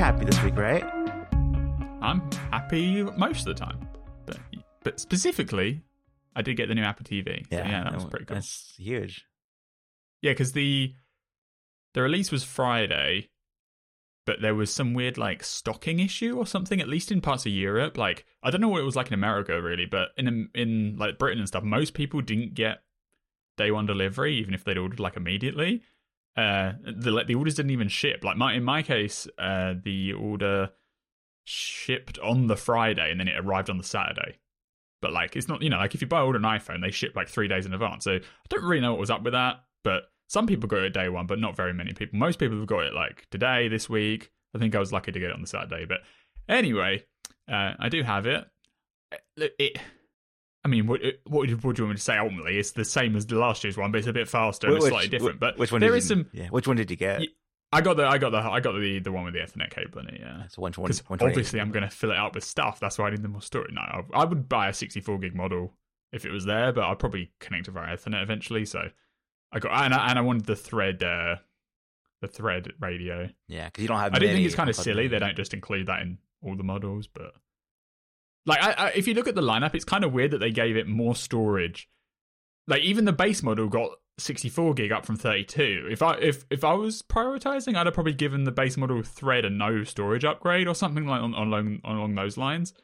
happy 0.00 0.24
this 0.24 0.42
week, 0.42 0.56
right? 0.56 0.82
I'm 2.00 2.22
happy 2.50 3.02
most 3.02 3.40
of 3.40 3.54
the 3.54 3.54
time, 3.54 3.86
but 4.24 4.38
but 4.82 4.98
specifically, 4.98 5.82
I 6.34 6.40
did 6.40 6.56
get 6.56 6.68
the 6.68 6.74
new 6.74 6.82
Apple 6.82 7.04
TV. 7.04 7.44
Yeah, 7.50 7.64
so 7.64 7.68
yeah, 7.68 7.84
that 7.84 7.94
was 7.94 8.04
pretty 8.06 8.24
cool. 8.24 8.36
That's 8.36 8.74
huge. 8.78 9.26
Yeah, 10.22 10.32
because 10.32 10.52
the 10.52 10.94
the 11.92 12.00
release 12.00 12.32
was 12.32 12.44
Friday, 12.44 13.28
but 14.24 14.40
there 14.40 14.54
was 14.54 14.72
some 14.72 14.94
weird 14.94 15.18
like 15.18 15.44
stocking 15.44 16.00
issue 16.00 16.38
or 16.38 16.46
something. 16.46 16.80
At 16.80 16.88
least 16.88 17.12
in 17.12 17.20
parts 17.20 17.44
of 17.44 17.52
Europe, 17.52 17.98
like 17.98 18.24
I 18.42 18.50
don't 18.50 18.62
know 18.62 18.68
what 18.68 18.80
it 18.80 18.84
was 18.84 18.96
like 18.96 19.08
in 19.08 19.14
America 19.14 19.60
really, 19.60 19.84
but 19.84 20.08
in 20.16 20.48
in 20.54 20.96
like 20.98 21.18
Britain 21.18 21.40
and 21.40 21.48
stuff, 21.48 21.62
most 21.62 21.92
people 21.92 22.22
didn't 22.22 22.54
get 22.54 22.78
day 23.58 23.70
one 23.70 23.84
delivery, 23.84 24.36
even 24.36 24.54
if 24.54 24.64
they'd 24.64 24.78
ordered 24.78 24.98
like 24.98 25.18
immediately. 25.18 25.82
Uh, 26.36 26.72
the 26.84 27.24
the 27.26 27.34
orders 27.34 27.54
didn't 27.54 27.72
even 27.72 27.88
ship. 27.88 28.22
Like 28.24 28.36
my 28.36 28.54
in 28.54 28.64
my 28.64 28.82
case, 28.82 29.26
uh, 29.38 29.74
the 29.82 30.12
order 30.12 30.70
shipped 31.44 32.18
on 32.20 32.46
the 32.46 32.56
Friday 32.56 33.10
and 33.10 33.18
then 33.18 33.28
it 33.28 33.38
arrived 33.38 33.70
on 33.70 33.78
the 33.78 33.84
Saturday. 33.84 34.38
But 35.02 35.12
like 35.12 35.36
it's 35.36 35.48
not 35.48 35.62
you 35.62 35.70
know 35.70 35.78
like 35.78 35.94
if 35.94 36.00
you 36.00 36.06
buy 36.06 36.20
order 36.20 36.38
an 36.38 36.44
iPhone, 36.44 36.82
they 36.82 36.90
ship 36.90 37.12
like 37.16 37.28
three 37.28 37.48
days 37.48 37.66
in 37.66 37.72
advance. 37.72 38.04
So 38.04 38.12
I 38.12 38.20
don't 38.48 38.64
really 38.64 38.80
know 38.80 38.92
what 38.92 39.00
was 39.00 39.10
up 39.10 39.22
with 39.22 39.32
that, 39.32 39.64
but 39.82 40.04
some 40.28 40.46
people 40.46 40.68
got 40.68 40.82
it 40.82 40.94
day 40.94 41.08
one, 41.08 41.26
but 41.26 41.40
not 41.40 41.56
very 41.56 41.74
many 41.74 41.92
people. 41.92 42.18
Most 42.18 42.38
people 42.38 42.56
have 42.56 42.66
got 42.66 42.84
it 42.84 42.94
like 42.94 43.26
today, 43.30 43.66
this 43.66 43.90
week. 43.90 44.30
I 44.54 44.58
think 44.58 44.74
I 44.74 44.78
was 44.78 44.92
lucky 44.92 45.10
to 45.10 45.18
get 45.18 45.30
it 45.30 45.34
on 45.34 45.40
the 45.40 45.46
Saturday. 45.46 45.86
But 45.86 45.98
anyway, 46.48 47.04
uh, 47.50 47.72
I 47.78 47.88
do 47.88 48.02
have 48.04 48.26
it. 48.26 48.44
It, 49.36 49.54
it 49.58 49.78
I 50.62 50.68
mean, 50.68 50.86
what, 50.86 51.00
what, 51.26 51.48
what 51.48 51.76
do 51.76 51.82
you 51.82 51.86
want 51.86 51.90
me 51.90 51.94
to 51.94 52.02
say? 52.02 52.18
Ultimately, 52.18 52.58
it's 52.58 52.72
the 52.72 52.84
same 52.84 53.16
as 53.16 53.26
the 53.26 53.36
last 53.36 53.64
year's 53.64 53.76
one, 53.76 53.92
but 53.92 53.98
it's 53.98 54.06
a 54.06 54.12
bit 54.12 54.28
faster 54.28 54.66
and 54.66 54.78
which, 54.78 54.90
slightly 54.90 55.08
different. 55.08 55.40
But 55.40 55.58
which 55.58 55.72
one? 55.72 55.80
There 55.80 55.96
is 55.96 56.06
some. 56.06 56.26
Yeah, 56.32 56.48
which 56.48 56.66
one 56.66 56.76
did 56.76 56.90
you 56.90 56.96
get? 56.96 57.22
I 57.72 57.80
got 57.80 57.96
the 57.96 58.04
I 58.04 58.18
got 58.18 58.30
the 58.30 58.38
I 58.38 58.60
got 58.60 58.72
the 58.72 58.98
the 58.98 59.12
one 59.12 59.24
with 59.24 59.34
the 59.34 59.40
Ethernet 59.40 59.70
cable 59.70 60.00
in 60.00 60.08
it. 60.08 60.20
Yeah, 60.20 60.42
so 60.48 60.60
one 60.60 60.72
because 60.72 61.02
obviously 61.08 61.60
I'm 61.60 61.70
going 61.70 61.84
to 61.84 61.88
fill 61.88 62.10
it 62.10 62.16
out 62.16 62.34
with 62.34 62.44
stuff. 62.44 62.80
That's 62.80 62.98
why 62.98 63.06
I 63.06 63.10
need 63.10 63.22
the 63.22 63.28
more 63.28 63.42
storage. 63.42 63.72
No, 63.72 63.80
I, 63.80 64.02
I, 64.12 64.24
would 64.24 64.48
buy 64.48 64.68
a 64.68 64.72
64 64.72 65.18
gig 65.18 65.36
model 65.36 65.72
if 66.12 66.24
it 66.24 66.32
was 66.32 66.44
there, 66.44 66.72
but 66.72 66.82
I'll 66.82 66.96
probably 66.96 67.30
connect 67.38 67.68
it 67.68 67.70
via 67.70 67.96
Ethernet 67.96 68.22
eventually. 68.22 68.64
So 68.64 68.88
I 69.52 69.60
got 69.60 69.84
and 69.84 69.94
I, 69.94 70.08
and 70.10 70.18
I 70.18 70.22
wanted 70.22 70.46
the 70.46 70.56
thread 70.56 71.02
uh, 71.04 71.36
the 72.20 72.26
thread 72.26 72.72
radio. 72.80 73.28
Yeah, 73.46 73.66
because 73.66 73.82
you 73.82 73.88
don't 73.88 74.00
have. 74.00 74.14
I 74.14 74.18
do 74.18 74.26
think 74.26 74.44
it's 74.44 74.56
kind 74.56 74.68
of 74.68 74.74
silly 74.74 75.06
they 75.06 75.20
don't 75.20 75.36
just 75.36 75.54
include 75.54 75.86
that 75.86 76.02
in 76.02 76.18
all 76.42 76.56
the 76.56 76.64
models, 76.64 77.06
but 77.06 77.34
like 78.50 78.62
I, 78.62 78.72
I, 78.72 78.88
if 78.90 79.06
you 79.06 79.14
look 79.14 79.28
at 79.28 79.36
the 79.36 79.42
lineup, 79.42 79.76
it's 79.76 79.84
kind 79.84 80.02
of 80.02 80.12
weird 80.12 80.32
that 80.32 80.38
they 80.38 80.50
gave 80.50 80.76
it 80.76 80.88
more 80.88 81.14
storage. 81.14 81.88
Like 82.66 82.82
even 82.82 83.04
the 83.04 83.12
base 83.12 83.44
model 83.44 83.68
got 83.68 83.92
64 84.18 84.74
gig 84.74 84.90
up 84.90 85.06
from 85.06 85.16
32. 85.16 85.86
If 85.88 86.02
I 86.02 86.14
if 86.16 86.44
if 86.50 86.64
I 86.64 86.72
was 86.72 87.00
prioritizing, 87.00 87.76
I'd 87.76 87.86
have 87.86 87.94
probably 87.94 88.12
given 88.12 88.42
the 88.42 88.50
base 88.50 88.76
model 88.76 89.02
thread 89.02 89.44
a 89.44 89.50
no 89.50 89.84
storage 89.84 90.24
upgrade 90.24 90.66
or 90.66 90.74
something 90.74 91.06
like 91.06 91.22
on, 91.22 91.32
along 91.32 91.80
along 91.84 92.16
those 92.16 92.36
lines, 92.36 92.74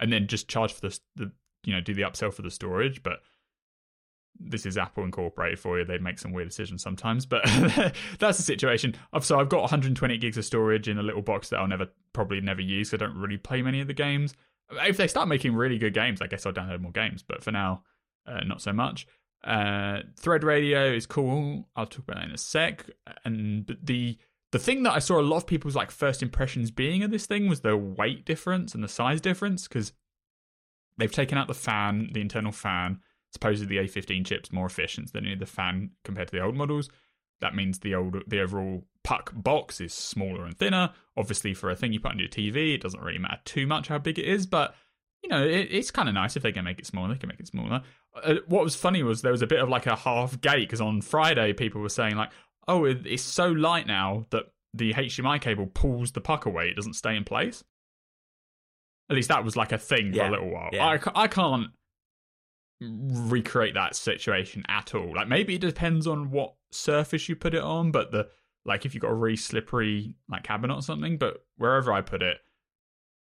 and 0.00 0.12
then 0.12 0.26
just 0.26 0.48
charge 0.48 0.72
for 0.72 0.88
the 0.88 0.98
the 1.14 1.32
you 1.62 1.72
know 1.72 1.80
do 1.80 1.94
the 1.94 2.02
upsell 2.02 2.34
for 2.34 2.42
the 2.42 2.50
storage. 2.50 3.04
But 3.04 3.20
this 4.40 4.66
is 4.66 4.76
Apple 4.76 5.04
Incorporated 5.04 5.60
for 5.60 5.78
you. 5.78 5.84
They 5.84 5.98
make 5.98 6.18
some 6.18 6.32
weird 6.32 6.48
decisions 6.48 6.82
sometimes, 6.82 7.26
but 7.26 7.44
that's 8.18 8.38
the 8.38 8.42
situation. 8.42 8.96
So 9.20 9.38
I've 9.38 9.48
got 9.48 9.60
120 9.60 10.18
gigs 10.18 10.36
of 10.36 10.44
storage 10.44 10.88
in 10.88 10.98
a 10.98 11.02
little 11.02 11.22
box 11.22 11.50
that 11.50 11.60
I'll 11.60 11.68
never 11.68 11.86
probably 12.12 12.40
never 12.40 12.60
use. 12.60 12.92
I 12.92 12.96
don't 12.96 13.16
really 13.16 13.38
play 13.38 13.62
many 13.62 13.80
of 13.80 13.86
the 13.86 13.94
games. 13.94 14.34
If 14.72 14.96
they 14.96 15.08
start 15.08 15.28
making 15.28 15.54
really 15.54 15.78
good 15.78 15.94
games, 15.94 16.20
I 16.20 16.26
guess 16.26 16.46
I'll 16.46 16.52
download 16.52 16.80
more 16.80 16.92
games. 16.92 17.22
But 17.22 17.42
for 17.42 17.50
now, 17.50 17.82
uh, 18.26 18.40
not 18.44 18.62
so 18.62 18.72
much. 18.72 19.06
Uh, 19.44 20.00
Thread 20.18 20.44
Radio 20.44 20.92
is 20.92 21.06
cool. 21.06 21.68
I'll 21.74 21.86
talk 21.86 22.04
about 22.04 22.16
that 22.16 22.28
in 22.28 22.34
a 22.34 22.38
sec. 22.38 22.88
And 23.24 23.76
the 23.82 24.18
the 24.52 24.58
thing 24.58 24.82
that 24.82 24.92
I 24.92 24.98
saw 24.98 25.18
a 25.18 25.22
lot 25.22 25.38
of 25.38 25.46
people's 25.46 25.74
like 25.74 25.90
first 25.90 26.22
impressions 26.22 26.70
being 26.70 27.02
of 27.02 27.10
this 27.10 27.26
thing 27.26 27.48
was 27.48 27.62
the 27.62 27.76
weight 27.76 28.26
difference 28.26 28.74
and 28.74 28.84
the 28.84 28.88
size 28.88 29.20
difference 29.20 29.66
because 29.66 29.92
they've 30.98 31.10
taken 31.10 31.38
out 31.38 31.48
the 31.48 31.54
fan, 31.54 32.10
the 32.12 32.20
internal 32.20 32.52
fan. 32.52 33.00
Supposedly 33.32 33.78
the 33.78 33.88
A15 33.88 34.26
chip's 34.26 34.52
more 34.52 34.66
efficient 34.66 35.12
than 35.12 35.24
any 35.24 35.32
of 35.32 35.38
the 35.40 35.46
fan 35.46 35.92
compared 36.04 36.28
to 36.28 36.36
the 36.36 36.42
old 36.42 36.54
models. 36.54 36.90
That 37.42 37.54
means 37.54 37.80
the 37.80 37.94
old 37.94 38.22
the 38.26 38.40
overall 38.40 38.84
puck 39.04 39.32
box 39.34 39.80
is 39.80 39.92
smaller 39.92 40.44
and 40.46 40.56
thinner. 40.56 40.92
Obviously, 41.16 41.52
for 41.52 41.70
a 41.70 41.76
thing 41.76 41.92
you 41.92 42.00
put 42.00 42.12
on 42.12 42.18
your 42.18 42.28
TV, 42.28 42.74
it 42.74 42.80
doesn't 42.80 43.02
really 43.02 43.18
matter 43.18 43.40
too 43.44 43.66
much 43.66 43.88
how 43.88 43.98
big 43.98 44.18
it 44.18 44.24
is, 44.24 44.46
but 44.46 44.74
you 45.22 45.28
know, 45.28 45.44
it, 45.44 45.68
it's 45.70 45.90
kind 45.90 46.08
of 46.08 46.14
nice 46.14 46.36
if 46.36 46.42
they 46.42 46.52
can 46.52 46.64
make 46.64 46.78
it 46.78 46.86
smaller. 46.86 47.08
They 47.12 47.18
can 47.18 47.28
make 47.28 47.40
it 47.40 47.46
smaller. 47.46 47.82
Uh, 48.22 48.36
what 48.46 48.64
was 48.64 48.74
funny 48.74 49.02
was 49.02 49.22
there 49.22 49.32
was 49.32 49.42
a 49.42 49.46
bit 49.46 49.60
of 49.60 49.68
like 49.68 49.86
a 49.86 49.96
half 49.96 50.40
gate 50.40 50.68
because 50.68 50.80
on 50.80 51.00
Friday 51.00 51.52
people 51.52 51.80
were 51.80 51.88
saying 51.88 52.16
like, 52.16 52.30
"Oh, 52.66 52.84
it, 52.84 53.06
it's 53.06 53.22
so 53.22 53.48
light 53.48 53.86
now 53.86 54.24
that 54.30 54.44
the 54.74 54.94
HDMI 54.94 55.40
cable 55.40 55.66
pulls 55.66 56.12
the 56.12 56.20
puck 56.20 56.46
away; 56.46 56.68
it 56.68 56.76
doesn't 56.76 56.94
stay 56.94 57.16
in 57.16 57.24
place." 57.24 57.62
At 59.10 59.16
least 59.16 59.28
that 59.28 59.44
was 59.44 59.56
like 59.56 59.72
a 59.72 59.78
thing 59.78 60.12
yeah. 60.12 60.22
for 60.22 60.28
a 60.28 60.30
little 60.30 60.50
while. 60.50 60.70
Yeah. 60.72 60.86
I 60.86 60.98
I 61.14 61.26
can't 61.28 61.68
recreate 62.80 63.74
that 63.74 63.94
situation 63.94 64.64
at 64.68 64.94
all. 64.94 65.14
Like 65.14 65.28
maybe 65.28 65.54
it 65.54 65.60
depends 65.60 66.06
on 66.06 66.30
what 66.30 66.54
surface 66.72 67.28
you 67.28 67.36
put 67.36 67.54
it 67.54 67.62
on, 67.62 67.90
but 67.90 68.10
the 68.10 68.28
like 68.64 68.86
if 68.86 68.94
you've 68.94 69.02
got 69.02 69.10
a 69.10 69.14
really 69.14 69.36
slippery 69.36 70.14
like 70.28 70.44
cabinet 70.44 70.74
or 70.74 70.82
something, 70.82 71.18
but 71.18 71.44
wherever 71.56 71.92
I 71.92 72.00
put 72.00 72.22
it, 72.22 72.38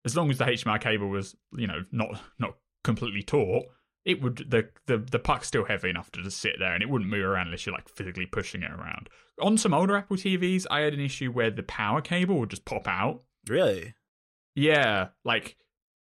as 0.04 0.16
long 0.16 0.30
as 0.30 0.38
the 0.38 0.44
HDMI 0.44 0.80
cable 0.80 1.08
was, 1.08 1.36
you 1.52 1.66
know, 1.66 1.84
not 1.90 2.20
not 2.38 2.56
completely 2.84 3.22
taut, 3.22 3.64
it 4.04 4.22
would 4.22 4.46
the 4.48 4.68
the 4.86 4.98
the 4.98 5.18
puck's 5.18 5.48
still 5.48 5.64
heavy 5.64 5.90
enough 5.90 6.10
to 6.12 6.22
just 6.22 6.38
sit 6.38 6.56
there 6.58 6.72
and 6.72 6.82
it 6.82 6.88
wouldn't 6.88 7.10
move 7.10 7.24
around 7.24 7.48
unless 7.48 7.66
you're 7.66 7.74
like 7.74 7.88
physically 7.88 8.26
pushing 8.26 8.62
it 8.62 8.70
around. 8.70 9.08
On 9.42 9.58
some 9.58 9.74
older 9.74 9.96
Apple 9.96 10.16
TVs, 10.16 10.66
I 10.70 10.80
had 10.80 10.94
an 10.94 11.00
issue 11.00 11.30
where 11.30 11.50
the 11.50 11.64
power 11.64 12.00
cable 12.00 12.38
would 12.38 12.50
just 12.50 12.64
pop 12.64 12.86
out. 12.86 13.22
Really? 13.48 13.94
Yeah, 14.54 15.08
like 15.24 15.56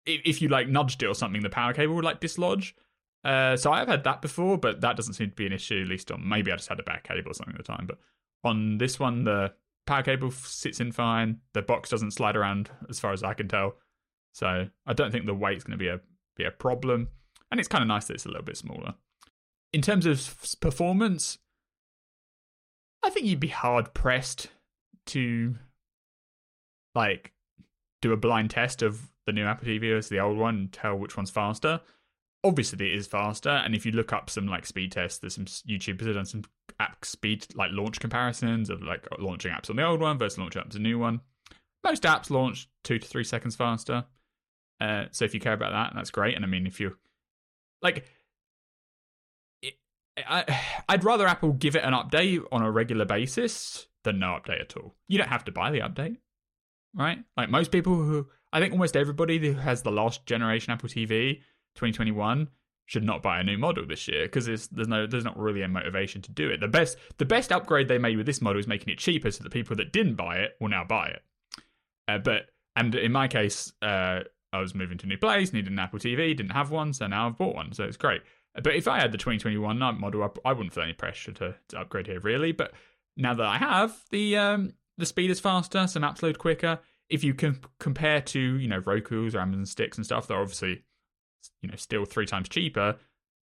if, 0.06 0.22
if 0.26 0.42
you 0.42 0.50
like 0.50 0.68
nudged 0.68 1.04
it 1.04 1.08
or 1.08 1.16
something, 1.16 1.44
the 1.44 1.50
power 1.50 1.74
cable 1.74 1.96
would 1.96 2.04
like 2.04 2.20
dislodge. 2.20 2.76
Uh, 3.24 3.56
so 3.56 3.72
I've 3.72 3.88
had 3.88 4.04
that 4.04 4.22
before, 4.22 4.58
but 4.58 4.82
that 4.82 4.98
doesn't 4.98 5.14
seem 5.14 5.30
to 5.30 5.36
be 5.36 5.46
an 5.46 5.54
issue. 5.54 5.82
At 5.82 5.88
least 5.88 6.12
on 6.12 6.28
maybe 6.28 6.52
I 6.52 6.56
just 6.56 6.70
had 6.70 6.80
a 6.80 6.84
bad 6.84 7.04
cable 7.04 7.32
or 7.32 7.34
something 7.34 7.56
at 7.56 7.66
the 7.66 7.72
time. 7.72 7.86
But 7.88 8.00
on 8.44 8.78
this 8.78 9.00
one, 9.00 9.24
the 9.24 9.54
power 9.86 10.04
cable 10.04 10.32
sits 10.32 10.80
in 10.80 10.92
fine. 10.92 11.40
The 11.54 11.62
box 11.62 11.90
doesn't 11.90 12.12
slide 12.12 12.36
around 12.36 12.70
as 12.90 13.00
far 13.00 13.14
as 13.14 13.24
I 13.24 13.34
can 13.34 13.48
tell. 13.48 13.76
So 14.34 14.68
I 14.86 14.94
don't 14.94 15.12
think 15.12 15.26
the 15.26 15.34
weight's 15.34 15.64
going 15.64 15.78
to 15.78 15.84
be 15.84 15.88
a 15.88 16.02
be 16.36 16.44
a 16.44 16.52
problem. 16.52 17.10
And 17.52 17.60
it's 17.60 17.70
kind 17.70 17.84
of 17.84 17.88
nice 17.88 18.06
that 18.06 18.16
it's 18.16 18.26
a 18.26 18.30
little 18.30 18.44
bit 18.44 18.58
smaller. 18.58 18.96
In 19.72 19.82
terms 19.82 20.06
of 20.06 20.56
performance, 20.60 21.38
I 23.04 23.10
think 23.10 23.26
you'd 23.26 23.40
be 23.40 23.48
hard 23.48 23.94
pressed 23.94 24.48
to 25.08 25.56
like 26.96 27.32
do 28.02 28.12
a 28.12 28.18
blind 28.18 28.50
test 28.50 28.82
of 28.82 29.12
the 29.26 29.32
new 29.32 29.46
Apple 29.46 29.68
TV 29.68 29.94
versus 29.94 30.10
the 30.10 30.20
old 30.20 30.38
one 30.38 30.56
and 30.56 30.74
tell 30.74 30.96
which 30.96 31.16
one's 31.16 31.30
faster 31.30 31.80
obviously 32.44 32.92
it 32.92 32.98
is 32.98 33.08
faster 33.08 33.50
and 33.50 33.74
if 33.74 33.86
you 33.86 33.92
look 33.92 34.12
up 34.12 34.30
some 34.30 34.48
like 34.48 34.66
speed 34.66 34.92
tests 34.92 35.20
there's 35.20 35.36
some 35.36 35.46
youtubers 35.46 36.06
have 36.06 36.16
done 36.16 36.26
some 36.26 36.44
app 36.80 37.06
speed 37.06 37.46
like 37.56 37.72
launch 37.72 38.00
comparisons 38.00 38.70
of 38.70 38.84
like 38.84 39.08
launching 39.20 39.52
apps 39.52 39.70
on 39.70 39.76
the 39.76 39.84
old 39.84 40.02
one 40.02 40.18
versus 40.18 40.38
launching 40.38 40.62
apps 40.62 40.76
on 40.76 40.84
the 40.84 40.90
new 40.90 41.00
one. 41.00 41.22
Most 41.84 42.04
apps 42.04 42.30
launch 42.30 42.70
two 42.84 43.00
to 43.00 43.08
three 43.08 43.24
seconds 43.24 43.56
faster. 43.56 44.06
Uh, 44.82 45.06
so 45.12 45.24
if 45.24 45.34
you 45.34 45.40
care 45.40 45.54
about 45.54 45.72
that 45.72 45.94
that's 45.96 46.10
great 46.10 46.36
and 46.36 46.44
i 46.44 46.48
mean 46.48 46.66
if 46.66 46.80
you 46.80 46.98
like 47.82 48.04
it, 49.62 49.76
I, 50.18 50.60
i'd 50.90 51.04
rather 51.04 51.28
apple 51.28 51.54
give 51.54 51.76
it 51.76 51.84
an 51.84 51.94
update 51.94 52.44
on 52.52 52.64
a 52.64 52.72
regular 52.72 53.06
basis 53.06 53.88
than 54.04 54.20
no 54.20 54.28
update 54.28 54.60
at 54.60 54.76
all. 54.76 54.96
You 55.08 55.20
don't 55.20 55.30
have 55.30 55.46
to 55.46 55.52
buy 55.52 55.72
the 55.72 55.80
update 55.80 56.18
right? 56.96 57.20
Like 57.38 57.50
most 57.50 57.72
people 57.72 57.96
who 57.96 58.28
i 58.52 58.60
think 58.60 58.74
almost 58.74 58.96
everybody 58.96 59.40
who 59.40 59.54
has 59.54 59.82
the 59.82 59.92
last 59.92 60.26
generation 60.26 60.72
apple 60.74 60.90
tv 60.90 61.42
2021 61.76 62.50
should 62.86 63.04
not 63.04 63.22
buy 63.22 63.40
a 63.40 63.44
new 63.44 63.58
model 63.58 63.86
this 63.88 64.08
year 64.08 64.26
because 64.26 64.46
there's 64.46 64.68
there's 64.68 64.88
no 64.88 65.08
there's 65.08 65.24
not 65.24 65.38
really 65.38 65.62
a 65.62 65.68
motivation 65.68 66.22
to 66.22 66.32
do 66.32 66.50
it. 66.50 66.60
The 66.60 66.68
best 66.68 66.98
the 67.18 67.26
best 67.26 67.52
upgrade 67.52 67.88
they 67.88 67.98
made 67.98 68.18
with 68.18 68.26
this 68.26 68.42
model 68.42 68.60
is 68.60 68.68
making 68.68 68.92
it 68.92 69.00
cheaper 69.00 69.32
so 69.32 69.44
that 69.44 69.52
people 69.52 69.76
that 69.78 69.94
didn't 69.94 70.16
buy 70.16 70.38
it 70.38 70.52
will 70.60 70.70
now 70.70 70.84
buy 70.84 71.08
it. 71.08 71.22
Uh, 72.08 72.18
but 72.18 72.48
and 72.76 72.94
in 72.96 73.12
my 73.12 73.28
case, 73.28 73.72
uh, 73.82 74.22
I 74.52 74.60
was 74.60 74.76
moving 74.76 74.98
to 75.00 75.06
a 75.06 75.10
new 75.10 75.18
place, 75.18 75.54
needed 75.54 75.72
an 75.72 75.80
Apple 75.80 76.00
TV, 76.00 76.36
didn't 76.36 76.52
have 76.52 76.72
one, 76.72 76.94
so 76.94 77.08
now 77.08 77.28
I've 77.28 77.38
bought 77.38 77.56
one, 77.56 77.72
so 77.74 77.84
it's 77.84 77.98
great. 77.98 78.22
But 78.56 78.76
if 78.76 78.88
I 78.88 79.00
had 79.00 79.12
the 79.12 79.18
2021 79.18 79.80
model, 79.80 80.32
I 80.46 80.54
wouldn't 80.54 80.74
feel 80.74 80.84
any 80.84 80.94
pressure 80.94 81.32
to, 81.34 81.56
to 81.70 81.80
upgrade 81.80 82.08
here 82.08 82.20
really. 82.20 82.52
But 82.52 82.74
now 83.18 83.34
that 83.34 83.46
I 83.46 83.58
have, 83.58 83.96
the 84.12 84.38
um, 84.38 84.74
the 84.98 85.06
speed 85.06 85.32
is 85.32 85.40
faster, 85.40 85.88
some 85.88 86.04
apps 86.04 86.22
load 86.22 86.38
quicker. 86.38 86.80
If 87.10 87.24
you 87.24 87.34
can 87.34 87.60
compare 87.80 88.22
to 88.22 88.40
you 88.40 88.68
know 88.68 88.80
Roku's 88.80 89.36
or 89.36 89.40
Amazon 89.40 89.66
Sticks 89.66 89.98
and 89.98 90.06
stuff, 90.06 90.28
they're 90.28 90.40
obviously 90.40 90.84
you 91.62 91.70
know 91.70 91.76
still 91.76 92.06
three 92.06 92.26
times 92.26 92.50
cheaper, 92.50 92.98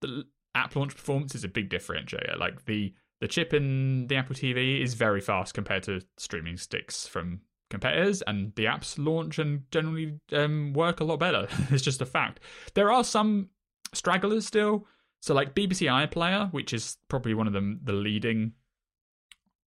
the 0.01 0.23
app 0.55 0.75
launch 0.75 0.95
performance 0.95 1.35
is 1.35 1.43
a 1.43 1.47
big 1.47 1.69
differentiator. 1.69 2.37
Like 2.37 2.65
the 2.65 2.93
the 3.21 3.27
chip 3.27 3.53
in 3.53 4.07
the 4.07 4.15
Apple 4.15 4.35
TV 4.35 4.81
is 4.81 4.93
very 4.93 5.21
fast 5.21 5.53
compared 5.53 5.83
to 5.83 6.01
streaming 6.17 6.57
sticks 6.57 7.07
from 7.07 7.41
competitors, 7.69 8.21
and 8.23 8.53
the 8.55 8.65
apps 8.65 8.97
launch 8.97 9.39
and 9.39 9.63
generally 9.71 10.19
um, 10.31 10.73
work 10.73 10.99
a 10.99 11.03
lot 11.03 11.19
better. 11.19 11.47
it's 11.69 11.83
just 11.83 12.01
a 12.01 12.05
fact. 12.05 12.39
There 12.73 12.91
are 12.91 13.03
some 13.03 13.49
stragglers 13.93 14.45
still. 14.45 14.87
So 15.21 15.33
like 15.33 15.55
BBC 15.55 15.87
iPlayer, 15.87 16.51
which 16.51 16.73
is 16.73 16.97
probably 17.07 17.33
one 17.33 17.47
of 17.47 17.53
the 17.53 17.79
the 17.83 17.93
leading 17.93 18.53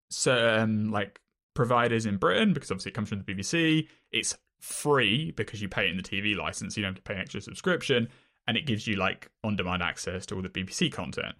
so 0.09 0.57
um, 0.59 0.91
like 0.91 1.19
providers 1.53 2.05
in 2.05 2.17
Britain 2.17 2.53
because 2.53 2.71
obviously 2.71 2.91
it 2.91 2.95
comes 2.95 3.09
from 3.09 3.23
the 3.23 3.33
BBC. 3.33 3.87
It's 4.11 4.37
free 4.65 5.31
because 5.31 5.61
you 5.61 5.69
pay 5.69 5.85
it 5.85 5.91
in 5.91 5.97
the 5.97 6.03
TV 6.03 6.35
license. 6.35 6.75
You 6.75 6.83
don't 6.83 6.95
have 6.95 7.03
to 7.03 7.07
pay 7.07 7.13
an 7.13 7.21
extra 7.21 7.39
subscription, 7.39 8.09
and 8.47 8.57
it 8.57 8.65
gives 8.65 8.87
you 8.87 8.95
like 8.95 9.29
on-demand 9.43 9.83
access 9.83 10.25
to 10.27 10.35
all 10.35 10.41
the 10.41 10.49
BBC 10.49 10.91
content. 10.91 11.35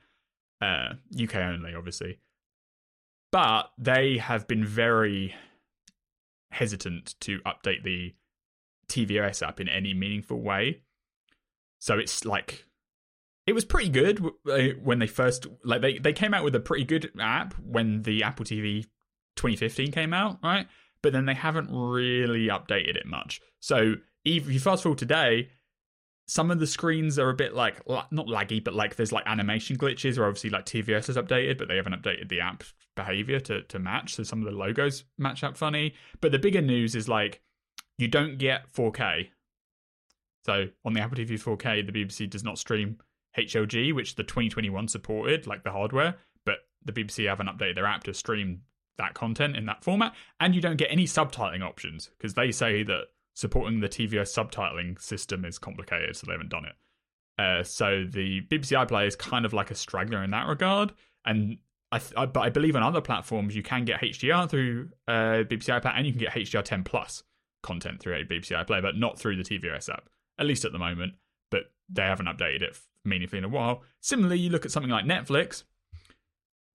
Uh, 0.61 0.93
UK 1.21 1.35
only, 1.37 1.73
obviously. 1.75 2.19
But 3.31 3.71
they 3.77 4.17
have 4.17 4.47
been 4.47 4.63
very 4.63 5.35
hesitant 6.51 7.15
to 7.21 7.39
update 7.39 7.83
the 7.83 8.13
TVOS 8.87 9.45
app 9.45 9.59
in 9.59 9.67
any 9.67 9.93
meaningful 9.93 10.39
way. 10.39 10.81
So 11.79 11.97
it's 11.97 12.23
like 12.25 12.65
it 13.47 13.53
was 13.53 13.65
pretty 13.65 13.89
good 13.89 14.23
uh, 14.49 14.79
when 14.81 14.99
they 14.99 15.07
first 15.07 15.47
like 15.63 15.81
they 15.81 15.97
they 15.97 16.13
came 16.13 16.33
out 16.33 16.43
with 16.43 16.55
a 16.55 16.59
pretty 16.59 16.85
good 16.85 17.11
app 17.19 17.53
when 17.55 18.03
the 18.03 18.23
Apple 18.23 18.45
TV 18.45 18.85
2015 19.35 19.91
came 19.91 20.13
out, 20.13 20.39
right? 20.43 20.67
But 21.05 21.13
then 21.13 21.27
they 21.27 21.35
haven't 21.35 21.69
really 21.71 22.47
updated 22.47 22.95
it 22.97 23.05
much. 23.05 23.39
So 23.59 23.93
if 24.23 24.49
you 24.49 24.59
fast 24.59 24.81
forward 24.81 24.97
today, 24.97 25.49
some 26.27 26.49
of 26.49 26.59
the 26.59 26.65
screens 26.65 27.19
are 27.19 27.29
a 27.29 27.35
bit 27.35 27.53
like 27.53 27.87
not 27.87 28.25
laggy, 28.25 28.63
but 28.63 28.73
like 28.73 28.95
there's 28.95 29.11
like 29.11 29.27
animation 29.27 29.77
glitches, 29.77 30.17
or 30.17 30.25
obviously 30.25 30.49
like 30.49 30.65
tvOS 30.65 31.09
is 31.09 31.15
updated, 31.15 31.59
but 31.59 31.67
they 31.67 31.75
haven't 31.75 31.93
updated 31.93 32.27
the 32.29 32.39
app 32.39 32.63
behavior 32.95 33.39
to 33.41 33.61
to 33.61 33.77
match. 33.77 34.15
So 34.15 34.23
some 34.23 34.39
of 34.39 34.51
the 34.51 34.57
logos 34.57 35.03
match 35.19 35.43
up 35.43 35.55
funny. 35.55 35.93
But 36.21 36.31
the 36.31 36.39
bigger 36.39 36.61
news 36.61 36.95
is 36.95 37.07
like 37.07 37.43
you 37.99 38.07
don't 38.07 38.39
get 38.39 38.73
4K. 38.73 39.27
So 40.47 40.69
on 40.85 40.93
the 40.93 41.01
Apple 41.01 41.17
TV 41.17 41.33
4K, 41.33 41.85
the 41.85 41.91
BBC 41.91 42.27
does 42.27 42.43
not 42.43 42.57
stream 42.57 42.97
HLG, 43.37 43.93
which 43.93 44.15
the 44.15 44.23
2021 44.23 44.87
supported, 44.87 45.45
like 45.45 45.63
the 45.63 45.71
hardware, 45.71 46.15
but 46.47 46.61
the 46.83 46.93
BBC 46.93 47.29
haven't 47.29 47.45
updated 47.45 47.75
their 47.75 47.85
app 47.85 48.05
to 48.05 48.13
stream 48.15 48.61
that 48.97 49.13
content 49.13 49.55
in 49.55 49.65
that 49.65 49.83
format. 49.83 50.13
And 50.39 50.55
you 50.55 50.61
don't 50.61 50.77
get 50.77 50.91
any 50.91 51.05
subtitling 51.05 51.61
options 51.61 52.09
because 52.17 52.33
they 52.33 52.51
say 52.51 52.83
that 52.83 53.05
supporting 53.33 53.81
the 53.81 53.89
TVOS 53.89 54.33
subtitling 54.33 55.01
system 55.01 55.45
is 55.45 55.59
complicated, 55.59 56.15
so 56.15 56.25
they 56.25 56.33
haven't 56.33 56.49
done 56.49 56.65
it. 56.65 56.73
Uh, 57.37 57.63
so 57.63 58.05
the 58.09 58.41
BBC 58.49 58.71
iPlayer 58.87 59.07
is 59.07 59.15
kind 59.15 59.45
of 59.45 59.53
like 59.53 59.69
a 59.69 59.75
straggler 59.75 60.23
in 60.23 60.31
that 60.31 60.47
regard, 60.47 60.93
and 61.25 61.57
I, 61.91 61.99
th- 61.99 62.13
I, 62.15 62.25
but 62.25 62.41
I 62.41 62.49
believe 62.49 62.75
on 62.75 62.83
other 62.83 63.01
platforms 63.01 63.55
you 63.55 63.63
can 63.63 63.85
get 63.85 64.01
HDR 64.01 64.49
through 64.49 64.89
uh, 65.07 65.43
BBC 65.43 65.79
iPlayer, 65.79 65.93
and 65.95 66.05
you 66.05 66.13
can 66.13 66.19
get 66.19 66.31
HDR10 66.31 66.85
plus 66.85 67.23
content 67.61 67.99
through 67.99 68.15
a 68.15 68.23
BBC 68.23 68.51
iPlayer, 68.51 68.81
but 68.81 68.97
not 68.97 69.19
through 69.19 69.35
the 69.35 69.43
TVOS 69.43 69.89
app, 69.89 70.07
at 70.39 70.45
least 70.45 70.65
at 70.65 70.71
the 70.71 70.79
moment. 70.79 71.13
But 71.51 71.71
they 71.89 72.03
haven't 72.03 72.27
updated 72.27 72.61
it 72.61 72.77
meaningfully 73.03 73.39
in 73.39 73.43
a 73.43 73.49
while. 73.49 73.83
Similarly, 74.01 74.39
you 74.39 74.49
look 74.49 74.65
at 74.65 74.71
something 74.71 74.91
like 74.91 75.05
Netflix. 75.05 75.63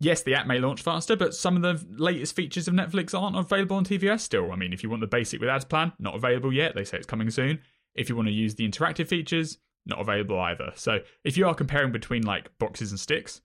Yes, 0.03 0.23
the 0.23 0.35
app 0.35 0.47
may 0.47 0.59
launch 0.59 0.83
faster, 0.83 1.15
but 1.15 1.35
some 1.35 1.57
of 1.57 1.63
the 1.63 2.03
latest 2.03 2.35
features 2.35 2.67
of 2.67 2.73
Netflix 2.73 3.19
aren't 3.19 3.37
available 3.37 3.77
on 3.77 3.85
tvOS 3.85 4.21
still. 4.21 4.51
I 4.51 4.57
mean, 4.57 4.73
if 4.73 4.83
you 4.83 4.89
want 4.89 5.01
the 5.01 5.07
basic 5.07 5.41
with 5.41 5.51
ads 5.51 5.67
plan, 5.67 5.93
not 5.99 6.15
available 6.15 6.53
yet. 6.53 6.75
They 6.75 6.85
say 6.85 6.97
it's 6.97 7.07
coming 7.07 7.29
soon. 7.31 7.61
If 7.95 8.09
you 8.09 8.17
want 8.17 8.29
to 8.29 8.35
use 8.35 8.55
the 8.55 8.67
interactive 8.67 9.09
features, 9.09 9.59
not 9.85 10.01
available 10.01 10.41
either. 10.41 10.73
So 10.75 11.01
if 11.23 11.37
you 11.37 11.47
are 11.47 11.55
comparing 11.55 11.93
between 11.93 12.23
like 12.23 12.57
boxes 12.59 12.91
and 12.91 12.99
sticks, 12.99 13.43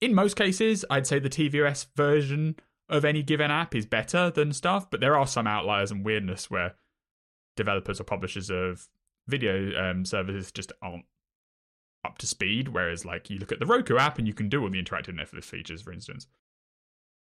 in 0.00 0.14
most 0.14 0.34
cases, 0.34 0.84
I'd 0.88 1.06
say 1.06 1.18
the 1.18 1.28
tvOS 1.28 1.86
version 1.96 2.56
of 2.88 3.04
any 3.04 3.22
given 3.22 3.50
app 3.50 3.74
is 3.74 3.86
better 3.86 4.30
than 4.30 4.52
stuff, 4.52 4.88
but 4.88 5.00
there 5.00 5.16
are 5.16 5.26
some 5.26 5.48
outliers 5.48 5.90
and 5.90 6.04
weirdness 6.04 6.48
where 6.48 6.74
developers 7.56 8.00
or 8.00 8.04
publishers 8.04 8.50
of 8.50 8.88
video 9.26 9.72
um, 9.76 10.04
services 10.04 10.52
just 10.52 10.72
aren't 10.80 11.04
up 12.04 12.18
to 12.18 12.26
speed. 12.26 12.68
Whereas, 12.68 13.04
like, 13.04 13.30
you 13.30 13.38
look 13.38 13.52
at 13.52 13.60
the 13.60 13.66
Roku 13.66 13.96
app 13.96 14.18
and 14.18 14.26
you 14.26 14.34
can 14.34 14.48
do 14.48 14.62
all 14.62 14.70
the 14.70 14.82
interactive 14.82 15.18
Netflix 15.18 15.44
features, 15.44 15.82
for 15.82 15.92
instance. 15.92 16.26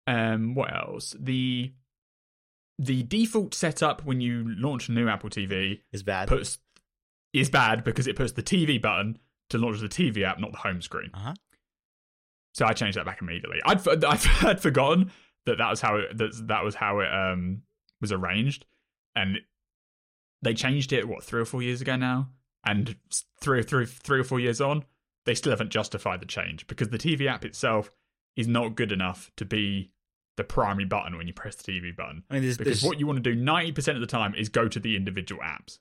Um, 0.07 0.55
what 0.55 0.75
else? 0.75 1.15
The 1.19 1.73
the 2.79 3.03
default 3.05 3.55
setup 3.55 4.05
when 4.05 4.21
you 4.21 4.55
launch 4.59 4.89
a 4.89 4.93
new 4.93 5.09
Apple 5.09 5.31
TV 5.31 5.81
is 5.93 6.03
bad. 6.03 6.29
Puts 6.29 6.59
is 7.33 7.51
bad 7.51 7.85
because 7.85 8.07
it 8.07 8.17
puts 8.17 8.33
the 8.33 8.43
TV 8.43 8.81
button 8.81 9.19
to 9.51 9.59
launch 9.59 9.81
the 9.81 9.89
TV 9.89 10.23
app, 10.23 10.39
not 10.39 10.53
the 10.53 10.59
home 10.59 10.83
screen. 10.83 11.11
Uh-huh. 11.15 11.35
So 12.55 12.65
I 12.65 12.73
changed 12.73 12.97
that 12.97 13.05
back 13.05 13.21
immediately. 13.21 13.61
I'd 13.65 13.87
I'd, 14.05 14.61
forgotten 14.61 15.11
that 15.45 15.59
that 15.59 15.71
was 15.71 15.81
how 15.81 15.97
it 15.97 16.17
that 16.17 16.33
that 16.49 16.65
was 16.65 16.75
how 16.75 17.01
it 17.01 17.13
um 17.13 17.63
was 18.01 18.13
arranged, 18.13 18.67
and 19.15 19.39
they 20.43 20.55
changed 20.55 20.93
it 20.93 21.09
what 21.09 21.25
three 21.25 21.41
or 21.41 21.45
four 21.45 21.63
years 21.63 21.81
ago 21.81 21.97
now 21.97 22.31
and 22.67 22.97
three, 23.41 23.63
three, 23.63 23.87
three 23.87 24.21
or 24.21 24.25
four 24.25 24.41
years 24.41 24.61
on, 24.61 24.85
they 25.25 25.35
still 25.35 25.51
haven't 25.51 25.71
justified 25.71 26.21
the 26.21 26.27
change 26.27 26.67
because 26.67 26.89
the 26.89 26.99
TV 26.99 27.27
app 27.27 27.45
itself 27.45 27.91
is 28.37 28.47
not 28.47 28.75
good 28.75 28.93
enough 28.93 29.31
to 29.37 29.45
be 29.45 29.93
the 30.37 30.45
primary 30.45 30.85
button 30.85 31.17
when 31.17 31.27
you 31.27 31.33
press 31.33 31.57
the 31.57 31.73
TV 31.73 31.97
button. 31.97 32.25
I 32.31 32.35
mean, 32.35 32.43
there's, 32.43 32.59
because 32.59 32.81
there's, 32.81 32.89
what 32.89 33.01
you 33.01 33.07
want 33.07 33.23
to 33.23 33.35
do 33.35 33.41
90% 33.41 33.95
of 33.95 34.01
the 34.01 34.07
time 34.07 34.35
is 34.35 34.49
go 34.49 34.69
to 34.69 34.79
the 34.79 34.97
individual 34.97 35.41
apps. 35.43 35.79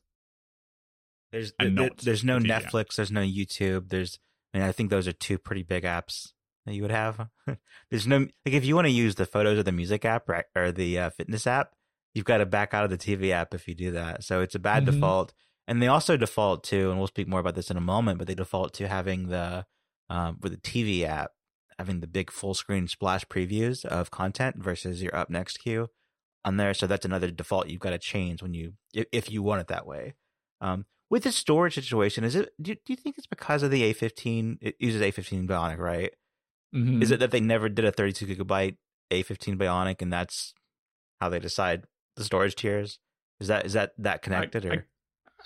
There's 1.32 1.52
there, 1.60 1.90
there's 2.02 2.24
no 2.24 2.40
the 2.40 2.48
Netflix, 2.48 2.92
app. 2.92 2.96
there's 2.96 3.12
no 3.12 3.22
YouTube. 3.22 3.90
There's 3.90 4.20
I 4.54 4.60
mean, 4.60 4.68
I 4.68 4.72
think 4.72 4.90
those 4.90 5.08
are 5.08 5.12
two 5.12 5.38
pretty 5.38 5.64
big 5.64 5.84
apps 5.84 6.32
that 6.66 6.74
you 6.74 6.82
would 6.84 6.92
have. 6.92 7.28
there's 7.90 8.08
no 8.08 8.20
like 8.20 8.54
if 8.54 8.64
you 8.64 8.76
want 8.76 8.86
to 8.86 8.92
use 8.92 9.16
the 9.16 9.26
photos 9.26 9.60
of 9.60 9.66
the 9.66 9.74
music 9.74 10.06
app 10.06 10.30
or, 10.30 10.46
or 10.56 10.72
the 10.72 10.98
uh, 10.98 11.10
fitness 11.10 11.46
app, 11.46 11.74
you've 12.14 12.26
got 12.26 12.38
to 12.38 12.46
back 12.46 12.74
out 12.74 12.86
of 12.86 12.90
the 12.90 12.98
TV 12.98 13.32
app 13.32 13.54
if 13.54 13.68
you 13.68 13.76
do 13.76 13.92
that. 13.92 14.24
So 14.24 14.40
it's 14.40 14.56
a 14.56 14.60
bad 14.60 14.86
mm-hmm. 14.86 14.96
default. 14.96 15.34
And 15.68 15.82
they 15.82 15.88
also 15.88 16.16
default 16.16 16.64
to, 16.66 16.90
and 16.90 16.98
we'll 17.00 17.08
speak 17.08 17.28
more 17.28 17.40
about 17.40 17.56
this 17.56 17.72
in 17.72 17.78
a 17.78 17.82
moment, 17.82 18.20
but 18.20 18.28
they 18.28 18.36
default 18.36 18.74
to 18.76 18.88
having 18.88 19.30
the 19.30 19.66
um, 20.10 20.38
with 20.42 20.52
the 20.52 20.60
TV 20.60 21.04
app 21.04 21.32
having 21.78 22.00
the 22.00 22.08
big 22.08 22.32
full 22.32 22.54
screen 22.54 22.88
splash 22.88 23.26
previews 23.26 23.86
of 23.86 24.12
content 24.12 24.56
versus 24.58 25.02
your 25.02 25.16
up 25.16 25.30
next 25.30 25.58
queue 25.58 25.90
on 26.44 26.58
there. 26.58 26.74
So 26.74 26.88
that's 26.88 27.06
another 27.06 27.32
default 27.32 27.68
you've 27.68 27.82
got 27.82 27.90
to 27.92 27.98
change 27.98 28.42
when 28.42 28.54
you 28.54 28.74
if, 28.94 29.30
you 29.30 29.44
want 29.44 29.62
it 29.62 29.68
that 29.68 29.86
way. 29.86 30.14
Um, 30.62 30.86
with 31.10 31.24
the 31.24 31.32
storage 31.32 31.76
situation, 31.76 32.24
is 32.24 32.36
it 32.36 32.50
do, 32.62 32.74
do 32.74 32.94
you 32.94 32.96
think 32.96 33.18
it's 33.18 33.28
because 33.28 33.64
of 33.64 33.72
the 33.72 33.94
A15? 33.94 34.58
It 34.62 34.76
uses 34.80 35.02
A15 35.02 35.48
Bionic, 35.48 35.78
right? 35.78 36.14
Mm-hmm. 36.74 37.02
Is 37.02 37.12
it 37.12 37.20
that 37.20 37.32
they 37.32 37.40
never 37.40 37.70
did 37.70 37.86
a 37.86 37.92
32 37.92 38.26
gigabyte 38.26 38.78
A15 39.12 39.58
Bionic, 39.58 40.02
and 40.02 40.12
that's 40.12 40.54
how 41.22 41.30
they 41.30 41.40
decide 41.40 41.86
the 42.16 42.24
storage 42.24 42.56
tiers? 42.56 43.00
Is 43.40 43.48
that 43.48 43.66
is 43.66 43.74
that 43.74 43.92
that 43.98 44.22
connected? 44.22 44.66
I, 44.66 44.70
or 44.70 44.74
I, 44.74 44.84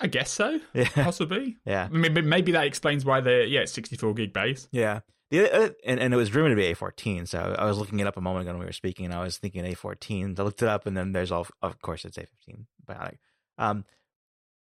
I 0.00 0.06
guess 0.06 0.30
so. 0.30 0.60
Yeah. 0.74 0.88
Possibly. 0.88 1.58
Yeah. 1.64 1.88
Maybe, 1.90 2.22
maybe 2.22 2.52
that 2.52 2.64
explains 2.64 3.04
why 3.04 3.20
they're 3.20 3.44
yeah, 3.44 3.64
64 3.64 4.14
gig 4.14 4.32
base. 4.32 4.68
Yeah. 4.72 5.00
The 5.30 5.52
other, 5.52 5.74
and, 5.84 6.00
and 6.00 6.12
it 6.12 6.16
was 6.16 6.34
rumored 6.34 6.52
to 6.52 6.56
be 6.56 6.74
A14. 6.74 7.28
So 7.28 7.54
I 7.56 7.64
was 7.64 7.78
looking 7.78 8.00
it 8.00 8.06
up 8.06 8.16
a 8.16 8.20
moment 8.20 8.42
ago 8.42 8.52
when 8.52 8.60
we 8.60 8.66
were 8.66 8.72
speaking, 8.72 9.04
and 9.04 9.14
I 9.14 9.22
was 9.22 9.38
thinking 9.38 9.64
A14. 9.64 10.38
I 10.38 10.42
looked 10.42 10.62
it 10.62 10.68
up, 10.68 10.86
and 10.86 10.96
then 10.96 11.12
there's 11.12 11.30
all, 11.30 11.46
of 11.62 11.80
course, 11.82 12.04
it's 12.04 12.18
A15 12.18 12.66
Bionic. 12.88 13.18
Um, 13.56 13.84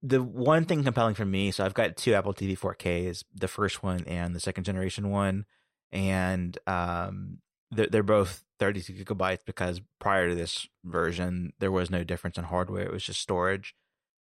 the 0.02 0.22
one 0.22 0.64
thing 0.64 0.84
compelling 0.84 1.14
for 1.14 1.24
me, 1.24 1.50
so 1.50 1.64
I've 1.64 1.74
got 1.74 1.96
two 1.96 2.12
Apple 2.12 2.34
TV 2.34 2.58
4Ks, 2.58 3.24
the 3.34 3.48
first 3.48 3.82
one 3.82 4.04
and 4.06 4.34
the 4.34 4.40
second 4.40 4.64
generation 4.64 5.10
one, 5.10 5.46
and 5.90 6.56
um, 6.66 7.38
they're, 7.70 7.86
they're 7.86 8.02
both 8.02 8.44
32 8.58 8.92
gigabytes 8.92 9.44
because 9.46 9.80
prior 9.98 10.28
to 10.28 10.34
this 10.34 10.68
version, 10.84 11.52
there 11.58 11.72
was 11.72 11.90
no 11.90 12.04
difference 12.04 12.36
in 12.36 12.44
hardware; 12.44 12.84
it 12.84 12.92
was 12.92 13.04
just 13.04 13.20
storage 13.20 13.74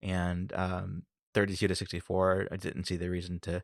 and 0.04 0.54
um, 0.54 1.04
32 1.34 1.68
to 1.68 1.76
64. 1.76 2.48
I 2.52 2.58
didn't 2.58 2.86
see 2.86 2.98
the 2.98 3.10
reason 3.10 3.40
to 3.42 3.64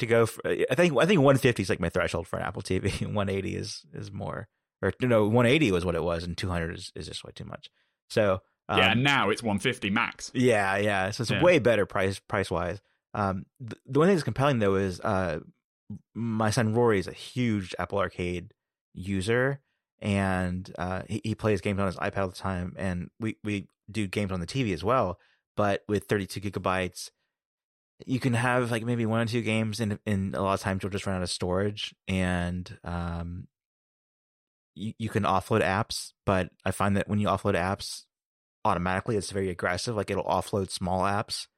to 0.00 0.06
go. 0.06 0.26
For, 0.26 0.46
I 0.46 0.74
think 0.74 0.96
I 0.96 1.06
think 1.06 1.20
150 1.20 1.62
is 1.62 1.70
like 1.70 1.80
my 1.80 1.88
threshold 1.88 2.26
for 2.26 2.38
an 2.38 2.44
Apple 2.44 2.62
TV. 2.62 3.00
180 3.02 3.56
is 3.56 3.86
is 3.94 4.12
more, 4.12 4.48
or 4.82 4.92
you 5.00 5.08
know, 5.08 5.24
180 5.24 5.72
was 5.72 5.84
what 5.84 5.94
it 5.94 6.02
was, 6.02 6.24
and 6.24 6.36
200 6.36 6.74
is, 6.74 6.92
is 6.94 7.06
just 7.06 7.24
way 7.24 7.32
too 7.34 7.44
much. 7.44 7.70
So 8.10 8.40
um, 8.68 8.78
yeah, 8.78 8.94
now 8.94 9.30
it's 9.30 9.42
150 9.42 9.90
max. 9.90 10.30
Yeah, 10.34 10.76
yeah. 10.76 11.10
So 11.10 11.22
it's 11.22 11.30
yeah. 11.30 11.42
way 11.42 11.58
better 11.58 11.86
price 11.86 12.18
price 12.18 12.50
wise. 12.50 12.80
Um, 13.14 13.46
the, 13.58 13.76
the, 13.86 13.98
one 14.00 14.08
thing 14.08 14.16
that's 14.16 14.24
compelling 14.24 14.58
though 14.58 14.74
is 14.74 15.00
uh, 15.00 15.40
my 16.14 16.50
son 16.50 16.74
Rory 16.74 16.98
is 16.98 17.08
a 17.08 17.12
huge 17.12 17.74
Apple 17.78 17.98
Arcade 17.98 18.52
user, 18.94 19.60
and 20.00 20.70
uh, 20.78 21.02
he, 21.08 21.20
he 21.24 21.34
plays 21.34 21.60
games 21.60 21.80
on 21.80 21.86
his 21.86 21.96
iPad 21.96 22.18
all 22.18 22.28
the 22.28 22.34
time, 22.34 22.74
and 22.76 23.10
we 23.18 23.36
we 23.42 23.68
do 23.90 24.06
games 24.06 24.32
on 24.32 24.40
the 24.40 24.46
TV 24.46 24.74
as 24.74 24.84
well 24.84 25.18
but 25.58 25.82
with 25.88 26.04
32 26.04 26.40
gigabytes, 26.40 27.10
you 28.06 28.20
can 28.20 28.32
have 28.34 28.70
like 28.70 28.84
maybe 28.84 29.04
one 29.04 29.20
or 29.20 29.26
two 29.26 29.42
games, 29.42 29.80
and 29.80 29.98
in 30.06 30.32
a 30.36 30.40
lot 30.40 30.54
of 30.54 30.60
times 30.60 30.84
you'll 30.84 30.92
just 30.92 31.04
run 31.04 31.16
out 31.16 31.22
of 31.22 31.30
storage, 31.30 31.92
and 32.06 32.78
um, 32.84 33.48
you 34.76 34.92
you 34.98 35.08
can 35.08 35.24
offload 35.24 35.62
apps. 35.62 36.12
But 36.24 36.50
I 36.64 36.70
find 36.70 36.96
that 36.96 37.08
when 37.08 37.18
you 37.18 37.26
offload 37.26 37.56
apps 37.56 38.04
automatically, 38.64 39.16
it's 39.16 39.32
very 39.32 39.50
aggressive. 39.50 39.96
Like 39.96 40.12
it'll 40.12 40.22
offload 40.22 40.70
small 40.70 41.02
apps 41.02 41.48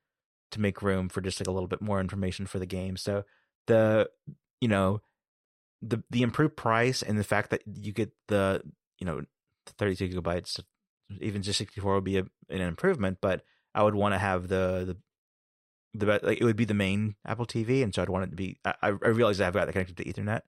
to 0.53 0.61
make 0.63 0.81
room 0.81 1.11
for 1.11 1.21
just 1.21 1.39
like 1.39 1.47
a 1.47 1.53
little 1.53 1.69
bit 1.69 1.83
more 1.83 2.01
information 2.01 2.47
for 2.47 2.59
the 2.59 2.65
game. 2.65 2.97
So 2.97 3.25
the 3.67 4.09
you 4.63 4.69
know 4.69 5.03
the 5.83 6.03
the 6.09 6.23
improved 6.23 6.57
price 6.57 7.03
and 7.03 7.19
the 7.19 7.25
fact 7.25 7.51
that 7.51 7.61
you 7.67 7.93
get 7.93 8.13
the 8.29 8.63
you 8.99 9.05
know 9.05 9.21
32 9.67 10.09
gigabytes 10.09 10.59
even 11.21 11.43
just 11.43 11.59
64 11.59 11.97
would 11.97 12.05
be 12.05 12.19
a, 12.19 12.25
an 12.49 12.61
improvement 12.61 13.19
but 13.21 13.43
I 13.75 13.83
would 13.83 13.95
want 13.95 14.15
to 14.15 14.19
have 14.19 14.49
the 14.49 14.97
the 15.95 16.07
the 16.07 16.21
like 16.23 16.41
it 16.41 16.45
would 16.45 16.57
be 16.57 16.65
the 16.65 16.75
main 16.75 17.17
Apple 17.27 17.47
TV, 17.47 17.83
and 17.83 17.95
so 17.95 18.03
I'd 18.03 18.09
want 18.09 18.25
it 18.25 18.31
to 18.31 18.37
be. 18.37 18.59
I, 18.65 18.75
I 18.83 18.89
realize 18.89 19.41
I've 19.41 19.55
got 19.55 19.67
that 19.67 19.73
connected 19.73 19.97
to 19.97 20.05
Ethernet, 20.05 20.43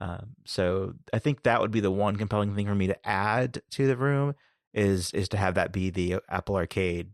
um, 0.00 0.30
so 0.44 0.94
I 1.12 1.18
think 1.18 1.42
that 1.42 1.60
would 1.60 1.70
be 1.70 1.80
the 1.80 1.90
one 1.90 2.16
compelling 2.16 2.54
thing 2.54 2.66
for 2.66 2.74
me 2.74 2.86
to 2.88 3.08
add 3.08 3.62
to 3.70 3.86
the 3.86 3.96
room. 3.96 4.34
is 4.72 5.12
is 5.12 5.28
to 5.30 5.36
have 5.36 5.54
that 5.54 5.72
be 5.72 5.90
the 5.90 6.16
Apple 6.28 6.56
Arcade, 6.56 7.10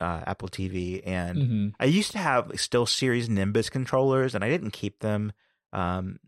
uh, 0.00 0.22
Apple 0.26 0.48
TV, 0.48 1.02
and 1.06 1.38
Mm-hmm. 1.38 1.68
I 1.80 1.86
used 1.86 2.12
to 2.12 2.18
have 2.18 2.48
SteelSeries 2.48 3.28
Nimbus 3.28 3.68
controllers, 3.70 4.34
and 4.34 4.44
I 4.44 4.48
didn't 4.48 4.70
keep 4.70 5.00
them. 5.00 5.32
Um, 5.72 6.20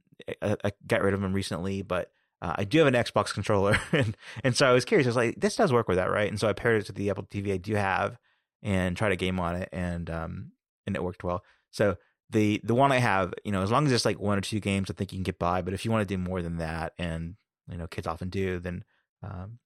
I, 0.43 0.57
I 0.65 0.73
got 0.87 1.03
rid 1.03 1.15
of 1.15 1.21
them 1.21 1.33
recently, 1.33 1.83
but 1.83 2.11
uh, 2.43 2.55
I 2.57 2.65
do 2.65 2.79
have 2.79 2.87
an 2.89 2.95
Xbox 2.95 3.33
controller, 3.33 3.79
and 3.93 4.17
and 4.45 4.57
so 4.57 4.67
I 4.67 4.73
was 4.73 4.85
curious. 4.85 5.07
I 5.07 5.11
was 5.11 5.17
like, 5.17 5.41
this 5.41 5.57
does 5.57 5.73
work 5.73 5.89
with 5.89 5.97
that, 5.97 6.11
right? 6.11 6.29
And 6.29 6.39
so 6.41 6.49
I 6.49 6.53
paired 6.53 6.83
it 6.83 6.87
to 6.87 6.93
the 6.93 7.11
Apple 7.11 7.25
TV 7.25 7.53
I 7.53 7.57
do 7.59 7.75
have, 7.75 8.19
and 8.67 8.97
tried 8.97 9.13
a 9.13 9.17
game 9.17 9.39
on 9.41 9.57
it, 9.57 9.69
and 9.73 10.11
um, 10.11 10.53
and 10.87 10.95
it 10.97 11.03
worked 11.03 11.25
well. 11.25 11.43
So 11.71 11.97
the 12.31 12.61
the 12.65 12.75
one 12.75 12.91
I 12.93 12.99
have, 12.99 13.33
you 13.45 13.53
know, 13.53 13.63
as 13.63 13.71
long 13.71 13.87
as 13.87 13.93
it's 13.93 14.05
like 14.05 14.19
one 14.21 14.37
or 14.37 14.43
two 14.43 14.61
games, 14.61 14.91
I 14.91 14.95
think 14.95 15.13
you 15.13 15.19
can 15.19 15.23
get 15.23 15.39
by. 15.39 15.63
But 15.63 15.73
if 15.75 15.85
you 15.85 15.91
want 15.93 16.07
to 16.07 16.15
do 16.15 16.19
more 16.19 16.43
than 16.43 16.59
that, 16.59 16.93
and 16.99 17.37
you 17.71 17.79
know, 17.79 17.87
kids 17.87 18.07
often 18.07 18.29
do, 18.29 18.59
then 18.59 18.85
um, 19.23 19.59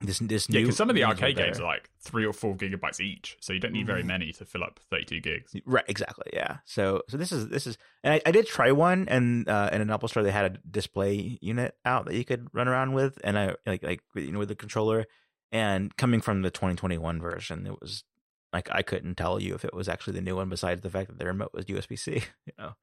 this 0.00 0.18
this 0.18 0.48
Yeah, 0.48 0.60
because 0.60 0.76
some 0.76 0.88
of 0.88 0.96
the 0.96 1.04
arcade 1.04 1.36
better. 1.36 1.46
games 1.46 1.60
are 1.60 1.64
like 1.66 1.90
three 2.00 2.24
or 2.24 2.32
four 2.32 2.56
gigabytes 2.56 2.98
each, 3.00 3.36
so 3.40 3.52
you 3.52 3.60
don't 3.60 3.72
need 3.72 3.86
very 3.86 4.02
Mhm. 4.02 4.06
many 4.06 4.32
to 4.32 4.44
fill 4.46 4.64
up 4.64 4.80
32 4.90 5.20
gigs. 5.20 5.54
Right, 5.66 5.84
exactly. 5.86 6.30
Yeah. 6.32 6.58
So 6.64 7.02
so 7.08 7.16
this 7.18 7.30
is 7.32 7.48
this 7.48 7.66
is 7.66 7.76
and 8.02 8.14
I, 8.14 8.20
I 8.26 8.32
did 8.32 8.46
try 8.46 8.72
one 8.72 9.06
and 9.08 9.48
uh 9.48 9.68
in 9.72 9.80
an 9.82 9.90
Apple 9.90 10.08
store 10.08 10.22
they 10.22 10.32
had 10.32 10.44
a 10.54 10.58
display 10.68 11.38
unit 11.42 11.76
out 11.84 12.06
that 12.06 12.14
you 12.14 12.24
could 12.24 12.48
run 12.54 12.66
around 12.68 12.94
with 12.94 13.18
and 13.22 13.38
I 13.38 13.54
like 13.66 13.82
like 13.82 14.00
you 14.14 14.32
know 14.32 14.38
with 14.40 14.48
the 14.48 14.56
controller 14.56 15.06
and 15.52 15.94
coming 15.96 16.20
from 16.22 16.40
the 16.42 16.50
2021 16.50 17.20
version 17.20 17.66
it 17.66 17.78
was 17.80 18.02
like 18.52 18.68
I 18.70 18.82
couldn't 18.82 19.16
tell 19.16 19.40
you 19.40 19.54
if 19.54 19.64
it 19.64 19.74
was 19.74 19.88
actually 19.88 20.14
the 20.14 20.20
new 20.20 20.36
one 20.36 20.48
besides 20.48 20.80
the 20.82 20.90
fact 20.90 21.08
that 21.08 21.18
the 21.18 21.26
remote 21.26 21.50
was 21.54 21.64
USB 21.66 21.98
C, 21.98 22.22
you 22.46 22.52
know. 22.58 22.74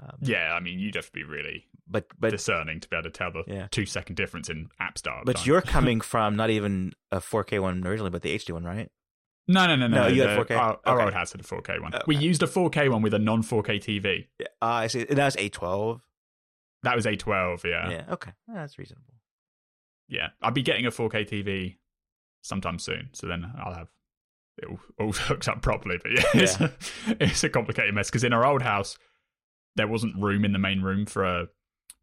Um, 0.00 0.16
Yeah, 0.20 0.52
I 0.54 0.60
mean, 0.60 0.78
you'd 0.78 0.94
have 0.94 1.06
to 1.06 1.12
be 1.12 1.24
really 1.24 1.66
but 1.88 2.06
but 2.18 2.30
discerning 2.30 2.78
to 2.80 2.88
be 2.88 2.94
able 2.96 3.04
to 3.04 3.10
tell 3.10 3.32
the 3.32 3.42
Yeah. 3.46 3.66
two 3.70 3.84
second 3.86 4.14
difference 4.16 4.48
in 4.48 4.68
app 4.78 4.96
start. 4.98 5.24
but 5.26 5.36
time. 5.36 5.46
you're 5.46 5.60
coming 5.76 6.00
from 6.00 6.36
not 6.36 6.50
even 6.50 6.92
a 7.10 7.18
4K 7.18 7.60
one 7.60 7.84
originally 7.86 8.10
but 8.10 8.22
the 8.22 8.34
HD 8.36 8.52
one, 8.52 8.64
right? 8.64 8.90
no, 9.48 9.66
no, 9.66 9.74
no, 9.76 9.86
no. 9.88 10.02
No, 10.02 10.06
you 10.08 10.22
had 10.22 10.38
the- 10.38 10.44
4K? 10.44 10.56
Our, 10.58 10.78
our 10.84 10.94
Okay. 10.96 11.04
old 11.06 11.14
house 11.14 11.32
had 11.32 11.40
a 11.40 11.44
4K 11.44 11.80
one. 11.80 11.94
Okay. 11.94 12.04
We 12.06 12.16
used 12.16 12.42
a 12.42 12.46
4K 12.46 12.90
one 12.90 13.02
with 13.02 13.14
a 13.14 13.18
non 13.18 13.42
4K 13.42 13.80
TV. 13.80 14.26
Uh, 14.40 14.44
I 14.60 14.86
see. 14.88 15.04
That 15.04 15.24
was 15.24 15.36
A12. 15.36 16.00
That 16.84 16.94
was 16.94 17.06
A12. 17.06 17.64
Yeah, 17.64 17.90
Yeah. 17.90 18.04
Okay. 18.10 18.30
That's 18.46 18.78
reasonable. 18.78 19.14
yeah. 20.08 20.28
I'll 20.42 20.52
be 20.52 20.62
getting 20.62 20.86
a 20.86 20.90
4K 20.90 21.26
TV 21.28 21.76
sometime 22.42 22.78
soon, 22.78 23.08
so 23.14 23.26
then 23.26 23.50
I'll 23.58 23.74
have 23.74 23.88
it 24.58 24.64
all, 24.68 24.80
all 24.98 25.12
hooked 25.12 25.48
up 25.48 25.62
properly. 25.62 25.98
But 26.02 26.12
yeah, 26.12 26.22
it's, 26.34 26.60
a, 26.60 26.72
it's 27.20 27.44
a 27.44 27.48
complicated 27.48 27.94
mess 27.94 28.08
because 28.10 28.24
in 28.24 28.32
our 28.32 28.44
old 28.46 28.62
house 28.62 28.98
there 29.76 29.86
wasn't 29.88 30.16
room 30.16 30.44
in 30.44 30.52
the 30.52 30.58
main 30.58 30.82
room 30.82 31.06
for 31.06 31.24
a 31.24 31.48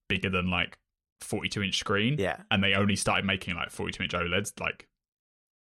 bigger 0.07 0.29
than 0.29 0.49
like 0.49 0.77
42 1.21 1.63
inch 1.63 1.77
screen. 1.77 2.15
Yeah. 2.19 2.37
and 2.51 2.63
they 2.63 2.73
only 2.73 2.95
started 2.95 3.25
making 3.25 3.55
like 3.55 3.69
42 3.71 4.03
inch 4.03 4.11
OLEDs 4.13 4.59
like 4.59 4.87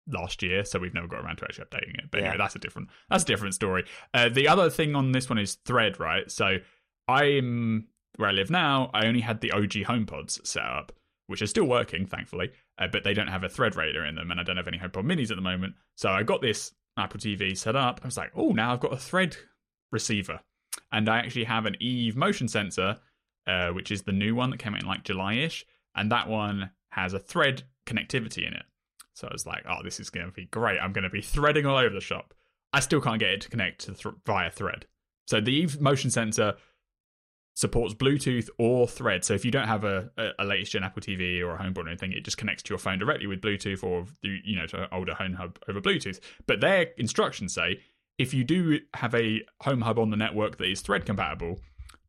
last 0.08 0.44
year, 0.44 0.64
so 0.66 0.78
we've 0.78 0.94
never 0.94 1.08
got 1.08 1.24
around 1.26 1.38
to 1.38 1.46
actually 1.46 1.66
updating 1.66 1.98
it. 1.98 2.12
But 2.12 2.20
Yeah. 2.22 2.26
anyway, 2.28 2.38
that's 2.38 2.56
a 2.56 2.60
different 2.60 2.90
that's 3.10 3.24
a 3.24 3.28
different 3.28 3.56
story. 3.56 3.86
Uh, 4.14 4.30
the 4.30 4.48
other 4.48 4.70
thing 4.70 4.96
on 4.96 5.12
this 5.14 5.30
one 5.30 5.40
is 5.40 5.56
Thread, 5.66 6.00
right? 6.00 6.30
So 6.30 6.58
I'm 7.08 7.88
where 8.18 8.30
I 8.30 8.32
live 8.34 8.50
now. 8.50 8.92
I 8.94 9.08
only 9.08 9.22
had 9.22 9.42
the 9.42 9.52
OG 9.52 9.72
HomePods 9.86 10.46
set 10.46 10.64
up, 10.64 10.92
which 11.28 11.42
are 11.42 11.48
still 11.48 11.66
working, 11.66 12.06
thankfully, 12.06 12.52
uh, 12.78 12.88
but 12.88 13.04
they 13.04 13.14
don't 13.14 13.28
have 13.28 13.44
a 13.44 13.50
Thread 13.50 13.76
radar 13.76 14.06
in 14.06 14.16
them, 14.16 14.32
and 14.32 14.40
I 14.40 14.44
don't 14.44 14.58
have 14.58 14.68
any 14.68 14.78
HomePod 14.78 15.06
Minis 15.06 15.32
at 15.32 15.38
the 15.38 15.42
moment. 15.42 15.76
So 15.96 16.10
I 16.10 16.24
got 16.24 16.42
this 16.42 16.74
Apple 16.98 17.20
TV 17.20 17.58
set 17.58 17.76
up. 17.76 18.02
I 18.04 18.08
was 18.08 18.18
like, 18.18 18.32
oh, 18.36 18.50
now 18.50 18.74
I've 18.74 18.80
got 18.80 18.94
a 18.94 18.98
Thread 18.98 19.38
receiver, 19.92 20.40
and 20.92 21.10
I 21.10 21.20
actually 21.20 21.46
have 21.46 21.66
an 21.66 21.78
Eve 21.80 22.16
motion 22.16 22.48
sensor, 22.48 22.98
uh, 23.48 23.70
which 23.70 23.92
is 23.92 24.04
the 24.04 24.12
new 24.12 24.36
one 24.36 24.50
that 24.50 24.60
came 24.60 24.74
out 24.74 24.82
in 24.82 24.88
like 24.88 25.04
July-ish, 25.04 25.66
and 25.96 26.12
that 26.12 26.28
one 26.28 26.72
has 26.90 27.14
a 27.14 27.20
Thread 27.20 27.64
connectivity 27.86 28.48
in 28.48 28.54
it. 28.54 28.64
So 29.14 29.28
I 29.28 29.34
was 29.34 29.46
like, 29.46 29.64
oh, 29.68 29.82
this 29.84 30.00
is 30.00 30.10
going 30.10 30.26
to 30.26 30.32
be 30.32 30.46
great. 30.46 30.80
I'm 30.80 30.92
going 30.92 31.04
to 31.04 31.10
be 31.10 31.22
threading 31.22 31.66
all 31.66 31.78
over 31.78 31.94
the 31.94 32.02
shop. 32.02 32.34
I 32.74 32.82
still 32.82 33.00
can't 33.00 33.20
get 33.20 33.30
it 33.30 33.42
to 33.42 33.50
connect 33.50 33.82
to 33.86 33.94
th- 33.94 34.16
via 34.26 34.52
Thread. 34.52 34.86
So 35.28 35.40
the 35.40 35.54
Eve 35.54 35.80
motion 35.80 36.12
sensor 36.12 36.56
supports 37.56 37.94
Bluetooth 37.94 38.50
or 38.60 38.88
Thread. 38.88 39.24
So 39.24 39.34
if 39.34 39.46
you 39.46 39.52
don't 39.52 39.68
have 39.68 39.84
a, 39.84 40.12
a, 40.38 40.46
latest 40.46 40.74
gen 40.74 40.84
Apple 40.84 41.02
TV 41.02 41.42
or 41.42 41.56
a 41.56 41.58
HomePod 41.58 41.86
or 41.86 41.88
anything, 41.88 42.12
it 42.12 42.26
just 42.26 42.38
connects 42.38 42.64
to 42.64 42.70
your 42.70 42.78
phone 42.78 43.00
directly 43.00 43.28
with 43.28 43.42
Bluetooth 43.42 43.84
or 43.84 44.06
you 44.22 44.56
know 44.56 44.68
to 44.68 44.84
an 44.84 44.90
older 44.92 45.14
Home 45.16 45.34
Hub 45.34 45.58
over 45.68 45.82
Bluetooth. 45.82 46.20
But 46.48 46.62
their 46.62 46.88
instructions 46.98 47.54
say 47.54 47.80
if 48.18 48.34
you 48.34 48.44
do 48.44 48.80
have 48.94 49.16
a 49.16 49.42
Home 49.64 49.82
Hub 49.82 50.00
on 50.00 50.10
the 50.10 50.18
network 50.18 50.58
that 50.58 50.70
is 50.70 50.82
Thread 50.82 51.06
compatible, 51.06 51.60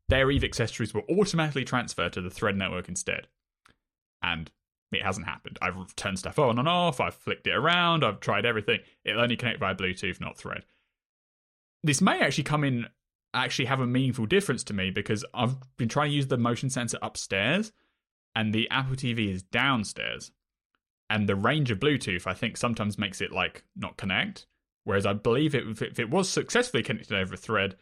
their 0.09 0.29
Eve 0.31 0.43
accessories 0.43 0.93
will 0.93 1.03
automatically 1.09 1.65
transfer 1.65 2.09
to 2.09 2.21
the 2.21 2.29
Thread 2.29 2.57
network 2.57 2.87
instead. 2.87 3.27
And 4.21 4.51
it 4.91 5.03
hasn't 5.03 5.27
happened. 5.27 5.59
I've 5.61 5.95
turned 5.95 6.19
stuff 6.19 6.39
on 6.39 6.59
and 6.59 6.67
off. 6.67 7.01
I've 7.01 7.15
flicked 7.15 7.47
it 7.47 7.55
around. 7.55 8.05
I've 8.05 8.19
tried 8.19 8.45
everything. 8.45 8.79
It'll 9.03 9.21
only 9.21 9.35
connect 9.35 9.59
via 9.59 9.75
Bluetooth, 9.75 10.21
not 10.21 10.37
Thread. 10.37 10.63
This 11.83 12.01
may 12.01 12.21
actually 12.21 12.45
come 12.45 12.63
in, 12.63 12.87
actually 13.43 13.65
have 13.65 13.79
a 13.79 13.87
meaningful 13.87 14.25
difference 14.25 14.63
to 14.65 14.73
me 14.73 14.89
because 14.89 15.25
I've 15.33 15.55
been 15.77 15.89
trying 15.89 16.09
to 16.11 16.15
use 16.15 16.27
the 16.27 16.37
motion 16.37 16.69
sensor 16.69 16.97
upstairs, 17.01 17.71
and 18.35 18.53
the 18.53 18.69
Apple 18.69 18.95
TV 18.95 19.31
is 19.31 19.43
downstairs, 19.43 20.31
and 21.09 21.27
the 21.27 21.35
range 21.35 21.71
of 21.71 21.79
Bluetooth 21.79 22.27
I 22.27 22.33
think 22.33 22.57
sometimes 22.57 22.97
makes 22.97 23.21
it 23.21 23.31
like 23.31 23.63
not 23.75 23.97
connect. 23.97 24.45
Whereas 24.83 25.05
I 25.05 25.13
believe 25.13 25.53
it, 25.53 25.81
if 25.81 25.99
it- 25.99 26.09
was 26.09 26.29
successfully 26.29 26.81
connected 26.83 27.17
over 27.17 27.33
a 27.33 27.37
Thread, 27.37 27.75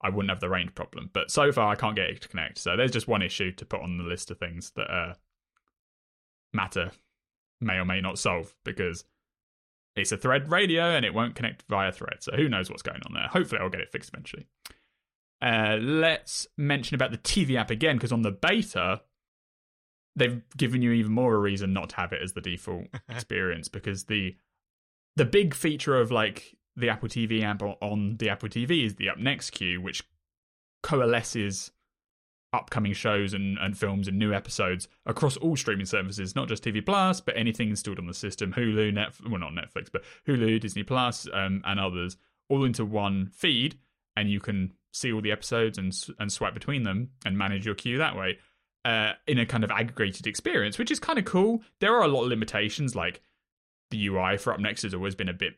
I 0.00 0.08
wouldn't 0.08 0.30
have 0.30 0.40
the 0.40 0.48
range 0.48 0.74
problem. 0.74 1.10
But 1.12 1.30
so 1.30 1.52
far, 1.52 1.70
I 1.70 1.74
can't 1.74 1.96
get 1.96 2.08
it 2.10 2.22
to 2.22 2.28
connect. 2.28 2.58
So 2.58 2.76
there's 2.76 2.90
just 2.90 3.08
one 3.08 3.22
issue 3.22 3.52
to 3.52 3.66
put 3.66 3.80
on 3.82 3.98
the 3.98 4.04
list 4.04 4.30
of 4.30 4.38
things 4.38 4.70
that 4.76 4.90
uh, 4.90 5.14
matter 6.52 6.92
may 7.60 7.74
or 7.74 7.84
may 7.84 8.00
not 8.00 8.18
solve 8.18 8.54
because 8.64 9.04
it's 9.94 10.12
a 10.12 10.16
thread 10.16 10.50
radio 10.50 10.84
and 10.90 11.04
it 11.04 11.14
won't 11.14 11.34
connect 11.34 11.64
via 11.68 11.92
thread. 11.92 12.22
So 12.22 12.32
who 12.36 12.48
knows 12.48 12.70
what's 12.70 12.82
going 12.82 13.00
on 13.06 13.14
there? 13.14 13.28
Hopefully, 13.28 13.60
I'll 13.60 13.70
get 13.70 13.80
it 13.80 13.90
fixed 13.90 14.10
eventually. 14.12 14.46
Uh, 15.42 15.76
let's 15.80 16.46
mention 16.56 16.94
about 16.94 17.10
the 17.10 17.18
TV 17.18 17.56
app 17.56 17.70
again 17.70 17.96
because 17.96 18.12
on 18.12 18.22
the 18.22 18.30
beta, 18.30 19.02
they've 20.14 20.42
given 20.56 20.82
you 20.82 20.92
even 20.92 21.12
more 21.12 21.34
a 21.34 21.38
reason 21.38 21.72
not 21.72 21.90
to 21.90 21.96
have 21.96 22.12
it 22.12 22.22
as 22.22 22.32
the 22.32 22.40
default 22.40 22.86
experience 23.08 23.68
because 23.68 24.04
the 24.04 24.34
the 25.16 25.24
big 25.24 25.54
feature 25.54 25.98
of 25.98 26.10
like 26.10 26.56
the 26.76 26.90
Apple 26.90 27.08
TV 27.08 27.42
app 27.42 27.62
on 27.62 28.16
the 28.18 28.28
Apple 28.28 28.48
TV 28.48 28.84
is 28.84 28.96
the 28.96 29.08
Up 29.08 29.18
Next 29.18 29.50
queue, 29.50 29.80
which 29.80 30.02
coalesces 30.82 31.70
upcoming 32.52 32.92
shows 32.92 33.34
and, 33.34 33.58
and 33.58 33.76
films 33.76 34.08
and 34.08 34.18
new 34.18 34.32
episodes 34.32 34.88
across 35.04 35.36
all 35.38 35.56
streaming 35.56 35.86
services, 35.86 36.36
not 36.36 36.48
just 36.48 36.64
TV 36.64 36.84
Plus, 36.84 37.20
but 37.20 37.36
anything 37.36 37.70
installed 37.70 37.98
on 37.98 38.06
the 38.06 38.14
system, 38.14 38.52
Hulu, 38.52 38.92
Netflix, 38.92 39.30
well 39.30 39.40
not 39.40 39.52
Netflix, 39.52 39.90
but 39.92 40.04
Hulu, 40.26 40.60
Disney 40.60 40.82
Plus, 40.82 41.26
um, 41.32 41.62
and 41.64 41.80
others, 41.80 42.16
all 42.48 42.64
into 42.64 42.84
one 42.84 43.30
feed, 43.34 43.78
and 44.16 44.30
you 44.30 44.40
can 44.40 44.72
see 44.96 45.12
all 45.12 45.20
the 45.20 45.32
episodes 45.32 45.78
and 45.78 45.94
and 46.18 46.32
swipe 46.32 46.54
between 46.54 46.82
them 46.82 47.10
and 47.24 47.36
manage 47.36 47.66
your 47.66 47.74
queue 47.74 47.98
that 47.98 48.16
way. 48.16 48.38
Uh, 48.84 49.14
in 49.26 49.36
a 49.36 49.44
kind 49.44 49.64
of 49.64 49.70
aggregated 49.72 50.28
experience, 50.28 50.78
which 50.78 50.92
is 50.92 51.00
kind 51.00 51.18
of 51.18 51.24
cool. 51.24 51.60
There 51.80 51.92
are 51.96 52.04
a 52.04 52.08
lot 52.08 52.22
of 52.22 52.28
limitations, 52.28 52.94
like 52.94 53.20
the 53.90 54.06
UI 54.06 54.36
for 54.36 54.52
Up 54.52 54.60
Next 54.60 54.82
has 54.82 54.94
always 54.94 55.16
been 55.16 55.28
a 55.28 55.32
bit 55.32 55.54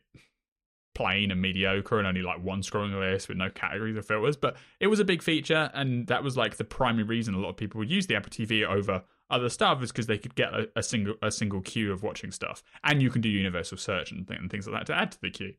plain 0.95 1.31
and 1.31 1.41
mediocre 1.41 1.97
and 1.99 2.07
only 2.07 2.21
like 2.21 2.43
one 2.43 2.61
scrolling 2.61 2.99
list 2.99 3.29
with 3.29 3.37
no 3.37 3.49
categories 3.49 3.95
or 3.95 4.01
filters. 4.01 4.35
But 4.35 4.57
it 4.79 4.87
was 4.87 4.99
a 4.99 5.05
big 5.05 5.21
feature, 5.21 5.69
and 5.73 6.07
that 6.07 6.23
was 6.23 6.37
like 6.37 6.57
the 6.57 6.63
primary 6.63 7.03
reason 7.03 7.35
a 7.35 7.39
lot 7.39 7.49
of 7.49 7.57
people 7.57 7.79
would 7.79 7.89
use 7.89 8.07
the 8.07 8.15
Apple 8.15 8.31
TV 8.31 8.67
over 8.67 9.03
other 9.29 9.49
stuff 9.49 9.81
is 9.83 9.91
because 9.91 10.07
they 10.07 10.17
could 10.17 10.35
get 10.35 10.53
a, 10.53 10.67
a 10.75 10.83
single 10.83 11.15
a 11.21 11.31
single 11.31 11.61
queue 11.61 11.91
of 11.91 12.03
watching 12.03 12.31
stuff, 12.31 12.63
and 12.83 13.01
you 13.01 13.09
can 13.09 13.21
do 13.21 13.29
universal 13.29 13.77
search 13.77 14.11
and, 14.11 14.27
th- 14.27 14.39
and 14.39 14.49
things 14.49 14.67
like 14.67 14.79
that 14.79 14.87
to 14.87 14.99
add 14.99 15.11
to 15.11 15.21
the 15.21 15.29
queue. 15.29 15.53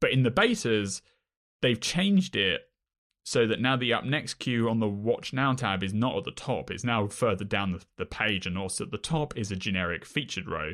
But 0.00 0.10
in 0.10 0.24
the 0.24 0.30
betas, 0.30 1.00
they've 1.60 1.80
changed 1.80 2.34
it 2.34 2.62
so 3.24 3.46
that 3.46 3.60
now 3.60 3.76
the 3.76 3.92
up 3.92 4.04
next 4.04 4.34
queue 4.34 4.68
on 4.68 4.80
the 4.80 4.88
watch 4.88 5.32
now 5.32 5.52
tab 5.52 5.82
is 5.82 5.94
not 5.94 6.16
at 6.16 6.24
the 6.24 6.30
top 6.32 6.70
it's 6.70 6.84
now 6.84 7.06
further 7.06 7.44
down 7.44 7.72
the, 7.72 7.84
the 7.96 8.06
page 8.06 8.46
and 8.46 8.58
also 8.58 8.84
at 8.84 8.90
the 8.90 8.98
top 8.98 9.36
is 9.36 9.50
a 9.50 9.56
generic 9.56 10.04
featured 10.04 10.48
row 10.48 10.72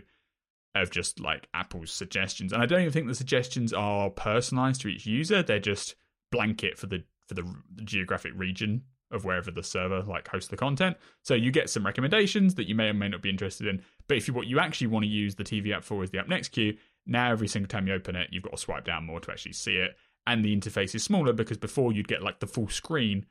of 0.74 0.90
just 0.90 1.18
like 1.18 1.48
apple's 1.54 1.90
suggestions. 1.90 2.52
And 2.52 2.62
i 2.62 2.66
don't 2.66 2.80
even 2.80 2.92
think 2.92 3.06
the 3.06 3.14
suggestions 3.14 3.72
are 3.72 4.10
personalized 4.10 4.80
to 4.82 4.88
each 4.88 5.06
user 5.06 5.42
they're 5.42 5.58
just 5.58 5.94
blanket 6.30 6.78
for 6.78 6.86
the 6.86 7.04
for 7.26 7.34
the, 7.34 7.54
the 7.74 7.82
geographic 7.82 8.32
region 8.34 8.82
of 9.10 9.24
wherever 9.24 9.50
the 9.50 9.62
server 9.62 10.02
like 10.02 10.28
hosts 10.28 10.50
the 10.50 10.56
content. 10.56 10.96
So 11.22 11.34
you 11.34 11.50
get 11.50 11.70
some 11.70 11.84
recommendations 11.84 12.54
that 12.56 12.68
you 12.68 12.74
may 12.74 12.88
or 12.88 12.94
may 12.94 13.08
not 13.08 13.22
be 13.22 13.30
interested 13.30 13.66
in 13.66 13.82
but 14.06 14.16
if 14.16 14.28
you 14.28 14.34
what 14.34 14.46
you 14.46 14.58
actually 14.58 14.88
want 14.88 15.04
to 15.04 15.08
use 15.08 15.34
the 15.34 15.44
tv 15.44 15.74
app 15.74 15.84
for 15.84 16.02
is 16.02 16.10
the 16.10 16.18
up 16.18 16.28
next 16.28 16.48
queue 16.48 16.76
now 17.06 17.30
every 17.30 17.48
single 17.48 17.68
time 17.68 17.86
you 17.86 17.94
open 17.94 18.16
it 18.16 18.28
you've 18.30 18.42
got 18.42 18.52
to 18.52 18.58
swipe 18.58 18.84
down 18.84 19.06
more 19.06 19.20
to 19.20 19.30
actually 19.30 19.52
see 19.52 19.76
it 19.76 19.96
and 20.28 20.44
the 20.44 20.56
interface 20.56 20.94
is 20.94 21.02
smaller 21.02 21.32
because 21.32 21.58
before 21.58 21.92
you'd 21.92 22.08
get 22.08 22.22
like 22.22 22.40
the 22.40 22.46
full 22.46 22.68
screen, 22.68 23.26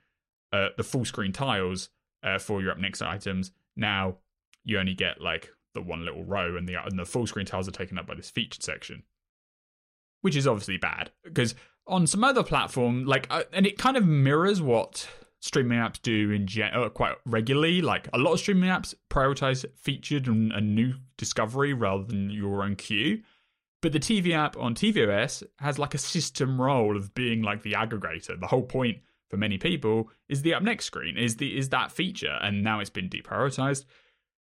uh, 0.52 0.70
the 0.76 0.84
full 0.84 1.06
screen 1.06 1.32
tiles 1.32 1.90
uh, 2.24 2.40
for 2.40 2.62
your 2.62 2.72
up 2.72 2.80
next 2.80 3.02
items. 3.02 3.52
Now 3.76 4.18
you 4.64 4.80
only 4.80 4.94
get 4.94 5.22
like 5.22 5.54
the 5.74 5.82
one 5.82 6.04
little 6.04 6.26
row, 6.26 6.58
and 6.58 6.68
the 6.68 6.76
and 6.76 6.98
the 6.98 7.06
full 7.06 7.28
screen 7.28 7.46
tiles 7.46 7.68
are 7.68 7.72
taken 7.72 7.98
up 7.98 8.08
by 8.08 8.16
this 8.16 8.30
featured 8.30 8.64
section, 8.64 9.04
which 10.22 10.36
is 10.36 10.48
obviously 10.48 10.78
bad 10.78 11.12
because 11.24 11.56
on 11.88 12.06
some 12.06 12.24
other 12.24 12.44
platform, 12.44 13.06
like, 13.06 13.28
uh, 13.30 13.44
and 13.54 13.66
it 13.66 13.78
kind 13.78 13.96
of 13.96 14.06
mirrors 14.06 14.62
what 14.62 15.08
streaming 15.40 15.78
apps 15.78 16.02
do 16.02 16.32
in 16.32 16.46
gen- 16.46 16.74
uh, 16.74 16.90
quite 16.90 17.16
regularly. 17.26 17.82
Like 17.82 18.10
a 18.14 18.18
lot 18.18 18.34
of 18.34 18.40
streaming 18.40 18.70
apps 18.70 18.94
prioritize 19.10 19.66
featured 19.76 20.28
and 20.28 20.52
a 20.52 20.62
new 20.62 20.96
discovery 21.18 21.74
rather 21.74 22.04
than 22.04 22.30
your 22.30 22.64
own 22.64 22.76
queue. 22.76 23.22
But 23.82 23.92
the 23.94 24.00
TV 24.00 24.34
app 24.34 24.58
on 24.58 24.74
tvOS 24.74 25.44
has 25.60 25.78
like 25.78 25.94
a 25.94 26.00
system 26.00 26.60
role 26.60 26.98
of 26.98 27.14
being 27.14 27.44
like 27.44 27.62
the 27.62 27.74
aggregator. 27.74 28.40
The 28.40 28.48
whole 28.48 28.64
point 28.64 28.98
for 29.30 29.38
many 29.38 29.58
people 29.58 30.10
is 30.30 30.42
the 30.42 30.54
up 30.54 30.64
next 30.64 30.86
screen 30.86 31.18
is 31.18 31.38
the 31.38 31.58
is 31.58 31.70
that 31.70 31.92
feature, 31.92 32.40
and 32.42 32.64
now 32.64 32.80
it's 32.80 32.90
been 32.90 33.10
deprioritized. 33.10 33.86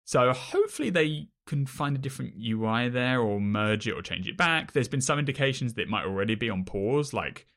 So 0.06 0.32
hopefully 0.32 0.90
they 0.90 1.30
can 1.48 1.66
find 1.66 1.96
a 1.96 2.00
different 2.00 2.36
UI 2.40 2.90
there, 2.90 3.20
or 3.20 3.42
merge 3.42 3.88
it, 3.88 3.94
or 3.94 4.02
change 4.02 4.28
it 4.28 4.38
back. 4.38 4.72
There's 4.72 4.88
been 4.88 5.02
some 5.02 5.20
indications 5.20 5.74
that 5.74 5.84
it 5.84 5.90
might 5.90 6.06
already 6.06 6.36
be 6.36 6.50
on 6.50 6.64
pause, 6.64 7.14
like 7.14 7.48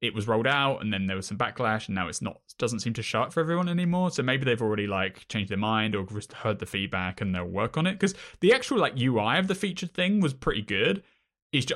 it 0.00 0.14
was 0.14 0.26
rolled 0.26 0.46
out 0.46 0.78
and 0.80 0.92
then 0.92 1.06
there 1.06 1.16
was 1.16 1.26
some 1.26 1.36
backlash 1.36 1.86
and 1.86 1.94
now 1.94 2.08
it's 2.08 2.22
not 2.22 2.40
doesn't 2.58 2.80
seem 2.80 2.94
to 2.94 3.02
show 3.02 3.22
up 3.22 3.32
for 3.32 3.40
everyone 3.40 3.68
anymore. 3.68 4.10
So 4.10 4.22
maybe 4.22 4.44
they've 4.44 4.60
already 4.60 4.86
like 4.86 5.28
changed 5.28 5.50
their 5.50 5.58
mind 5.58 5.94
or 5.94 6.04
just 6.04 6.32
heard 6.32 6.58
the 6.58 6.66
feedback 6.66 7.20
and 7.20 7.34
they'll 7.34 7.44
work 7.44 7.76
on 7.76 7.86
it. 7.86 7.92
Because 7.92 8.14
the 8.40 8.52
actual 8.52 8.78
like 8.78 8.98
ui 8.98 9.38
of 9.38 9.48
the 9.48 9.54
featured 9.54 9.92
thing 9.92 10.20
was 10.20 10.32
pretty 10.32 10.62
good. 10.62 11.02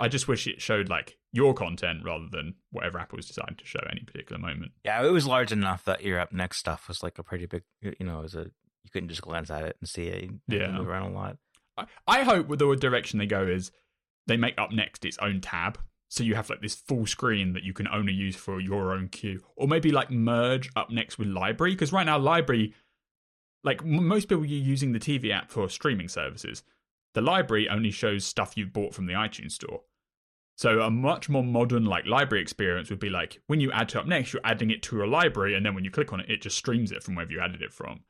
I 0.01 0.09
just 0.09 0.29
wish 0.29 0.47
it 0.47 0.63
showed 0.63 0.89
like 0.89 1.19
your 1.33 1.53
content 1.53 2.03
rather 2.05 2.27
than 2.31 2.55
whatever 2.71 2.99
apple 2.99 3.17
was 3.17 3.27
deciding 3.27 3.57
to 3.57 3.67
show 3.67 3.81
at 3.81 3.91
any 3.91 4.03
particular 4.03 4.41
moment. 4.41 4.73
Yeah 4.85 5.05
it 5.05 5.11
was 5.11 5.27
large 5.27 5.53
enough 5.53 5.85
that 5.85 6.03
your 6.03 6.21
up 6.21 6.33
next 6.33 6.59
stuff 6.59 6.89
was 6.89 7.03
like 7.03 7.19
a 7.19 7.23
pretty 7.23 7.47
big 7.47 7.65
you 7.83 8.07
know 8.07 8.21
it 8.21 8.23
was 8.23 8.35
a 8.35 8.45
you 8.85 8.91
couldn't 8.93 9.09
just 9.09 9.23
glance 9.23 9.51
at 9.51 9.65
it 9.65 9.77
and 9.81 9.89
see 9.89 10.05
it. 10.05 10.25
You 10.25 10.39
yeah. 10.47 10.71
move 10.71 10.89
around 10.89 11.13
a 11.13 11.15
lot. 11.15 11.37
I, 11.77 11.87
I 12.07 12.23
hope 12.23 12.49
the 12.57 12.75
direction 12.77 13.19
they 13.19 13.27
go 13.27 13.47
is 13.47 13.73
they 14.27 14.37
make 14.37 14.55
up 14.59 14.73
next 14.73 15.05
its 15.05 15.19
own 15.19 15.41
tab 15.41 15.79
so 16.15 16.23
you 16.23 16.37
have 16.37 16.49
like 16.49 16.63
this 16.63 16.77
full 16.77 17.07
screen 17.07 17.55
that 17.55 17.65
you 17.65 17.73
can 17.73 17.89
only 17.89 18.13
use 18.13 18.37
for 18.37 18.61
your 18.61 18.93
own 18.93 19.09
queue. 19.09 19.43
Or 19.57 19.67
maybe 19.67 19.91
like 19.91 20.11
merge 20.11 20.71
up 20.77 20.91
next 20.91 21.19
with 21.19 21.27
library 21.27 21.73
because 21.73 21.93
right 21.93 22.07
now 22.07 22.19
library 22.19 22.73
like 23.65 23.83
m- 23.83 24.07
most 24.07 24.29
people 24.29 24.45
you're 24.45 24.63
using 24.63 24.93
the 24.93 25.01
tv 25.01 25.33
app 25.33 25.51
for 25.51 25.69
streaming 25.69 26.09
services. 26.09 26.63
The 27.15 27.21
library 27.21 27.69
only 27.69 27.91
shows 27.91 28.25
stuff 28.25 28.57
you've 28.57 28.73
bought 28.73 28.95
from 28.95 29.07
the 29.07 29.15
itunes 29.15 29.53
store. 29.53 29.81
So 30.57 30.83
a 30.83 30.91
much 30.91 31.29
more 31.29 31.43
modern 31.43 31.85
like 31.85 32.07
library 32.07 32.43
experience 32.43 32.91
would 32.91 33.01
be 33.01 33.11
like 33.11 33.41
when 33.49 33.59
you 33.59 33.73
add 33.73 33.89
to 33.91 34.01
up 34.01 34.07
next 34.07 34.33
you're 34.33 34.43
adding 34.45 34.71
it 34.71 34.83
to 34.85 35.03
a 35.03 35.07
library 35.07 35.55
and 35.55 35.67
then 35.67 35.75
when 35.75 35.85
you 35.85 35.91
click 35.91 36.13
on 36.13 36.21
it 36.21 36.31
it 36.31 36.43
just 36.43 36.57
streams 36.57 36.93
it 36.93 37.03
from 37.03 37.17
wherever 37.17 37.33
you 37.33 37.41
added 37.41 37.61
it 37.61 37.73
from. 37.73 38.01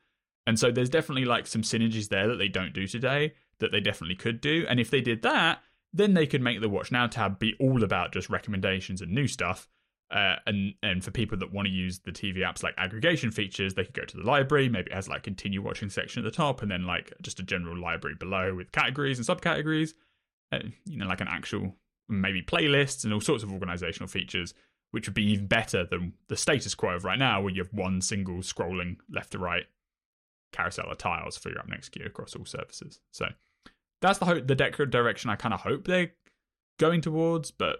And 0.45 0.59
so 0.59 0.69
there's 0.69 0.91
definitely 0.91 1.25
like 1.25 1.47
some 1.47 1.63
synergies 1.63 2.09
there 2.09 2.27
that 2.27 2.37
they 2.37 2.49
don't 2.49 2.73
do 2.73 2.85
today 2.85 3.33
that 3.57 3.71
they 3.71 3.79
definitely 3.79 4.15
could 4.15 4.41
do. 4.41 4.63
And 4.69 4.79
if 4.79 4.91
they 4.91 5.01
did 5.01 5.23
that 5.23 5.63
then 5.95 6.13
they 6.13 6.27
could 6.27 6.41
make 6.41 6.59
the 6.59 6.69
Watch 6.69 6.91
Now 6.91 7.07
tab 7.07 7.39
be 7.39 7.55
all 7.59 7.83
about 7.83 8.11
just 8.11 8.29
recommendations 8.29 9.01
and 9.01 9.11
new 9.11 9.27
stuff. 9.27 9.67
Uh, 10.11 10.35
and 10.45 10.75
and 10.83 11.03
for 11.03 11.09
people 11.09 11.37
that 11.37 11.51
want 11.51 11.67
to 11.67 11.73
use 11.73 11.99
the 11.99 12.11
TV 12.11 12.37
apps 12.37 12.61
like 12.61 12.75
aggregation 12.77 13.31
features, 13.31 13.73
they 13.73 13.85
could 13.85 13.93
go 13.93 14.03
to 14.03 14.17
the 14.17 14.23
library. 14.23 14.69
Maybe 14.69 14.91
it 14.91 14.93
has 14.93 15.09
like 15.09 15.23
continue 15.23 15.61
watching 15.61 15.89
section 15.89 16.23
at 16.23 16.29
the 16.29 16.35
top, 16.35 16.61
and 16.61 16.69
then 16.69 16.85
like 16.85 17.11
just 17.21 17.39
a 17.39 17.43
general 17.43 17.77
library 17.77 18.15
below 18.15 18.53
with 18.53 18.71
categories 18.71 19.17
and 19.17 19.27
subcategories. 19.27 19.93
Uh, 20.51 20.59
you 20.85 20.97
know, 20.97 21.07
like 21.07 21.21
an 21.21 21.27
actual 21.27 21.75
maybe 22.07 22.41
playlists 22.43 23.03
and 23.03 23.13
all 23.13 23.21
sorts 23.21 23.43
of 23.43 23.51
organizational 23.51 24.07
features, 24.07 24.53
which 24.91 25.07
would 25.07 25.15
be 25.15 25.31
even 25.31 25.47
better 25.47 25.85
than 25.85 26.13
the 26.27 26.37
status 26.37 26.75
quo 26.75 26.91
of 26.91 27.03
right 27.03 27.17
now, 27.17 27.41
where 27.41 27.53
you 27.53 27.63
have 27.63 27.73
one 27.73 27.99
single 27.99 28.37
scrolling 28.37 28.97
left 29.09 29.31
to 29.31 29.39
right 29.39 29.65
carousel 30.51 30.91
of 30.91 30.97
tiles 30.97 31.37
for 31.37 31.49
your 31.49 31.59
up 31.59 31.67
next 31.67 31.89
queue 31.89 32.05
across 32.05 32.35
all 32.35 32.45
services. 32.45 32.99
So 33.11 33.27
that's 34.05 34.19
the 34.19 34.25
hope, 34.25 34.47
the 34.47 34.55
direction 34.55 35.29
I 35.29 35.35
kind 35.35 35.53
of 35.53 35.61
hope 35.61 35.85
they're 35.85 36.11
going 36.79 37.01
towards. 37.01 37.51
But 37.51 37.79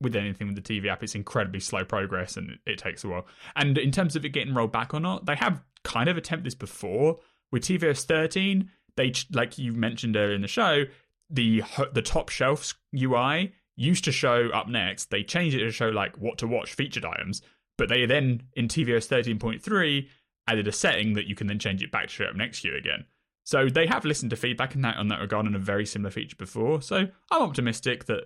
with 0.00 0.16
anything 0.16 0.48
with 0.48 0.62
the 0.62 0.80
TV 0.80 0.88
app, 0.88 1.02
it's 1.02 1.14
incredibly 1.14 1.60
slow 1.60 1.84
progress 1.84 2.36
and 2.36 2.58
it, 2.66 2.78
takes 2.78 3.04
a 3.04 3.08
while. 3.08 3.26
And 3.54 3.78
in 3.78 3.90
terms 3.90 4.16
of 4.16 4.24
it 4.24 4.30
getting 4.30 4.54
rolled 4.54 4.72
back 4.72 4.92
or 4.94 5.00
not, 5.00 5.26
they 5.26 5.36
have 5.36 5.62
kind 5.84 6.08
of 6.08 6.16
attempted 6.16 6.46
this 6.46 6.54
before 6.54 7.18
with 7.52 7.64
tvOS 7.64 8.04
13. 8.04 8.70
They 8.96 9.12
like 9.32 9.58
you 9.58 9.72
mentioned 9.72 10.16
earlier 10.16 10.34
in 10.34 10.42
the 10.42 10.48
show, 10.48 10.84
the 11.30 11.62
the 11.92 12.02
top 12.02 12.28
shelf 12.28 12.74
UI 12.94 13.52
used 13.76 14.04
to 14.04 14.12
show 14.12 14.48
up 14.54 14.68
next. 14.68 15.10
They 15.10 15.22
changed 15.22 15.56
it 15.56 15.60
to 15.60 15.70
show 15.70 15.88
like 15.88 16.16
what 16.18 16.38
to 16.38 16.46
watch 16.46 16.74
featured 16.74 17.04
items, 17.04 17.42
but 17.76 17.88
they 17.88 18.06
then 18.06 18.44
in 18.54 18.68
tvOS 18.68 19.08
13.3 19.08 20.08
added 20.48 20.68
a 20.68 20.72
setting 20.72 21.14
that 21.14 21.26
you 21.26 21.34
can 21.34 21.46
then 21.46 21.58
change 21.58 21.82
it 21.82 21.90
back 21.90 22.04
to 22.04 22.12
show 22.12 22.24
up 22.24 22.36
next 22.36 22.62
to 22.62 22.68
you 22.68 22.76
again. 22.76 23.04
So 23.46 23.68
they 23.68 23.86
have 23.86 24.04
listened 24.04 24.30
to 24.30 24.36
feedback 24.36 24.74
in 24.74 24.82
that 24.82 24.96
on 24.96 25.06
that 25.08 25.20
regard 25.20 25.46
on 25.46 25.54
a 25.54 25.58
very 25.60 25.86
similar 25.86 26.10
feature 26.10 26.34
before. 26.36 26.82
So 26.82 27.06
I'm 27.30 27.42
optimistic 27.42 28.06
that 28.06 28.24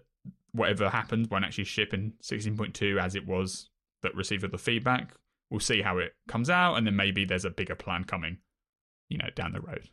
whatever 0.53 0.89
happens 0.89 1.29
won't 1.29 1.45
actually 1.45 1.65
ship 1.65 1.93
in 1.93 2.15
16.2 2.23 2.99
as 2.99 3.15
it 3.15 3.27
was 3.27 3.69
that 4.03 4.15
received 4.15 4.51
the 4.51 4.57
feedback. 4.57 5.13
We'll 5.51 5.61
see 5.61 5.83
how 5.83 5.99
it 5.99 6.15
comes 6.27 6.49
out, 6.49 6.77
and 6.77 6.87
then 6.87 6.97
maybe 6.97 7.27
there's 7.27 7.45
a 7.45 7.51
bigger 7.51 7.75
plan 7.75 8.05
coming, 8.05 8.39
you 9.11 9.19
know, 9.19 9.29
down 9.35 9.53
the 9.53 9.61
road. 9.61 9.91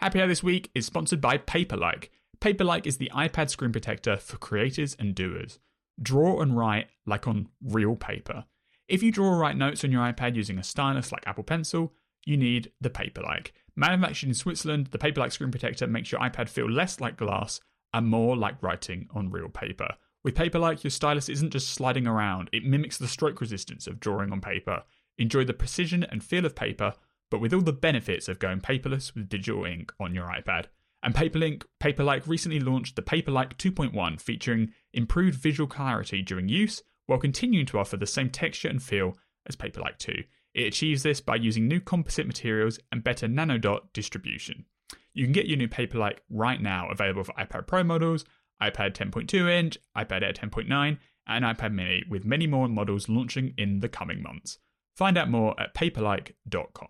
Happy 0.00 0.20
Hour 0.20 0.26
this 0.26 0.42
week 0.42 0.70
is 0.74 0.86
sponsored 0.86 1.20
by 1.20 1.38
Paperlike. 1.38 2.08
Paperlike 2.40 2.86
is 2.86 2.96
the 2.96 3.12
iPad 3.14 3.50
screen 3.50 3.70
protector 3.70 4.16
for 4.16 4.36
creators 4.38 4.96
and 4.98 5.14
doers. 5.14 5.60
Draw 6.02 6.40
and 6.40 6.56
write 6.56 6.88
like 7.06 7.28
on 7.28 7.48
real 7.62 7.94
paper. 7.94 8.46
If 8.88 9.02
you 9.02 9.12
draw 9.12 9.28
or 9.28 9.38
write 9.38 9.56
notes 9.56 9.84
on 9.84 9.92
your 9.92 10.02
iPad 10.02 10.34
using 10.34 10.58
a 10.58 10.64
stylus 10.64 11.12
like 11.12 11.26
Apple 11.26 11.44
Pencil, 11.44 11.92
you 12.24 12.36
need 12.36 12.72
the 12.80 12.90
Paperlike. 12.90 13.52
Manufactured 13.76 14.28
in 14.28 14.34
Switzerland, 14.34 14.88
the 14.88 14.98
paper-like 14.98 15.32
screen 15.32 15.50
protector 15.50 15.86
makes 15.86 16.12
your 16.12 16.20
iPad 16.20 16.48
feel 16.48 16.70
less 16.70 17.00
like 17.00 17.16
glass 17.16 17.60
and 17.92 18.06
more 18.06 18.36
like 18.36 18.62
writing 18.62 19.08
on 19.14 19.30
real 19.30 19.48
paper. 19.48 19.88
With 20.22 20.34
paper-like, 20.34 20.84
your 20.84 20.90
stylus 20.90 21.28
isn't 21.28 21.52
just 21.52 21.70
sliding 21.70 22.06
around, 22.06 22.50
it 22.52 22.64
mimics 22.64 22.98
the 22.98 23.08
stroke 23.08 23.40
resistance 23.40 23.86
of 23.86 24.00
drawing 24.00 24.32
on 24.32 24.40
paper. 24.40 24.82
Enjoy 25.18 25.44
the 25.44 25.54
precision 25.54 26.04
and 26.04 26.22
feel 26.22 26.44
of 26.44 26.54
paper, 26.54 26.94
but 27.30 27.40
with 27.40 27.54
all 27.54 27.60
the 27.60 27.72
benefits 27.72 28.28
of 28.28 28.38
going 28.38 28.60
paperless 28.60 29.14
with 29.14 29.28
digital 29.28 29.64
ink 29.64 29.92
on 29.98 30.14
your 30.14 30.26
iPad. 30.26 30.66
And 31.02 31.14
Paperlink, 31.14 31.64
Paperlike 31.82 32.26
recently 32.26 32.60
launched 32.60 32.96
the 32.96 33.02
Paperlike 33.02 33.56
2.1 33.56 34.20
featuring 34.20 34.72
improved 34.92 35.38
visual 35.38 35.66
clarity 35.66 36.20
during 36.20 36.48
use 36.48 36.82
while 37.06 37.18
continuing 37.18 37.66
to 37.66 37.78
offer 37.78 37.96
the 37.96 38.06
same 38.06 38.28
texture 38.28 38.68
and 38.68 38.82
feel 38.82 39.16
as 39.46 39.56
Paperlike 39.56 39.96
2. 39.98 40.24
It 40.54 40.66
achieves 40.66 41.02
this 41.02 41.20
by 41.20 41.36
using 41.36 41.68
new 41.68 41.80
composite 41.80 42.26
materials 42.26 42.78
and 42.90 43.04
better 43.04 43.28
nanodot 43.28 43.92
distribution. 43.92 44.64
You 45.12 45.24
can 45.24 45.32
get 45.32 45.46
your 45.46 45.56
new 45.56 45.68
Paperlike 45.68 46.18
right 46.28 46.60
now, 46.60 46.88
available 46.90 47.24
for 47.24 47.32
iPad 47.32 47.66
Pro 47.66 47.84
models, 47.84 48.24
iPad 48.62 48.92
10.2 48.92 49.50
inch, 49.50 49.78
iPad 49.96 50.22
Air 50.22 50.32
10.9, 50.32 50.98
and 51.26 51.44
iPad 51.44 51.72
mini, 51.72 52.04
with 52.08 52.24
many 52.24 52.46
more 52.46 52.68
models 52.68 53.08
launching 53.08 53.54
in 53.56 53.80
the 53.80 53.88
coming 53.88 54.22
months. 54.22 54.58
Find 54.96 55.16
out 55.16 55.30
more 55.30 55.58
at 55.60 55.74
paperlike.com. 55.74 56.88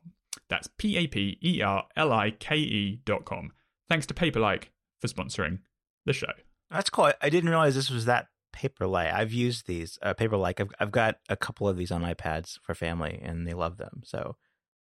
That's 0.48 0.68
P 0.78 0.96
A 0.96 1.06
P 1.06 1.38
E 1.42 1.62
R 1.62 1.86
L 1.96 2.12
I 2.12 2.30
K 2.32 2.56
E.com. 2.56 3.52
Thanks 3.88 4.06
to 4.06 4.14
Paperlike 4.14 4.64
for 5.00 5.08
sponsoring 5.08 5.60
the 6.06 6.12
show. 6.12 6.32
That's 6.70 6.90
cool. 6.90 7.12
I 7.20 7.28
didn't 7.28 7.50
realize 7.50 7.74
this 7.74 7.90
was 7.90 8.04
that 8.06 8.28
Paperlike. 8.52 9.12
I've 9.12 9.32
used 9.32 9.66
these 9.66 9.98
uh, 10.02 10.14
Paperlike. 10.14 10.60
I've 10.60 10.70
I've 10.78 10.90
got 10.90 11.16
a 11.28 11.36
couple 11.36 11.68
of 11.68 11.76
these 11.76 11.90
on 11.90 12.02
iPads 12.02 12.58
for 12.62 12.74
family, 12.74 13.20
and 13.22 13.46
they 13.46 13.54
love 13.54 13.76
them. 13.76 14.02
So 14.04 14.36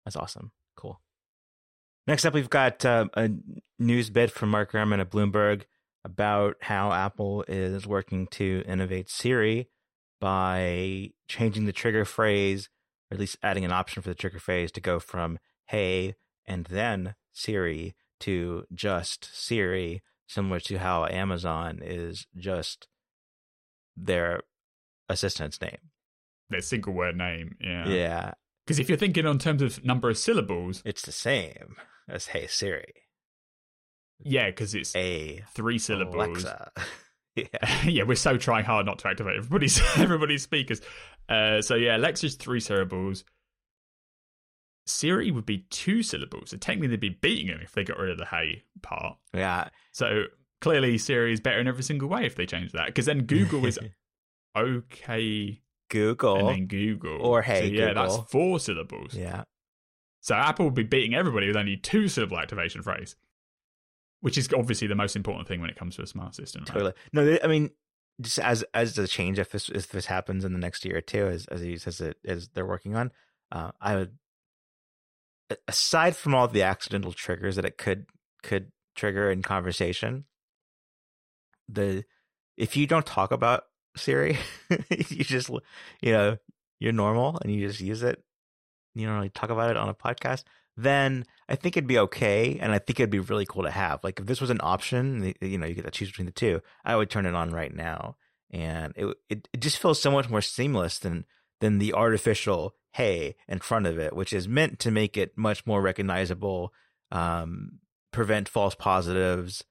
that's 0.04 0.16
awesome. 0.16 0.52
Cool. 0.76 1.00
Next 2.06 2.24
up, 2.24 2.34
we've 2.34 2.50
got 2.50 2.84
uh, 2.84 3.06
a 3.14 3.30
news 3.78 4.10
bit 4.10 4.30
from 4.30 4.50
Mark 4.50 4.72
Gurman 4.72 5.00
at 5.00 5.10
Bloomberg 5.10 5.62
about 6.04 6.56
how 6.60 6.92
Apple 6.92 7.44
is 7.48 7.86
working 7.86 8.28
to 8.28 8.62
innovate 8.66 9.10
Siri 9.10 9.68
by 10.20 11.10
changing 11.28 11.66
the 11.66 11.72
trigger 11.72 12.04
phrase, 12.04 12.68
or 13.10 13.16
at 13.16 13.20
least 13.20 13.38
adding 13.42 13.64
an 13.64 13.72
option 13.72 14.02
for 14.02 14.08
the 14.08 14.14
trigger 14.14 14.38
phrase 14.38 14.70
to 14.72 14.80
go 14.80 15.00
from 15.00 15.38
"Hey" 15.66 16.14
and 16.46 16.66
then 16.66 17.16
Siri 17.32 17.96
to 18.20 18.64
just 18.72 19.28
Siri, 19.34 20.02
similar 20.28 20.60
to 20.60 20.78
how 20.78 21.06
Amazon 21.06 21.80
is 21.82 22.26
just 22.36 22.86
their 23.96 24.42
assistant's 25.08 25.60
name. 25.60 25.78
Their 26.50 26.60
single 26.60 26.92
word 26.92 27.16
name, 27.16 27.56
yeah. 27.60 27.88
Yeah. 27.88 28.32
Because 28.64 28.78
if 28.78 28.88
you're 28.88 28.98
thinking 28.98 29.26
on 29.26 29.38
terms 29.38 29.62
of 29.62 29.84
number 29.84 30.10
of 30.10 30.18
syllables, 30.18 30.82
it's 30.84 31.02
the 31.02 31.12
same 31.12 31.76
as 32.08 32.26
Hey 32.26 32.46
Siri. 32.46 32.94
Yeah, 34.20 34.46
because 34.46 34.74
it's 34.74 34.94
a 34.96 35.44
three 35.54 35.78
syllables. 35.78 36.44
Yeah, 37.36 37.82
yeah, 37.84 38.02
we're 38.04 38.14
so 38.14 38.38
trying 38.38 38.64
hard 38.64 38.86
not 38.86 38.98
to 39.00 39.08
activate 39.08 39.36
everybody's 39.36 39.80
everybody's 39.96 40.42
speakers. 40.42 40.80
Uh, 41.28 41.60
so 41.60 41.74
yeah, 41.74 41.96
Alexa's 41.96 42.34
three 42.34 42.60
syllables. 42.60 43.24
Siri 44.86 45.30
would 45.30 45.46
be 45.46 45.66
two 45.70 46.02
syllables, 46.02 46.50
so 46.50 46.56
technically 46.56 46.88
they'd 46.88 47.00
be 47.00 47.10
beating 47.10 47.48
him 47.48 47.60
if 47.62 47.72
they 47.72 47.84
got 47.84 47.98
rid 47.98 48.10
of 48.10 48.18
the 48.18 48.24
hey 48.24 48.62
part. 48.82 49.18
Yeah. 49.34 49.68
So 49.92 50.24
clearly 50.66 50.98
Siri 50.98 51.32
is 51.32 51.40
better 51.40 51.60
in 51.60 51.68
every 51.68 51.84
single 51.84 52.08
way 52.08 52.26
if 52.26 52.34
they 52.34 52.44
change 52.44 52.72
that. 52.72 52.86
Because 52.86 53.06
then 53.06 53.22
Google 53.22 53.64
is 53.66 53.78
okay. 54.56 55.60
Google. 55.88 56.36
And 56.36 56.48
then 56.48 56.66
Google. 56.66 57.22
Or 57.22 57.42
hey, 57.42 57.60
so, 57.60 57.64
yeah, 57.66 57.88
Google. 57.88 58.02
that's 58.02 58.32
four 58.32 58.58
syllables. 58.58 59.14
Yeah. 59.14 59.44
So 60.22 60.34
Apple 60.34 60.64
would 60.64 60.74
be 60.74 60.82
beating 60.82 61.14
everybody 61.14 61.46
with 61.46 61.56
only 61.56 61.76
two 61.76 62.08
syllable 62.08 62.40
activation 62.40 62.82
phrase, 62.82 63.14
which 64.22 64.36
is 64.36 64.48
obviously 64.52 64.88
the 64.88 64.96
most 64.96 65.14
important 65.14 65.46
thing 65.46 65.60
when 65.60 65.70
it 65.70 65.76
comes 65.76 65.94
to 65.96 66.02
a 66.02 66.06
smart 66.06 66.34
system. 66.34 66.62
Right? 66.62 66.72
Totally. 66.72 66.92
No, 67.12 67.38
I 67.44 67.46
mean, 67.46 67.70
just 68.20 68.40
as 68.40 68.64
as 68.74 68.96
the 68.96 69.06
change 69.06 69.38
if 69.38 69.52
this 69.52 69.68
if 69.68 69.88
this 69.90 70.06
happens 70.06 70.44
in 70.44 70.52
the 70.52 70.58
next 70.58 70.84
year 70.84 70.96
or 70.96 71.00
two 71.00 71.28
as 71.28 71.46
as 71.46 71.60
he 71.60 71.76
says 71.76 72.00
it 72.00 72.16
as 72.26 72.48
they're 72.48 72.66
working 72.66 72.96
on, 72.96 73.12
uh, 73.52 73.70
I 73.80 73.94
would 73.94 74.18
aside 75.68 76.16
from 76.16 76.34
all 76.34 76.48
the 76.48 76.62
accidental 76.62 77.12
triggers 77.12 77.54
that 77.54 77.64
it 77.64 77.78
could 77.78 78.06
could 78.42 78.72
trigger 78.96 79.30
in 79.30 79.42
conversation, 79.42 80.24
the 81.68 82.04
if 82.56 82.76
you 82.76 82.86
don't 82.86 83.06
talk 83.06 83.32
about 83.32 83.64
Siri, 83.96 84.38
you 84.90 85.24
just 85.24 85.50
you 86.00 86.12
know 86.12 86.36
you're 86.78 86.92
normal 86.92 87.38
and 87.42 87.52
you 87.52 87.66
just 87.66 87.80
use 87.80 88.02
it. 88.02 88.22
You 88.94 89.06
don't 89.06 89.16
really 89.16 89.30
talk 89.30 89.50
about 89.50 89.70
it 89.70 89.76
on 89.76 89.88
a 89.88 89.94
podcast. 89.94 90.44
Then 90.76 91.24
I 91.48 91.56
think 91.56 91.76
it'd 91.76 91.88
be 91.88 91.98
okay, 91.98 92.58
and 92.60 92.72
I 92.72 92.78
think 92.78 93.00
it'd 93.00 93.10
be 93.10 93.18
really 93.18 93.46
cool 93.46 93.62
to 93.62 93.70
have. 93.70 94.04
Like 94.04 94.20
if 94.20 94.26
this 94.26 94.40
was 94.40 94.50
an 94.50 94.60
option, 94.62 95.34
you 95.40 95.58
know, 95.58 95.66
you 95.66 95.74
get 95.74 95.84
to 95.84 95.90
choose 95.90 96.10
between 96.10 96.26
the 96.26 96.32
two. 96.32 96.60
I 96.84 96.96
would 96.96 97.10
turn 97.10 97.26
it 97.26 97.34
on 97.34 97.50
right 97.50 97.74
now, 97.74 98.16
and 98.50 98.92
it 98.96 99.16
it, 99.28 99.48
it 99.52 99.60
just 99.60 99.78
feels 99.78 100.00
so 100.00 100.10
much 100.10 100.28
more 100.28 100.42
seamless 100.42 100.98
than 100.98 101.24
than 101.60 101.78
the 101.78 101.94
artificial 101.94 102.74
hey 102.92 103.36
in 103.48 103.58
front 103.58 103.86
of 103.86 103.98
it, 103.98 104.14
which 104.14 104.32
is 104.32 104.48
meant 104.48 104.78
to 104.80 104.90
make 104.90 105.16
it 105.16 105.36
much 105.36 105.66
more 105.66 105.82
recognizable, 105.82 106.72
um, 107.10 107.78
prevent 108.10 108.48
false 108.48 108.74
positives, 108.74 109.64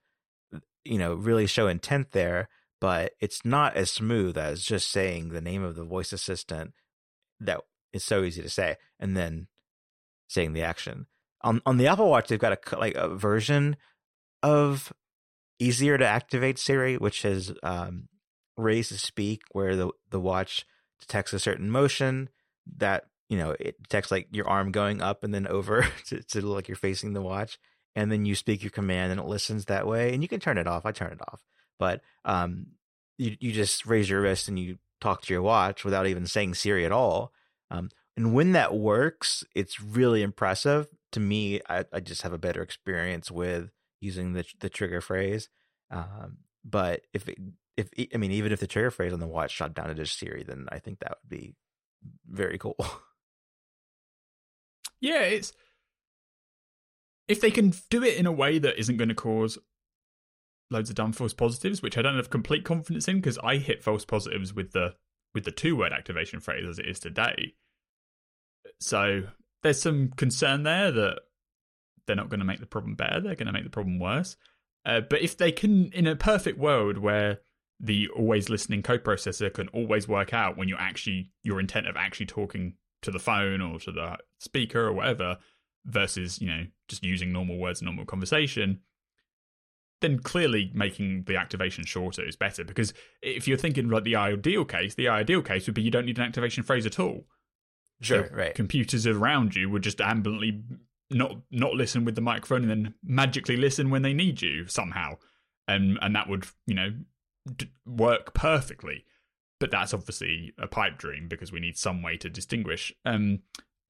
you 0.86 0.98
know, 0.98 1.14
really 1.14 1.46
show 1.46 1.68
intent 1.68 2.12
there. 2.12 2.48
But 2.80 3.12
it's 3.20 3.44
not 3.44 3.74
as 3.74 3.90
smooth 3.90 4.36
as 4.36 4.62
just 4.62 4.90
saying 4.90 5.30
the 5.30 5.40
name 5.40 5.62
of 5.62 5.76
the 5.76 5.84
voice 5.84 6.12
assistant 6.12 6.74
that 7.40 7.60
is 7.92 8.04
so 8.04 8.22
easy 8.22 8.42
to 8.42 8.50
say, 8.50 8.76
and 9.00 9.16
then 9.16 9.48
saying 10.28 10.52
the 10.52 10.62
action. 10.62 11.06
On 11.42 11.60
on 11.64 11.78
the 11.78 11.86
Apple 11.86 12.10
Watch, 12.10 12.28
they've 12.28 12.38
got 12.38 12.52
a 12.52 12.78
like 12.78 12.94
a 12.94 13.08
version 13.08 13.76
of 14.42 14.92
easier 15.58 15.96
to 15.96 16.06
activate 16.06 16.58
Siri, 16.58 16.96
which 16.96 17.24
is 17.24 17.52
um, 17.62 18.08
raise 18.56 18.88
to 18.88 18.98
speak, 18.98 19.42
where 19.52 19.76
the 19.76 19.90
the 20.10 20.20
watch 20.20 20.66
detects 21.00 21.32
a 21.32 21.38
certain 21.38 21.70
motion 21.70 22.28
that 22.76 23.04
you 23.28 23.38
know 23.38 23.54
it 23.58 23.80
detects 23.82 24.10
like 24.10 24.28
your 24.32 24.48
arm 24.48 24.72
going 24.72 25.00
up 25.00 25.24
and 25.24 25.32
then 25.32 25.46
over 25.46 25.86
to, 26.06 26.22
to 26.22 26.40
like 26.42 26.68
you're 26.68 26.76
facing 26.76 27.12
the 27.12 27.22
watch, 27.22 27.58
and 27.96 28.12
then 28.12 28.26
you 28.26 28.34
speak 28.34 28.62
your 28.62 28.70
command 28.70 29.10
and 29.10 29.20
it 29.20 29.26
listens 29.26 29.64
that 29.64 29.86
way. 29.86 30.12
And 30.12 30.22
you 30.22 30.28
can 30.28 30.38
turn 30.38 30.58
it 30.58 30.68
off. 30.68 30.86
I 30.86 30.92
turn 30.92 31.12
it 31.12 31.20
off, 31.22 31.42
but 31.78 32.02
um, 32.24 32.66
you 33.18 33.36
you 33.40 33.52
just 33.52 33.86
raise 33.86 34.08
your 34.08 34.20
wrist 34.20 34.46
and 34.46 34.58
you 34.58 34.78
talk 35.00 35.22
to 35.22 35.32
your 35.32 35.42
watch 35.42 35.84
without 35.84 36.06
even 36.06 36.26
saying 36.26 36.54
Siri 36.54 36.84
at 36.84 36.92
all. 36.92 37.32
Um, 37.70 37.90
and 38.16 38.34
when 38.34 38.52
that 38.52 38.74
works, 38.74 39.42
it's 39.54 39.80
really 39.80 40.22
impressive. 40.22 40.88
To 41.12 41.20
me, 41.20 41.60
I, 41.68 41.84
I 41.92 42.00
just 42.00 42.22
have 42.22 42.32
a 42.32 42.38
better 42.38 42.62
experience 42.62 43.30
with 43.30 43.70
using 44.00 44.34
the 44.34 44.44
the 44.60 44.68
trigger 44.68 45.00
phrase. 45.00 45.48
Um, 45.90 46.38
but 46.64 47.02
if 47.14 47.28
it, 47.28 47.38
if 47.76 47.88
I 48.14 48.18
mean, 48.18 48.32
even 48.32 48.52
if 48.52 48.60
the 48.60 48.66
trigger 48.66 48.90
phrase 48.90 49.12
on 49.12 49.20
the 49.20 49.26
watch 49.26 49.52
shot 49.52 49.74
down 49.74 49.88
to 49.88 49.94
just 49.94 50.18
Siri, 50.18 50.44
then 50.46 50.66
I 50.70 50.78
think 50.80 50.98
that 51.00 51.16
would 51.22 51.30
be 51.30 51.56
very 52.28 52.58
cool. 52.58 52.76
Yeah, 55.00 55.22
it's 55.22 55.52
if 57.28 57.40
they 57.40 57.50
can 57.50 57.72
do 57.90 58.02
it 58.02 58.16
in 58.16 58.26
a 58.26 58.32
way 58.32 58.58
that 58.58 58.78
isn't 58.78 58.96
going 58.96 59.08
to 59.08 59.14
cause 59.14 59.58
loads 60.70 60.90
of 60.90 60.96
dumb 60.96 61.12
false 61.12 61.32
positives, 61.32 61.82
which 61.82 61.96
I 61.96 62.02
don't 62.02 62.16
have 62.16 62.30
complete 62.30 62.64
confidence 62.64 63.08
in 63.08 63.16
because 63.16 63.38
I 63.38 63.56
hit 63.56 63.82
false 63.82 64.04
positives 64.04 64.54
with 64.54 64.72
the 64.72 64.94
with 65.34 65.44
the 65.44 65.50
two 65.50 65.76
word 65.76 65.92
activation 65.92 66.40
phrase 66.40 66.68
as 66.68 66.78
it 66.78 66.86
is 66.86 66.98
today. 66.98 67.54
So 68.80 69.24
there's 69.62 69.80
some 69.80 70.08
concern 70.16 70.62
there 70.62 70.90
that 70.90 71.20
they're 72.06 72.16
not 72.16 72.30
going 72.30 72.40
to 72.40 72.46
make 72.46 72.60
the 72.60 72.66
problem 72.66 72.94
better; 72.94 73.20
they're 73.20 73.34
going 73.34 73.46
to 73.46 73.52
make 73.52 73.64
the 73.64 73.70
problem 73.70 73.98
worse. 73.98 74.36
Uh, 74.84 75.00
but 75.00 75.20
if 75.20 75.36
they 75.36 75.50
can, 75.50 75.90
in 75.92 76.06
a 76.06 76.14
perfect 76.14 76.58
world 76.58 76.98
where 76.98 77.40
the 77.80 78.08
always 78.16 78.48
listening 78.48 78.82
co-processor 78.82 79.52
can 79.52 79.68
always 79.68 80.08
work 80.08 80.32
out 80.32 80.56
when 80.56 80.68
you're 80.68 80.80
actually 80.80 81.30
your 81.42 81.60
intent 81.60 81.88
of 81.88 81.96
actually 81.96 82.26
talking 82.26 82.74
to 83.02 83.10
the 83.10 83.18
phone 83.18 83.60
or 83.60 83.78
to 83.78 83.92
the 83.92 84.16
speaker 84.38 84.86
or 84.86 84.92
whatever 84.92 85.36
versus 85.86 86.40
you 86.40 86.48
know 86.48 86.64
just 86.88 87.04
using 87.04 87.32
normal 87.32 87.58
words 87.58 87.80
in 87.80 87.86
normal 87.86 88.04
conversation 88.04 88.80
then 90.02 90.18
clearly 90.18 90.70
making 90.74 91.24
the 91.26 91.36
activation 91.36 91.84
shorter 91.84 92.26
is 92.26 92.36
better 92.36 92.64
because 92.64 92.92
if 93.22 93.48
you're 93.48 93.56
thinking 93.56 93.88
like 93.88 94.04
the 94.04 94.16
ideal 94.16 94.64
case 94.64 94.94
the 94.94 95.08
ideal 95.08 95.40
case 95.40 95.66
would 95.66 95.74
be 95.74 95.82
you 95.82 95.90
don't 95.90 96.06
need 96.06 96.18
an 96.18 96.24
activation 96.24 96.62
phrase 96.62 96.84
at 96.84 96.98
all 96.98 97.24
sure 98.00 98.28
so 98.28 98.34
right 98.34 98.54
computers 98.54 99.06
around 99.06 99.54
you 99.54 99.70
would 99.70 99.82
just 99.82 100.00
ambulantly 100.00 100.62
not 101.10 101.36
not 101.50 101.72
listen 101.72 102.04
with 102.04 102.14
the 102.14 102.20
microphone 102.20 102.62
and 102.62 102.70
then 102.70 102.94
magically 103.04 103.56
listen 103.56 103.90
when 103.90 104.02
they 104.02 104.12
need 104.12 104.42
you 104.42 104.66
somehow 104.66 105.16
and 105.68 105.98
and 106.02 106.14
that 106.14 106.28
would 106.28 106.46
you 106.66 106.74
know 106.74 106.90
d- 107.54 107.70
work 107.84 108.34
perfectly. 108.34 109.04
But 109.58 109.70
that's 109.70 109.94
obviously 109.94 110.52
a 110.58 110.66
pipe 110.66 110.98
dream 110.98 111.28
because 111.28 111.50
we 111.50 111.60
need 111.60 111.78
some 111.78 112.02
way 112.02 112.16
to 112.18 112.28
distinguish. 112.28 112.92
Um, 113.04 113.40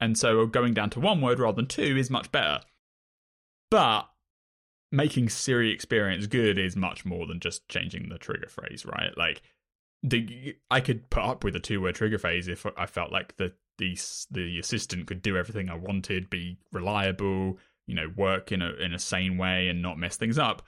and 0.00 0.18
so 0.18 0.46
going 0.46 0.74
down 0.74 0.90
to 0.90 1.00
one 1.00 1.20
word 1.20 1.38
rather 1.38 1.56
than 1.56 1.66
two 1.66 1.96
is 1.96 2.10
much 2.10 2.30
better. 2.32 2.60
But 3.70 4.08
making 4.92 5.28
Siri 5.28 5.70
experience 5.70 6.26
good 6.26 6.58
is 6.58 6.76
much 6.76 7.04
more 7.04 7.26
than 7.26 7.40
just 7.40 7.68
changing 7.68 8.08
the 8.08 8.18
trigger 8.18 8.48
phrase, 8.48 8.84
right? 8.86 9.16
Like 9.16 9.42
the 10.02 10.56
I 10.70 10.80
could 10.80 11.10
put 11.10 11.24
up 11.24 11.44
with 11.44 11.56
a 11.56 11.60
two 11.60 11.80
word 11.80 11.94
trigger 11.94 12.18
phrase 12.18 12.48
if 12.48 12.66
I 12.76 12.86
felt 12.86 13.12
like 13.12 13.36
the 13.36 13.52
the 13.78 13.98
the 14.30 14.58
assistant 14.58 15.06
could 15.06 15.22
do 15.22 15.36
everything 15.36 15.68
I 15.68 15.74
wanted, 15.74 16.30
be 16.30 16.58
reliable, 16.72 17.58
you 17.86 17.94
know, 17.94 18.10
work 18.16 18.52
in 18.52 18.62
a 18.62 18.72
in 18.74 18.94
a 18.94 18.98
sane 18.98 19.38
way 19.38 19.68
and 19.68 19.82
not 19.82 19.98
mess 19.98 20.16
things 20.16 20.38
up 20.38 20.62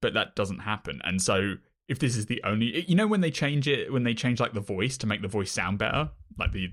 but 0.00 0.14
that 0.14 0.34
doesn't 0.34 0.60
happen. 0.60 1.00
And 1.04 1.20
so 1.20 1.54
if 1.88 1.98
this 1.98 2.16
is 2.16 2.26
the 2.26 2.42
only 2.44 2.84
you 2.88 2.94
know 2.94 3.06
when 3.06 3.20
they 3.20 3.30
change 3.30 3.66
it 3.66 3.92
when 3.92 4.04
they 4.04 4.14
change 4.14 4.40
like 4.40 4.52
the 4.52 4.60
voice 4.60 4.98
to 4.98 5.06
make 5.06 5.22
the 5.22 5.28
voice 5.28 5.52
sound 5.52 5.78
better, 5.78 6.10
like 6.38 6.52
the 6.52 6.68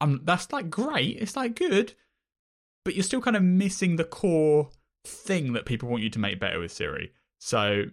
um 0.00 0.20
that's 0.24 0.52
like 0.52 0.70
great, 0.70 1.16
it's 1.18 1.36
like 1.36 1.54
good, 1.56 1.94
but 2.84 2.94
you're 2.94 3.04
still 3.04 3.20
kind 3.20 3.36
of 3.36 3.42
missing 3.42 3.96
the 3.96 4.04
core 4.04 4.70
thing 5.04 5.52
that 5.52 5.66
people 5.66 5.88
want 5.88 6.02
you 6.02 6.10
to 6.10 6.18
make 6.18 6.40
better 6.40 6.58
with 6.58 6.72
Siri. 6.72 7.12
So 7.38 7.84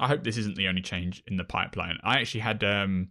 I 0.00 0.08
hope 0.08 0.24
this 0.24 0.38
isn't 0.38 0.56
the 0.56 0.68
only 0.68 0.82
change 0.82 1.22
in 1.26 1.36
the 1.36 1.44
pipeline. 1.44 1.98
I 2.02 2.20
actually 2.20 2.40
had 2.40 2.62
um 2.64 3.08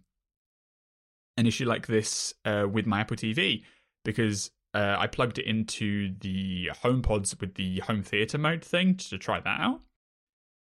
an 1.36 1.46
issue 1.46 1.64
like 1.64 1.86
this 1.86 2.34
uh, 2.44 2.66
with 2.70 2.86
my 2.86 3.00
Apple 3.00 3.16
TV 3.16 3.62
because 4.04 4.50
uh, 4.74 4.96
I 4.98 5.06
plugged 5.06 5.38
it 5.38 5.46
into 5.46 6.14
the 6.20 6.70
HomePods 6.82 7.40
with 7.40 7.54
the 7.54 7.80
home 7.80 8.02
theater 8.02 8.38
mode 8.38 8.64
thing 8.64 8.96
to 8.96 9.18
try 9.18 9.40
that 9.40 9.60
out. 9.60 9.80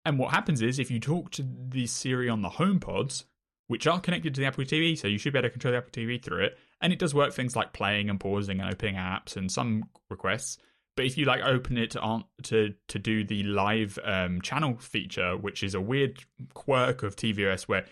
And 0.06 0.19
what 0.19 0.34
happens 0.34 0.62
is 0.62 0.80
if 0.80 0.91
you 0.91 1.00
talk 1.00 1.32
to 1.32 1.46
the 1.69 1.88
Siri 1.88 2.30
on 2.30 2.41
the 2.41 2.50
HomePods, 2.50 3.24
which 3.67 3.88
are 3.88 4.00
connected 4.00 4.36
to 4.36 4.41
the 4.41 4.48
Apple 4.48 4.65
TV, 4.65 4.98
so 4.98 5.08
you 5.08 5.17
should 5.17 5.34
be 5.34 5.39
able 5.39 5.48
to 5.48 5.52
control 5.52 5.72
the 5.72 5.78
Apple 5.78 5.91
TV 5.91 6.22
through 6.22 6.43
it, 6.46 6.58
and 6.84 6.91
it 6.91 7.00
does 7.00 7.15
work 7.15 7.34
things 7.34 7.56
like 7.56 7.74
playing 7.74 8.10
and 8.10 8.19
pausing 8.19 8.60
and 8.60 8.72
opening 8.72 8.96
apps 8.96 9.36
and 9.38 9.52
some 9.52 9.86
requests. 10.10 10.58
But 10.96 11.06
if 11.06 11.17
you 11.17 11.26
like 11.26 11.41
open 11.41 11.78
it 11.78 11.91
to 11.91 12.24
to 12.43 12.74
to 12.89 13.00
do 13.00 13.24
the 13.24 13.41
live 13.43 13.98
um, 14.04 14.41
channel 14.41 14.78
feature, 14.78 15.36
which 15.36 15.63
is 15.63 15.74
a 15.74 15.82
weird 15.82 16.24
quirk 16.54 17.02
of 17.02 17.15
tvOS, 17.15 17.63
where 17.63 17.86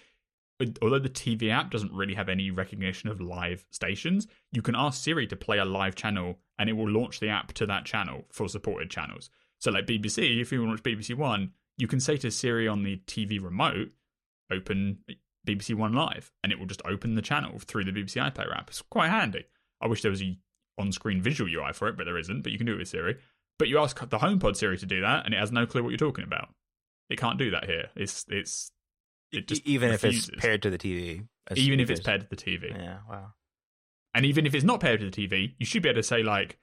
although 0.82 1.00
the 1.00 1.10
TV 1.10 1.50
app 1.50 1.72
doesn't 1.72 1.94
really 1.94 2.14
have 2.14 2.30
any 2.30 2.52
recognition 2.52 3.10
of 3.10 3.20
live 3.20 3.66
stations, 3.72 4.28
you 4.52 4.62
can 4.62 4.76
ask 4.76 5.04
Siri 5.04 5.26
to 5.28 5.36
play 5.36 5.58
a 5.58 5.66
live 5.66 5.96
channel, 5.96 6.38
and 6.60 6.70
it 6.70 6.74
will 6.74 6.90
launch 6.90 7.20
the 7.20 7.30
app 7.30 7.54
to 7.54 7.66
that 7.66 7.86
channel 7.86 8.26
for 8.32 8.48
supported 8.48 8.92
channels. 8.92 9.32
So, 9.58 9.72
like 9.72 9.88
BBC, 9.88 10.40
if 10.40 10.52
you 10.52 10.64
want 10.64 10.84
to 10.84 10.90
watch 10.90 10.98
BBC 10.98 11.16
One, 11.16 11.54
you 11.78 11.88
can 11.88 12.00
say 12.00 12.18
to 12.18 12.30
Siri 12.30 12.68
on 12.68 12.84
the 12.84 12.98
TV 13.08 13.42
remote, 13.42 13.90
open 14.52 15.00
BBC 15.48 15.76
One 15.76 15.94
Live, 15.94 16.32
and 16.44 16.52
it 16.52 16.60
will 16.60 16.66
just 16.66 16.82
open 16.86 17.16
the 17.16 17.22
channel 17.22 17.60
through 17.60 17.86
the 17.86 17.92
BBC 17.92 18.18
iPlayer 18.18 18.56
app. 18.56 18.70
It's 18.70 18.82
quite 18.82 19.10
handy. 19.10 19.46
I 19.82 19.88
wish 19.88 20.02
there 20.02 20.12
was 20.12 20.22
a 20.22 20.38
on-screen 20.78 21.22
visual 21.22 21.50
UI 21.52 21.74
for 21.74 21.88
it, 21.88 21.98
but 21.98 22.06
there 22.06 22.18
isn't. 22.18 22.42
But 22.42 22.52
you 22.52 22.58
can 22.58 22.68
do 22.68 22.74
it 22.74 22.80
with 22.80 22.88
Siri. 22.88 23.18
But 23.60 23.68
you 23.68 23.80
ask 23.80 24.00
the 24.00 24.18
HomePod 24.18 24.56
Siri 24.56 24.78
to 24.78 24.86
do 24.86 25.02
that, 25.02 25.26
and 25.26 25.34
it 25.34 25.40
has 25.40 25.52
no 25.52 25.66
clue 25.66 25.84
what 25.84 25.90
you're 25.90 25.98
talking 25.98 26.24
about. 26.24 26.50
It 27.10 27.18
can't 27.20 27.38
do 27.38 27.52
that 27.52 27.66
here. 27.66 27.90
It's 27.96 28.26
it's 28.30 28.72
it 29.32 29.48
just 29.48 29.66
even 29.66 29.92
refuses. 29.92 30.30
if 30.30 30.34
it's 30.34 30.42
paired 30.42 30.62
to 30.64 30.70
the 30.70 30.78
TV. 30.78 31.28
Even 31.56 31.80
if 31.80 31.90
it's 31.90 32.00
paired 32.00 32.22
to 32.22 32.28
the 32.30 32.36
TV. 32.36 32.70
Yeah. 32.70 33.00
Wow. 33.10 33.34
And 34.14 34.26
even 34.26 34.46
if 34.46 34.54
it's 34.54 34.64
not 34.64 34.80
paired 34.80 35.00
to 35.00 35.10
the 35.10 35.28
TV, 35.28 35.54
you 35.58 35.66
should 35.66 35.84
be 35.84 35.90
able 35.90 36.02
to 36.02 36.04
say 36.04 36.24
like, 36.24 36.58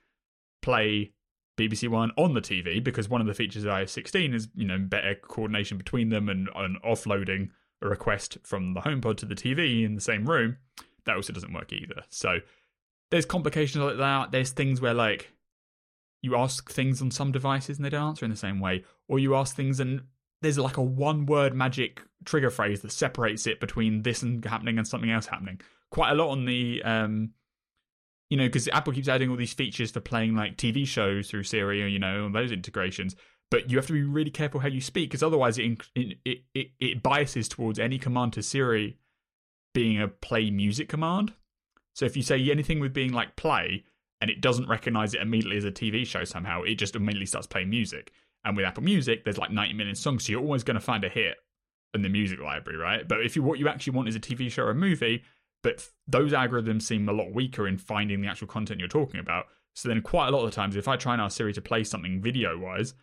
play 0.62 1.12
BBC 1.58 1.88
One 1.88 2.12
on 2.16 2.34
the 2.34 2.40
TV 2.40 2.82
because 2.82 3.08
one 3.08 3.20
of 3.20 3.26
the 3.26 3.34
features 3.34 3.64
of 3.64 3.70
iOS 3.70 3.90
16 3.90 4.34
is 4.34 4.48
you 4.54 4.66
know 4.66 4.78
better 4.78 5.14
coordination 5.14 5.76
between 5.76 6.08
them 6.08 6.28
and, 6.28 6.48
and 6.54 6.80
offloading 6.82 7.50
a 7.82 7.88
request 7.88 8.38
from 8.42 8.74
the 8.74 8.80
HomePod 8.80 9.16
to 9.18 9.26
the 9.26 9.34
TV 9.34 9.84
in 9.84 9.94
the 9.94 10.00
same 10.00 10.26
room. 10.26 10.56
That 11.04 11.16
also 11.16 11.32
doesn't 11.32 11.52
work 11.52 11.72
either. 11.72 12.02
So 12.10 12.38
there's 13.10 13.26
complications 13.26 13.82
like 13.82 13.98
that. 13.98 14.32
There's 14.32 14.50
things 14.50 14.80
where 14.80 14.94
like 14.94 15.32
you 16.22 16.36
ask 16.36 16.70
things 16.70 17.00
on 17.00 17.10
some 17.10 17.32
devices 17.32 17.78
and 17.78 17.84
they 17.84 17.90
don't 17.90 18.08
answer 18.08 18.24
in 18.24 18.30
the 18.30 18.36
same 18.36 18.60
way, 18.60 18.84
or 19.08 19.18
you 19.18 19.34
ask 19.34 19.54
things 19.54 19.80
and 19.80 20.02
there's 20.42 20.58
like 20.58 20.76
a 20.76 20.82
one 20.82 21.26
word 21.26 21.54
magic 21.54 22.02
trigger 22.24 22.50
phrase 22.50 22.82
that 22.82 22.92
separates 22.92 23.46
it 23.46 23.60
between 23.60 24.02
this 24.02 24.22
and 24.22 24.44
happening 24.44 24.78
and 24.78 24.86
something 24.86 25.10
else 25.10 25.26
happening. 25.26 25.60
Quite 25.90 26.10
a 26.10 26.14
lot 26.14 26.30
on 26.30 26.44
the 26.44 26.82
um, 26.84 27.30
you 28.30 28.36
know, 28.36 28.46
because 28.46 28.68
Apple 28.68 28.92
keeps 28.92 29.08
adding 29.08 29.30
all 29.30 29.36
these 29.36 29.54
features 29.54 29.90
for 29.90 30.00
playing 30.00 30.34
like 30.34 30.56
TV 30.56 30.86
shows 30.86 31.30
through 31.30 31.44
Siri, 31.44 31.90
you 31.90 31.98
know, 31.98 32.30
those 32.30 32.52
integrations. 32.52 33.16
But 33.50 33.70
you 33.70 33.78
have 33.78 33.86
to 33.86 33.92
be 33.92 34.02
really 34.02 34.30
careful 34.30 34.60
how 34.60 34.68
you 34.68 34.80
speak 34.80 35.10
because 35.10 35.22
otherwise 35.22 35.58
it, 35.58 35.78
it 35.94 36.18
it 36.54 36.70
it 36.78 37.02
biases 37.02 37.48
towards 37.48 37.78
any 37.78 37.98
command 37.98 38.32
to 38.34 38.42
Siri 38.42 38.98
being 39.74 40.00
a 40.00 40.08
play 40.08 40.50
music 40.50 40.88
command. 40.88 41.32
So 41.94 42.04
if 42.04 42.16
you 42.16 42.22
say 42.22 42.50
anything 42.50 42.80
with 42.80 42.92
being 42.92 43.12
like 43.12 43.36
play 43.36 43.84
and 44.20 44.30
it 44.30 44.40
doesn't 44.40 44.68
recognize 44.68 45.14
it 45.14 45.20
immediately 45.20 45.56
as 45.56 45.64
a 45.64 45.70
TV 45.70 46.06
show 46.06 46.24
somehow, 46.24 46.62
it 46.62 46.74
just 46.74 46.96
immediately 46.96 47.26
starts 47.26 47.46
playing 47.46 47.70
music. 47.70 48.12
And 48.44 48.56
with 48.56 48.66
Apple 48.66 48.82
Music, 48.82 49.24
there's 49.24 49.38
like 49.38 49.50
90 49.50 49.74
million 49.74 49.94
songs, 49.94 50.24
so 50.24 50.32
you're 50.32 50.40
always 50.40 50.62
going 50.62 50.76
to 50.76 50.80
find 50.80 51.04
a 51.04 51.08
hit 51.08 51.36
in 51.94 52.02
the 52.02 52.08
music 52.08 52.40
library, 52.40 52.78
right? 52.78 53.06
But 53.06 53.24
if 53.24 53.34
you 53.34 53.42
what 53.42 53.58
you 53.58 53.68
actually 53.68 53.94
want 53.94 54.08
is 54.08 54.16
a 54.16 54.20
TV 54.20 54.50
show 54.50 54.64
or 54.64 54.70
a 54.70 54.74
movie, 54.74 55.24
but 55.62 55.88
those 56.06 56.32
algorithms 56.32 56.82
seem 56.82 57.08
a 57.08 57.12
lot 57.12 57.32
weaker 57.32 57.66
in 57.66 57.78
finding 57.78 58.20
the 58.20 58.28
actual 58.28 58.46
content 58.46 58.78
you're 58.78 58.88
talking 58.88 59.20
about. 59.20 59.46
So 59.74 59.88
then, 59.88 60.02
quite 60.02 60.28
a 60.28 60.30
lot 60.30 60.44
of 60.44 60.50
the 60.50 60.54
times, 60.54 60.76
if 60.76 60.88
I 60.88 60.96
try 60.96 61.14
and 61.14 61.22
ask 61.22 61.36
Siri 61.36 61.52
to 61.52 61.60
play 61.60 61.84
something 61.84 62.20
video 62.20 62.58
wise, 62.58 62.94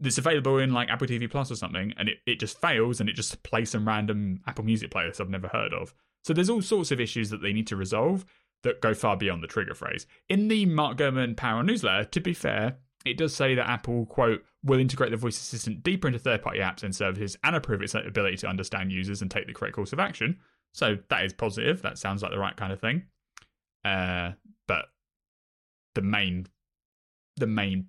that's 0.00 0.18
available 0.18 0.58
in 0.58 0.72
like 0.72 0.88
Apple 0.88 1.06
TV 1.06 1.30
Plus 1.30 1.50
or 1.50 1.56
something, 1.56 1.92
and 1.96 2.08
it, 2.08 2.18
it 2.26 2.40
just 2.40 2.60
fails 2.60 3.00
and 3.00 3.08
it 3.08 3.14
just 3.14 3.42
plays 3.42 3.70
some 3.70 3.86
random 3.86 4.40
Apple 4.46 4.64
Music 4.64 4.90
playlist 4.90 5.20
I've 5.20 5.30
never 5.30 5.48
heard 5.48 5.72
of. 5.72 5.94
So 6.24 6.32
there's 6.32 6.50
all 6.50 6.62
sorts 6.62 6.90
of 6.90 7.00
issues 7.00 7.30
that 7.30 7.42
they 7.42 7.52
need 7.52 7.66
to 7.68 7.76
resolve 7.76 8.24
that 8.62 8.80
go 8.80 8.92
far 8.94 9.16
beyond 9.16 9.42
the 9.42 9.46
trigger 9.46 9.74
phrase. 9.74 10.06
In 10.28 10.48
the 10.48 10.66
Mark 10.66 10.98
Gurman 10.98 11.36
Power 11.36 11.62
newsletter, 11.62 12.04
to 12.04 12.20
be 12.20 12.34
fair, 12.34 12.76
it 13.04 13.16
does 13.16 13.34
say 13.34 13.54
that 13.54 13.68
Apple, 13.68 14.06
quote, 14.06 14.44
will 14.62 14.78
integrate 14.78 15.10
the 15.10 15.16
voice 15.16 15.40
assistant 15.40 15.82
deeper 15.82 16.08
into 16.08 16.18
third 16.18 16.42
party 16.42 16.58
apps 16.58 16.82
and 16.82 16.94
services 16.94 17.36
and 17.42 17.56
improve 17.56 17.80
its 17.80 17.94
ability 17.94 18.36
to 18.38 18.46
understand 18.46 18.92
users 18.92 19.22
and 19.22 19.30
take 19.30 19.46
the 19.46 19.54
correct 19.54 19.74
course 19.74 19.92
of 19.92 20.00
action. 20.00 20.38
So 20.74 20.98
that 21.08 21.24
is 21.24 21.32
positive. 21.32 21.82
That 21.82 21.98
sounds 21.98 22.22
like 22.22 22.32
the 22.32 22.38
right 22.38 22.56
kind 22.56 22.72
of 22.72 22.80
thing. 22.80 23.04
Uh, 23.84 24.32
but 24.68 24.86
the 25.94 26.02
main 26.02 26.46
the 27.36 27.46
main 27.46 27.86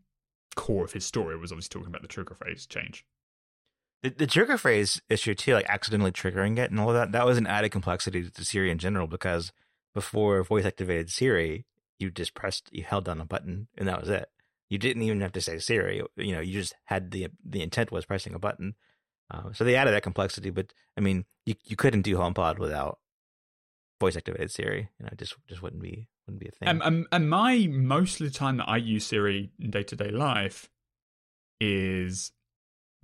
core 0.56 0.86
of 0.86 0.94
his 0.94 1.06
story 1.06 1.38
was 1.38 1.52
obviously 1.52 1.70
talking 1.70 1.90
about 1.90 2.02
the 2.02 2.08
trigger 2.08 2.36
phrase 2.36 2.66
change. 2.66 3.06
The, 4.04 4.10
the 4.10 4.28
trigger 4.28 4.58
phrase 4.58 5.02
issue 5.10 5.36
too, 5.36 5.54
like 5.54 5.70
accidentally 5.70 6.12
triggering 6.12 6.58
it 6.58 6.72
and 6.72 6.80
all 6.80 6.94
that, 6.94 7.12
that 7.12 7.26
was 7.26 7.38
an 7.38 7.48
added 7.48 7.72
complexity 7.72 8.30
to 8.30 8.46
Siri 8.46 8.72
in 8.72 8.80
general 8.80 9.08
because 9.08 9.52
before 9.94 10.42
voice 10.44 10.66
activated 10.66 11.10
Siri, 11.10 11.66
you 12.00 12.10
just 12.10 12.34
pressed, 12.34 12.70
you 12.72 12.84
held 12.84 13.06
down 13.06 13.22
a 13.22 13.26
button 13.26 13.68
and 13.78 13.88
that 13.88 14.00
was 14.02 14.10
it. 14.10 14.30
You 14.70 14.78
didn't 14.78 15.04
even 15.04 15.22
have 15.22 15.34
to 15.34 15.42
say 15.42 15.60
Siri. 15.60 16.02
You 16.16 16.34
know, 16.34 16.40
you 16.40 16.54
just 16.54 16.74
had 16.86 17.12
the 17.12 17.28
the 17.46 17.62
intent 17.62 17.92
was 17.92 18.06
pressing 18.06 18.34
a 18.34 18.40
button. 18.40 18.76
Uh, 19.30 19.52
so 19.52 19.66
they 19.66 19.76
added 19.76 19.94
that 19.94 20.02
complexity, 20.02 20.50
but 20.50 20.74
I 20.98 21.02
mean, 21.02 21.26
you 21.46 21.56
you 21.66 21.76
couldn't 21.76 22.04
do 22.04 22.16
HomePod 22.16 22.58
without 22.58 23.00
voice 24.00 24.16
activated 24.16 24.50
Siri. 24.50 24.90
You 24.98 25.06
know, 25.06 25.10
it 25.12 25.20
just 25.20 25.36
just 25.50 25.62
wouldn't 25.62 25.82
be 25.82 26.08
wouldn't 26.28 26.40
be 26.40 26.48
a 26.48 26.52
thing. 26.52 26.68
And, 26.68 26.82
and, 26.84 27.08
and 27.12 27.30
my 27.30 27.68
most 27.70 28.22
of 28.22 28.28
the 28.28 28.34
time 28.34 28.58
that 28.58 28.70
I 28.70 28.78
use 28.78 29.06
Siri 29.06 29.52
in 29.60 29.72
day 29.72 29.84
to 29.84 29.96
day 29.96 30.10
life 30.10 30.70
is 31.60 32.32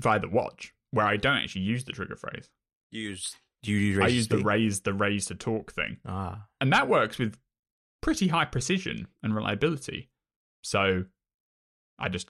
via 0.01 0.19
the 0.19 0.29
watch, 0.29 0.73
where 0.91 1.05
I 1.05 1.17
don't 1.17 1.37
actually 1.37 1.61
use 1.61 1.83
the 1.83 1.93
trigger 1.93 2.15
phrase. 2.15 2.49
Use 2.91 3.35
you 3.63 3.75
use 3.75 3.99
I 3.99 4.07
use 4.07 4.27
the 4.27 4.37
raise 4.37 4.81
the 4.81 4.93
raise 4.93 5.25
to 5.25 5.35
talk 5.35 5.73
thing, 5.73 5.97
ah, 6.05 6.45
and 6.61 6.71
that 6.71 6.87
works 6.87 7.17
with 7.17 7.37
pretty 8.01 8.27
high 8.27 8.45
precision 8.45 9.07
and 9.23 9.35
reliability. 9.35 10.09
So 10.63 11.05
I 11.99 12.09
just 12.09 12.29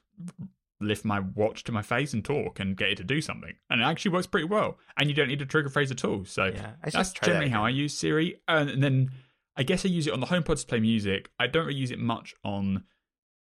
lift 0.80 1.04
my 1.04 1.20
watch 1.20 1.64
to 1.64 1.72
my 1.72 1.82
face 1.82 2.14
and 2.14 2.24
talk 2.24 2.60
and 2.60 2.78
get 2.78 2.90
it 2.90 2.98
to 2.98 3.04
do 3.04 3.22
something. 3.22 3.54
And 3.70 3.82
it 3.82 3.84
actually 3.84 4.12
works 4.12 4.28
pretty 4.28 4.48
well. 4.48 4.78
And 4.98 5.10
you 5.10 5.16
don't 5.16 5.28
need 5.28 5.42
a 5.42 5.46
trigger 5.46 5.70
phrase 5.70 5.92
at 5.92 6.06
all. 6.06 6.26
So 6.26 6.46
yeah, 6.46 6.74
that's 6.84 7.14
generally 7.14 7.50
that 7.50 7.56
how 7.56 7.66
I 7.66 7.70
use 7.70 7.98
Siri. 7.98 8.40
And 8.48 8.82
then 8.82 9.12
I 9.58 9.64
guess 9.64 9.86
I 9.86 9.90
use 9.90 10.08
it 10.08 10.14
on 10.14 10.20
the 10.20 10.28
HomePod 10.28 10.60
to 10.62 10.68
play 10.68 10.80
music. 10.80 11.32
I 11.40 11.48
don't 11.48 11.66
really 11.66 11.80
use 11.80 11.92
it 11.92 12.00
much 12.00 12.36
on 12.44 12.84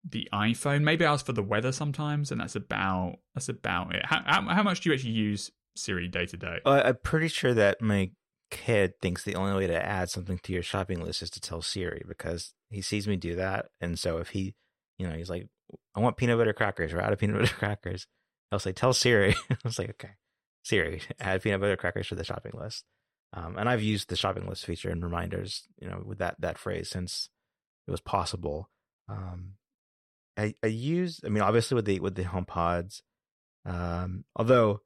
the 0.03 0.27
iPhone. 0.33 0.81
Maybe 0.81 1.05
I 1.05 1.13
ask 1.13 1.25
for 1.25 1.33
the 1.33 1.43
weather 1.43 1.71
sometimes, 1.71 2.31
and 2.31 2.41
that's 2.41 2.55
about 2.55 3.17
that's 3.35 3.49
about 3.49 3.95
it. 3.95 4.05
How, 4.05 4.21
how, 4.25 4.41
how 4.49 4.63
much 4.63 4.81
do 4.81 4.89
you 4.89 4.95
actually 4.95 5.11
use 5.11 5.51
Siri 5.75 6.07
day 6.07 6.25
to 6.25 6.37
day? 6.37 6.59
Uh, 6.65 6.81
I'm 6.85 6.97
pretty 7.03 7.27
sure 7.27 7.53
that 7.53 7.81
my 7.81 8.11
kid 8.49 8.93
thinks 9.01 9.23
the 9.23 9.35
only 9.35 9.55
way 9.55 9.67
to 9.67 9.85
add 9.85 10.09
something 10.09 10.39
to 10.39 10.53
your 10.53 10.63
shopping 10.63 11.03
list 11.03 11.21
is 11.21 11.29
to 11.31 11.39
tell 11.39 11.61
Siri 11.61 12.03
because 12.07 12.53
he 12.69 12.81
sees 12.81 13.07
me 13.07 13.15
do 13.15 13.35
that, 13.35 13.67
and 13.79 13.99
so 13.99 14.17
if 14.17 14.29
he, 14.29 14.55
you 14.97 15.07
know, 15.07 15.15
he's 15.15 15.29
like, 15.29 15.47
I 15.95 15.99
want 15.99 16.17
peanut 16.17 16.37
butter 16.37 16.53
crackers. 16.53 16.93
We're 16.93 17.01
out 17.01 17.13
of 17.13 17.19
peanut 17.19 17.37
butter 17.39 17.55
crackers. 17.55 18.07
I'll 18.51 18.59
say, 18.59 18.71
tell 18.71 18.93
Siri. 18.93 19.35
I 19.51 19.57
was 19.63 19.77
like, 19.77 19.91
okay, 19.91 20.13
Siri, 20.63 21.01
add 21.19 21.43
peanut 21.43 21.61
butter 21.61 21.77
crackers 21.77 22.07
to 22.07 22.15
the 22.15 22.23
shopping 22.23 22.53
list. 22.55 22.83
Um, 23.33 23.57
and 23.57 23.69
I've 23.69 23.83
used 23.83 24.09
the 24.09 24.15
shopping 24.15 24.47
list 24.47 24.65
feature 24.65 24.89
and 24.89 25.03
reminders, 25.03 25.63
you 25.79 25.87
know, 25.87 26.01
with 26.05 26.19
that 26.19 26.35
that 26.39 26.57
phrase 26.57 26.89
since 26.89 27.29
it 27.87 27.91
was 27.91 28.01
possible. 28.01 28.69
Um, 29.07 29.53
I 30.37 30.55
I 30.63 30.67
use, 30.67 31.19
I 31.25 31.29
mean, 31.29 31.43
obviously 31.43 31.75
with 31.75 31.85
the 31.85 31.99
with 31.99 32.15
the 32.15 32.23
HomePods, 32.23 33.01
um, 33.65 34.25
although 34.35 34.81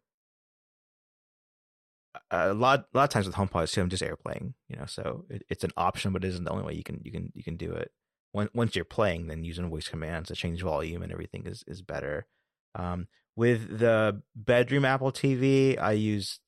a 2.32 2.54
lot 2.54 2.86
a 2.94 2.98
lot 2.98 3.04
of 3.06 3.10
times 3.10 3.26
with 3.28 3.36
HomePods 3.36 3.72
too, 3.72 3.82
I'm 3.82 3.90
just 3.90 4.04
airplaying, 4.04 4.54
you 4.68 4.76
know, 4.78 4.86
so 4.86 5.26
it, 5.30 5.44
it's 5.50 5.64
an 5.64 5.72
option, 5.78 6.12
but 6.14 6.24
it 6.24 6.30
isn't 6.30 6.44
the 6.44 6.52
only 6.52 6.66
way 6.66 6.74
you 6.74 6.84
can 6.84 7.02
you 7.04 7.12
can 7.12 7.32
you 7.36 7.44
can 7.44 7.56
do 7.58 7.72
it 7.72 7.92
When, 8.32 8.50
once 8.54 8.76
you're 8.76 8.86
playing, 8.86 9.28
then 9.28 9.44
using 9.44 9.70
voice 9.70 9.88
commands 9.88 10.28
to 10.30 10.36
change 10.36 10.62
volume 10.62 11.02
and 11.02 11.12
everything 11.12 11.46
is 11.48 11.64
is 11.68 11.82
better. 11.82 12.28
Um, 12.76 13.08
with 13.36 13.80
the 13.80 14.22
bedroom 14.36 14.86
Apple 14.86 15.12
TV, 15.12 15.80
I 15.80 15.94
use 15.94 16.40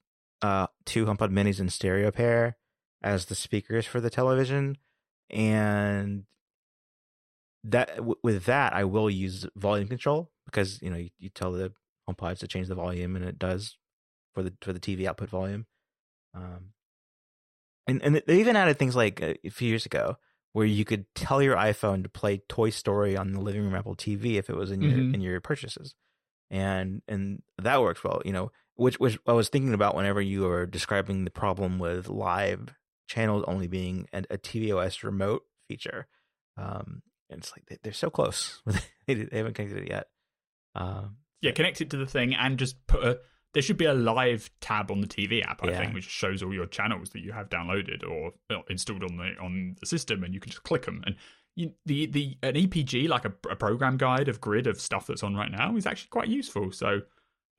uh, 0.45 0.67
two 0.85 1.05
HomePod 1.05 1.31
Minis 1.31 1.59
in 1.59 1.69
stereo 1.69 2.11
pair 2.11 2.57
as 3.01 3.25
the 3.25 3.35
speakers 3.35 3.85
for 3.85 3.99
the 3.99 4.09
television, 4.09 4.77
and 5.29 6.25
that 7.63 7.95
w- 7.95 8.19
with 8.23 8.45
that 8.45 8.73
I 8.73 8.83
will 8.83 9.09
use 9.09 9.47
volume 9.55 9.87
control 9.87 10.31
because 10.45 10.81
you 10.81 10.89
know 10.89 10.97
you, 10.97 11.09
you 11.17 11.29
tell 11.29 11.51
the 11.51 11.73
HomePods 12.07 12.39
to 12.39 12.47
change 12.47 12.67
the 12.67 12.75
volume 12.75 13.15
and 13.15 13.25
it 13.25 13.39
does 13.39 13.77
for 14.33 14.43
the 14.43 14.53
for 14.61 14.71
the 14.71 14.79
TV 14.79 15.05
output 15.05 15.29
volume. 15.29 15.65
Um, 16.35 16.73
and 17.87 18.01
and 18.03 18.21
they 18.27 18.39
even 18.39 18.55
added 18.55 18.77
things 18.77 18.95
like 18.95 19.21
uh, 19.21 19.33
a 19.43 19.49
few 19.49 19.69
years 19.69 19.85
ago 19.85 20.17
where 20.53 20.65
you 20.65 20.85
could 20.85 21.05
tell 21.15 21.41
your 21.41 21.55
iPhone 21.55 22.03
to 22.03 22.09
play 22.09 22.41
Toy 22.47 22.69
Story 22.69 23.17
on 23.17 23.33
the 23.33 23.41
living 23.41 23.63
room 23.63 23.75
Apple 23.75 23.95
TV 23.95 24.35
if 24.35 24.49
it 24.49 24.55
was 24.55 24.71
in 24.71 24.81
your 24.81 24.91
mm-hmm. 24.91 25.15
in 25.15 25.21
your 25.21 25.41
purchases, 25.41 25.95
and 26.51 27.01
and 27.07 27.41
that 27.61 27.81
works 27.81 28.03
well. 28.03 28.21
You 28.23 28.33
know, 28.33 28.51
which 28.75 28.99
which 28.99 29.17
I 29.25 29.33
was 29.33 29.49
thinking 29.49 29.73
about 29.73 29.95
whenever 29.95 30.21
you 30.21 30.43
were 30.43 30.65
describing 30.65 31.25
the 31.25 31.31
problem 31.31 31.79
with 31.79 32.07
live 32.09 32.73
channels 33.07 33.43
only 33.47 33.67
being 33.67 34.07
a, 34.13 34.23
a 34.29 34.37
tvOS 34.37 35.03
remote 35.03 35.43
feature. 35.67 36.07
Um, 36.57 37.01
and 37.29 37.39
it's 37.39 37.51
like 37.51 37.79
they, 37.81 37.89
are 37.89 37.93
so 37.93 38.09
close, 38.09 38.61
they, 39.07 39.27
haven't 39.31 39.55
connected 39.55 39.83
it 39.83 39.89
yet. 39.89 40.07
Um, 40.75 41.17
yeah, 41.41 41.51
connect 41.51 41.81
it 41.81 41.89
to 41.91 41.97
the 41.97 42.05
thing 42.05 42.33
and 42.33 42.57
just 42.57 42.75
put 42.87 43.03
a 43.03 43.19
there 43.55 43.61
should 43.61 43.77
be 43.77 43.85
a 43.85 43.93
live 43.93 44.49
tab 44.59 44.91
on 44.91 44.99
the 44.99 45.07
TV 45.07 45.41
app, 45.41 45.63
I 45.63 45.69
yeah. 45.69 45.79
think, 45.79 45.93
which 45.93 46.03
shows 46.03 46.43
all 46.43 46.53
your 46.53 46.65
channels 46.65 47.11
that 47.11 47.21
you 47.21 47.31
have 47.31 47.49
downloaded 47.49 48.05
or 48.05 48.33
installed 48.69 49.01
on 49.01 49.15
the 49.15 49.31
on 49.41 49.77
the 49.79 49.85
system, 49.85 50.25
and 50.25 50.33
you 50.33 50.41
can 50.41 50.51
just 50.51 50.63
click 50.63 50.83
them. 50.83 51.01
And 51.05 51.15
you, 51.55 51.71
the 51.85 52.05
the 52.07 52.37
an 52.43 52.55
EPG, 52.55 53.07
like 53.07 53.23
a, 53.23 53.33
a 53.49 53.55
program 53.55 53.95
guide 53.95 54.27
of 54.27 54.41
grid 54.41 54.67
of 54.67 54.81
stuff 54.81 55.07
that's 55.07 55.23
on 55.23 55.35
right 55.35 55.49
now, 55.49 55.77
is 55.77 55.85
actually 55.85 56.09
quite 56.09 56.27
useful. 56.27 56.73
So 56.73 57.03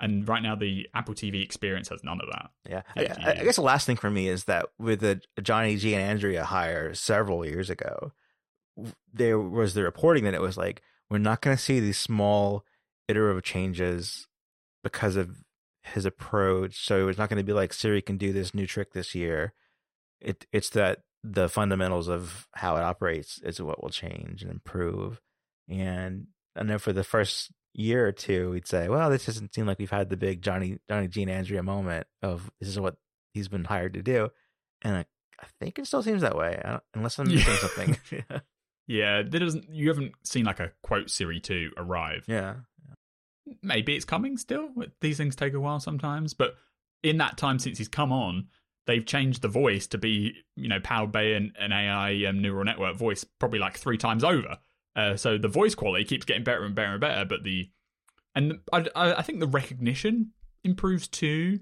and 0.00 0.28
right 0.28 0.42
now 0.42 0.54
the 0.54 0.86
Apple 0.94 1.14
TV 1.14 1.42
experience 1.42 1.88
has 1.88 2.04
none 2.04 2.20
of 2.20 2.28
that. 2.30 2.50
Yeah, 2.68 2.82
I, 2.96 3.30
I, 3.30 3.44
guess 3.44 3.56
the 3.56 3.62
last 3.62 3.86
thing 3.86 3.96
for 3.96 4.10
me 4.10 4.28
is 4.28 4.44
that 4.44 4.66
with 4.78 5.00
the 5.00 5.20
John 5.42 5.64
Giannandrea 5.64 6.42
hire 6.42 6.94
several 6.94 7.46
years 7.46 7.70
ago, 7.70 8.12
there 9.12 9.38
was 9.38 9.74
the 9.74 9.82
reporting 9.82 10.24
that 10.24 10.34
it 10.34 10.40
was 10.40 10.56
like 10.56 10.82
we're 11.10 11.18
not 11.18 11.40
going 11.40 11.56
to 11.56 11.62
see 11.62 11.80
these 11.80 11.98
small 11.98 12.64
iterative 13.08 13.42
changes 13.42 14.26
because 14.82 15.16
of 15.16 15.42
his 15.82 16.04
approach. 16.04 16.84
So 16.84 17.08
it's 17.08 17.18
not 17.18 17.28
going 17.28 17.38
to 17.38 17.44
be 17.44 17.52
like 17.52 17.72
Siri 17.72 18.02
can 18.02 18.18
do 18.18 18.32
this 18.32 18.54
new 18.54 18.66
trick 18.66 18.92
this 18.92 19.14
year. 19.14 19.54
It 20.20 20.46
it's 20.52 20.70
that 20.70 21.00
the 21.22 21.48
fundamentals 21.48 22.08
of 22.08 22.48
how 22.54 22.76
it 22.76 22.82
operates 22.82 23.40
is 23.42 23.60
what 23.60 23.82
will 23.82 23.90
change 23.90 24.42
and 24.42 24.50
improve. 24.50 25.20
And 25.68 26.28
I 26.54 26.62
know 26.62 26.78
for 26.78 26.92
the 26.92 27.04
first 27.04 27.50
year 27.76 28.06
or 28.06 28.12
two, 28.12 28.50
we'd 28.50 28.66
say, 28.66 28.88
well, 28.88 29.10
this 29.10 29.26
doesn't 29.26 29.54
seem 29.54 29.66
like 29.66 29.78
we've 29.78 29.90
had 29.90 30.08
the 30.08 30.16
big 30.16 30.42
Johnny 30.42 30.78
John 30.88 31.06
Giannandrea 31.08 31.62
moment 31.62 32.06
of 32.22 32.50
this 32.60 32.68
is 32.68 32.80
what 32.80 32.96
he's 33.34 33.48
been 33.48 33.64
hired 33.64 33.94
to 33.94 34.02
do. 34.02 34.30
And 34.82 34.96
I, 34.96 35.04
I 35.40 35.46
think 35.60 35.78
it 35.78 35.86
still 35.86 36.02
seems 36.02 36.22
that 36.22 36.36
way, 36.36 36.60
unless 36.94 37.18
I'm 37.18 37.28
missing 37.28 37.52
yeah. 37.52 37.58
something. 37.58 37.96
yeah, 38.86 39.22
there 39.26 39.40
doesn't. 39.40 39.68
You 39.70 39.88
haven't 39.88 40.12
seen 40.24 40.44
like 40.44 40.60
a 40.60 40.72
quote 40.82 41.10
Siri 41.10 41.40
two 41.40 41.70
arrive. 41.76 42.24
Yeah, 42.26 42.56
maybe 43.62 43.94
it's 43.94 44.04
coming 44.04 44.36
still. 44.36 44.70
These 45.00 45.18
things 45.18 45.36
take 45.36 45.54
a 45.54 45.60
while 45.60 45.80
sometimes, 45.80 46.34
but 46.34 46.56
in 47.02 47.18
that 47.18 47.36
time 47.36 47.58
since 47.58 47.78
he's 47.78 47.88
come 47.88 48.12
on, 48.12 48.48
they've 48.86 49.04
changed 49.04 49.42
the 49.42 49.48
voice 49.48 49.86
to 49.88 49.98
be, 49.98 50.34
you 50.56 50.68
know, 50.68 50.80
powered 50.80 51.12
by 51.12 51.22
an, 51.22 51.52
an 51.58 51.72
AI 51.72 52.24
um, 52.24 52.40
neural 52.40 52.64
network 52.64 52.96
voice 52.96 53.24
probably 53.24 53.58
like 53.58 53.76
three 53.76 53.98
times 53.98 54.24
over. 54.24 54.58
Uh, 54.96 55.16
so 55.16 55.36
the 55.36 55.48
voice 55.48 55.74
quality 55.74 56.04
keeps 56.04 56.24
getting 56.24 56.42
better 56.42 56.64
and 56.64 56.74
better 56.74 56.92
and 56.92 57.00
better, 57.00 57.24
but 57.24 57.44
the 57.44 57.70
and 58.34 58.58
I, 58.72 58.86
I 58.96 59.22
think 59.22 59.40
the 59.40 59.46
recognition 59.46 60.32
improves 60.64 61.06
too, 61.06 61.60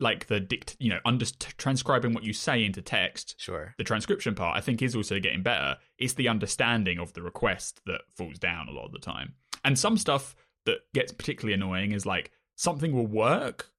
like 0.00 0.26
the 0.26 0.40
dict, 0.40 0.76
you 0.78 0.90
know, 0.90 0.98
under 1.04 1.26
transcribing 1.58 2.12
what 2.12 2.24
you 2.24 2.32
say 2.32 2.64
into 2.64 2.82
text. 2.82 3.34
Sure. 3.38 3.74
The 3.78 3.84
transcription 3.84 4.34
part, 4.34 4.56
I 4.56 4.60
think, 4.60 4.82
is 4.82 4.96
also 4.96 5.20
getting 5.20 5.42
better. 5.42 5.76
It's 5.98 6.14
the 6.14 6.28
understanding 6.28 6.98
of 6.98 7.12
the 7.12 7.22
request 7.22 7.80
that 7.86 8.02
falls 8.14 8.38
down 8.38 8.68
a 8.68 8.72
lot 8.72 8.86
of 8.86 8.92
the 8.92 8.98
time, 8.98 9.34
and 9.64 9.78
some 9.78 9.98
stuff 9.98 10.34
that 10.64 10.78
gets 10.94 11.12
particularly 11.12 11.54
annoying 11.54 11.92
is 11.92 12.06
like 12.06 12.30
something 12.56 12.92
will 12.92 13.06
work 13.06 13.70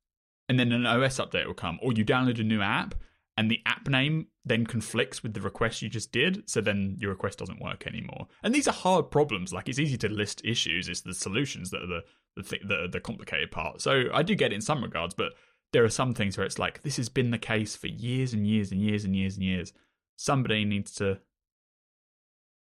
and 0.49 0.60
then 0.60 0.71
an 0.71 0.86
OS 0.86 1.17
update 1.17 1.47
will 1.47 1.53
come, 1.53 1.79
or 1.82 1.93
you 1.93 2.06
download 2.06 2.39
a 2.39 2.43
new 2.43 2.62
app 2.62 2.95
and 3.38 3.50
the 3.50 3.62
app 3.65 3.88
name 3.88 4.28
then 4.46 4.65
conflicts 4.65 5.24
with 5.24 5.34
the 5.34 5.41
request 5.41 5.82
you 5.82 5.89
just 5.89 6.12
did, 6.12 6.50
so 6.50 6.62
then 6.62 6.96
your 7.00 7.12
request 7.12 7.39
doesn't 7.39 7.62
work 7.62 7.88
anymore. 7.88 8.28
And 8.43 8.54
these 8.54 8.67
are 8.67 8.74
hard 8.74 9.10
problems. 9.10 9.54
Like 9.54 9.69
it's 9.69 9.80
easy 9.80 9.98
to 10.00 10.10
list 10.10 10.41
issues; 10.43 10.88
it's 10.88 11.02
the 11.02 11.13
solutions 11.13 11.72
that 11.72 11.82
are 11.82 11.88
the 11.88 12.04
the 12.36 12.43
th- 12.43 12.62
the, 12.67 12.88
the 12.91 13.00
complicated 13.00 13.52
part. 13.52 13.82
So 13.82 14.06
I 14.13 14.24
do 14.24 14.36
get 14.36 14.52
it 14.52 14.56
in 14.56 14.62
some 14.62 14.84
regards, 14.84 15.13
but 15.13 15.34
there 15.72 15.84
are 15.84 15.89
some 15.89 16.13
things 16.13 16.38
where 16.38 16.46
it's 16.46 16.60
like 16.60 16.84
this 16.84 16.98
has 16.98 17.10
been 17.10 17.32
the 17.32 17.38
case 17.38 17.76
for 17.76 17.88
years 17.88 18.34
and 18.34 18.46
years 18.46 18.72
and 18.72 18.82
years 18.82 19.04
and 19.04 19.15
years 19.15 19.36
and 19.36 19.43
years. 19.43 19.74
Somebody 20.15 20.65
needs 20.65 20.93
to 20.96 21.19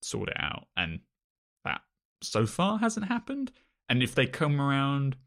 sort 0.02 0.30
it 0.30 0.38
out, 0.40 0.68
and 0.78 1.00
that 1.66 1.82
so 2.22 2.46
far 2.46 2.80
hasn't 2.80 3.08
happened. 3.08 3.52
And 3.90 4.02
if 4.02 4.16
they 4.16 4.26
come 4.26 4.62
around 4.62 5.18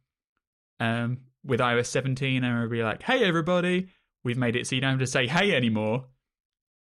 um, 0.80 1.18
with 1.44 1.60
iOS 1.60 1.86
17 1.86 2.42
and 2.42 2.60
will 2.60 2.68
be 2.68 2.82
like, 2.82 3.02
"Hey, 3.02 3.24
everybody, 3.24 3.88
we've 4.24 4.38
made 4.38 4.56
it 4.56 4.66
so 4.66 4.74
you 4.74 4.80
don't 4.80 4.92
have 4.92 4.98
to 5.00 5.06
say 5.06 5.26
hey 5.26 5.54
anymore," 5.54 6.06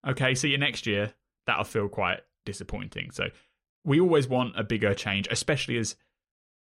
okay, 0.08 0.34
see 0.34 0.50
you 0.50 0.58
next 0.58 0.88
year. 0.88 1.14
That'll 1.46 1.66
feel 1.66 1.90
quite 1.90 2.22
disappointing. 2.46 3.12
So 3.12 3.30
we 3.84 4.00
always 4.00 4.28
want 4.28 4.58
a 4.58 4.64
bigger 4.64 4.94
change, 4.94 5.28
especially 5.30 5.78
as 5.78 5.96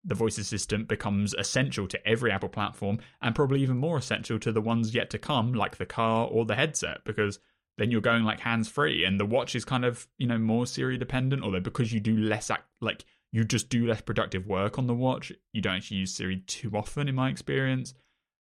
the 0.03 0.15
voice 0.15 0.37
assistant 0.37 0.87
becomes 0.87 1.33
essential 1.35 1.87
to 1.87 2.07
every 2.07 2.31
Apple 2.31 2.49
platform 2.49 2.99
and 3.21 3.33
probably 3.35 3.61
even 3.61 3.77
more 3.77 3.97
essential 3.97 4.37
to 4.39 4.51
the 4.51 4.61
ones 4.61 4.93
yet 4.93 5.09
to 5.11 5.17
come, 5.17 5.53
like 5.53 5.77
the 5.77 5.85
car 5.85 6.27
or 6.27 6.45
the 6.45 6.55
headset, 6.55 7.05
because 7.05 7.39
then 7.77 7.89
you're 7.89 8.01
going 8.01 8.23
like 8.23 8.41
hands 8.41 8.67
free 8.67 9.05
and 9.05 9.19
the 9.19 9.25
watch 9.25 9.55
is 9.55 9.63
kind 9.63 9.85
of, 9.85 10.07
you 10.17 10.27
know, 10.27 10.37
more 10.37 10.65
Siri 10.65 10.97
dependent, 10.97 11.43
although 11.43 11.59
because 11.59 11.93
you 11.93 11.99
do 11.99 12.17
less, 12.17 12.49
act, 12.49 12.67
like, 12.81 13.05
you 13.31 13.43
just 13.43 13.69
do 13.69 13.87
less 13.87 14.01
productive 14.01 14.45
work 14.45 14.77
on 14.77 14.87
the 14.87 14.93
watch, 14.93 15.31
you 15.53 15.61
don't 15.61 15.77
actually 15.77 15.97
use 15.97 16.13
Siri 16.13 16.37
too 16.37 16.71
often, 16.75 17.07
in 17.07 17.15
my 17.15 17.29
experience. 17.29 17.93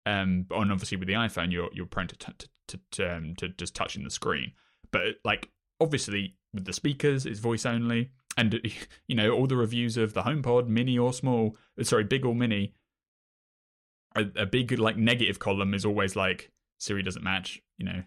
Um, 0.07 0.47
and 0.51 0.73
obviously 0.73 0.99
with 0.99 1.09
the 1.09 1.15
iPhone, 1.15 1.53
you're 1.53 1.71
you're 1.73 1.87
prone 1.87 2.09
to 2.09 2.17
to 2.17 2.35
to, 2.69 2.81
to, 2.93 3.17
um, 3.17 3.35
to 3.37 3.49
just 3.49 3.75
touching 3.75 4.05
the 4.05 4.11
screen. 4.11 4.53
But 4.91 5.17
like 5.25 5.51
obviously 5.81 6.37
with 6.53 6.65
the 6.65 6.73
speakers, 6.73 7.27
it's 7.27 7.41
voice 7.41 7.67
only, 7.67 8.11
and 8.37 8.61
you 9.09 9.17
know 9.17 9.31
all 9.31 9.47
the 9.47 9.57
reviews 9.57 9.97
of 9.97 10.15
the 10.15 10.23
HomePod, 10.23 10.69
mini 10.69 10.99
or 10.99 11.13
small, 11.13 11.57
uh, 11.81 11.85
sorry, 11.85 12.05
big 12.05 12.25
or 12.25 12.35
mini. 12.35 12.75
A, 14.17 14.43
a 14.43 14.47
big 14.47 14.79
like 14.79 14.97
negative 14.97 15.41
column 15.41 15.75
is 15.75 15.85
always 15.85 16.15
like 16.15 16.53
Siri 16.79 17.03
doesn't 17.03 17.25
match, 17.25 17.61
you 17.79 17.85
know, 17.85 18.05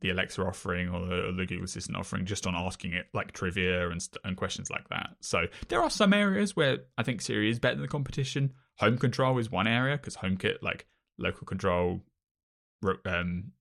the 0.00 0.10
Alexa 0.10 0.42
offering 0.42 0.88
or 0.88 1.06
the, 1.06 1.28
or 1.28 1.32
the, 1.32 1.44
Google 1.44 1.64
Assistant 1.64 1.98
offering 1.98 2.24
just 2.24 2.46
on 2.46 2.54
asking 2.54 2.94
it 2.94 3.06
like 3.12 3.32
trivia 3.32 3.90
and 3.90 4.06
and 4.24 4.36
questions 4.36 4.70
like 4.70 4.88
that. 4.88 5.10
So 5.20 5.46
there 5.68 5.82
are 5.82 5.90
some 5.90 6.14
areas 6.14 6.56
where 6.56 6.78
I 6.96 7.02
think 7.02 7.20
Siri 7.20 7.50
is 7.50 7.58
better 7.58 7.74
than 7.74 7.82
the 7.82 7.88
competition. 7.88 8.54
Home 8.78 8.96
control 8.96 9.38
is 9.38 9.50
one 9.50 9.66
area 9.66 9.96
because 9.96 10.16
HomeKit 10.16 10.62
like 10.62 10.86
local 11.18 11.46
control, 11.46 12.00
um, 13.06 13.52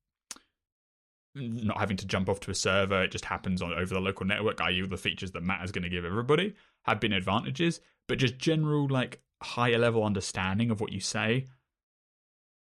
not 1.36 1.80
having 1.80 1.98
to 1.98 2.06
jump 2.06 2.30
off 2.30 2.39
to 2.42 2.52
a 2.52 2.56
server. 2.56 3.04
It 3.04 3.12
just 3.12 3.26
happens 3.26 3.62
on 3.62 3.74
over 3.74 3.94
the 3.94 4.00
local 4.00 4.26
network. 4.26 4.62
I.e., 4.62 4.82
the 4.82 4.98
features 4.98 5.32
that 5.32 5.44
Matter 5.44 5.63
is 5.63 5.72
going 5.72 5.84
to 5.84 5.89
give 5.89 6.06
everybody 6.06 6.56
have 6.84 7.00
been 7.00 7.13
advantages, 7.13 7.80
but 8.08 8.18
just 8.18 8.38
general 8.38 8.88
like 8.88 9.22
higher 9.42 9.78
level 9.78 10.04
understanding 10.04 10.72
of 10.72 10.82
what 10.82 10.92
you 10.92 11.00
say. 11.00 11.48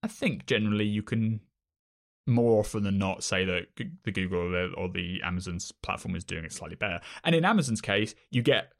I 0.02 0.08
think 0.08 0.46
generally 0.46 0.84
you 0.84 1.02
can 1.02 1.40
more 2.26 2.58
often 2.60 2.82
than 2.82 2.98
not 2.98 3.22
say 3.22 3.44
that 3.44 3.66
the 4.04 4.12
Google 4.12 4.40
or 4.40 4.50
the, 4.50 4.74
or 4.76 4.88
the 4.88 5.20
Amazon's 5.22 5.72
platform 5.72 6.16
is 6.16 6.24
doing 6.24 6.44
it 6.44 6.52
slightly 6.52 6.76
better. 6.76 7.00
And 7.24 7.34
in 7.34 7.44
Amazon's 7.44 7.80
case, 7.80 8.14
you 8.30 8.42
get 8.42 8.72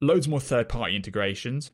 loads 0.00 0.28
more 0.28 0.40
third 0.40 0.68
party 0.68 0.94
integrations, 0.94 1.72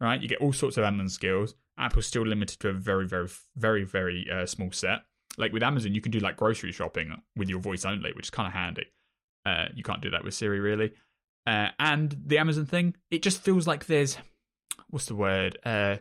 right? 0.00 0.20
You 0.20 0.28
get 0.28 0.40
all 0.40 0.52
sorts 0.52 0.76
of 0.76 0.84
Amazon 0.84 1.08
skills. 1.08 1.54
Apple's 1.80 2.06
still 2.06 2.26
limited 2.26 2.60
to 2.60 2.68
a 2.68 2.72
very, 2.72 3.06
very, 3.06 3.28
very, 3.56 3.84
very 3.84 4.26
uh, 4.32 4.46
small 4.46 4.72
set 4.72 5.00
like 5.38 5.52
with 5.52 5.62
Amazon, 5.62 5.94
you 5.94 6.00
can 6.00 6.12
do 6.12 6.18
like 6.18 6.36
grocery 6.36 6.72
shopping 6.72 7.22
with 7.36 7.48
your 7.48 7.60
voice 7.60 7.84
only, 7.84 8.12
which 8.12 8.26
is 8.26 8.30
kind 8.30 8.46
of 8.46 8.52
handy. 8.52 8.86
Uh, 9.46 9.66
you 9.74 9.82
can't 9.82 10.02
do 10.02 10.10
that 10.10 10.24
with 10.24 10.34
Siri 10.34 10.60
really. 10.60 10.92
Uh, 11.46 11.68
and 11.78 12.16
the 12.26 12.38
Amazon 12.38 12.66
thing, 12.66 12.94
it 13.10 13.22
just 13.22 13.40
feels 13.42 13.66
like 13.66 13.86
there's 13.86 14.18
what's 14.90 15.06
the 15.06 15.14
word? 15.14 15.58
Uh, 15.64 15.96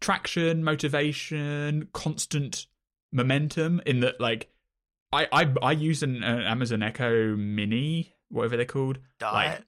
traction, 0.00 0.64
motivation, 0.64 1.88
constant 1.92 2.66
momentum. 3.12 3.82
In 3.84 4.00
that, 4.00 4.20
like, 4.20 4.48
I 5.12 5.28
I 5.30 5.52
I 5.62 5.72
use 5.72 6.02
an 6.02 6.24
uh, 6.24 6.44
Amazon 6.46 6.82
Echo 6.82 7.36
Mini, 7.36 8.14
whatever 8.30 8.56
they're 8.56 8.64
called. 8.64 8.98
Dot. 9.18 9.34
Like, 9.34 9.62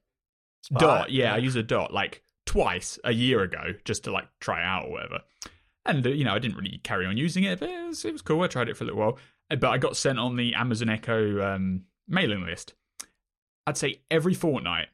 dot. 0.78 1.10
Yeah, 1.10 1.24
yeah, 1.24 1.34
I 1.34 1.38
use 1.38 1.56
a 1.56 1.62
dot 1.62 1.92
like 1.92 2.22
twice 2.48 2.98
a 3.04 3.12
year 3.12 3.42
ago 3.42 3.74
just 3.84 4.04
to 4.04 4.10
like 4.10 4.26
try 4.40 4.64
out 4.64 4.86
or 4.86 4.92
whatever. 4.92 5.20
And, 5.84 6.06
uh, 6.06 6.10
you 6.10 6.24
know, 6.24 6.32
I 6.34 6.38
didn't 6.38 6.56
really 6.56 6.80
carry 6.82 7.04
on 7.04 7.18
using 7.18 7.44
it, 7.44 7.60
but 7.60 7.68
it 7.68 7.86
was, 7.86 8.04
it 8.06 8.12
was 8.12 8.22
cool. 8.22 8.42
I 8.42 8.46
tried 8.46 8.70
it 8.70 8.76
for 8.76 8.84
a 8.84 8.86
little 8.86 9.00
while. 9.00 9.18
Uh, 9.50 9.56
but 9.56 9.68
I 9.68 9.76
got 9.76 9.98
sent 9.98 10.18
on 10.18 10.36
the 10.36 10.54
Amazon 10.54 10.88
Echo 10.88 11.42
um, 11.42 11.82
mailing 12.08 12.46
list. 12.46 12.72
I'd 13.66 13.76
say 13.76 14.00
every 14.10 14.32
fortnight, 14.32 14.88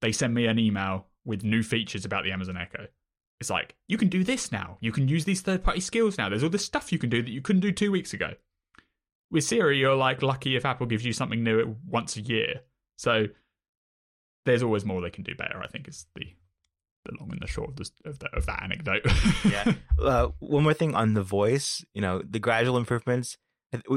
they 0.00 0.10
send 0.10 0.34
me 0.34 0.46
an 0.46 0.58
email 0.58 1.06
with 1.24 1.44
new 1.44 1.62
features 1.62 2.04
about 2.04 2.24
the 2.24 2.32
Amazon 2.32 2.56
Echo. 2.56 2.88
It's 3.40 3.50
like, 3.50 3.76
you 3.86 3.96
can 3.96 4.08
do 4.08 4.24
this 4.24 4.50
now. 4.50 4.76
You 4.80 4.90
can 4.90 5.06
use 5.06 5.24
these 5.24 5.40
third 5.40 5.62
party 5.62 5.80
skills 5.80 6.18
now. 6.18 6.28
There's 6.28 6.42
all 6.42 6.50
this 6.50 6.64
stuff 6.64 6.90
you 6.90 6.98
can 6.98 7.10
do 7.10 7.22
that 7.22 7.30
you 7.30 7.40
couldn't 7.40 7.62
do 7.62 7.70
two 7.70 7.92
weeks 7.92 8.12
ago. 8.12 8.32
With 9.30 9.44
Siri, 9.44 9.78
you're 9.78 9.94
like 9.94 10.20
lucky 10.20 10.56
if 10.56 10.64
Apple 10.64 10.86
gives 10.86 11.04
you 11.04 11.12
something 11.12 11.44
new 11.44 11.76
once 11.86 12.16
a 12.16 12.20
year. 12.20 12.62
So 12.98 13.26
there's 14.44 14.64
always 14.64 14.84
more 14.84 15.00
they 15.00 15.10
can 15.10 15.24
do 15.24 15.36
better, 15.36 15.60
I 15.62 15.68
think, 15.68 15.86
is 15.86 16.06
the 16.16 16.26
the 17.04 17.12
long 17.18 17.30
and 17.32 17.40
the 17.40 17.46
short 17.46 17.70
of, 17.70 17.76
this, 17.76 17.92
of, 18.04 18.18
the, 18.18 18.28
of 18.34 18.46
that 18.46 18.62
anecdote. 18.62 19.06
yeah. 19.44 19.72
Uh, 20.00 20.30
one 20.40 20.64
more 20.64 20.74
thing 20.74 20.96
on 20.96 21.14
the 21.14 21.22
voice, 21.22 21.84
you 21.94 22.00
know, 22.00 22.20
the 22.28 22.40
gradual 22.40 22.76
improvements. 22.76 23.36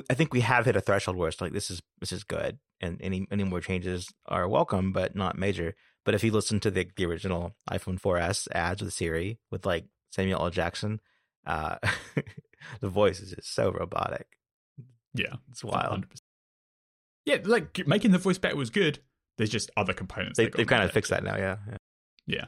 I 0.10 0.14
think 0.14 0.34
we 0.34 0.42
have 0.42 0.66
hit 0.66 0.76
a 0.76 0.82
threshold 0.82 1.18
where 1.18 1.28
it's 1.28 1.42
like 1.42 1.52
this 1.52 1.72
is 1.72 1.82
this 2.00 2.12
is 2.12 2.24
good, 2.24 2.60
and 2.80 3.02
any 3.02 3.28
any 3.32 3.44
more 3.44 3.60
changes 3.60 4.08
are 4.28 4.48
welcome, 4.48 4.94
but 4.94 5.16
not 5.16 5.38
major. 5.38 5.76
But 6.06 6.14
if 6.14 6.24
you 6.24 6.32
listen 6.32 6.60
to 6.60 6.70
the 6.70 6.88
the 6.96 7.06
original 7.06 7.56
iPhone 7.70 8.00
4S 8.00 8.48
ads 8.54 8.84
with 8.84 8.94
Siri 8.94 9.40
with 9.50 9.66
like 9.66 9.86
Samuel 10.12 10.44
L. 10.44 10.50
Jackson, 10.52 11.02
uh, 11.46 11.78
the 12.80 12.90
voice 12.90 13.20
is 13.20 13.32
just 13.32 13.54
so 13.54 13.72
robotic. 13.72 14.28
Yeah, 15.14 15.36
it's 15.50 15.64
wild. 15.64 16.06
100%. 16.06 16.22
Yeah, 17.26 17.38
like 17.44 17.88
making 17.88 18.12
the 18.12 18.20
voice 18.20 18.38
better 18.38 18.56
was 18.56 18.70
good. 18.70 19.00
There's 19.38 19.50
just 19.50 19.72
other 19.76 19.94
components. 19.94 20.38
They, 20.38 20.46
have 20.46 20.68
kind 20.68 20.84
of 20.84 20.92
fixed 20.92 21.10
that 21.10 21.24
now. 21.24 21.36
Yeah. 21.36 21.58
yeah. 21.68 21.78
Yeah. 22.28 22.46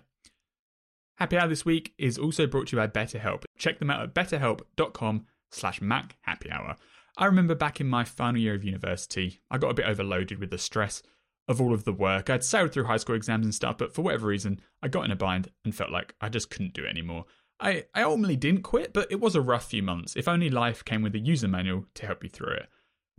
Happy 1.17 1.35
Hour 1.35 1.47
this 1.47 1.65
week 1.65 1.93
is 1.97 2.19
also 2.19 2.45
brought 2.45 2.67
to 2.67 2.75
you 2.75 2.81
by 2.81 2.87
BetterHelp. 2.87 3.43
Check 3.57 3.79
them 3.79 3.89
out 3.89 4.03
at 4.03 4.13
betterhelp.com 4.13 5.25
slash 5.49 5.81
Mac 5.81 6.15
Happy 6.21 6.51
Hour. 6.51 6.75
I 7.17 7.25
remember 7.25 7.55
back 7.55 7.81
in 7.81 7.87
my 7.87 8.03
final 8.03 8.39
year 8.39 8.53
of 8.53 8.63
university, 8.63 9.41
I 9.49 9.57
got 9.57 9.71
a 9.71 9.73
bit 9.73 9.87
overloaded 9.87 10.37
with 10.37 10.51
the 10.51 10.59
stress 10.59 11.01
of 11.47 11.59
all 11.59 11.73
of 11.73 11.85
the 11.85 11.93
work. 11.93 12.29
I'd 12.29 12.43
sailed 12.43 12.71
through 12.71 12.83
high 12.83 12.97
school 12.97 13.15
exams 13.15 13.47
and 13.47 13.55
stuff, 13.55 13.79
but 13.79 13.95
for 13.95 14.03
whatever 14.03 14.27
reason, 14.27 14.61
I 14.83 14.89
got 14.89 15.05
in 15.05 15.11
a 15.11 15.15
bind 15.15 15.49
and 15.65 15.73
felt 15.73 15.89
like 15.89 16.13
I 16.21 16.29
just 16.29 16.51
couldn't 16.51 16.75
do 16.75 16.83
it 16.83 16.89
anymore. 16.89 17.25
I, 17.59 17.85
I 17.95 18.03
ultimately 18.03 18.35
didn't 18.35 18.61
quit, 18.61 18.93
but 18.93 19.11
it 19.11 19.19
was 19.19 19.35
a 19.35 19.41
rough 19.41 19.65
few 19.65 19.81
months. 19.81 20.15
If 20.15 20.27
only 20.27 20.51
life 20.51 20.85
came 20.85 21.01
with 21.01 21.15
a 21.15 21.19
user 21.19 21.47
manual 21.47 21.85
to 21.95 22.05
help 22.05 22.23
you 22.23 22.29
through 22.29 22.53
it. 22.53 22.69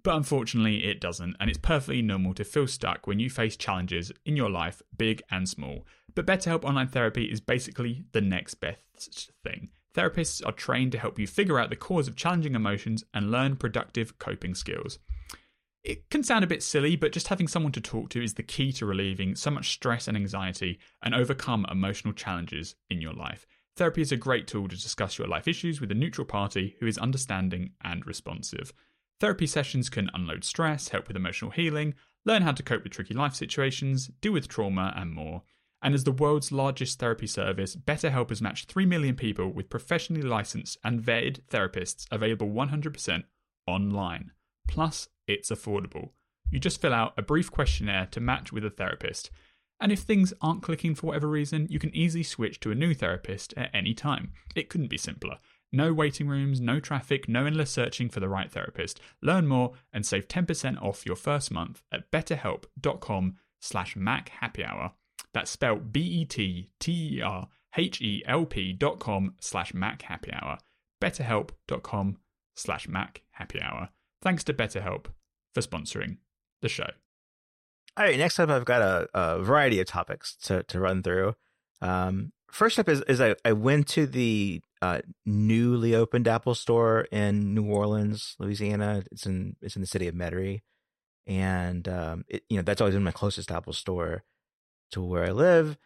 But 0.05 0.15
unfortunately, 0.15 0.85
it 0.85 1.01
doesn't, 1.01 1.35
and 1.41 1.51
it's 1.51 1.59
perfectly 1.59 2.03
normal 2.03 2.35
to 2.35 2.45
feel 2.45 2.69
stuck 2.69 3.09
when 3.09 3.19
you 3.19 3.29
face 3.29 3.57
challenges 3.57 4.13
in 4.25 4.37
your 4.37 4.51
life, 4.51 4.81
big 4.97 5.21
and 5.33 5.49
small. 5.49 5.85
But 6.19 6.27
BetterHelp 6.27 6.65
Online 6.65 6.89
Therapy 6.89 7.27
is 7.27 7.41
basically 7.41 8.03
the 8.11 8.21
next 8.21 8.55
best 8.55 9.31
thing. 9.45 9.69
Therapists 9.95 10.45
are 10.45 10.51
trained 10.51 10.91
to 10.91 10.99
help 10.99 11.17
you 11.17 11.29
figure 11.29 11.61
out 11.61 11.71
the 11.71 11.77
cause 11.77 12.09
of 12.09 12.17
challenging 12.17 12.57
emotions 12.57 13.05
and 13.15 13.31
learn 13.31 13.55
productive 13.55 14.19
coping 14.19 14.57
skills. 14.57 14.99
It 15.85 16.11
can 16.11 16.25
sound 16.25 16.43
a 16.43 16.49
bit 16.49 16.65
silly, 16.65 16.97
but 16.97 17.13
just 17.13 17.29
having 17.29 17.47
someone 17.47 17.71
to 17.71 17.81
talk 17.81 18.09
to 18.09 18.21
is 18.21 18.35
the 18.35 18.43
key 18.43 18.73
to 18.73 18.85
relieving 18.85 19.37
so 19.37 19.53
much 19.53 19.71
stress 19.71 20.09
and 20.09 20.17
anxiety 20.17 20.81
and 21.05 21.15
overcome 21.15 21.65
emotional 21.71 22.13
challenges 22.13 22.75
in 22.91 23.01
your 23.01 23.13
life. 23.13 23.47
Therapy 23.77 24.03
is 24.03 24.11
a 24.11 24.17
great 24.17 24.49
tool 24.49 24.67
to 24.67 24.75
discuss 24.75 25.19
your 25.19 25.29
life 25.29 25.47
issues 25.47 25.81
with 25.81 25.93
a 25.93 25.95
neutral 25.95 26.27
party 26.27 26.75
who 26.81 26.89
is 26.89 26.99
understanding 26.99 27.75
and 27.85 28.05
responsive. 28.09 28.73
Therapy 29.21 29.47
sessions 29.47 29.89
can 29.89 30.11
unload 30.13 30.43
stress, 30.43 30.89
help 30.89 31.07
with 31.07 31.17
emotional 31.17 31.53
healing, 31.53 31.95
learn 32.25 32.43
how 32.43 32.51
to 32.51 32.65
cope 32.65 32.83
with 32.83 32.91
tricky 32.93 33.15
life 33.15 33.37
situations, 33.37 34.11
deal 34.21 34.33
with 34.33 34.49
trauma, 34.49 34.93
and 34.97 35.13
more. 35.13 35.45
And 35.81 35.95
as 35.95 36.05
the 36.05 36.13
world's 36.13 36.51
largest 36.51 36.99
therapy 36.99 37.27
service, 37.27 37.77
BetterHelp 37.77 38.31
has 38.31 38.43
matched 38.43 38.71
3 38.71 38.87
million 38.87 39.15
people 39.15 39.49
with 39.49 39.71
professionally 39.71 40.23
licensed 40.23 40.77
and 40.83 41.01
vetted 41.01 41.41
therapists 41.51 42.07
available 42.11 42.49
100% 42.49 43.25
online. 43.67 44.33
Plus, 44.67 45.09
it's 45.27 45.51
affordable. 45.51 46.11
You 46.51 46.59
just 46.59 46.81
fill 46.81 46.95
out 46.95 47.15
a 47.17 47.23
brief 47.23 47.51
questionnaire 47.51 48.09
to 48.11 48.21
match 48.21 48.53
with 48.53 48.65
a 48.65 48.71
therapist. 48.71 49.31
And 49.81 49.93
if 49.93 50.01
things 50.01 50.33
aren't 50.41 50.63
clicking 50.63 50.95
for 50.95 51.07
whatever 51.07 51.29
reason, 51.29 51.69
you 51.71 51.79
can 51.79 51.95
easily 51.95 52.25
switch 52.25 52.59
to 52.61 52.73
a 52.73 52.75
new 52.75 52.95
therapist 52.95 53.55
at 53.57 53.71
any 53.73 53.95
time. 53.95 54.33
It 54.57 54.69
couldn't 54.69 54.91
be 54.91 54.99
simpler. 54.99 55.39
No 55.71 55.93
waiting 55.93 56.29
rooms, 56.29 56.61
no 56.61 56.81
traffic, 56.81 57.29
no 57.29 57.45
endless 57.45 57.71
searching 57.71 58.09
for 58.09 58.21
the 58.21 58.29
right 58.29 58.51
therapist. 58.51 59.01
Learn 59.23 59.47
more 59.47 59.75
and 59.93 60.05
save 60.05 60.27
10% 60.27 60.83
off 60.83 61.07
your 61.07 61.17
first 61.17 61.51
month 61.51 61.83
at 61.93 62.11
betterhelp.com 62.11 63.37
slash 63.61 63.95
machappyhour. 63.95 64.93
That's 65.35 65.51
spelled 65.51 65.93
B-E-T-T-E-R 65.93 67.49
H-E-L-P 67.77 68.73
dot 68.73 68.99
com 68.99 69.35
slash 69.41 69.75
Mac 69.75 70.03
Happy 70.03 70.33
Hour. 70.33 70.59
BetterHelp.com 71.01 72.19
slash 72.57 72.89
Mac 72.89 73.23
Happy 73.33 73.61
Hour. 73.63 73.91
Thanks 74.23 74.43
to 74.45 74.55
BetterHelp 74.55 75.07
for 75.55 75.61
sponsoring 75.61 76.17
the 76.61 76.69
show. 76.69 76.91
All 77.97 78.05
right, 78.05 78.19
next 78.19 78.39
up, 78.39 78.49
I've 78.49 78.65
got 78.65 78.83
a, 78.83 79.09
a 79.15 79.43
variety 79.43 79.81
of 79.81 79.87
topics 79.87 80.37
to, 80.45 80.63
to 80.65 80.81
run 80.81 81.03
through. 81.03 81.35
Um, 81.81 82.33
first 82.51 82.79
up 82.79 82.89
is, 82.89 83.03
is 83.03 83.21
I, 83.21 83.35
I 83.45 83.53
went 83.53 83.89
to 83.89 84.07
the 84.07 84.61
uh, 84.81 85.01
newly 85.27 85.95
opened 85.95 86.29
Apple 86.29 86.55
Store 86.55 87.03
in 87.13 87.55
New 87.55 87.67
Orleans, 87.67 88.37
Louisiana. 88.39 89.05
It's 89.11 89.27
in 89.27 89.57
it's 89.61 89.75
in 89.75 89.83
the 89.83 89.87
city 89.89 90.07
of 90.07 90.15
Metairie, 90.15 90.63
and 91.27 91.89
um, 91.89 92.25
it, 92.29 92.45
you 92.49 92.57
know 92.57 92.63
that's 92.63 92.81
always 92.81 92.95
been 92.95 93.03
my 93.03 93.11
closest 93.11 93.51
Apple 93.51 93.73
Store 93.73 94.23
to 94.93 95.03
where 95.03 95.25
I 95.25 95.31
live. 95.31 95.77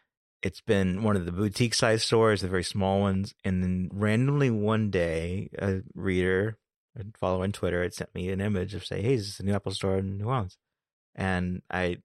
It's 0.43 0.61
been 0.61 1.03
one 1.03 1.17
of 1.17 1.25
the 1.25 1.33
boutique 1.33 1.75
size 1.75 2.03
stores, 2.03 2.41
the 2.41 2.49
very 2.49 2.65
small 2.65 3.01
ones, 3.01 3.35
and 3.45 3.63
then 3.63 3.91
randomly 3.93 4.51
one 4.51 4.91
day, 4.91 5.51
a 5.59 5.83
reader, 5.95 6.59
a 6.99 7.05
follower 7.17 7.45
on 7.45 7.53
Twitter, 7.53 7.83
had 7.83 7.95
sent 7.95 8.15
me 8.15 8.31
an 8.31 8.41
image 8.41 8.75
of 8.75 8.85
say, 8.85 9.03
"Hey, 9.03 9.15
is 9.15 9.27
this 9.27 9.41
a 9.41 9.45
new 9.45 9.55
Apple 9.55 9.73
Store 9.73 9.99
in 9.99 10.19
New 10.19 10.27
Orleans?" 10.27 10.59
And 11.15 11.63
I 11.71 11.99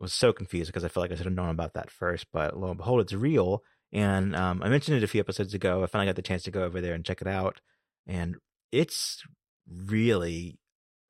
was 0.00 0.12
so 0.12 0.32
confused 0.32 0.68
because 0.68 0.84
I 0.84 0.88
felt 0.88 1.04
like 1.04 1.12
I 1.12 1.16
should 1.16 1.26
have 1.26 1.34
known 1.34 1.50
about 1.50 1.74
that 1.74 1.90
first, 1.90 2.26
but 2.32 2.56
lo 2.56 2.68
and 2.68 2.78
behold, 2.78 3.00
it's 3.00 3.12
real 3.12 3.62
and 3.92 4.34
um, 4.34 4.62
I 4.62 4.68
mentioned 4.68 4.96
it 4.96 5.04
a 5.04 5.08
few 5.08 5.20
episodes 5.20 5.54
ago. 5.54 5.82
I 5.82 5.86
finally 5.86 6.06
got 6.06 6.16
the 6.16 6.22
chance 6.22 6.42
to 6.44 6.50
go 6.50 6.64
over 6.64 6.80
there 6.80 6.94
and 6.94 7.04
check 7.04 7.20
it 7.20 7.28
out. 7.28 7.60
And 8.06 8.36
it's 8.72 9.22
really 9.68 10.58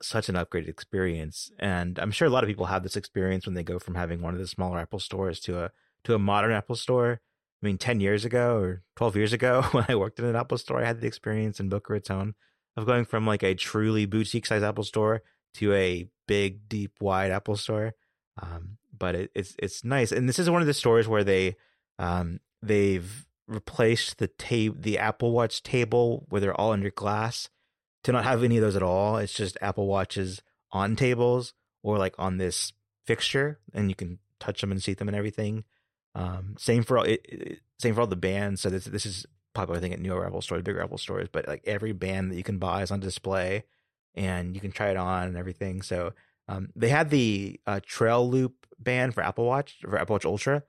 such 0.03 0.29
an 0.29 0.35
upgraded 0.35 0.69
experience. 0.69 1.51
And 1.59 1.99
I'm 1.99 2.11
sure 2.11 2.27
a 2.27 2.31
lot 2.31 2.45
of 2.45 2.49
people 2.49 2.67
have 2.67 2.83
this 2.83 2.97
experience 2.97 3.47
when 3.47 3.55
they 3.55 3.63
go 3.63 3.79
from 3.79 3.95
having 3.95 4.21
one 4.21 4.35
of 4.35 4.41
the 4.41 4.47
smaller 4.47 4.79
Apple 4.79 4.99
stores 4.99 5.41
to 5.41 5.61
a 5.65 5.71
to 6.05 6.15
a 6.15 6.19
modern 6.19 6.53
Apple 6.53 6.77
store. 6.77 7.21
I 7.63 7.67
mean, 7.67 7.79
10 7.79 8.01
years 8.01 8.25
ago 8.25 8.59
or 8.59 8.83
12 8.97 9.17
years 9.17 9.33
ago 9.33 9.63
when 9.73 9.87
I 9.89 9.95
worked 9.95 10.19
in 10.19 10.25
an 10.25 10.37
Apple 10.37 10.59
store, 10.59 10.83
I 10.83 10.87
had 10.87 11.01
the 11.01 11.07
experience 11.07 11.59
in 11.59 11.69
Boca 11.69 11.93
Raton 11.93 12.35
of 12.77 12.87
going 12.87 13.05
from 13.05 13.27
like 13.27 13.43
a 13.43 13.55
truly 13.55 14.07
boutique 14.07 14.47
size 14.47 14.63
Apple 14.63 14.85
store 14.85 15.23
to 15.55 15.73
a 15.73 16.09
big, 16.29 16.69
deep, 16.69 16.93
wide 17.01 17.31
Apple 17.31 17.57
store. 17.57 17.95
Um, 18.41 18.77
but 18.97 19.15
it, 19.15 19.31
it's 19.35 19.57
it's 19.59 19.85
nice, 19.85 20.13
and 20.13 20.29
this 20.29 20.39
is 20.39 20.51
one 20.51 20.61
of 20.61 20.67
the 20.67 20.75
stores 20.75 21.09
where 21.09 21.25
they 21.25 21.57
um, 21.99 22.41
they've 22.63 23.27
replaced 23.49 24.19
the 24.19 24.29
tape 24.29 24.83
the 24.83 24.99
Apple 24.99 25.33
Watch 25.33 25.63
table 25.63 26.27
where 26.29 26.41
they're 26.41 26.59
all 26.59 26.73
under 26.73 26.91
glass 26.91 27.49
to 28.07 28.13
not 28.13 28.23
have 28.23 28.45
any 28.45 28.57
of 28.57 28.63
those 28.63 28.77
at 28.77 28.85
all. 28.85 29.17
It's 29.17 29.33
just 29.33 29.59
Apple 29.61 29.89
Watches 29.89 30.41
on 30.71 30.95
tables 30.95 31.55
or 31.83 31.99
like 31.99 32.15
on 32.21 32.39
this 32.39 32.73
fixture, 33.05 33.59
and 33.75 33.89
you 33.89 33.97
can 33.97 34.21
touch 34.39 34.61
them 34.61 34.71
and 34.71 34.81
see 34.81 34.95
them 34.95 35.09
and 35.09 35.17
everything. 35.17 35.65
Um, 36.15 36.55
same 36.57 36.85
for 36.85 36.99
all 36.99 37.05
it, 37.05 37.21
it, 37.25 37.61
same 37.81 37.97
for 37.97 38.03
all 38.03 38.07
the 38.07 38.15
bands. 38.15 38.61
So 38.61 38.71
this 38.71 38.85
this 38.85 39.07
is 39.07 39.27
popular, 39.55 39.79
I 39.79 39.81
think, 39.81 39.93
at 39.93 40.01
newer 40.01 40.25
Apple 40.25 40.41
stores, 40.41 40.63
bigger 40.63 40.81
Apple 40.81 40.99
stores. 40.99 41.29
But 41.33 41.49
like 41.49 41.63
every 41.67 41.91
band 41.91 42.31
that 42.31 42.37
you 42.37 42.45
can 42.45 42.59
buy 42.59 42.83
is 42.83 42.93
on 42.93 43.01
display, 43.01 43.65
and 44.15 44.55
you 44.55 44.61
can 44.61 44.71
try 44.71 44.91
it 44.91 44.97
on 44.97 45.27
and 45.27 45.37
everything. 45.37 45.83
So 45.83 46.13
um, 46.47 46.69
they 46.77 46.91
had 46.91 47.11
the 47.11 47.59
uh, 47.67 47.81
Trail 47.85 48.31
Loop 48.31 48.69
band 48.79 49.15
for 49.15 49.25
Apple 49.25 49.47
Watch 49.47 49.79
for 49.81 49.99
Apple 49.99 50.15
Watch 50.15 50.25
Ultra, 50.25 50.63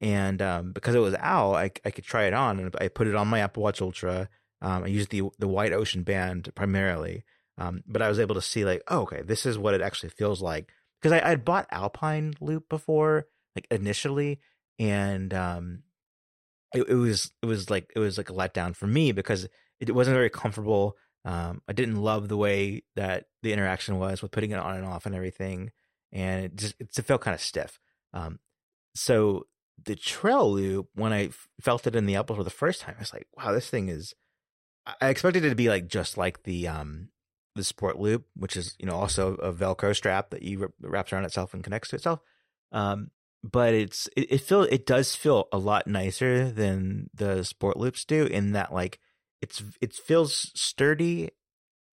and 0.00 0.42
um, 0.42 0.72
because 0.72 0.96
it 0.96 0.98
was 0.98 1.14
out, 1.20 1.54
I, 1.54 1.70
I 1.84 1.92
could 1.92 2.04
try 2.04 2.24
it 2.24 2.34
on, 2.34 2.58
and 2.58 2.74
I 2.80 2.88
put 2.88 3.06
it 3.06 3.14
on 3.14 3.28
my 3.28 3.38
Apple 3.38 3.62
Watch 3.62 3.80
Ultra. 3.80 4.28
Um, 4.62 4.84
I 4.84 4.88
used 4.88 5.10
the 5.10 5.22
the 5.38 5.48
White 5.48 5.72
Ocean 5.72 6.02
band 6.02 6.52
primarily, 6.54 7.24
um, 7.58 7.82
but 7.86 8.02
I 8.02 8.08
was 8.08 8.18
able 8.18 8.34
to 8.34 8.42
see 8.42 8.64
like, 8.64 8.82
oh, 8.88 9.00
okay, 9.00 9.22
this 9.22 9.46
is 9.46 9.58
what 9.58 9.74
it 9.74 9.80
actually 9.80 10.10
feels 10.10 10.42
like 10.42 10.72
because 11.00 11.12
I 11.12 11.28
had 11.28 11.44
bought 11.44 11.66
Alpine 11.70 12.34
Loop 12.40 12.68
before, 12.68 13.26
like 13.56 13.66
initially, 13.70 14.40
and 14.78 15.32
um, 15.32 15.82
it, 16.74 16.88
it 16.88 16.94
was 16.94 17.32
it 17.42 17.46
was 17.46 17.70
like 17.70 17.90
it 17.94 17.98
was 17.98 18.18
like 18.18 18.30
a 18.30 18.34
letdown 18.34 18.76
for 18.76 18.86
me 18.86 19.12
because 19.12 19.48
it 19.80 19.94
wasn't 19.94 20.14
very 20.14 20.30
comfortable. 20.30 20.96
Um, 21.24 21.62
I 21.68 21.72
didn't 21.72 21.96
love 21.96 22.28
the 22.28 22.36
way 22.36 22.82
that 22.96 23.26
the 23.42 23.52
interaction 23.52 23.98
was 23.98 24.22
with 24.22 24.30
putting 24.30 24.52
it 24.52 24.58
on 24.58 24.76
and 24.76 24.86
off 24.86 25.06
and 25.06 25.14
everything, 25.14 25.70
and 26.12 26.44
it 26.44 26.56
just 26.56 26.74
it 26.78 26.92
felt 27.04 27.22
kind 27.22 27.34
of 27.34 27.40
stiff. 27.40 27.78
Um, 28.12 28.38
so 28.94 29.46
the 29.82 29.96
trail 29.96 30.52
loop 30.52 30.88
when 30.94 31.12
I 31.12 31.30
felt 31.60 31.86
it 31.86 31.96
in 31.96 32.06
the 32.06 32.16
Apple 32.16 32.36
for 32.36 32.44
the 32.44 32.50
first 32.50 32.82
time, 32.82 32.94
I 32.98 33.00
was 33.00 33.12
like, 33.12 33.26
wow, 33.36 33.52
this 33.52 33.70
thing 33.70 33.88
is. 33.88 34.14
I 35.00 35.08
expected 35.08 35.44
it 35.44 35.50
to 35.50 35.54
be 35.54 35.68
like 35.68 35.88
just 35.88 36.16
like 36.16 36.42
the 36.44 36.68
um 36.68 37.08
the 37.56 37.64
sport 37.64 37.98
loop, 37.98 38.26
which 38.34 38.56
is 38.56 38.76
you 38.78 38.86
know 38.86 38.96
also 38.96 39.34
a 39.34 39.52
Velcro 39.52 39.94
strap 39.94 40.30
that 40.30 40.42
you 40.42 40.72
wraps 40.80 41.12
around 41.12 41.24
itself 41.24 41.54
and 41.54 41.64
connects 41.64 41.90
to 41.90 41.96
itself. 41.96 42.20
Um, 42.72 43.10
but 43.42 43.74
it's 43.74 44.08
it, 44.16 44.32
it 44.32 44.38
feel 44.38 44.62
it 44.62 44.86
does 44.86 45.14
feel 45.14 45.48
a 45.52 45.58
lot 45.58 45.86
nicer 45.86 46.50
than 46.50 47.10
the 47.14 47.44
sport 47.44 47.76
loops 47.76 48.04
do 48.04 48.24
in 48.26 48.52
that 48.52 48.72
like 48.72 48.98
it's 49.40 49.62
it 49.80 49.94
feels 49.94 50.50
sturdy 50.54 51.30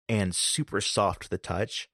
and 0.08 0.34
super 0.34 0.80
soft 0.80 1.22
to 1.22 1.30
the 1.30 1.38
touch. 1.38 1.88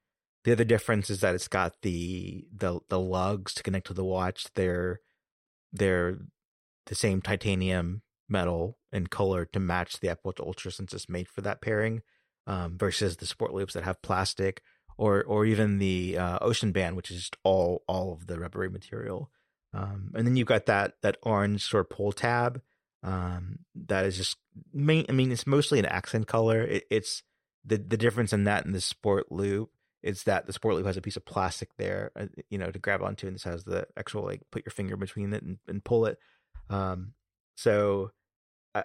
The 0.45 0.53
other 0.53 0.65
difference 0.65 1.11
is 1.11 1.21
that 1.21 1.35
it's 1.35 1.49
got 1.49 1.75
the 1.83 2.47
the 2.55 2.81
the 2.89 3.01
lugs 3.01 3.55
to 3.55 3.63
connect 3.63 3.87
to 3.89 3.95
the 3.95 4.05
watch. 4.05 4.47
They're 4.55 5.01
they're 5.73 6.19
the 6.87 6.95
same 6.95 7.21
titanium 7.21 8.03
metal 8.29 8.79
and 8.97 9.11
color 9.11 9.45
to 9.45 9.61
match 9.61 10.01
the 10.01 10.09
Apple 10.09 10.31
Watch 10.31 10.41
Ultra 10.41 10.73
since 10.73 10.93
it's 10.95 11.09
made 11.09 11.29
for 11.29 11.43
that 11.43 11.61
pairing, 11.61 12.03
um, 12.47 12.79
versus 12.79 13.17
the 13.17 13.27
sport 13.27 13.53
loops 13.55 13.75
that 13.75 13.85
have 13.85 14.03
plastic 14.03 14.63
or 14.99 15.23
or 15.25 15.45
even 15.45 15.79
the 15.79 16.17
uh, 16.19 16.39
Ocean 16.41 16.73
Band, 16.73 16.97
which 16.97 17.11
is 17.11 17.19
just 17.19 17.37
all 17.45 17.85
all 17.87 18.13
of 18.13 18.27
the 18.27 18.39
rubbery 18.39 18.71
material. 18.71 19.31
Um, 19.75 20.13
and 20.15 20.27
then 20.27 20.37
you've 20.37 20.47
got 20.47 20.67
that 20.67 20.95
that 21.03 21.19
orange 21.23 21.63
sort 21.63 21.87
of 21.87 21.91
pull 21.91 22.13
tab 22.13 22.63
um, 23.03 23.61
that 23.75 24.07
is 24.07 24.17
just 24.17 24.37
main. 24.73 25.07
I 25.09 25.13
mean, 25.13 25.31
it's 25.31 25.47
mostly 25.47 25.79
an 25.79 25.87
accent 25.87 26.27
color. 26.27 26.63
It, 26.63 26.85
it's 26.91 27.23
the 27.65 27.77
the 27.77 27.97
difference 27.97 28.33
in 28.33 28.45
that 28.45 28.65
and 28.65 28.75
the 28.75 28.81
sport 28.81 29.31
loop 29.31 29.71
is 30.03 30.23
that 30.25 30.47
the 30.47 30.53
sport 30.53 30.77
loop 30.77 30.87
has 30.87 30.97
a 30.97 31.03
piece 31.03 31.17
of 31.17 31.25
plastic 31.25 31.69
there, 31.77 32.13
uh, 32.17 32.27
you 32.49 32.59
know, 32.59 32.71
to 32.71 32.79
grab 32.79 33.03
onto, 33.03 33.27
and 33.27 33.35
this 33.35 33.45
has 33.45 33.65
the 33.65 33.87
actual 33.97 34.25
like 34.25 34.43
put 34.51 34.65
your 34.65 34.71
finger 34.71 34.97
between 34.97 35.33
it 35.33 35.43
and, 35.43 35.59
and 35.69 35.85
pull 35.85 36.07
it. 36.07 36.19
Um, 36.71 37.13
so, 37.57 38.11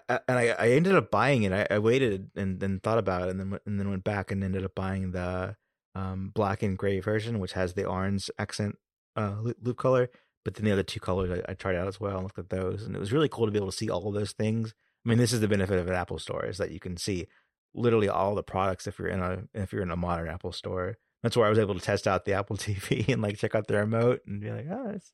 I, 0.08 0.20
and 0.28 0.38
I, 0.38 0.48
I 0.58 0.68
ended 0.70 0.94
up 0.94 1.10
buying 1.10 1.42
it. 1.42 1.52
I, 1.52 1.66
I 1.70 1.78
waited 1.78 2.30
and 2.36 2.60
then 2.60 2.80
thought 2.80 2.98
about 2.98 3.22
it, 3.22 3.30
and 3.30 3.40
then 3.40 3.58
and 3.66 3.78
then 3.78 3.90
went 3.90 4.04
back 4.04 4.30
and 4.30 4.42
ended 4.42 4.64
up 4.64 4.74
buying 4.74 5.12
the 5.12 5.56
um, 5.94 6.30
black 6.34 6.62
and 6.62 6.76
gray 6.78 7.00
version, 7.00 7.38
which 7.38 7.52
has 7.52 7.74
the 7.74 7.84
orange 7.84 8.30
accent 8.38 8.76
uh, 9.16 9.36
loop 9.40 9.76
color. 9.78 10.10
But 10.44 10.54
then 10.54 10.64
the 10.64 10.72
other 10.72 10.82
two 10.82 11.00
colors 11.00 11.42
I, 11.48 11.54
tried 11.54 11.76
out 11.76 11.86
as 11.86 12.00
well 12.00 12.16
and 12.16 12.24
looked 12.24 12.38
at 12.38 12.50
those, 12.50 12.82
and 12.82 12.96
it 12.96 12.98
was 12.98 13.12
really 13.12 13.28
cool 13.28 13.46
to 13.46 13.52
be 13.52 13.58
able 13.58 13.70
to 13.70 13.76
see 13.76 13.90
all 13.90 14.08
of 14.08 14.14
those 14.14 14.32
things. 14.32 14.74
I 15.04 15.08
mean, 15.08 15.18
this 15.18 15.32
is 15.32 15.40
the 15.40 15.48
benefit 15.48 15.78
of 15.78 15.88
an 15.88 15.94
Apple 15.94 16.18
store 16.18 16.44
is 16.46 16.58
that 16.58 16.70
you 16.70 16.80
can 16.80 16.96
see 16.96 17.26
literally 17.74 18.08
all 18.08 18.34
the 18.34 18.42
products 18.42 18.86
if 18.86 18.98
you're 18.98 19.08
in 19.08 19.20
a 19.20 19.44
if 19.54 19.72
you're 19.72 19.82
in 19.82 19.90
a 19.90 19.96
modern 19.96 20.28
Apple 20.28 20.52
store 20.52 20.98
that's 21.22 21.36
where 21.36 21.46
I 21.46 21.50
was 21.50 21.58
able 21.58 21.74
to 21.74 21.80
test 21.80 22.06
out 22.06 22.24
the 22.24 22.34
Apple 22.34 22.56
TV 22.58 23.08
and 23.08 23.22
like 23.22 23.38
check 23.38 23.54
out 23.54 23.66
the 23.66 23.76
remote 23.76 24.20
and 24.26 24.40
be 24.40 24.50
like, 24.50 24.66
oh, 24.70 24.90
it's 24.90 25.12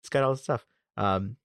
it's 0.00 0.08
got 0.08 0.24
all 0.24 0.32
this 0.32 0.42
stuff. 0.42 0.66
Um, 0.96 1.36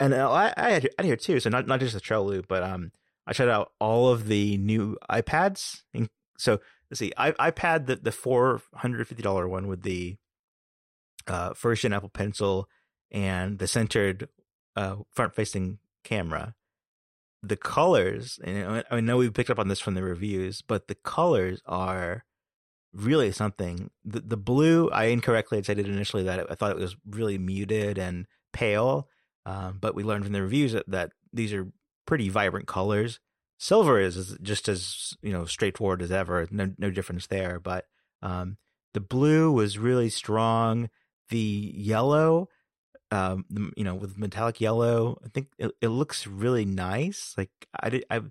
and 0.00 0.14
I, 0.14 0.52
I 0.56 0.70
had 0.70 0.88
here 1.02 1.16
too, 1.16 1.40
so 1.40 1.50
not 1.50 1.66
not 1.66 1.80
just 1.80 1.94
the 1.94 2.20
Loop, 2.20 2.46
but 2.48 2.62
um, 2.62 2.92
I 3.26 3.32
tried 3.32 3.48
out 3.48 3.72
all 3.78 4.08
of 4.08 4.26
the 4.28 4.56
new 4.56 4.96
iPads. 5.10 5.82
And 5.92 6.08
so 6.38 6.60
let's 6.90 6.98
see, 6.98 7.12
I, 7.16 7.32
iPad 7.32 7.86
the 7.86 7.96
the 7.96 8.12
four 8.12 8.62
hundred 8.74 9.06
fifty 9.06 9.22
dollar 9.22 9.48
one 9.48 9.66
with 9.66 9.82
the 9.82 10.16
uh, 11.26 11.54
first 11.54 11.82
gen 11.82 11.92
Apple 11.92 12.08
Pencil 12.08 12.68
and 13.10 13.58
the 13.58 13.66
centered 13.66 14.28
uh, 14.76 14.96
front 15.10 15.34
facing 15.34 15.78
camera. 16.02 16.54
The 17.42 17.56
colors, 17.56 18.40
and 18.42 18.84
I 18.90 19.00
know 19.00 19.18
we 19.18 19.28
picked 19.28 19.50
up 19.50 19.58
on 19.58 19.68
this 19.68 19.80
from 19.80 19.92
the 19.92 20.02
reviews, 20.02 20.62
but 20.62 20.88
the 20.88 20.94
colors 20.94 21.60
are 21.66 22.24
really 22.94 23.32
something. 23.32 23.90
The, 24.02 24.20
the 24.20 24.38
blue, 24.38 24.88
I 24.90 25.06
incorrectly 25.06 25.62
had 25.66 25.78
initially 25.78 26.22
that 26.22 26.50
I 26.50 26.54
thought 26.54 26.70
it 26.70 26.78
was 26.78 26.96
really 27.06 27.36
muted 27.36 27.98
and 27.98 28.26
pale, 28.54 29.08
um, 29.46 29.78
but 29.80 29.94
we 29.94 30.02
learned 30.02 30.24
from 30.24 30.32
the 30.32 30.42
reviews 30.42 30.72
that, 30.72 30.88
that 30.88 31.12
these 31.32 31.52
are 31.52 31.68
pretty 32.06 32.28
vibrant 32.28 32.66
colors. 32.66 33.20
Silver 33.58 34.00
is, 34.00 34.16
is 34.16 34.36
just 34.42 34.68
as 34.68 35.14
you 35.22 35.32
know 35.32 35.44
straightforward 35.44 36.02
as 36.02 36.10
ever. 36.10 36.46
No 36.50 36.72
no 36.78 36.90
difference 36.90 37.26
there. 37.26 37.60
But 37.60 37.86
um, 38.22 38.56
the 38.94 39.00
blue 39.00 39.52
was 39.52 39.78
really 39.78 40.08
strong. 40.10 40.90
The 41.30 41.72
yellow, 41.74 42.48
um, 43.10 43.44
you 43.76 43.84
know, 43.84 43.94
with 43.94 44.18
metallic 44.18 44.60
yellow, 44.60 45.18
I 45.24 45.28
think 45.28 45.48
it, 45.58 45.72
it 45.80 45.88
looks 45.88 46.26
really 46.26 46.64
nice. 46.64 47.34
Like 47.36 47.50
I 47.78 47.90
did, 47.90 48.04
I 48.10 48.22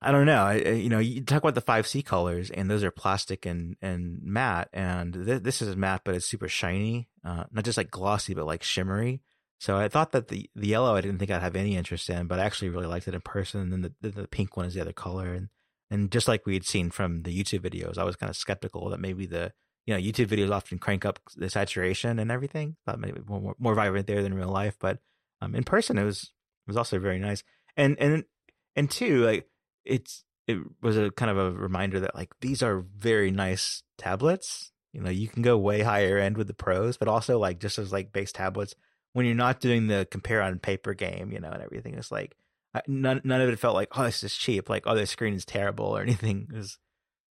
I 0.00 0.12
don't 0.12 0.26
know. 0.26 0.44
I, 0.44 0.54
you 0.54 0.88
know, 0.88 1.00
you 1.00 1.22
talk 1.22 1.42
about 1.42 1.56
the 1.56 1.60
five 1.60 1.86
C 1.86 2.02
colors, 2.02 2.50
and 2.50 2.70
those 2.70 2.84
are 2.84 2.90
plastic 2.90 3.46
and 3.46 3.76
and 3.82 4.20
matte, 4.22 4.68
and 4.72 5.12
th- 5.12 5.42
this 5.42 5.60
is 5.60 5.74
matte, 5.76 6.02
but 6.04 6.14
it's 6.14 6.26
super 6.26 6.48
shiny, 6.48 7.08
uh, 7.24 7.44
not 7.50 7.64
just 7.64 7.76
like 7.76 7.90
glossy, 7.90 8.34
but 8.34 8.46
like 8.46 8.62
shimmery. 8.62 9.22
So 9.58 9.76
I 9.76 9.88
thought 9.88 10.12
that 10.12 10.28
the 10.28 10.48
the 10.54 10.68
yellow 10.68 10.94
I 10.94 11.00
didn't 11.00 11.18
think 11.18 11.30
I'd 11.30 11.42
have 11.42 11.56
any 11.56 11.76
interest 11.76 12.08
in, 12.08 12.26
but 12.26 12.38
I 12.38 12.44
actually 12.44 12.68
really 12.68 12.86
liked 12.86 13.08
it 13.08 13.14
in 13.14 13.20
person. 13.20 13.60
And 13.60 13.72
then 13.72 13.94
the 14.00 14.10
the, 14.10 14.28
pink 14.28 14.56
one 14.56 14.66
is 14.66 14.74
the 14.74 14.80
other 14.80 14.92
color, 14.92 15.34
and 15.34 15.48
and 15.90 16.10
just 16.12 16.28
like 16.28 16.46
we 16.46 16.54
had 16.54 16.64
seen 16.64 16.90
from 16.90 17.22
the 17.22 17.36
YouTube 17.36 17.60
videos, 17.60 17.98
I 17.98 18.04
was 18.04 18.16
kind 18.16 18.30
of 18.30 18.36
skeptical 18.36 18.88
that 18.90 19.00
maybe 19.00 19.26
the 19.26 19.52
you 19.84 19.94
know 19.94 20.00
YouTube 20.00 20.28
videos 20.28 20.52
often 20.52 20.78
crank 20.78 21.04
up 21.04 21.18
the 21.36 21.50
saturation 21.50 22.20
and 22.20 22.30
everything. 22.30 22.76
Thought 22.86 23.00
maybe 23.00 23.20
more 23.26 23.56
more 23.58 23.74
vibrant 23.74 24.06
there 24.06 24.22
than 24.22 24.34
real 24.34 24.48
life, 24.48 24.76
but 24.78 24.98
um, 25.40 25.56
in 25.56 25.64
person 25.64 25.98
it 25.98 26.04
was 26.04 26.22
it 26.22 26.68
was 26.68 26.76
also 26.76 27.00
very 27.00 27.18
nice. 27.18 27.42
And 27.76 27.98
and 27.98 28.24
and 28.76 28.88
two, 28.88 29.24
like 29.24 29.48
it's 29.84 30.24
it 30.46 30.58
was 30.80 30.96
a 30.96 31.10
kind 31.10 31.32
of 31.32 31.36
a 31.36 31.50
reminder 31.50 31.98
that 32.00 32.14
like 32.14 32.30
these 32.40 32.62
are 32.62 32.84
very 32.96 33.32
nice 33.32 33.82
tablets. 33.98 34.70
You 34.92 35.02
know, 35.02 35.10
you 35.10 35.26
can 35.26 35.42
go 35.42 35.58
way 35.58 35.82
higher 35.82 36.16
end 36.16 36.38
with 36.38 36.46
the 36.46 36.54
pros, 36.54 36.96
but 36.96 37.08
also 37.08 37.38
like 37.40 37.58
just 37.58 37.78
as 37.78 37.92
like 37.92 38.12
base 38.12 38.32
tablets 38.32 38.74
when 39.12 39.26
you're 39.26 39.34
not 39.34 39.60
doing 39.60 39.86
the 39.86 40.06
compare 40.10 40.42
on 40.42 40.58
paper 40.58 40.94
game, 40.94 41.32
you 41.32 41.40
know, 41.40 41.50
and 41.50 41.62
everything. 41.62 41.94
It's 41.94 42.12
like 42.12 42.36
none 42.86 43.20
none 43.24 43.40
of 43.40 43.48
it 43.48 43.58
felt 43.58 43.74
like 43.74 43.88
oh 43.96 44.04
this 44.04 44.22
is 44.22 44.34
cheap, 44.34 44.68
like 44.68 44.86
oh 44.86 44.94
the 44.94 45.06
screen 45.06 45.34
is 45.34 45.44
terrible 45.44 45.86
or 45.86 46.02
anything. 46.02 46.48
Was, 46.52 46.78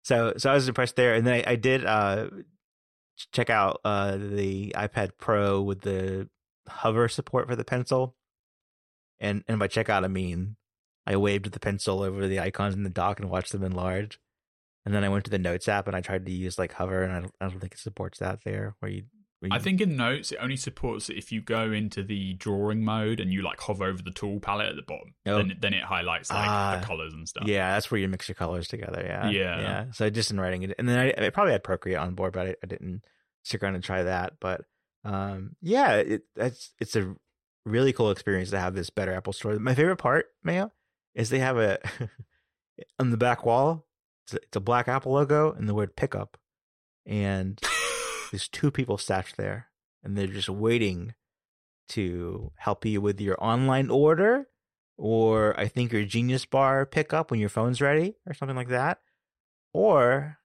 so 0.04 0.34
so 0.38 0.52
I 0.52 0.54
was 0.54 0.68
impressed 0.68 0.96
there, 0.96 1.14
and 1.14 1.26
then 1.26 1.44
I, 1.46 1.52
I 1.52 1.56
did 1.56 1.86
uh, 1.86 2.28
check 3.32 3.50
out 3.50 3.82
uh, 3.86 4.18
the 4.18 4.74
iPad 4.76 5.12
Pro 5.18 5.62
with 5.62 5.82
the 5.82 6.30
hover 6.68 7.08
support 7.08 7.48
for 7.48 7.56
the 7.56 7.66
pencil, 7.66 8.16
and 9.20 9.44
and 9.48 9.60
by 9.60 9.68
check 9.68 9.90
out 9.90 10.04
I 10.04 10.08
mean 10.08 10.56
I 11.06 11.16
waved 11.16 11.52
the 11.52 11.60
pencil 11.60 12.04
over 12.04 12.28
the 12.28 12.40
icons 12.40 12.76
in 12.76 12.84
the 12.84 12.90
dock 12.90 13.20
and 13.20 13.30
watched 13.30 13.52
them 13.52 13.64
enlarge. 13.64 14.20
And 14.86 14.96
then 14.96 15.04
I 15.04 15.10
went 15.10 15.26
to 15.26 15.32
the 15.32 15.38
Notes 15.38 15.68
app 15.68 15.88
and 15.88 15.96
I 15.96 16.02
tried 16.02 16.26
to 16.26 16.32
use 16.32 16.58
like 16.58 16.74
hover, 16.74 17.04
and 17.04 17.14
I 17.14 17.20
don't, 17.22 17.34
I 17.40 17.48
don't 17.48 17.60
think 17.60 17.74
it 17.74 17.80
supports 17.80 18.20
that 18.20 18.40
there. 18.44 18.76
Where 18.80 18.92
you, 18.92 19.04
I 19.50 19.58
think 19.58 19.82
in 19.82 19.96
Notes 19.98 20.32
it 20.32 20.38
only 20.40 20.56
supports 20.56 21.10
it 21.10 21.18
if 21.18 21.32
you 21.32 21.42
go 21.42 21.72
into 21.72 22.04
the 22.04 22.34
drawing 22.34 22.84
mode 22.84 23.20
and 23.20 23.34
you 23.34 23.42
like 23.42 23.60
hover 23.60 23.86
over 23.86 24.02
the 24.02 24.12
tool 24.12 24.40
palette 24.40 24.70
at 24.70 24.76
the 24.76 24.84
bottom. 24.84 25.16
Oh. 25.26 25.38
Then, 25.38 25.58
then 25.60 25.74
it 25.74 25.84
highlights 25.84 26.30
like 26.30 26.48
uh, 26.48 26.80
the 26.80 26.86
colors 26.86 27.14
and 27.14 27.28
stuff. 27.28 27.48
Yeah, 27.48 27.72
that's 27.72 27.90
where 27.90 28.00
you 28.00 28.08
mix 28.08 28.28
your 28.28 28.36
colors 28.36 28.68
together. 28.68 29.04
Yeah, 29.04 29.30
yeah, 29.30 29.60
yeah. 29.60 29.86
So 29.94 30.10
just 30.12 30.30
in 30.30 30.40
writing 30.40 30.64
it, 30.64 30.76
and 30.78 30.88
then 30.88 31.00
I, 31.00 31.26
I 31.26 31.30
probably 31.32 31.54
had 31.54 31.64
Procreate 31.64 31.98
on 31.98 32.14
board, 32.14 32.34
but 32.34 32.48
I, 32.48 32.56
I 32.64 32.68
didn't 32.68 33.04
stick 33.44 33.64
around 33.64 33.76
and 33.76 33.84
try 33.84 34.04
that. 34.04 34.34
But 34.40 34.62
um, 35.04 35.56
yeah, 35.62 35.96
it, 35.96 36.22
it's 36.36 36.74
it's 36.80 36.96
a 36.96 37.16
really 37.66 37.94
cool 37.94 38.12
experience 38.12 38.52
to 38.52 38.60
have 38.60 38.76
this 38.76 38.92
better 38.92 39.14
Apple 39.14 39.34
Store. 39.34 39.58
My 39.58 39.74
favorite 39.74 39.98
part, 39.98 40.28
Mayo, 40.44 40.72
is 41.16 41.32
they 41.32 41.40
have 41.40 41.58
a 41.58 41.80
on 43.00 43.10
the 43.10 43.18
back 43.18 43.44
wall. 43.44 43.88
It's 44.26 44.36
a, 44.36 44.38
it's 44.38 44.58
a 44.58 44.62
black 44.62 44.88
Apple 44.88 45.14
logo 45.14 45.52
and 45.52 45.68
the 45.68 45.74
word 45.74 45.96
pickup, 45.96 46.38
and 47.08 47.60
there's 48.32 48.48
two 48.48 48.72
people 48.72 48.98
stashed 48.98 49.38
there, 49.38 49.68
and 50.04 50.18
they're 50.18 50.28
just 50.28 50.50
waiting 50.50 51.14
to 51.90 52.52
help 52.56 52.86
you 52.86 53.02
with 53.02 53.20
your 53.20 53.42
online 53.44 53.90
order, 53.90 54.48
or 54.98 55.60
I 55.60 55.68
think 55.68 55.92
your 55.92 56.06
Genius 56.06 56.46
Bar 56.46 56.86
pickup 56.86 57.32
when 57.32 57.40
your 57.40 57.50
phone's 57.50 57.82
ready, 57.82 58.16
or 58.26 58.34
something 58.34 58.56
like 58.56 58.70
that, 58.70 59.00
or 59.74 60.38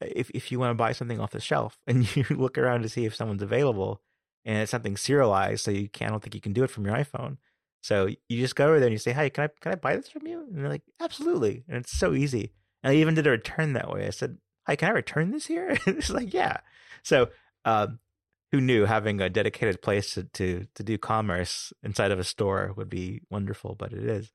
if 0.00 0.30
if 0.30 0.50
you 0.50 0.58
want 0.58 0.70
to 0.70 0.74
buy 0.74 0.92
something 0.92 1.20
off 1.20 1.32
the 1.32 1.40
shelf 1.40 1.78
and 1.86 2.14
you 2.16 2.24
look 2.30 2.58
around 2.58 2.82
to 2.82 2.88
see 2.88 3.04
if 3.04 3.14
someone's 3.14 3.42
available 3.42 4.00
and 4.44 4.58
it's 4.58 4.70
something 4.70 4.96
serialized, 4.96 5.64
so 5.64 5.70
you 5.70 5.88
can't, 5.88 6.10
I 6.10 6.12
don't 6.12 6.22
think 6.22 6.34
you 6.34 6.40
can 6.40 6.52
do 6.52 6.64
it 6.64 6.70
from 6.70 6.84
your 6.84 6.96
iPhone. 6.96 7.36
So 7.80 8.06
you 8.06 8.40
just 8.40 8.56
go 8.56 8.66
over 8.68 8.78
there 8.80 8.88
and 8.88 8.92
you 8.92 8.98
say, 8.98 9.12
"Hey, 9.12 9.30
can 9.30 9.44
I 9.44 9.48
can 9.60 9.72
I 9.72 9.74
buy 9.76 9.96
this 9.96 10.08
from 10.08 10.26
you?" 10.26 10.40
And 10.40 10.56
they're 10.56 10.68
like, 10.68 10.82
"Absolutely!" 11.00 11.64
And 11.68 11.76
it's 11.78 11.92
so 11.92 12.14
easy. 12.14 12.52
And 12.82 12.92
I 12.92 12.96
even 12.96 13.14
did 13.14 13.26
a 13.26 13.30
return 13.30 13.74
that 13.74 13.90
way. 13.90 14.06
I 14.06 14.10
said, 14.10 14.38
"Hi, 14.66 14.76
can 14.76 14.88
I 14.88 14.92
return 14.92 15.30
this 15.30 15.46
here?" 15.46 15.76
it's 15.86 16.10
like, 16.10 16.32
"Yeah." 16.32 16.58
So 17.02 17.28
um, 17.64 17.98
who 18.52 18.60
knew 18.60 18.84
having 18.84 19.20
a 19.20 19.30
dedicated 19.30 19.82
place 19.82 20.14
to, 20.14 20.24
to 20.24 20.66
to 20.74 20.82
do 20.82 20.98
commerce 20.98 21.72
inside 21.82 22.10
of 22.10 22.18
a 22.18 22.24
store 22.24 22.72
would 22.76 22.90
be 22.90 23.22
wonderful, 23.30 23.74
but 23.74 23.92
it 23.92 24.04
is. 24.04 24.32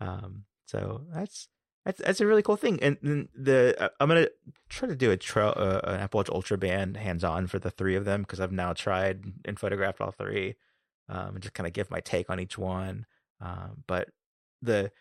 Um, 0.00 0.44
so 0.66 1.02
that's 1.14 1.48
that's 1.84 2.00
that's 2.00 2.20
a 2.20 2.26
really 2.26 2.42
cool 2.42 2.56
thing. 2.56 2.78
And, 2.82 2.98
and 3.02 3.28
the 3.34 3.76
uh, 3.78 3.88
I'm 4.00 4.08
gonna 4.08 4.28
try 4.68 4.88
to 4.88 4.96
do 4.96 5.10
a 5.10 5.16
trail 5.16 5.54
uh, 5.56 5.80
an 5.84 6.00
Apple 6.00 6.18
Watch 6.18 6.30
Ultra 6.30 6.58
Band 6.58 6.96
hands 6.96 7.24
on 7.24 7.46
for 7.46 7.58
the 7.58 7.70
three 7.70 7.94
of 7.94 8.04
them 8.04 8.22
because 8.22 8.40
I've 8.40 8.52
now 8.52 8.72
tried 8.72 9.24
and 9.44 9.58
photographed 9.58 10.00
all 10.00 10.10
three 10.10 10.56
um, 11.08 11.34
and 11.34 11.40
just 11.40 11.54
kind 11.54 11.66
of 11.66 11.72
give 11.72 11.90
my 11.90 12.00
take 12.00 12.28
on 12.28 12.40
each 12.40 12.58
one. 12.58 13.06
Um, 13.40 13.84
but 13.86 14.08
the 14.60 14.92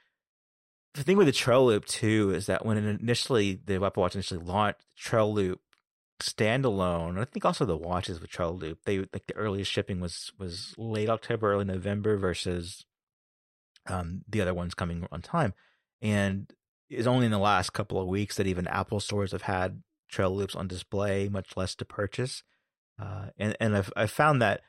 the 0.93 1.03
thing 1.03 1.17
with 1.17 1.27
the 1.27 1.33
Trail 1.33 1.65
Loop 1.65 1.85
too 1.85 2.31
is 2.31 2.47
that 2.47 2.65
when 2.65 2.77
initially 2.77 3.59
the 3.63 3.83
Apple 3.83 4.01
Watch 4.01 4.15
initially 4.15 4.43
launched, 4.43 4.85
Trail 4.97 5.33
Loop 5.33 5.61
standalone, 6.21 7.19
I 7.19 7.25
think 7.25 7.45
also 7.45 7.65
the 7.65 7.77
watches 7.77 8.19
with 8.19 8.29
Trail 8.29 8.55
Loop, 8.55 8.79
they 8.85 8.99
like 8.99 9.27
the 9.27 9.35
earliest 9.35 9.71
shipping 9.71 9.99
was 9.99 10.31
was 10.37 10.73
late 10.77 11.09
October, 11.09 11.53
early 11.53 11.65
November 11.65 12.17
versus 12.17 12.85
um, 13.87 14.21
the 14.27 14.41
other 14.41 14.53
ones 14.53 14.73
coming 14.73 15.07
on 15.11 15.21
time, 15.21 15.53
and 16.01 16.51
it's 16.89 17.07
only 17.07 17.25
in 17.25 17.31
the 17.31 17.37
last 17.37 17.71
couple 17.71 18.01
of 18.01 18.07
weeks 18.07 18.37
that 18.37 18.47
even 18.47 18.67
Apple 18.67 18.99
stores 18.99 19.31
have 19.31 19.43
had 19.43 19.83
Trail 20.09 20.35
Loops 20.35 20.55
on 20.55 20.67
display, 20.67 21.29
much 21.29 21.55
less 21.55 21.75
to 21.75 21.85
purchase. 21.85 22.43
Uh, 22.99 23.27
and 23.37 23.55
and 23.59 23.77
I've 23.77 23.93
I've 23.95 24.11
found 24.11 24.41
that 24.41 24.61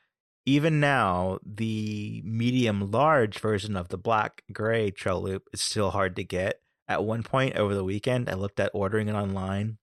even 0.47 0.80
now, 0.80 1.38
the 1.45 2.22
medium 2.24 2.91
large 2.91 3.38
version 3.38 3.76
of 3.76 3.88
the 3.88 3.99
black 3.99 4.43
gray 4.53 4.91
trail 4.91 5.22
loop 5.22 5.49
is 5.53 5.61
still 5.61 5.91
hard 5.91 6.16
to 6.16 6.24
get. 6.24 6.61
At 6.88 7.05
one 7.05 7.22
point 7.22 7.57
over 7.57 7.74
the 7.74 7.84
weekend, 7.84 8.28
I 8.28 8.34
looked 8.34 8.59
at 8.59 8.72
ordering 8.74 9.09
it 9.09 9.14
online 9.14 9.78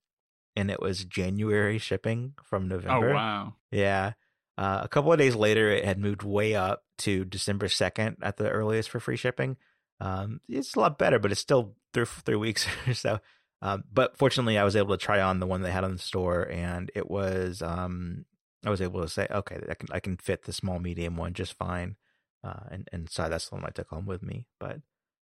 and 0.56 0.70
it 0.70 0.80
was 0.80 1.04
January 1.04 1.78
shipping 1.78 2.34
from 2.42 2.64
oh, 2.64 2.66
November. 2.66 3.10
Oh, 3.10 3.14
wow. 3.14 3.54
Yeah. 3.70 4.12
Uh, 4.58 4.80
a 4.82 4.88
couple 4.88 5.12
of 5.12 5.18
days 5.18 5.36
later, 5.36 5.70
it 5.70 5.84
had 5.84 6.00
moved 6.00 6.24
way 6.24 6.56
up 6.56 6.82
to 6.98 7.24
December 7.24 7.68
2nd 7.68 8.16
at 8.22 8.36
the 8.36 8.50
earliest 8.50 8.90
for 8.90 8.98
free 8.98 9.16
shipping. 9.16 9.56
Um, 10.00 10.40
it's 10.48 10.74
a 10.74 10.80
lot 10.80 10.98
better, 10.98 11.20
but 11.20 11.30
it's 11.30 11.40
still 11.40 11.76
three, 11.94 12.04
three 12.04 12.36
weeks 12.36 12.66
or 12.88 12.94
so. 12.94 13.20
Um, 13.62 13.84
but 13.92 14.18
fortunately, 14.18 14.58
I 14.58 14.64
was 14.64 14.76
able 14.76 14.96
to 14.96 15.04
try 15.04 15.20
on 15.20 15.38
the 15.38 15.46
one 15.46 15.62
they 15.62 15.70
had 15.70 15.84
on 15.84 15.92
the 15.92 15.98
store, 15.98 16.48
and 16.50 16.90
it 16.94 17.08
was 17.08 17.62
um, 17.62 18.24
I 18.64 18.70
was 18.70 18.80
able 18.80 19.00
to 19.02 19.08
say, 19.08 19.26
okay, 19.30 19.60
I 19.68 19.74
can 19.74 19.88
I 19.92 20.00
can 20.00 20.16
fit 20.16 20.44
the 20.44 20.52
small 20.52 20.78
medium 20.78 21.16
one 21.16 21.32
just 21.32 21.54
fine, 21.54 21.96
uh, 22.42 22.64
and 22.70 22.88
and 22.92 23.08
so 23.08 23.28
that's 23.28 23.48
the 23.48 23.56
one 23.56 23.64
I 23.64 23.70
took 23.70 23.88
home 23.88 24.06
with 24.06 24.22
me. 24.22 24.46
But 24.58 24.80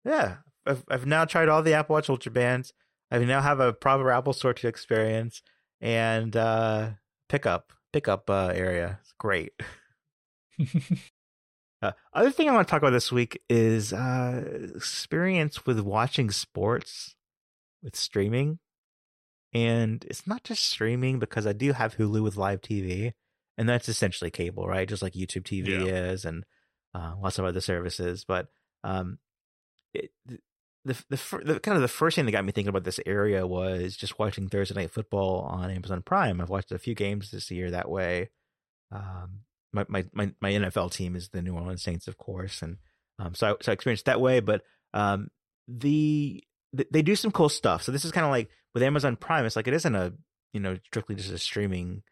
yeah, 0.04 0.36
I've 0.64 0.84
I've 0.88 1.06
now 1.06 1.24
tried 1.24 1.48
all 1.48 1.62
the 1.62 1.74
Apple 1.74 1.94
Watch 1.94 2.08
Ultra 2.08 2.32
bands. 2.32 2.72
I 3.10 3.18
now 3.18 3.40
have 3.40 3.60
a 3.60 3.72
proper 3.72 4.10
Apple 4.10 4.32
Store 4.32 4.54
to 4.54 4.68
experience 4.68 5.42
and 5.80 6.36
uh, 6.36 6.90
pickup 7.28 7.72
pickup 7.92 8.28
uh, 8.30 8.52
area. 8.54 8.98
It's 9.02 9.14
great. 9.18 9.52
uh, 11.82 11.92
other 12.12 12.30
thing 12.30 12.48
I 12.48 12.52
want 12.52 12.66
to 12.66 12.70
talk 12.70 12.82
about 12.82 12.90
this 12.90 13.10
week 13.12 13.40
is 13.48 13.92
uh, 13.92 14.70
experience 14.74 15.66
with 15.66 15.80
watching 15.80 16.30
sports 16.30 17.16
with 17.82 17.96
streaming. 17.96 18.58
And 19.56 20.04
it's 20.06 20.26
not 20.26 20.44
just 20.44 20.62
streaming 20.62 21.18
because 21.18 21.46
I 21.46 21.54
do 21.54 21.72
have 21.72 21.96
Hulu 21.96 22.22
with 22.22 22.36
live 22.36 22.60
TV, 22.60 23.14
and 23.56 23.66
that's 23.66 23.88
essentially 23.88 24.30
cable, 24.30 24.66
right? 24.66 24.86
Just 24.86 25.02
like 25.02 25.14
YouTube 25.14 25.44
TV 25.44 25.86
yeah. 25.86 26.10
is, 26.10 26.26
and 26.26 26.44
uh, 26.94 27.14
lots 27.22 27.38
of 27.38 27.46
other 27.46 27.62
services. 27.62 28.26
But 28.28 28.48
um, 28.84 29.18
it, 29.94 30.10
the, 30.26 30.38
the, 30.84 30.94
the 31.08 31.42
the 31.54 31.60
kind 31.60 31.74
of 31.74 31.80
the 31.80 31.88
first 31.88 32.16
thing 32.16 32.26
that 32.26 32.32
got 32.32 32.44
me 32.44 32.52
thinking 32.52 32.68
about 32.68 32.84
this 32.84 33.00
area 33.06 33.46
was 33.46 33.96
just 33.96 34.18
watching 34.18 34.50
Thursday 34.50 34.74
Night 34.74 34.90
Football 34.90 35.40
on 35.40 35.70
Amazon 35.70 36.02
Prime. 36.02 36.42
I've 36.42 36.50
watched 36.50 36.70
a 36.70 36.78
few 36.78 36.94
games 36.94 37.30
this 37.30 37.50
year 37.50 37.70
that 37.70 37.88
way. 37.88 38.28
Um, 38.92 39.40
my, 39.72 39.86
my 39.88 40.04
my 40.12 40.32
my 40.38 40.52
NFL 40.52 40.92
team 40.92 41.16
is 41.16 41.30
the 41.30 41.40
New 41.40 41.54
Orleans 41.54 41.82
Saints, 41.82 42.08
of 42.08 42.18
course, 42.18 42.60
and 42.60 42.76
um, 43.18 43.34
so 43.34 43.52
I, 43.52 43.54
so 43.62 43.72
I 43.72 43.74
experienced 43.74 44.04
that 44.04 44.20
way. 44.20 44.40
But 44.40 44.64
um, 44.92 45.30
the 45.66 46.44
they 46.74 47.00
do 47.00 47.16
some 47.16 47.30
cool 47.30 47.48
stuff. 47.48 47.84
So 47.84 47.90
this 47.90 48.04
is 48.04 48.12
kind 48.12 48.26
of 48.26 48.30
like 48.30 48.50
with 48.76 48.82
Amazon 48.82 49.16
Prime. 49.16 49.46
It's 49.46 49.56
like 49.56 49.68
it 49.68 49.72
isn't 49.72 49.94
a 49.94 50.12
you 50.52 50.60
know 50.60 50.76
strictly 50.84 51.14
just 51.14 51.32
a 51.32 51.38
streaming 51.38 52.02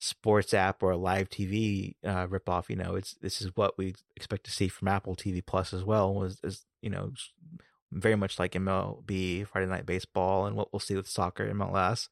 sports 0.00 0.52
app 0.52 0.82
or 0.82 0.90
a 0.90 0.96
live 0.96 1.28
TV 1.28 1.94
uh, 2.04 2.26
ripoff. 2.26 2.68
You 2.68 2.74
know, 2.74 2.96
it's 2.96 3.14
this 3.22 3.40
is 3.40 3.52
what 3.54 3.78
we 3.78 3.94
expect 4.16 4.42
to 4.46 4.50
see 4.50 4.66
from 4.66 4.88
Apple 4.88 5.14
TV 5.14 5.46
Plus 5.46 5.72
as 5.72 5.84
well. 5.84 6.12
Was 6.12 6.40
is 6.42 6.66
you 6.82 6.90
know 6.90 7.12
very 7.92 8.16
much 8.16 8.36
like 8.36 8.54
MLB 8.54 9.46
Friday 9.46 9.68
Night 9.68 9.86
Baseball 9.86 10.44
and 10.44 10.56
what 10.56 10.72
we'll 10.72 10.80
see 10.80 10.96
with 10.96 11.06
soccer 11.06 11.48
MLS. 11.54 12.08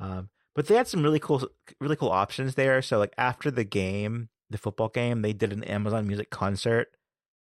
Um, 0.00 0.30
but 0.56 0.66
they 0.66 0.74
had 0.74 0.88
some 0.88 1.04
really 1.04 1.20
cool 1.20 1.46
really 1.80 1.94
cool 1.94 2.10
options 2.10 2.56
there. 2.56 2.82
So 2.82 2.98
like 2.98 3.14
after 3.16 3.52
the 3.52 3.62
game, 3.62 4.28
the 4.50 4.58
football 4.58 4.88
game, 4.88 5.22
they 5.22 5.32
did 5.32 5.52
an 5.52 5.62
Amazon 5.62 6.08
Music 6.08 6.30
concert 6.30 6.88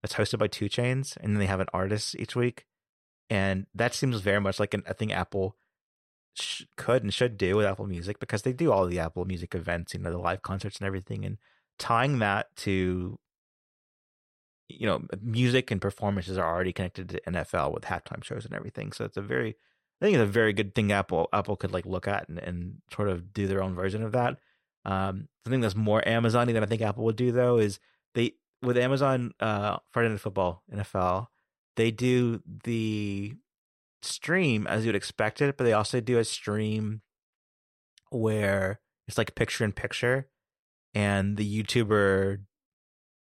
that's 0.01 0.15
hosted 0.15 0.39
by 0.39 0.47
2 0.47 0.65
Chainz, 0.65 1.15
and 1.17 1.35
then 1.35 1.39
they 1.39 1.45
have 1.45 1.59
an 1.59 1.67
artist 1.71 2.15
each 2.17 2.35
week 2.35 2.65
and 3.31 3.65
that 3.73 3.93
seems 3.93 4.19
very 4.19 4.41
much 4.41 4.59
like 4.59 4.73
an, 4.73 4.83
a 4.85 4.93
thing 4.93 5.13
Apple 5.13 5.55
sh- 6.33 6.63
could 6.75 7.03
and 7.03 7.13
should 7.13 7.37
do 7.37 7.55
with 7.55 7.65
Apple 7.65 7.87
Music 7.87 8.19
because 8.19 8.43
they 8.43 8.53
do 8.53 8.71
all 8.71 8.85
the 8.85 8.99
Apple 8.99 9.25
Music 9.25 9.55
events, 9.55 9.93
you 9.93 9.99
know, 9.99 10.11
the 10.11 10.17
live 10.17 10.41
concerts 10.41 10.77
and 10.77 10.87
everything, 10.87 11.25
and 11.25 11.37
tying 11.77 12.19
that 12.19 12.55
to 12.57 13.19
you 14.69 14.87
know 14.87 15.01
music 15.21 15.69
and 15.71 15.81
performances 15.81 16.37
are 16.37 16.47
already 16.47 16.71
connected 16.71 17.09
to 17.09 17.21
NFL 17.21 17.73
with 17.73 17.83
halftime 17.83 18.23
shows 18.23 18.45
and 18.45 18.53
everything. 18.53 18.91
So 18.91 19.05
it's 19.05 19.17
a 19.17 19.21
very 19.21 19.55
I 20.01 20.05
think 20.05 20.15
it's 20.15 20.23
a 20.23 20.31
very 20.31 20.53
good 20.53 20.73
thing 20.73 20.91
Apple 20.91 21.29
Apple 21.33 21.55
could 21.55 21.71
like 21.71 21.85
look 21.85 22.07
at 22.07 22.29
and, 22.29 22.39
and 22.39 22.81
sort 22.93 23.09
of 23.09 23.33
do 23.33 23.47
their 23.47 23.61
own 23.63 23.75
version 23.75 24.03
of 24.03 24.11
that. 24.13 24.37
Um, 24.85 25.27
the 25.43 25.51
thing 25.51 25.61
that's 25.61 25.75
more 25.75 26.07
Amazon 26.07 26.47
than 26.47 26.63
I 26.63 26.65
think 26.65 26.81
Apple 26.81 27.03
would 27.05 27.15
do 27.15 27.31
though 27.31 27.57
is 27.57 27.79
they 28.15 28.33
with 28.61 28.77
Amazon 28.77 29.33
uh, 29.39 29.77
Friday 29.91 30.09
Night 30.09 30.19
Football 30.19 30.63
NFL 30.73 31.27
they 31.75 31.91
do 31.91 32.41
the 32.63 33.33
stream 34.01 34.67
as 34.67 34.85
you'd 34.85 34.95
expect 34.95 35.41
it, 35.41 35.57
but 35.57 35.63
they 35.63 35.73
also 35.73 35.99
do 35.99 36.17
a 36.17 36.23
stream 36.23 37.01
where 38.09 38.79
it's 39.07 39.17
like 39.17 39.35
picture 39.35 39.63
in 39.63 39.71
picture, 39.71 40.27
and 40.93 41.37
the 41.37 41.63
YouTuber 41.63 42.39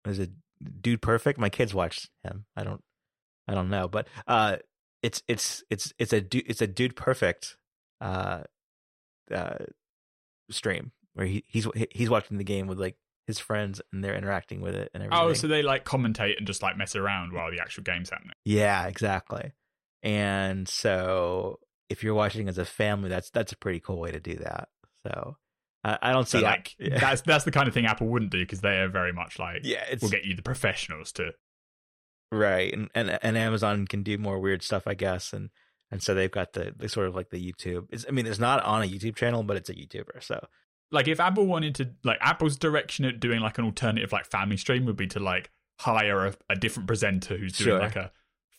is 0.06 0.18
it 0.18 0.30
Dude 0.80 1.02
Perfect. 1.02 1.38
My 1.38 1.48
kids 1.48 1.74
watch 1.74 2.08
him. 2.24 2.44
I 2.56 2.64
don't 2.64 2.82
I 3.48 3.54
don't 3.54 3.70
know, 3.70 3.88
but 3.88 4.06
uh, 4.26 4.56
it's 5.02 5.22
it's 5.26 5.62
it's 5.70 5.92
it's 5.98 6.12
a 6.12 6.20
dude 6.20 6.44
it's 6.46 6.62
a 6.62 6.66
Dude 6.66 6.96
Perfect 6.96 7.56
uh 8.00 8.42
uh 9.34 9.64
stream 10.50 10.92
where 11.14 11.26
he 11.26 11.44
he's 11.46 11.66
he's 11.90 12.10
watching 12.10 12.38
the 12.38 12.44
game 12.44 12.66
with 12.66 12.78
like 12.78 12.96
his 13.26 13.38
friends 13.38 13.80
and 13.92 14.02
they're 14.02 14.16
interacting 14.16 14.60
with 14.60 14.74
it 14.74 14.90
and 14.94 15.02
everything. 15.02 15.26
Oh, 15.28 15.32
so 15.32 15.46
they 15.46 15.62
like 15.62 15.84
commentate 15.84 16.36
and 16.38 16.46
just 16.46 16.62
like 16.62 16.76
mess 16.76 16.96
around 16.96 17.32
while 17.32 17.50
the 17.50 17.60
actual 17.60 17.82
game's 17.82 18.10
happening. 18.10 18.34
Yeah, 18.44 18.86
exactly. 18.86 19.52
And 20.02 20.68
so 20.68 21.58
if 21.88 22.02
you're 22.02 22.14
watching 22.14 22.48
as 22.48 22.58
a 22.58 22.64
family, 22.64 23.08
that's 23.08 23.30
that's 23.30 23.52
a 23.52 23.56
pretty 23.56 23.80
cool 23.80 24.00
way 24.00 24.10
to 24.12 24.20
do 24.20 24.36
that. 24.36 24.68
So 25.06 25.36
I, 25.84 25.98
I 26.02 26.12
don't 26.12 26.28
see 26.28 26.40
so, 26.40 26.44
like 26.44 26.74
yeah. 26.78 26.98
that's 26.98 27.22
that's 27.22 27.44
the 27.44 27.50
kind 27.50 27.68
of 27.68 27.74
thing 27.74 27.86
Apple 27.86 28.08
wouldn't 28.08 28.30
do 28.30 28.40
because 28.40 28.60
they 28.60 28.78
are 28.78 28.88
very 28.88 29.12
much 29.12 29.38
like 29.38 29.60
yeah, 29.64 29.84
it's, 29.90 30.02
we'll 30.02 30.10
get 30.10 30.24
you 30.24 30.34
the 30.34 30.42
professionals 30.42 31.12
to 31.12 31.32
right, 32.32 32.72
and 32.72 32.88
and 32.94 33.18
and 33.22 33.36
Amazon 33.36 33.86
can 33.86 34.02
do 34.02 34.18
more 34.18 34.38
weird 34.38 34.62
stuff, 34.62 34.86
I 34.86 34.94
guess, 34.94 35.32
and 35.32 35.50
and 35.90 36.02
so 36.02 36.14
they've 36.14 36.30
got 36.30 36.52
the, 36.52 36.72
the 36.76 36.88
sort 36.88 37.08
of 37.08 37.16
like 37.16 37.30
the 37.30 37.52
YouTube. 37.52 37.86
It's, 37.90 38.06
I 38.08 38.12
mean, 38.12 38.26
it's 38.26 38.38
not 38.38 38.62
on 38.62 38.82
a 38.82 38.86
YouTube 38.86 39.16
channel, 39.16 39.42
but 39.42 39.56
it's 39.56 39.68
a 39.68 39.74
YouTuber. 39.74 40.22
So 40.22 40.46
like 40.92 41.08
if 41.08 41.20
Apple 41.20 41.46
wanted 41.46 41.74
to 41.76 41.90
like 42.04 42.18
Apple's 42.20 42.56
direction 42.56 43.04
at 43.04 43.20
doing 43.20 43.40
like 43.40 43.58
an 43.58 43.64
alternative 43.64 44.12
like 44.12 44.26
family 44.26 44.56
stream 44.56 44.86
would 44.86 44.96
be 44.96 45.06
to 45.08 45.20
like 45.20 45.50
hire 45.80 46.26
a, 46.26 46.34
a 46.50 46.56
different 46.56 46.86
presenter 46.86 47.36
who's 47.36 47.56
doing 47.56 47.70
sure. 47.70 47.80
like 47.80 47.96
a 47.96 48.12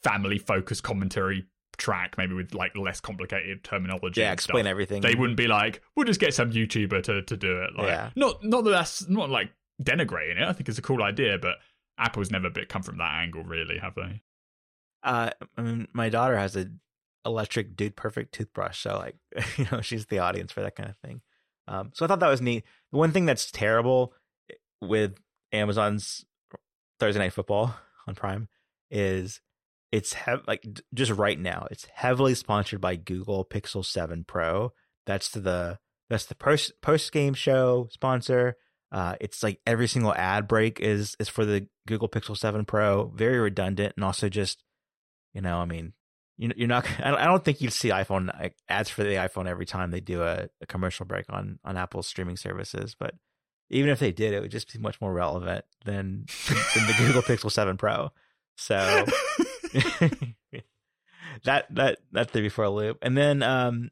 family 0.04 0.38
focused 0.38 0.84
commentary 0.84 1.46
track, 1.78 2.16
maybe 2.18 2.34
with 2.34 2.54
like 2.54 2.76
less 2.76 3.00
complicated 3.00 3.64
terminology. 3.64 4.22
Yeah, 4.22 4.32
explain 4.32 4.64
stuff. 4.64 4.72
everything. 4.72 5.02
They 5.02 5.16
wouldn't 5.16 5.38
be 5.38 5.48
like, 5.48 5.82
we'll 5.96 6.06
just 6.06 6.20
get 6.20 6.34
some 6.34 6.52
YouTuber 6.52 7.04
to, 7.04 7.22
to 7.24 7.38
do 7.38 7.62
it. 7.62 7.72
Like, 7.78 7.88
yeah. 7.88 8.10
Not 8.16 8.44
not 8.44 8.64
that 8.64 8.72
that's 8.72 9.08
not 9.08 9.30
like 9.30 9.52
denigrating 9.82 10.42
it. 10.42 10.48
I 10.48 10.54
think 10.54 10.70
it's 10.70 10.78
a 10.78 10.84
cool 10.84 11.04
idea, 11.04 11.38
but 11.38 11.56
Apple's 11.98 12.32
never 12.32 12.50
bit 12.50 12.70
come 12.70 12.84
from 12.84 12.98
that 12.98 13.14
angle, 13.22 13.44
really, 13.44 13.78
have 13.78 13.96
they? 13.96 14.22
Uh, 15.04 15.32
I 15.58 15.62
mean, 15.62 15.88
my 15.94 16.10
daughter 16.10 16.38
has 16.38 16.56
a 16.56 16.68
electric 17.26 17.76
dude 17.76 17.96
perfect 17.96 18.34
toothbrush, 18.34 18.80
so 18.80 18.98
like, 18.98 19.16
you 19.58 19.68
know, 19.72 19.82
she's 19.82 20.06
the 20.08 20.20
audience 20.20 20.52
for 20.52 20.62
that 20.62 20.76
kind 20.76 20.90
of 20.90 20.98
thing. 20.98 21.22
Um, 21.68 21.92
so 21.94 22.06
I 22.06 22.08
thought 22.08 22.20
that 22.20 22.30
was 22.30 22.42
neat. 22.42 22.64
The 22.92 22.98
one 22.98 23.12
thing 23.12 23.26
that's 23.26 23.52
terrible 23.52 24.14
with 24.82 25.16
Amazon's 25.52 26.26
Thursday 27.00 27.20
Night 27.20 27.34
Football 27.34 27.76
on 28.08 28.16
Prime 28.16 28.48
is 28.90 29.42
it's 29.92 30.14
hev- 30.14 30.44
like 30.48 30.66
just 30.94 31.12
right 31.12 31.40
now 31.40 31.68
it's 31.72 31.86
heavily 31.94 32.36
sponsored 32.36 32.82
by 32.82 32.96
Google 32.96 33.46
Pixel 33.46 33.86
7 33.86 34.24
Pro. 34.26 34.74
That's 35.06 35.30
the 35.30 35.80
that's 36.10 36.26
the 36.26 36.36
post 36.36 36.74
post 36.82 37.12
game 37.12 37.34
show 37.34 37.88
sponsor. 37.92 38.58
Uh, 38.92 39.16
it's 39.22 39.42
like 39.42 39.60
every 39.66 39.88
single 39.88 40.14
ad 40.14 40.48
break 40.48 40.80
is 40.80 41.16
is 41.20 41.30
for 41.30 41.46
the 41.46 41.68
Google 41.88 42.10
Pixel 42.10 42.38
7 42.38 42.66
Pro. 42.66 43.12
Very 43.16 43.40
redundant 43.40 43.94
and 43.96 44.04
also 44.04 44.30
just 44.30 44.64
you 45.34 45.42
know, 45.42 45.58
I 45.60 45.66
mean, 45.66 45.94
you're 46.38 46.68
not. 46.68 46.88
I 47.04 47.26
don't 47.26 47.44
think 47.44 47.62
you'd 47.62 47.74
see 47.74 47.90
iPhone 47.90 48.52
ads 48.68 48.90
for 48.90 49.04
the 49.04 49.16
iPhone 49.16 49.48
every 49.48 49.66
time 49.66 49.92
they 49.92 50.02
do 50.02 50.24
a, 50.24 50.48
a 50.62 50.66
commercial 50.66 51.06
break 51.06 51.26
on 51.30 51.60
on 51.64 51.78
Apple's 51.78 52.08
streaming 52.08 52.38
services. 52.38 52.96
But 53.00 53.16
even 53.70 53.90
if 53.90 54.00
they 54.00 54.12
did, 54.12 54.34
it 54.34 54.42
would 54.42 54.52
just 54.52 54.72
be 54.72 54.80
much 54.80 55.00
more 55.00 55.14
relevant 55.14 55.66
than 55.86 56.26
than 56.76 56.88
the 56.88 56.96
Google 56.98 57.22
Pixel 57.22 57.52
Seven 57.52 57.78
Pro. 57.78 58.12
So 58.58 59.06
that 61.44 61.66
that 61.74 62.00
that 62.12 62.32
threw 62.32 62.44
me 62.44 62.50
for 62.50 62.64
a 62.64 62.70
loop. 62.70 62.98
And 63.02 63.18
then 63.18 63.44
um, 63.44 63.92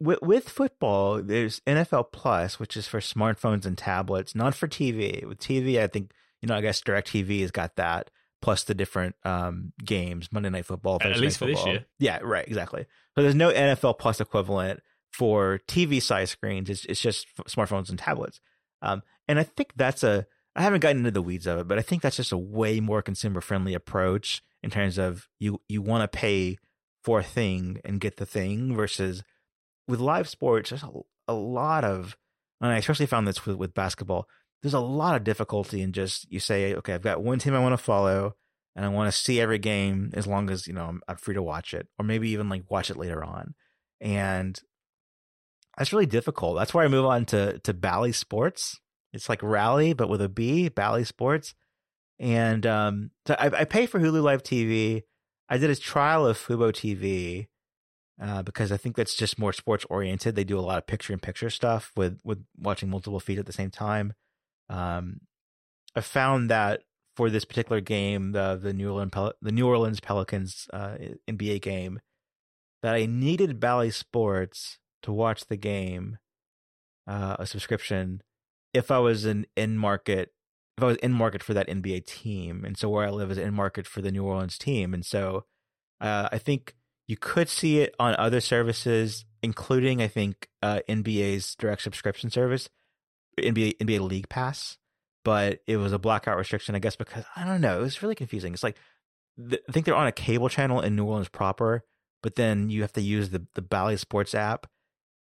with 0.00 0.20
with 0.22 0.48
football, 0.48 1.22
there's 1.22 1.60
NFL 1.60 2.12
Plus, 2.12 2.58
which 2.58 2.76
is 2.76 2.86
for 2.86 3.00
smartphones 3.00 3.66
and 3.66 3.78
tablets, 3.78 4.34
not 4.34 4.54
for 4.54 4.68
TV. 4.68 5.24
With 5.26 5.38
TV, 5.38 5.80
I 5.80 5.86
think 5.86 6.12
you 6.40 6.48
know, 6.48 6.56
I 6.56 6.60
guess 6.60 6.82
DirecTV 6.82 7.40
has 7.40 7.50
got 7.50 7.76
that 7.76 8.10
plus 8.42 8.64
the 8.64 8.74
different 8.74 9.14
um, 9.24 9.72
games, 9.82 10.30
Monday 10.32 10.50
Night 10.50 10.66
Football, 10.66 10.98
Thursday 10.98 11.14
at 11.14 11.20
least 11.20 11.38
for 11.38 11.46
football. 11.46 11.64
this 11.64 11.72
year. 11.72 11.86
Yeah, 11.98 12.18
right, 12.22 12.46
exactly. 12.46 12.84
So 13.14 13.22
there's 13.22 13.36
no 13.36 13.50
NFL 13.50 13.98
Plus 13.98 14.20
equivalent 14.20 14.80
for 15.12 15.60
TV 15.68 16.02
size 16.02 16.30
screens. 16.30 16.68
It's 16.68 16.84
it's 16.86 17.00
just 17.00 17.26
smartphones 17.48 17.88
and 17.88 17.98
tablets. 17.98 18.40
Um, 18.82 19.02
and 19.28 19.38
I 19.38 19.44
think 19.44 19.72
that's 19.76 20.02
a 20.02 20.26
I 20.54 20.62
haven't 20.62 20.80
gotten 20.80 20.98
into 20.98 21.10
the 21.10 21.22
weeds 21.22 21.46
of 21.46 21.58
it, 21.58 21.68
but 21.68 21.78
I 21.78 21.82
think 21.82 22.02
that's 22.02 22.16
just 22.16 22.32
a 22.32 22.38
way 22.38 22.80
more 22.80 23.02
consumer 23.02 23.40
friendly 23.40 23.74
approach 23.74 24.42
in 24.62 24.70
terms 24.70 24.98
of 24.98 25.28
you 25.38 25.60
you 25.68 25.82
want 25.82 26.10
to 26.10 26.18
pay 26.18 26.58
for 27.02 27.20
a 27.20 27.24
thing 27.24 27.80
and 27.84 28.00
get 28.00 28.16
the 28.16 28.26
thing 28.26 28.76
versus 28.76 29.22
with 29.88 30.00
live 30.00 30.28
sports. 30.28 30.70
There's 30.70 30.82
a, 30.82 30.90
a 31.28 31.34
lot 31.34 31.84
of, 31.84 32.16
and 32.60 32.70
I 32.70 32.76
especially 32.76 33.06
found 33.06 33.26
this 33.26 33.44
with, 33.44 33.56
with 33.56 33.74
basketball 33.74 34.28
there's 34.62 34.74
a 34.74 34.80
lot 34.80 35.16
of 35.16 35.24
difficulty 35.24 35.82
in 35.82 35.92
just 35.92 36.30
you 36.30 36.40
say, 36.40 36.74
okay, 36.74 36.94
I've 36.94 37.02
got 37.02 37.22
one 37.22 37.38
team 37.38 37.54
I 37.54 37.58
want 37.58 37.72
to 37.72 37.84
follow 37.84 38.36
and 38.76 38.84
I 38.84 38.88
want 38.88 39.12
to 39.12 39.18
see 39.18 39.40
every 39.40 39.58
game 39.58 40.12
as 40.14 40.26
long 40.26 40.48
as, 40.50 40.66
you 40.66 40.72
know, 40.72 40.86
I'm, 40.86 41.02
I'm 41.08 41.16
free 41.16 41.34
to 41.34 41.42
watch 41.42 41.74
it 41.74 41.88
or 41.98 42.04
maybe 42.04 42.30
even 42.30 42.48
like 42.48 42.70
watch 42.70 42.90
it 42.90 42.96
later 42.96 43.22
on. 43.24 43.54
And 44.00 44.58
that's 45.76 45.92
really 45.92 46.06
difficult. 46.06 46.56
That's 46.56 46.72
why 46.72 46.84
I 46.84 46.88
move 46.88 47.06
on 47.06 47.24
to, 47.26 47.58
to 47.60 47.74
Bally 47.74 48.12
Sports. 48.12 48.78
It's 49.12 49.28
like 49.28 49.42
Rally, 49.42 49.92
but 49.92 50.08
with 50.08 50.22
a 50.22 50.28
B, 50.28 50.68
Bally 50.68 51.04
Sports. 51.04 51.54
And 52.18 52.64
um, 52.66 53.10
so 53.26 53.34
I, 53.38 53.46
I 53.46 53.64
pay 53.64 53.86
for 53.86 54.00
Hulu 54.00 54.22
Live 54.22 54.42
TV. 54.42 55.02
I 55.48 55.58
did 55.58 55.70
a 55.70 55.76
trial 55.76 56.26
of 56.26 56.38
Fubo 56.38 56.72
TV 56.72 57.48
uh, 58.20 58.42
because 58.42 58.70
I 58.70 58.76
think 58.76 58.96
that's 58.96 59.14
just 59.14 59.38
more 59.38 59.52
sports 59.52 59.84
oriented. 59.90 60.34
They 60.34 60.44
do 60.44 60.58
a 60.58 60.60
lot 60.60 60.78
of 60.78 60.86
picture 60.86 61.12
in 61.12 61.18
picture 61.18 61.50
stuff 61.50 61.92
with 61.96 62.20
with 62.24 62.44
watching 62.56 62.88
multiple 62.88 63.20
feeds 63.20 63.40
at 63.40 63.46
the 63.46 63.52
same 63.52 63.70
time. 63.70 64.14
Um, 64.70 65.20
I 65.94 66.00
found 66.00 66.48
that 66.50 66.82
for 67.16 67.28
this 67.28 67.44
particular 67.44 67.80
game, 67.80 68.32
the 68.32 68.58
the 68.60 68.72
New 68.72 68.90
Orleans 68.90 69.10
Pel- 69.10 69.34
the 69.42 69.52
New 69.52 69.66
Orleans 69.66 70.00
Pelicans 70.00 70.68
uh, 70.72 70.96
NBA 71.28 71.60
game, 71.60 72.00
that 72.82 72.94
I 72.94 73.06
needed 73.06 73.60
Bally 73.60 73.90
Sports 73.90 74.78
to 75.02 75.12
watch 75.12 75.46
the 75.46 75.56
game, 75.56 76.18
uh, 77.06 77.36
a 77.38 77.46
subscription, 77.46 78.22
if 78.72 78.90
I 78.90 78.98
was 78.98 79.24
an 79.24 79.46
in 79.56 79.76
market 79.76 80.32
if 80.78 80.84
I 80.84 80.86
was 80.86 80.96
in 80.98 81.12
market 81.12 81.42
for 81.42 81.52
that 81.54 81.68
NBA 81.68 82.06
team, 82.06 82.64
and 82.64 82.78
so 82.78 82.88
where 82.88 83.06
I 83.06 83.10
live 83.10 83.30
is 83.30 83.38
in 83.38 83.52
market 83.52 83.86
for 83.86 84.00
the 84.00 84.10
New 84.10 84.24
Orleans 84.24 84.56
team, 84.56 84.94
and 84.94 85.04
so 85.04 85.44
uh, 86.00 86.30
I 86.32 86.38
think 86.38 86.74
you 87.06 87.16
could 87.16 87.48
see 87.48 87.80
it 87.80 87.94
on 87.98 88.16
other 88.18 88.40
services, 88.40 89.26
including 89.42 90.00
I 90.00 90.08
think 90.08 90.48
uh, 90.62 90.80
NBA's 90.88 91.54
direct 91.56 91.82
subscription 91.82 92.30
service. 92.30 92.68
NBA 93.38 93.78
NBA 93.78 94.00
League 94.00 94.28
Pass, 94.28 94.78
but 95.24 95.60
it 95.66 95.76
was 95.76 95.92
a 95.92 95.98
blackout 95.98 96.36
restriction, 96.36 96.74
I 96.74 96.78
guess, 96.78 96.96
because 96.96 97.24
I 97.36 97.44
don't 97.44 97.60
know. 97.60 97.78
It 97.78 97.82
was 97.82 98.02
really 98.02 98.14
confusing. 98.14 98.52
It's 98.52 98.62
like 98.62 98.76
I 99.38 99.58
think 99.70 99.86
they're 99.86 99.94
on 99.94 100.06
a 100.06 100.12
cable 100.12 100.48
channel 100.48 100.80
in 100.80 100.96
New 100.96 101.04
Orleans 101.04 101.28
proper, 101.28 101.84
but 102.22 102.36
then 102.36 102.68
you 102.70 102.82
have 102.82 102.92
to 102.92 103.00
use 103.00 103.30
the 103.30 103.46
the 103.54 103.62
Bally 103.62 103.96
Sports 103.96 104.34
app 104.34 104.66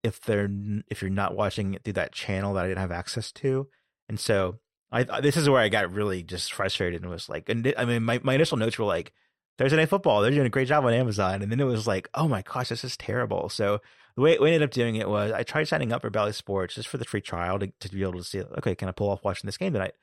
if 0.04 0.22
they're 0.22 0.50
if 0.90 1.02
you're 1.02 1.12
not 1.12 1.36
watching 1.36 1.74
it 1.74 1.84
through 1.84 1.94
that 1.94 2.12
channel 2.12 2.54
that 2.54 2.66
I 2.66 2.68
didn't 2.68 2.80
have 2.82 2.92
access 2.92 3.32
to, 3.34 3.68
and 4.10 4.20
so 4.20 4.60
I 4.92 5.04
this 5.22 5.38
is 5.38 5.50
where 5.50 5.62
I 5.62 5.70
got 5.70 5.92
really 5.92 6.24
just 6.24 6.54
frustrated 6.54 7.02
and 7.02 7.12
was 7.12 7.30
like, 7.30 7.50
and 7.50 7.74
I 7.78 7.86
mean, 7.86 8.04
my 8.04 8.20
my 8.24 8.34
initial 8.36 8.58
notes 8.58 8.78
were 8.78 8.86
like. 8.86 9.14
Thursday 9.58 9.78
Night 9.78 9.90
Football, 9.90 10.22
they're 10.22 10.30
doing 10.30 10.46
a 10.46 10.52
great 10.52 10.68
job 10.68 10.86
on 10.86 10.94
Amazon. 10.94 11.42
And 11.42 11.52
then 11.52 11.60
it 11.60 11.64
was 11.64 11.88
like, 11.88 12.08
oh 12.14 12.28
my 12.28 12.44
gosh, 12.44 12.70
this 12.70 12.84
is 12.84 12.96
terrible. 12.96 13.50
So 13.50 13.82
the 14.16 14.22
way 14.22 14.38
we 14.40 14.50
ended 14.50 14.62
up 14.62 14.70
doing 14.70 14.98
it 14.98 15.10
was 15.10 15.32
I 15.32 15.42
tried 15.42 15.68
signing 15.68 15.92
up 15.92 16.04
for 16.04 16.12
Bally 16.12 16.32
Sports 16.34 16.76
just 16.76 16.88
for 16.88 16.98
the 16.98 17.06
free 17.06 17.22
trial 17.22 17.58
to, 17.58 17.74
to 17.80 17.90
be 17.90 18.04
able 18.04 18.20
to 18.20 18.24
see, 18.24 18.40
okay, 18.40 18.76
can 18.76 18.88
I 18.88 18.92
pull 18.92 19.10
off 19.10 19.24
watching 19.24 19.48
this 19.48 19.58
game 19.58 19.74
tonight? 19.74 19.94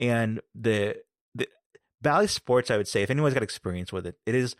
And 0.00 0.40
the 0.56 0.96
the 1.36 1.46
Bally 2.02 2.26
Sports, 2.26 2.68
I 2.68 2.76
would 2.76 2.88
say, 2.88 3.02
if 3.02 3.10
anyone's 3.10 3.34
got 3.34 3.44
experience 3.44 3.92
with 3.92 4.06
it, 4.06 4.16
it 4.26 4.34
is, 4.34 4.56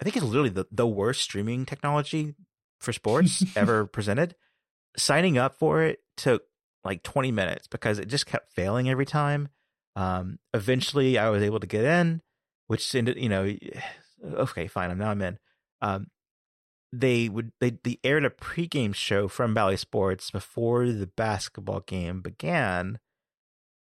I 0.00 0.04
think 0.04 0.16
it's 0.16 0.24
literally 0.24 0.50
the, 0.50 0.66
the 0.70 0.86
worst 0.86 1.22
streaming 1.22 1.66
technology 1.66 2.36
for 2.86 2.94
sports 2.94 3.44
ever 3.56 3.84
presented. 3.84 4.34
Signing 4.96 5.36
up 5.36 5.58
for 5.58 5.82
it 5.82 5.98
took 6.16 6.44
like 6.84 7.02
20 7.02 7.32
minutes 7.32 7.66
because 7.66 7.98
it 7.98 8.06
just 8.06 8.24
kept 8.24 8.52
failing 8.54 8.88
every 8.88 9.04
time. 9.04 9.48
Um, 9.96 10.38
eventually, 10.54 11.18
I 11.18 11.28
was 11.28 11.42
able 11.42 11.60
to 11.60 11.66
get 11.66 11.84
in, 11.84 12.22
which 12.68 12.94
ended, 12.94 13.18
you 13.18 13.28
know, 13.28 13.52
okay, 14.24 14.68
fine, 14.68 14.90
I'm 14.90 14.98
now 14.98 15.10
I'm 15.10 15.20
in. 15.20 15.38
Um, 15.82 16.06
they 16.92 17.28
would 17.28 17.52
they, 17.60 17.78
they 17.82 17.98
aired 18.04 18.24
a 18.24 18.30
pregame 18.30 18.94
show 18.94 19.28
from 19.28 19.52
Bally 19.52 19.76
Sports 19.76 20.30
before 20.30 20.86
the 20.86 21.08
basketball 21.08 21.80
game 21.80 22.22
began, 22.22 22.98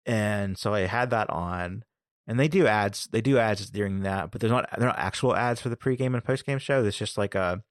and 0.06 0.58
so 0.58 0.74
I 0.74 0.82
had 0.82 1.12
that 1.12 1.30
on. 1.30 1.84
And 2.28 2.40
they 2.40 2.48
do 2.48 2.68
ads. 2.68 3.08
They 3.12 3.22
do 3.22 3.40
ads 3.40 3.70
during 3.70 4.02
that, 4.02 4.32
but 4.32 4.42
there's 4.42 4.52
not 4.52 4.70
they're 4.78 4.88
not 4.88 5.00
actual 5.00 5.36
ads 5.36 5.62
for 5.62 5.70
the 5.70 5.78
pregame 5.78 6.14
and 6.14 6.24
postgame 6.24 6.60
show. 6.60 6.84
It's 6.84 6.98
just 6.98 7.18
like 7.18 7.36
a 7.36 7.64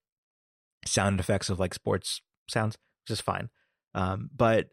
sound 0.85 1.21
effects 1.21 1.51
of 1.51 1.59
like 1.59 1.75
sports 1.75 2.21
sounds, 2.49 2.77
which 3.05 3.13
is 3.13 3.21
fine. 3.21 3.51
Um, 3.95 4.31
but 4.35 4.69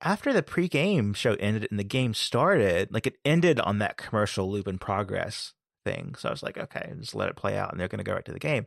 after 0.00 0.32
the 0.32 0.42
pregame 0.42 1.14
show 1.14 1.34
ended 1.34 1.66
and 1.70 1.78
the 1.78 1.84
game 1.84 2.14
started, 2.14 2.92
like 2.92 3.06
it 3.06 3.18
ended 3.24 3.58
on 3.60 3.78
that 3.78 3.96
commercial 3.96 4.50
loop 4.50 4.68
in 4.68 4.78
progress 4.78 5.54
thing. 5.84 6.14
So 6.18 6.28
I 6.28 6.32
was 6.32 6.42
like, 6.42 6.58
okay, 6.58 6.92
just 7.00 7.14
let 7.14 7.28
it 7.28 7.36
play 7.36 7.56
out, 7.56 7.72
and 7.72 7.80
they're 7.80 7.88
going 7.88 7.98
to 7.98 8.04
go 8.04 8.14
right 8.14 8.24
to 8.24 8.32
the 8.32 8.38
game. 8.38 8.66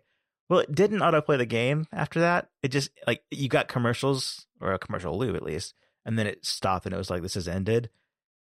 Well, 0.49 0.59
it 0.59 0.75
didn't 0.75 0.99
autoplay 0.99 1.37
the 1.37 1.45
game 1.45 1.87
after 1.93 2.19
that. 2.19 2.49
It 2.61 2.69
just 2.69 2.89
like 3.07 3.23
you 3.31 3.47
got 3.47 3.69
commercials 3.69 4.45
or 4.59 4.73
a 4.73 4.79
commercial 4.79 5.17
loop 5.17 5.35
at 5.35 5.43
least, 5.43 5.73
and 6.05 6.19
then 6.19 6.27
it 6.27 6.45
stopped 6.45 6.85
and 6.85 6.93
it 6.93 6.97
was 6.97 7.09
like 7.09 7.21
this 7.21 7.35
has 7.35 7.47
ended. 7.47 7.89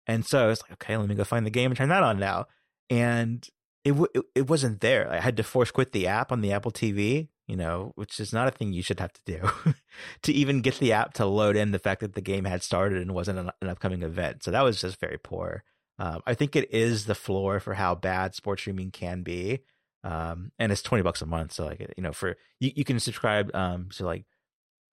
And 0.08 0.26
so 0.26 0.44
I 0.44 0.48
was 0.48 0.62
like, 0.64 0.72
okay, 0.74 0.98
let 0.98 1.08
me 1.08 1.14
go 1.14 1.24
find 1.24 1.46
the 1.46 1.52
game 1.52 1.70
and 1.70 1.78
turn 1.78 1.90
that 1.90 2.02
on 2.02 2.18
now. 2.18 2.48
And 2.90 3.48
it 3.84 3.94
it, 4.14 4.24
it 4.36 4.50
wasn't 4.50 4.82
there. 4.82 5.10
I 5.10 5.20
had 5.20 5.38
to 5.38 5.44
force 5.44 5.72
quit 5.72 5.92
the 5.92 6.08
app 6.08 6.32
on 6.32 6.42
the 6.42 6.52
Apple 6.52 6.72
TV, 6.72 7.30
you 7.48 7.56
know, 7.56 7.94
which 7.96 8.20
is 8.20 8.32
not 8.32 8.48
a 8.48 8.52
thing 8.52 8.74
you 8.74 8.84
should 8.84 9.00
have 9.00 9.14
to 9.14 9.22
do 9.26 9.50
to 10.24 10.32
even 10.32 10.62
get 10.62 10.80
the 10.80 10.94
app 10.94 11.14
to 11.16 11.26
load 11.26 11.56
in 11.56 11.72
the 11.72 11.80
fact 11.80 12.02
that 12.02 12.14
the 12.14 12.22
game 12.22 12.46
had 12.46 12.62
started 12.62 13.02
and 13.02 13.14
wasn't 13.14 13.40
an, 13.40 13.52
an 13.62 13.70
upcoming 13.70 14.04
event. 14.04 14.44
So 14.44 14.52
that 14.52 14.64
was 14.64 14.82
just 14.82 15.00
very 15.00 15.18
poor. 15.18 15.64
Um, 15.98 16.22
I 16.26 16.34
think 16.34 16.56
it 16.56 16.74
is 16.74 17.06
the 17.06 17.16
floor 17.16 17.60
for 17.60 17.74
how 17.74 17.96
bad 17.96 18.36
sports 18.36 18.62
streaming 18.62 18.92
can 18.92 19.22
be. 19.24 19.60
Um, 20.04 20.52
and 20.58 20.72
it's 20.72 20.82
20 20.82 21.02
bucks 21.02 21.22
a 21.22 21.26
month. 21.26 21.52
So 21.52 21.66
like, 21.66 21.94
you 21.98 22.04
know, 22.04 22.14
for, 22.14 22.38
you, 22.60 22.72
you 22.76 22.86
can 22.86 23.00
subscribe, 23.00 23.54
um, 23.54 23.90
to 23.96 24.06
like, 24.06 24.26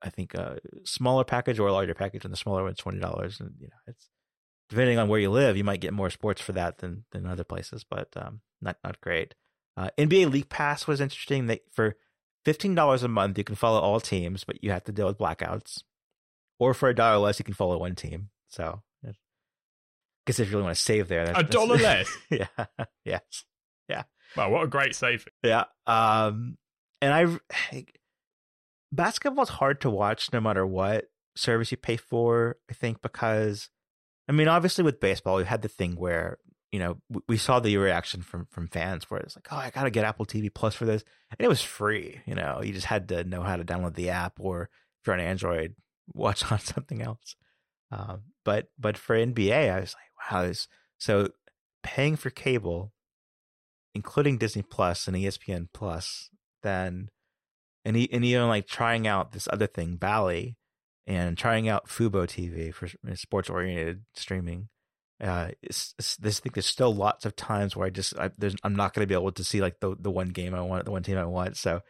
I 0.03 0.11
think 0.11 0.35
a 0.35 0.59
smaller 0.85 1.25
package 1.25 1.59
or 1.59 1.69
a 1.69 1.73
larger 1.73 1.95
package 1.95 2.25
and 2.25 2.33
the 2.33 2.39
smaller 2.39 2.65
one's 2.65 2.79
$20. 2.79 3.41
And, 3.41 3.55
you 3.61 3.69
know, 3.69 3.77
it's 3.87 4.09
depending 4.69 4.99
on 4.99 5.09
where 5.09 5.21
you 5.21 5.31
live, 5.31 5.57
you 5.57 5.63
might 5.63 5.81
get 5.81 5.93
more 5.93 6.11
sports 6.11 6.41
for 6.41 6.53
that 6.53 6.79
than, 6.79 7.05
than 7.13 7.27
other 7.27 7.45
places, 7.45 7.85
but, 7.89 8.09
um, 8.17 8.41
not, 8.61 8.77
not 8.85 9.01
great. 9.01 9.35
Uh, 9.77 9.91
NBA 9.99 10.31
League 10.33 10.49
Pass 10.49 10.87
was 10.87 11.01
interesting. 11.01 11.47
That 11.47 11.61
for 11.73 11.97
$15 12.47 13.03
a 13.03 13.09
month, 13.09 13.39
you 13.39 13.45
can 13.45 13.57
follow 13.57 13.81
all 13.81 14.01
teams, 14.01 14.45
but 14.45 14.63
you 14.63 14.71
have 14.71 14.85
to 14.85 14.93
deal 14.93 15.07
with 15.07 15.19
blackouts. 15.19 15.83
Or 16.59 16.73
for 16.73 16.89
a 16.89 16.95
dollar 16.95 17.19
less, 17.19 17.39
you 17.39 17.45
can 17.45 17.55
follow 17.55 17.79
one 17.79 17.95
team. 17.95 18.31
So, 18.49 18.83
I 19.07 19.13
guess 20.27 20.39
if 20.39 20.49
you 20.49 20.53
really 20.53 20.65
want 20.65 20.77
to 20.77 20.83
save 20.83 21.09
there, 21.09 21.27
that's, 21.27 21.39
a 21.39 21.43
dollar 21.43 21.77
less. 21.79 22.11
yeah. 22.31 22.47
Yes. 23.05 23.45
Yeah. 23.89 24.05
Wow, 24.37 24.51
what 24.51 24.65
a 24.65 24.69
great 24.69 24.95
saving. 24.95 25.27
Yeah. 25.43 25.65
Um, 25.87 26.57
and 27.01 27.41
I, 27.73 27.87
basketball's 28.91 29.51
hard 29.51 29.81
to 29.83 29.91
watch 29.91 30.33
no 30.33 30.41
matter 30.41 30.67
what 30.67 31.07
service 31.37 31.71
you 31.71 31.77
pay 31.77 31.97
for. 31.97 32.57
I 32.71 32.75
think 32.75 33.03
because, 33.03 33.71
I 34.29 34.33
mean, 34.33 34.49
obviously 34.49 34.83
with 34.83 34.99
baseball, 35.01 35.37
we 35.37 35.45
had 35.45 35.63
the 35.63 35.69
thing 35.69 35.95
where 35.97 36.39
you 36.77 36.83
know 36.83 36.99
we 37.27 37.39
saw 37.39 37.59
the 37.59 37.79
reaction 37.79 38.21
from 38.21 38.45
from 38.51 38.69
fans 38.69 39.11
where 39.11 39.21
it's 39.21 39.35
like, 39.35 39.49
oh, 39.51 39.57
I 39.57 39.71
gotta 39.71 39.89
get 39.89 40.05
Apple 40.05 40.27
TV 40.27 40.53
Plus 40.53 40.75
for 40.75 40.85
this, 40.85 41.05
and 41.31 41.39
it 41.41 41.49
was 41.49 41.63
free. 41.63 42.21
You 42.27 42.35
know, 42.35 42.61
you 42.63 42.75
just 42.75 42.85
had 42.85 43.09
to 43.09 43.25
know 43.25 43.43
how 43.43 43.57
to 43.57 43.65
download 43.65 43.95
the 43.95 44.11
app, 44.11 44.35
or 44.39 44.65
if 45.01 45.07
you're 45.07 45.15
on 45.15 45.21
Android, 45.21 45.75
watch 46.13 46.53
on 46.53 46.59
something 46.59 47.01
else. 47.01 47.35
Um, 47.91 48.25
but 48.45 48.69
but 48.79 48.99
for 48.99 49.17
NBA, 49.17 49.73
I 49.73 49.81
was 49.81 49.95
like, 49.95 50.33
wow, 50.33 50.43
this 50.43 50.69
so 50.99 51.31
paying 51.83 52.17
for 52.17 52.29
cable 52.29 52.93
including 53.97 54.37
Disney 54.37 54.61
Plus 54.61 55.09
and 55.09 55.17
ESPN 55.17 55.69
Plus, 55.73 56.29
then 56.63 57.09
and 57.83 57.97
and 57.97 58.25
even 58.25 58.47
like 58.47 58.67
trying 58.67 59.07
out 59.07 59.33
this 59.33 59.49
other 59.51 59.67
thing, 59.67 59.97
Bally, 59.97 60.59
and 61.07 61.39
trying 61.39 61.67
out 61.67 61.89
Fubo 61.89 62.27
TV 62.27 62.75
for 62.75 62.89
sports 63.15 63.49
oriented 63.49 64.03
streaming. 64.15 64.69
Uh, 65.23 65.49
this 65.63 65.95
I 66.23 66.31
think 66.31 66.55
there's 66.55 66.67
still 66.67 66.95
lots 66.95 67.25
of 67.25 67.37
times 67.37 67.75
where 67.75 67.87
I 67.87 67.91
just 67.91 68.17
I, 68.19 68.31
I'm 68.63 68.77
not 68.77 68.93
going 68.93 69.03
to 69.03 69.07
be 69.07 69.15
able 69.15 69.33
to 69.33 69.45
see 69.45 69.61
like 69.61 69.81
the 69.81 69.97
the 69.99 70.11
one 70.11 70.29
game 70.29 70.55
I 70.55 70.61
want, 70.61 70.85
the 70.85 70.91
one 70.91 71.03
team 71.03 71.19
I 71.19 71.25
want. 71.25 71.57
So 71.57 71.81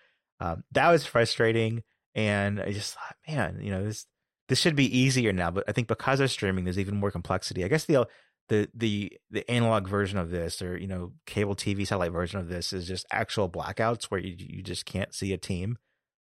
um, 0.40 0.64
that 0.72 0.90
was 0.90 1.06
frustrating, 1.06 1.82
and 2.14 2.60
I 2.60 2.72
just 2.72 2.94
thought, 2.94 3.16
man, 3.28 3.58
you 3.60 3.70
know 3.70 3.84
this 3.84 4.06
this 4.48 4.60
should 4.60 4.76
be 4.76 4.96
easier 4.96 5.32
now. 5.32 5.50
But 5.50 5.64
I 5.68 5.72
think 5.72 5.88
because 5.88 6.20
of 6.20 6.30
streaming, 6.30 6.64
there's 6.64 6.78
even 6.78 6.96
more 6.96 7.10
complexity. 7.10 7.64
I 7.64 7.68
guess 7.68 7.84
the 7.84 8.06
the 8.48 8.68
the 8.74 9.12
the 9.30 9.50
analog 9.50 9.88
version 9.88 10.18
of 10.18 10.30
this 10.30 10.62
or 10.62 10.76
you 10.76 10.86
know 10.86 11.12
cable 11.26 11.56
TV 11.56 11.86
satellite 11.86 12.12
version 12.12 12.38
of 12.38 12.48
this 12.48 12.72
is 12.72 12.86
just 12.86 13.06
actual 13.10 13.48
blackouts 13.48 14.04
where 14.04 14.20
you 14.20 14.36
you 14.38 14.62
just 14.62 14.86
can't 14.86 15.14
see 15.14 15.32
a 15.32 15.38
team 15.38 15.78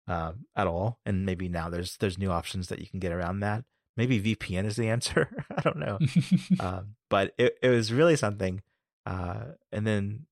uh, 0.08 0.32
at 0.56 0.66
all. 0.66 0.98
And 1.06 1.24
maybe 1.24 1.48
now 1.48 1.70
there's 1.70 1.96
there's 1.98 2.18
new 2.18 2.30
options 2.30 2.68
that 2.68 2.80
you 2.80 2.86
can 2.86 3.00
get 3.00 3.12
around 3.12 3.40
that. 3.40 3.64
Maybe 4.00 4.34
VPN 4.34 4.64
is 4.64 4.76
the 4.76 4.88
answer. 4.88 5.44
I 5.56 5.60
don't 5.60 5.76
know, 5.76 5.98
um, 6.60 6.94
but 7.10 7.34
it 7.36 7.58
it 7.62 7.68
was 7.68 7.92
really 7.92 8.16
something. 8.16 8.62
Uh, 9.04 9.52
and 9.70 9.86
then 9.86 10.26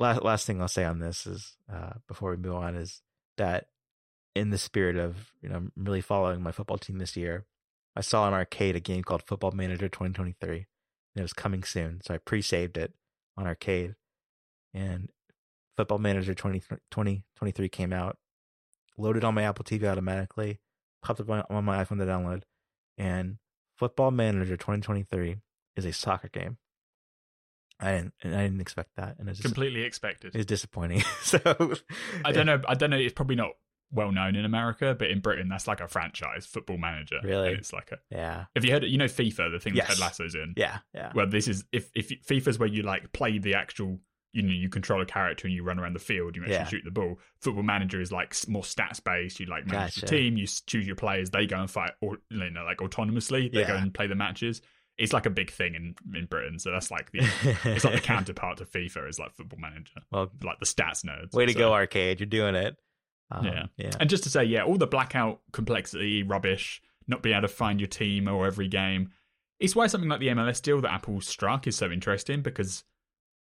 last 0.00 0.22
last 0.22 0.46
thing 0.46 0.60
I'll 0.60 0.66
say 0.66 0.84
on 0.84 0.98
this 0.98 1.24
is 1.24 1.56
uh, 1.72 1.92
before 2.08 2.30
we 2.30 2.36
move 2.36 2.56
on 2.56 2.74
is 2.74 3.02
that 3.36 3.66
in 4.34 4.50
the 4.50 4.58
spirit 4.58 4.96
of 4.96 5.32
you 5.40 5.48
know 5.48 5.68
really 5.76 6.00
following 6.00 6.42
my 6.42 6.50
football 6.50 6.78
team 6.78 6.98
this 6.98 7.16
year, 7.16 7.46
I 7.94 8.00
saw 8.00 8.26
in 8.26 8.34
arcade 8.34 8.74
a 8.74 8.80
game 8.80 9.04
called 9.04 9.22
Football 9.22 9.52
Manager 9.52 9.88
2023 9.88 10.66
and 11.14 11.20
it 11.20 11.22
was 11.22 11.32
coming 11.32 11.62
soon. 11.62 12.00
So 12.04 12.14
I 12.14 12.18
pre-saved 12.18 12.76
it 12.76 12.94
on 13.36 13.46
arcade, 13.46 13.94
and 14.72 15.10
Football 15.76 15.98
Manager 15.98 16.34
20, 16.34 16.60
2023 16.60 17.68
came 17.68 17.92
out, 17.92 18.18
loaded 18.98 19.24
on 19.24 19.34
my 19.34 19.42
Apple 19.42 19.64
TV 19.64 19.84
automatically, 19.84 20.60
popped 21.02 21.20
up 21.20 21.30
on 21.50 21.64
my 21.64 21.84
iPhone 21.84 21.98
to 21.98 22.06
download, 22.06 22.42
and 22.98 23.38
Football 23.76 24.10
Manager 24.10 24.56
2023 24.56 25.36
is 25.76 25.84
a 25.84 25.92
soccer 25.92 26.28
game. 26.28 26.58
I 27.80 27.92
didn't, 27.92 28.14
I 28.22 28.42
didn't 28.44 28.60
expect 28.60 28.90
that, 28.96 29.16
and 29.18 29.28
it's 29.28 29.40
completely 29.40 29.82
expected. 29.82 30.36
It's 30.36 30.46
disappointing. 30.46 31.02
so 31.22 31.38
I 32.24 32.32
don't 32.32 32.46
know. 32.46 32.60
I 32.68 32.74
don't 32.74 32.90
know. 32.90 32.96
It's 32.96 33.12
probably 33.12 33.36
not 33.36 33.50
well 33.90 34.12
known 34.12 34.36
in 34.36 34.44
America, 34.44 34.94
but 34.98 35.10
in 35.10 35.20
Britain, 35.20 35.48
that's 35.48 35.66
like 35.66 35.80
a 35.80 35.88
franchise 35.88 36.46
football 36.46 36.76
manager. 36.76 37.18
Really, 37.22 37.52
it's 37.52 37.72
like 37.72 37.90
a 37.92 37.98
yeah. 38.10 38.44
Have 38.54 38.64
you 38.64 38.72
heard? 38.72 38.84
It 38.84 38.90
you 38.90 38.98
know 38.98 39.06
FIFA, 39.06 39.50
the 39.50 39.58
thing 39.58 39.74
yes. 39.74 39.88
that 39.88 39.94
Ted 39.94 40.00
Lasso's 40.00 40.34
in. 40.34 40.54
Yeah, 40.56 40.78
yeah. 40.94 41.12
Well, 41.14 41.28
this 41.28 41.48
is 41.48 41.64
if 41.72 41.90
if 41.94 42.08
FIFA's 42.26 42.58
where 42.58 42.68
you 42.68 42.82
like 42.82 43.12
play 43.12 43.38
the 43.38 43.54
actual. 43.54 43.98
You 44.34 44.42
know, 44.42 44.52
you 44.52 44.68
control 44.68 45.00
a 45.00 45.06
character 45.06 45.46
and 45.46 45.54
you 45.54 45.62
run 45.62 45.78
around 45.78 45.94
the 45.94 46.00
field. 46.00 46.36
You 46.36 46.42
actually 46.42 46.54
yeah. 46.54 46.66
shoot 46.66 46.82
the 46.84 46.90
ball. 46.90 47.18
Football 47.40 47.62
manager 47.62 48.00
is 48.00 48.12
like 48.12 48.36
more 48.48 48.62
stats 48.62 49.02
based. 49.02 49.40
You 49.40 49.46
like 49.46 49.66
manage 49.66 49.94
gotcha. 49.94 50.00
the 50.00 50.06
team. 50.06 50.36
You 50.36 50.46
choose 50.46 50.86
your 50.86 50.96
players. 50.96 51.30
They 51.30 51.46
go 51.46 51.58
and 51.60 51.70
fight, 51.70 51.92
or 52.00 52.18
you 52.30 52.50
know, 52.50 52.64
like 52.64 52.78
autonomously. 52.78 53.52
They 53.52 53.60
yeah. 53.60 53.68
go 53.68 53.76
and 53.76 53.94
play 53.94 54.06
the 54.06 54.14
matches 54.14 54.60
it's 54.96 55.12
like 55.12 55.26
a 55.26 55.30
big 55.30 55.50
thing 55.50 55.74
in, 55.74 55.94
in 56.16 56.26
Britain. 56.26 56.58
So 56.58 56.70
that's 56.70 56.90
like 56.90 57.10
the 57.10 57.28
it's 57.64 57.84
like 57.84 57.94
the 57.94 58.00
counterpart 58.02 58.58
to 58.58 58.64
FIFA 58.64 59.08
is 59.08 59.18
like 59.18 59.34
Football 59.34 59.58
Manager. 59.58 60.00
Well, 60.10 60.30
like 60.42 60.60
the 60.60 60.66
stats 60.66 61.04
nerds. 61.04 61.34
Way 61.34 61.46
to 61.46 61.52
so. 61.52 61.58
go, 61.58 61.72
arcade! 61.72 62.20
You're 62.20 62.26
doing 62.26 62.54
it. 62.54 62.76
Um, 63.30 63.44
yeah. 63.44 63.66
yeah. 63.76 63.90
And 63.98 64.08
just 64.08 64.24
to 64.24 64.30
say, 64.30 64.44
yeah, 64.44 64.62
all 64.62 64.76
the 64.76 64.86
blackout 64.86 65.40
complexity, 65.52 66.22
rubbish, 66.22 66.82
not 67.08 67.22
being 67.22 67.34
able 67.34 67.48
to 67.48 67.54
find 67.54 67.80
your 67.80 67.88
team 67.88 68.28
or 68.28 68.46
every 68.46 68.68
game. 68.68 69.10
It's 69.58 69.74
why 69.74 69.86
something 69.86 70.08
like 70.08 70.20
the 70.20 70.28
MLS 70.28 70.60
deal 70.60 70.80
that 70.80 70.92
Apple 70.92 71.20
struck 71.20 71.66
is 71.66 71.76
so 71.76 71.90
interesting 71.90 72.42
because 72.42 72.84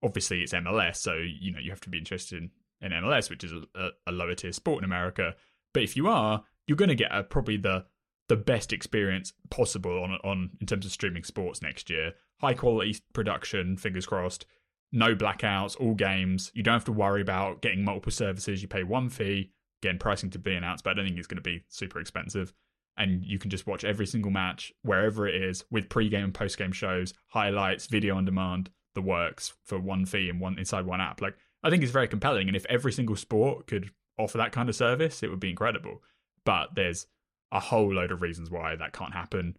obviously 0.03 0.43
it's 0.43 0.53
MLS, 0.53 0.97
so 0.97 1.15
you 1.15 1.53
know 1.53 1.59
you 1.59 1.71
have 1.71 1.81
to 1.83 1.91
be 1.91 1.99
interested 1.99 2.39
in, 2.39 2.51
in 2.81 2.93
MLS, 3.03 3.31
which 3.31 3.45
is 3.45 3.53
a, 3.53 3.89
a, 4.07 4.13
lower 4.13 4.35
tier 4.35 4.53
sport 4.53 4.79
in 4.79 4.85
America. 4.85 5.35
But 5.73 5.83
if 5.83 5.97
you 5.97 6.09
are, 6.09 6.43
you're 6.67 6.77
going 6.77 6.89
to 6.89 6.95
get 6.95 7.15
a, 7.15 7.23
probably 7.23 7.57
the 7.57 7.85
the 8.29 8.37
best 8.37 8.73
experience 8.73 9.33
possible 9.51 10.03
on 10.03 10.13
on 10.25 10.51
in 10.61 10.67
terms 10.67 10.87
of 10.87 10.93
streaming 10.93 11.25
sports 11.25 11.63
next 11.63 11.91
year. 11.91 12.13
High 12.41 12.55
quality 12.55 12.97
production, 13.13 13.77
fingers 13.77 14.07
crossed. 14.07 14.47
No 14.95 15.15
blackouts, 15.15 15.81
all 15.81 15.95
games. 15.95 16.51
You 16.55 16.63
don't 16.63 16.75
have 16.75 16.85
to 16.85 16.93
worry 16.93 17.23
about 17.23 17.63
getting 17.63 17.83
multiple 17.83 18.13
services. 18.13 18.61
You 18.61 18.69
pay 18.69 18.83
one 18.83 19.09
fee 19.09 19.53
Again, 19.83 19.99
pricing 19.99 20.31
to 20.31 20.39
be 20.39 20.55
announced, 20.55 20.85
but 20.85 20.91
I 20.91 20.95
don't 20.95 21.07
think 21.07 21.19
it's 21.19 21.27
going 21.27 21.43
to 21.43 21.43
be 21.43 21.65
super 21.69 21.99
expensive. 21.99 22.53
And 22.97 23.25
you 23.25 23.39
can 23.41 23.51
just 23.51 23.67
watch 23.67 23.85
every 23.85 24.07
single 24.07 24.31
match 24.31 24.73
wherever 24.83 25.27
it 25.27 25.35
is 25.35 25.65
with 25.73 25.89
pre-game 25.89 26.25
and 26.25 26.35
post-game 26.35 26.71
shows, 26.71 27.15
highlights, 27.29 27.87
video 27.87 28.17
on 28.17 28.25
demand, 28.25 28.71
the 28.95 29.03
works 29.03 29.55
for 29.65 29.79
one 29.79 30.07
fee 30.07 30.29
and 30.29 30.41
one 30.41 30.59
inside 30.59 30.87
one 30.87 31.01
app. 31.01 31.21
Like 31.21 31.37
I 31.63 31.71
think 31.71 31.83
it's 31.83 31.93
very 31.93 32.09
compelling. 32.09 32.49
And 32.49 32.57
if 32.57 32.67
every 32.67 32.93
single 32.93 33.17
sport 33.17 33.67
could 33.67 33.91
offer 34.19 34.39
that 34.39 34.53
kind 34.53 34.69
of 34.69 34.77
service, 34.77 35.23
it 35.23 35.31
would 35.31 35.41
be 35.41 35.51
incredible. 35.51 36.03
But 36.45 36.75
there's 36.75 37.07
a 37.53 37.61
whole 37.61 37.93
load 37.93 38.11
of 38.11 38.23
reasons 38.23 38.51
why 38.51 38.77
that 38.77 38.93
can't 38.93 39.13
happen. 39.13 39.57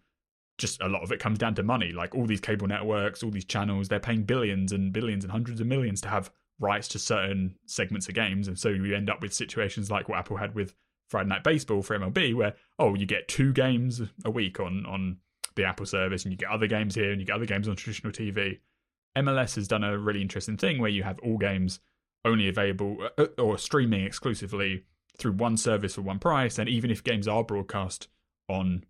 Just 0.58 0.82
a 0.82 0.88
lot 0.88 1.04
of 1.04 1.12
it 1.12 1.20
comes 1.20 1.40
down 1.40 1.56
to 1.56 1.64
money. 1.64 1.92
Like 1.92 2.14
all 2.14 2.26
these 2.26 2.42
cable 2.42 2.68
networks, 2.68 3.24
all 3.24 3.32
these 3.32 3.46
channels, 3.46 3.88
they're 3.88 4.00
paying 4.00 4.24
billions 4.24 4.72
and 4.72 4.94
billions 4.94 5.24
and 5.24 5.32
hundreds 5.32 5.62
of 5.62 5.68
millions 5.68 6.02
to 6.02 6.10
have 6.10 6.32
rights 6.60 6.88
to 6.90 7.00
certain 7.00 7.56
segments 7.66 8.08
of 8.08 8.16
games, 8.16 8.48
and 8.48 8.58
so 8.58 8.70
you 8.70 8.96
end 8.96 9.10
up 9.10 9.22
with 9.22 9.34
situations 9.34 9.90
like 9.90 10.08
what 10.08 10.20
Apple 10.20 10.38
had 10.38 10.56
with 10.56 10.74
Friday 11.10 11.30
Night 11.30 11.44
Baseball 11.44 11.82
for 11.82 11.98
MLB, 11.98 12.36
where 12.36 12.54
oh, 12.80 12.96
you 12.96 13.06
get 13.06 13.28
two 13.28 13.54
games 13.54 14.02
a 14.26 14.32
week 14.32 14.60
on 14.60 14.86
on 14.86 15.18
the 15.56 15.66
Apple 15.66 15.86
service, 15.86 16.24
and 16.24 16.32
you 16.32 16.38
get 16.38 16.50
other 16.50 16.68
games 16.68 16.96
here, 16.96 17.12
and 17.12 17.20
you 17.20 17.28
get 17.28 17.36
other 17.36 17.46
games 17.46 17.68
on 17.68 17.76
traditional 17.76 18.14
TV. 18.14 18.60
MLS 19.18 19.56
has 19.56 19.68
done 19.68 19.84
a 19.84 19.98
really 19.98 20.22
interesting 20.22 20.58
thing 20.58 20.80
where 20.80 20.90
you 20.90 21.04
have 21.04 21.20
all 21.20 21.38
games 21.38 21.80
only 22.26 22.48
available 22.48 22.98
uh, 23.18 23.26
or 23.38 23.58
streaming 23.58 24.06
exclusively 24.06 24.84
through 25.18 25.34
one 25.34 25.58
service 25.58 25.96
for 25.96 26.02
one 26.02 26.20
price, 26.20 26.58
and 26.58 26.68
even 26.70 26.90
if 26.90 27.04
games 27.04 27.28
are 27.28 27.44
broadcast 27.44 28.08
on 28.50 28.84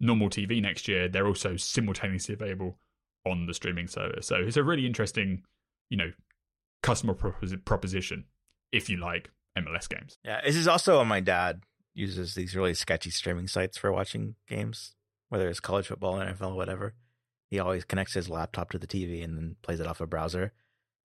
normal 0.00 0.28
TV 0.28 0.60
next 0.60 0.86
year, 0.86 1.08
they're 1.08 1.26
also 1.26 1.56
simultaneously 1.56 2.34
available 2.34 2.78
on 3.26 3.46
the 3.46 3.54
streaming 3.54 3.88
service. 3.88 4.26
So 4.26 4.36
it's 4.36 4.56
a 4.56 4.62
really 4.62 4.86
interesting, 4.86 5.42
you 5.90 5.96
know, 5.96 6.12
customer 6.82 7.14
proposition, 7.14 8.24
if 8.72 8.88
you 8.88 8.98
like 8.98 9.30
MLS 9.58 9.88
games. 9.88 10.18
Yeah, 10.24 10.40
this 10.44 10.56
is 10.56 10.68
also 10.68 11.02
my 11.04 11.20
dad 11.20 11.62
uses 11.94 12.34
these 12.34 12.54
really 12.54 12.74
sketchy 12.74 13.10
streaming 13.10 13.46
sites 13.46 13.78
for 13.78 13.90
watching 13.92 14.34
games, 14.48 14.94
whether 15.28 15.48
it's 15.48 15.60
college 15.60 15.86
football, 15.86 16.16
NFL, 16.16 16.56
whatever. 16.56 16.94
He 17.50 17.58
always 17.58 17.84
connects 17.84 18.14
his 18.14 18.28
laptop 18.28 18.70
to 18.70 18.78
the 18.78 18.86
TV 18.86 19.22
and 19.24 19.36
then 19.36 19.56
plays 19.62 19.80
it 19.80 19.86
off 19.86 20.00
a 20.00 20.06
browser. 20.06 20.52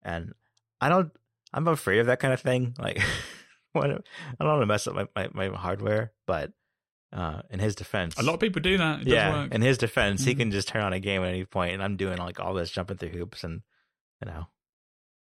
And 0.04 0.34
I 0.82 0.90
don't, 0.90 1.12
I'm 1.54 1.68
afraid 1.68 2.00
of 2.00 2.08
that 2.08 2.20
kind 2.20 2.34
of 2.34 2.42
thing. 2.42 2.76
Like, 2.80 3.00
I 3.76 3.88
don't 3.88 4.04
want 4.40 4.62
to 4.62 4.66
mess 4.66 4.88
up 4.88 4.96
my, 4.96 5.08
my, 5.16 5.50
my 5.50 5.58
hardware, 5.58 6.12
but 6.26 6.52
Uh, 7.14 7.42
in 7.50 7.60
his 7.60 7.74
defense, 7.76 8.18
a 8.20 8.22
lot 8.24 8.34
of 8.34 8.40
people 8.42 8.62
do 8.62 8.78
that. 8.78 9.02
It 9.02 9.08
yeah, 9.08 9.32
work. 9.44 9.54
in 9.54 9.62
his 9.62 9.78
defense, 9.78 10.22
Mm-hmm. 10.22 10.30
he 10.30 10.36
can 10.36 10.52
just 10.52 10.68
turn 10.68 10.84
on 10.84 10.92
a 10.94 11.00
game 11.00 11.24
at 11.24 11.30
any 11.30 11.46
point, 11.46 11.74
and 11.74 11.82
I'm 11.82 11.96
doing 11.96 12.18
like 12.18 12.40
all 12.40 12.54
this 12.54 12.70
jumping 12.70 12.98
through 12.98 13.10
hoops 13.16 13.44
and 13.46 13.62
you 14.22 14.28
know 14.30 14.48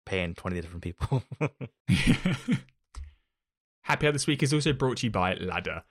paying 0.07 0.35
twenty 0.35 0.61
different 0.63 0.83
people. 0.83 1.23
Happy 3.83 4.07
Hour 4.07 4.13
this 4.13 4.27
week 4.27 4.43
is 4.43 4.55
also 4.55 4.73
brought 4.73 4.99
to 4.99 5.07
you 5.07 5.11
by 5.13 5.35
Ladder. 5.35 5.83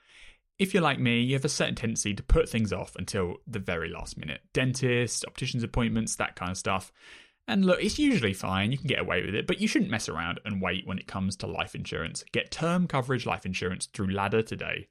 If 0.59 0.73
you're 0.73 0.83
like 0.83 0.99
me, 0.99 1.19
you 1.19 1.33
have 1.33 1.45
a 1.45 1.49
certain 1.49 1.75
tendency 1.75 2.13
to 2.13 2.23
put 2.23 2.47
things 2.47 2.71
off 2.71 2.95
until 2.95 3.37
the 3.47 3.59
very 3.59 3.89
last 3.89 4.17
minute. 4.17 4.41
Dentists, 4.53 5.23
opticians 5.25 5.63
appointments, 5.63 6.15
that 6.15 6.35
kind 6.35 6.51
of 6.51 6.57
stuff. 6.57 6.91
And 7.47 7.65
look, 7.65 7.83
it's 7.83 7.99
usually 7.99 8.33
fine, 8.33 8.71
you 8.71 8.77
can 8.77 8.87
get 8.87 9.01
away 9.01 9.25
with 9.25 9.35
it, 9.35 9.47
but 9.47 9.59
you 9.59 9.67
shouldn't 9.67 9.91
mess 9.91 10.07
around 10.07 10.39
and 10.45 10.61
wait 10.61 10.87
when 10.87 10.97
it 10.97 11.07
comes 11.07 11.35
to 11.37 11.47
life 11.47 11.75
insurance. 11.75 12.23
Get 12.31 12.51
term 12.51 12.87
coverage 12.87 13.25
life 13.25 13.45
insurance 13.45 13.87
through 13.87 14.13
Ladder 14.13 14.41
today. 14.41 14.87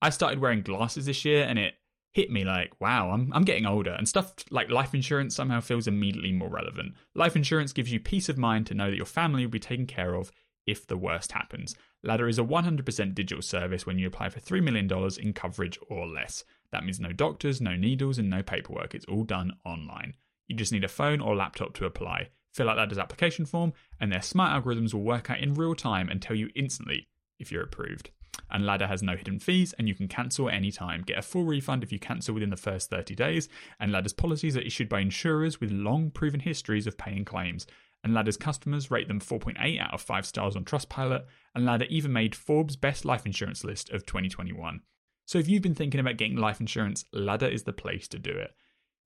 I 0.00 0.10
started 0.10 0.38
wearing 0.38 0.62
glasses 0.62 1.06
this 1.06 1.24
year 1.24 1.44
and 1.44 1.58
it 1.58 1.74
hit 2.14 2.30
me 2.30 2.44
like, 2.44 2.72
wow, 2.80 3.10
I'm, 3.10 3.30
I'm 3.34 3.44
getting 3.44 3.66
older. 3.66 3.90
And 3.90 4.08
stuff 4.08 4.32
like 4.50 4.70
life 4.70 4.94
insurance 4.94 5.36
somehow 5.36 5.60
feels 5.60 5.86
immediately 5.86 6.32
more 6.32 6.48
relevant. 6.48 6.94
Life 7.14 7.36
insurance 7.36 7.74
gives 7.74 7.92
you 7.92 8.00
peace 8.00 8.30
of 8.30 8.38
mind 8.38 8.66
to 8.68 8.74
know 8.74 8.88
that 8.88 8.96
your 8.96 9.04
family 9.04 9.44
will 9.44 9.52
be 9.52 9.58
taken 9.58 9.86
care 9.86 10.14
of 10.14 10.32
if 10.66 10.86
the 10.86 10.96
worst 10.96 11.32
happens. 11.32 11.76
Ladder 12.06 12.28
is 12.28 12.38
a 12.38 12.44
100% 12.44 13.14
digital 13.14 13.42
service 13.42 13.84
when 13.84 13.98
you 13.98 14.06
apply 14.06 14.28
for 14.28 14.38
$3 14.38 14.62
million 14.62 14.88
in 15.18 15.32
coverage 15.32 15.78
or 15.88 16.06
less. 16.06 16.44
That 16.70 16.84
means 16.84 17.00
no 17.00 17.12
doctors, 17.12 17.60
no 17.60 17.74
needles, 17.74 18.18
and 18.18 18.30
no 18.30 18.42
paperwork. 18.42 18.94
It's 18.94 19.06
all 19.06 19.24
done 19.24 19.54
online. 19.64 20.14
You 20.46 20.54
just 20.54 20.72
need 20.72 20.84
a 20.84 20.88
phone 20.88 21.20
or 21.20 21.34
laptop 21.34 21.74
to 21.74 21.84
apply. 21.84 22.28
Fill 22.52 22.70
out 22.70 22.76
Ladder's 22.76 22.98
application 22.98 23.44
form, 23.44 23.72
and 24.00 24.12
their 24.12 24.22
smart 24.22 24.52
algorithms 24.52 24.94
will 24.94 25.02
work 25.02 25.30
out 25.30 25.40
in 25.40 25.54
real 25.54 25.74
time 25.74 26.08
and 26.08 26.22
tell 26.22 26.36
you 26.36 26.48
instantly 26.54 27.08
if 27.38 27.50
you're 27.50 27.64
approved. 27.64 28.10
And 28.50 28.64
Ladder 28.64 28.86
has 28.86 29.02
no 29.02 29.16
hidden 29.16 29.40
fees, 29.40 29.74
and 29.76 29.88
you 29.88 29.94
can 29.94 30.06
cancel 30.06 30.48
any 30.48 30.70
time. 30.70 31.02
Get 31.02 31.18
a 31.18 31.22
full 31.22 31.44
refund 31.44 31.82
if 31.82 31.90
you 31.90 31.98
cancel 31.98 32.34
within 32.34 32.50
the 32.50 32.56
first 32.56 32.88
30 32.88 33.14
days. 33.16 33.48
And 33.80 33.90
Ladder's 33.90 34.12
policies 34.12 34.56
are 34.56 34.60
issued 34.60 34.88
by 34.88 35.00
insurers 35.00 35.60
with 35.60 35.72
long 35.72 36.10
proven 36.10 36.40
histories 36.40 36.86
of 36.86 36.96
paying 36.96 37.24
claims. 37.24 37.66
And 38.06 38.14
Ladder's 38.14 38.36
customers 38.36 38.88
rate 38.88 39.08
them 39.08 39.18
4.8 39.18 39.80
out 39.80 39.92
of 39.92 40.00
5 40.00 40.24
stars 40.24 40.54
on 40.54 40.64
Trustpilot. 40.64 41.24
And 41.56 41.66
Ladder 41.66 41.86
even 41.86 42.12
made 42.12 42.36
Forbes' 42.36 42.76
best 42.76 43.04
life 43.04 43.26
insurance 43.26 43.64
list 43.64 43.90
of 43.90 44.06
2021. 44.06 44.82
So 45.24 45.38
if 45.38 45.48
you've 45.48 45.60
been 45.60 45.74
thinking 45.74 45.98
about 45.98 46.16
getting 46.16 46.36
life 46.36 46.60
insurance, 46.60 47.04
Ladder 47.12 47.48
is 47.48 47.64
the 47.64 47.72
place 47.72 48.06
to 48.06 48.20
do 48.20 48.30
it. 48.30 48.52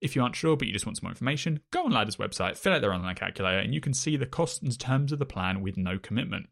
If 0.02 0.18
you 0.18 0.22
aren't 0.22 0.36
sure 0.36 0.58
but 0.58 0.68
you 0.68 0.74
just 0.74 0.86
want 0.86 0.98
some 0.98 1.06
more 1.06 1.14
information, 1.14 1.62
go 1.72 1.86
on 1.86 1.94
Ladder's 1.94 2.18
website, 2.18 2.58
fill 2.58 2.74
out 2.74 2.82
their 2.82 2.92
online 2.92 3.16
calculator, 3.16 3.60
and 3.60 3.74
you 3.74 3.80
can 3.80 3.94
see 3.94 4.18
the 4.18 4.26
costs 4.26 4.62
and 4.62 4.78
terms 4.78 5.14
of 5.14 5.20
the 5.20 5.26
plan 5.26 5.62
with 5.62 5.78
no 5.78 5.98
commitment. 5.98 6.48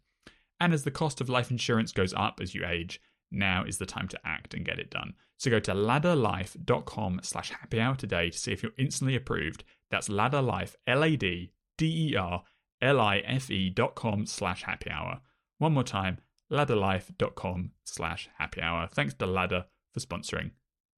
And 0.57 0.73
as 0.73 0.85
the 0.85 0.89
cost 0.89 1.19
of 1.19 1.27
life 1.27 1.51
insurance 1.51 1.91
goes 1.91 2.13
up 2.13 2.39
as 2.41 2.55
you 2.55 2.65
age, 2.65 3.01
now 3.29 3.65
is 3.65 3.77
the 3.77 3.85
time 3.85 4.07
to 4.07 4.19
act 4.23 4.53
and 4.53 4.63
get 4.63 4.79
it 4.79 4.89
done. 4.89 5.15
So 5.35 5.51
go 5.51 5.59
to 5.59 5.73
ladderlife.com 5.73 7.19
slash 7.23 7.51
happy 7.51 7.81
hour 7.81 7.95
today 7.95 8.29
to 8.29 8.37
see 8.37 8.53
if 8.53 8.63
you're 8.63 8.71
instantly 8.77 9.17
approved. 9.17 9.65
That's 9.91 10.07
ladderlife, 10.07 10.75
L-A-D, 10.87 11.51
D-E-R-L-I-F-E 11.77 13.55
E 13.55 13.69
dot 13.69 13.95
com 13.95 14.25
slash 14.25 14.63
happy 14.63 14.89
hour. 14.89 15.19
One 15.57 15.73
more 15.73 15.83
time, 15.83 16.19
ladderlife.com 16.51 17.71
slash 17.85 18.29
happy 18.37 18.61
hour. 18.61 18.87
Thanks 18.91 19.13
to 19.15 19.25
Ladder 19.25 19.65
for 19.93 19.99
sponsoring 19.99 20.51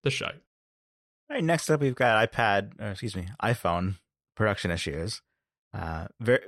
the 0.04 0.10
show. 0.10 0.26
All 1.30 1.36
right, 1.36 1.44
next 1.44 1.70
up 1.70 1.82
we've 1.82 1.96
got 1.96 2.30
iPad, 2.32 2.72
or 2.80 2.88
excuse 2.92 3.16
me, 3.16 3.28
iPhone 3.44 3.96
production 4.36 4.72
issues. 4.72 5.22
Uh, 5.72 6.08
very 6.20 6.40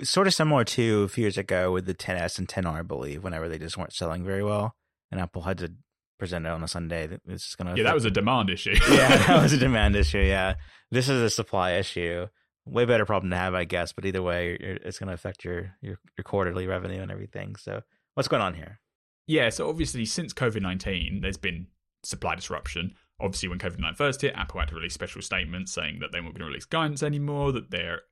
uh, 0.00 0.02
sort 0.04 0.26
of 0.26 0.32
similar 0.32 0.64
to 0.64 1.02
a 1.02 1.08
few 1.08 1.22
years 1.22 1.36
ago 1.36 1.70
with 1.70 1.84
the 1.84 1.94
10s 1.94 2.38
and 2.38 2.48
10R, 2.48 2.78
I 2.78 2.82
believe. 2.82 3.22
Whenever 3.22 3.48
they 3.48 3.58
just 3.58 3.76
weren't 3.76 3.92
selling 3.92 4.24
very 4.24 4.42
well, 4.42 4.74
and 5.10 5.20
Apple 5.20 5.42
had 5.42 5.58
to 5.58 5.72
present 6.18 6.46
it 6.46 6.48
on 6.50 6.62
a 6.62 6.68
Sunday. 6.68 7.06
that 7.06 7.20
It's 7.26 7.44
just 7.44 7.58
gonna 7.58 7.74
Yeah, 7.76 7.82
that 7.84 7.94
was 7.94 8.06
a 8.06 8.10
demand 8.10 8.48
issue. 8.48 8.74
yeah, 8.90 9.16
that 9.26 9.42
was 9.42 9.52
a 9.52 9.58
demand 9.58 9.96
issue. 9.96 10.18
Yeah, 10.20 10.54
this 10.90 11.08
is 11.10 11.20
a 11.20 11.28
supply 11.30 11.72
issue. 11.72 12.26
Way 12.70 12.84
better 12.84 13.04
problem 13.04 13.30
to 13.30 13.36
have, 13.36 13.54
I 13.54 13.64
guess. 13.64 13.92
But 13.92 14.06
either 14.06 14.22
way, 14.22 14.56
it's 14.60 14.98
going 14.98 15.08
to 15.08 15.14
affect 15.14 15.44
your, 15.44 15.76
your 15.80 15.98
your 16.16 16.24
quarterly 16.24 16.66
revenue 16.66 17.02
and 17.02 17.10
everything. 17.10 17.56
So, 17.56 17.82
what's 18.14 18.28
going 18.28 18.42
on 18.42 18.54
here? 18.54 18.80
Yeah, 19.26 19.48
so 19.50 19.68
obviously 19.68 20.04
since 20.06 20.32
COVID 20.32 20.62
19, 20.62 21.20
there's 21.20 21.36
been 21.36 21.68
supply 22.02 22.34
disruption. 22.34 22.94
Obviously, 23.20 23.48
when 23.48 23.58
COVID 23.58 23.78
19 23.78 23.94
first 23.94 24.20
hit, 24.22 24.34
Apple 24.34 24.60
had 24.60 24.68
to 24.70 24.74
release 24.74 24.94
special 24.94 25.22
statements 25.22 25.72
saying 25.72 25.98
that 26.00 26.10
they 26.12 26.20
weren't 26.20 26.34
going 26.34 26.40
to 26.40 26.46
release 26.46 26.64
guidance 26.64 27.02
anymore, 27.02 27.52
that 27.52 27.70
their 27.70 28.02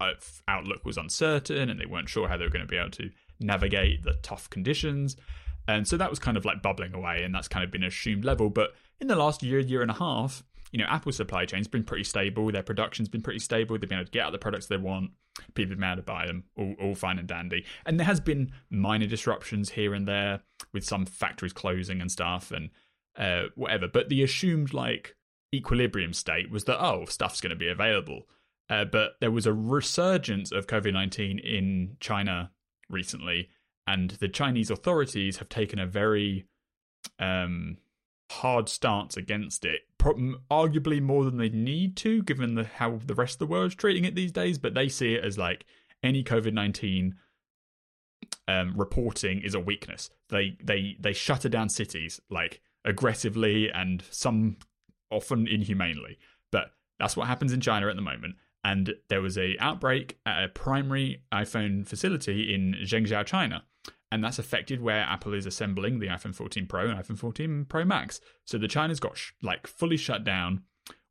uh, 0.00 0.12
outlook 0.48 0.84
was 0.84 0.96
uncertain, 0.96 1.70
and 1.70 1.80
they 1.80 1.86
weren't 1.86 2.08
sure 2.08 2.28
how 2.28 2.36
they 2.36 2.44
were 2.44 2.50
going 2.50 2.66
to 2.66 2.70
be 2.70 2.76
able 2.76 2.90
to 2.90 3.10
navigate 3.40 4.04
the 4.04 4.14
tough 4.22 4.50
conditions. 4.50 5.16
And 5.68 5.86
so 5.86 5.96
that 5.96 6.10
was 6.10 6.18
kind 6.18 6.36
of 6.36 6.44
like 6.44 6.62
bubbling 6.62 6.94
away, 6.94 7.22
and 7.22 7.34
that's 7.34 7.48
kind 7.48 7.64
of 7.64 7.70
been 7.70 7.82
assumed 7.82 8.24
level. 8.24 8.50
But 8.50 8.74
in 9.00 9.08
the 9.08 9.16
last 9.16 9.42
year, 9.42 9.58
year 9.58 9.82
and 9.82 9.90
a 9.90 9.94
half, 9.94 10.44
you 10.72 10.78
know, 10.78 10.86
Apple's 10.88 11.16
supply 11.16 11.44
chain's 11.44 11.68
been 11.68 11.84
pretty 11.84 12.04
stable. 12.04 12.50
Their 12.50 12.62
production's 12.62 13.08
been 13.08 13.22
pretty 13.22 13.38
stable. 13.38 13.78
They've 13.78 13.88
been 13.88 13.98
able 13.98 14.06
to 14.06 14.10
get 14.10 14.24
out 14.24 14.32
the 14.32 14.38
products 14.38 14.66
they 14.66 14.76
want. 14.76 15.10
People 15.54 15.72
have 15.72 15.80
been 15.80 15.88
able 15.88 15.96
to 15.96 16.02
buy 16.02 16.26
them, 16.26 16.44
all, 16.56 16.74
all 16.80 16.94
fine 16.94 17.18
and 17.18 17.28
dandy. 17.28 17.64
And 17.84 17.98
there 17.98 18.06
has 18.06 18.20
been 18.20 18.52
minor 18.70 19.06
disruptions 19.06 19.70
here 19.70 19.94
and 19.94 20.08
there 20.08 20.40
with 20.72 20.84
some 20.84 21.06
factories 21.06 21.52
closing 21.52 22.00
and 22.00 22.10
stuff 22.10 22.50
and 22.50 22.70
uh, 23.16 23.48
whatever. 23.54 23.86
But 23.86 24.08
the 24.08 24.22
assumed 24.22 24.72
like 24.72 25.14
equilibrium 25.54 26.12
state 26.12 26.50
was 26.50 26.64
that 26.64 26.82
oh, 26.82 27.04
stuff's 27.04 27.40
going 27.40 27.50
to 27.50 27.56
be 27.56 27.68
available. 27.68 28.22
Uh, 28.68 28.84
but 28.84 29.12
there 29.20 29.30
was 29.30 29.46
a 29.46 29.52
resurgence 29.52 30.50
of 30.50 30.66
COVID 30.66 30.92
nineteen 30.92 31.38
in 31.38 31.96
China 32.00 32.50
recently, 32.90 33.48
and 33.86 34.10
the 34.10 34.28
Chinese 34.28 34.70
authorities 34.70 35.36
have 35.36 35.48
taken 35.48 35.78
a 35.78 35.86
very 35.86 36.46
um, 37.20 37.76
hard 38.32 38.68
stance 38.68 39.16
against 39.16 39.64
it. 39.64 39.82
Arguably 40.50 41.00
more 41.00 41.24
than 41.24 41.36
they 41.36 41.48
need 41.48 41.96
to, 41.96 42.22
given 42.22 42.54
the 42.54 42.64
how 42.64 43.00
the 43.04 43.14
rest 43.14 43.34
of 43.34 43.38
the 43.40 43.46
world's 43.46 43.74
treating 43.74 44.04
it 44.04 44.14
these 44.14 44.32
days. 44.32 44.58
But 44.58 44.74
they 44.74 44.88
see 44.88 45.14
it 45.14 45.24
as 45.24 45.36
like 45.36 45.64
any 46.02 46.22
COVID 46.22 46.52
nineteen 46.52 47.16
um, 48.48 48.72
reporting 48.76 49.42
is 49.42 49.54
a 49.54 49.60
weakness. 49.60 50.10
They 50.28 50.56
they 50.62 50.96
they 51.00 51.12
shutter 51.12 51.48
down 51.48 51.68
cities 51.68 52.20
like 52.30 52.60
aggressively 52.84 53.70
and 53.70 54.04
some 54.10 54.58
often 55.10 55.48
inhumanely. 55.48 56.18
But 56.52 56.70
that's 56.98 57.16
what 57.16 57.26
happens 57.26 57.52
in 57.52 57.60
China 57.60 57.88
at 57.88 57.96
the 57.96 58.02
moment. 58.02 58.36
And 58.64 58.94
there 59.08 59.22
was 59.22 59.38
a 59.38 59.56
outbreak 59.60 60.18
at 60.26 60.44
a 60.44 60.48
primary 60.48 61.22
iPhone 61.32 61.86
facility 61.86 62.52
in 62.52 62.74
Zhengzhou, 62.82 63.24
China. 63.24 63.64
And 64.16 64.24
that's 64.24 64.38
affected 64.38 64.80
where 64.80 65.02
Apple 65.02 65.34
is 65.34 65.44
assembling 65.44 65.98
the 65.98 66.06
iPhone 66.06 66.34
14 66.34 66.66
Pro 66.66 66.88
and 66.88 66.98
iPhone 66.98 67.18
14 67.18 67.66
Pro 67.66 67.84
Max. 67.84 68.18
So 68.46 68.56
the 68.56 68.66
China's 68.66 68.98
got 68.98 69.18
sh- 69.18 69.32
like 69.42 69.66
fully 69.66 69.98
shut 69.98 70.24
down 70.24 70.62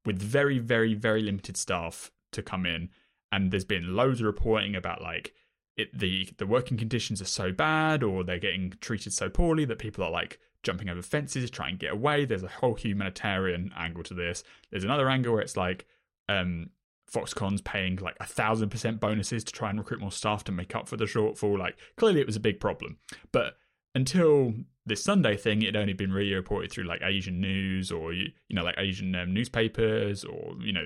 with 0.07 0.19
very, 0.19 0.57
very, 0.57 0.95
very 0.95 1.21
limited 1.21 1.55
staff 1.55 2.09
to 2.31 2.41
come 2.41 2.65
in. 2.65 2.89
And 3.31 3.51
there's 3.51 3.63
been 3.63 3.95
loads 3.95 4.21
of 4.21 4.25
reporting 4.25 4.75
about 4.75 5.03
like 5.03 5.35
it, 5.77 5.95
the 5.95 6.27
the 6.39 6.47
working 6.47 6.77
conditions 6.77 7.21
are 7.21 7.25
so 7.25 7.51
bad 7.51 8.01
or 8.01 8.23
they're 8.23 8.39
getting 8.39 8.73
treated 8.81 9.13
so 9.13 9.29
poorly 9.29 9.65
that 9.65 9.77
people 9.77 10.03
are 10.03 10.09
like 10.09 10.39
jumping 10.63 10.89
over 10.89 11.03
fences 11.03 11.51
trying 11.51 11.51
to 11.51 11.51
try 11.51 11.69
and 11.69 11.79
get 11.79 11.93
away. 11.93 12.25
There's 12.25 12.41
a 12.41 12.47
whole 12.47 12.73
humanitarian 12.73 13.71
angle 13.77 14.01
to 14.05 14.15
this. 14.15 14.43
There's 14.71 14.83
another 14.83 15.11
angle 15.11 15.33
where 15.33 15.43
it's 15.43 15.55
like 15.55 15.85
um, 16.27 16.71
Foxconn's 17.07 17.61
paying 17.61 17.97
like 17.97 18.17
a 18.19 18.25
thousand 18.25 18.69
percent 18.69 18.99
bonuses 18.99 19.43
to 19.43 19.53
try 19.53 19.69
and 19.69 19.79
recruit 19.79 20.01
more 20.01 20.11
staff 20.11 20.43
to 20.45 20.51
make 20.51 20.75
up 20.75 20.87
for 20.87 20.97
the 20.97 21.05
shortfall. 21.05 21.57
Like 21.57 21.77
clearly 21.97 22.19
it 22.19 22.27
was 22.27 22.35
a 22.35 22.41
big 22.41 22.59
problem, 22.59 22.97
but 23.31 23.55
until 23.93 24.53
this 24.85 25.03
Sunday 25.03 25.37
thing, 25.37 25.61
it 25.61 25.67
had 25.67 25.75
only 25.77 25.93
been 25.93 26.11
really 26.11 26.33
reported 26.33 26.71
through 26.71 26.83
like 26.83 27.01
Asian 27.01 27.39
news 27.39 27.91
or 27.91 28.13
you, 28.13 28.31
know 28.49 28.63
like 28.63 28.75
Asian 28.77 29.15
um, 29.15 29.33
newspapers 29.33 30.23
or 30.23 30.55
you 30.59 30.73
know 30.73 30.85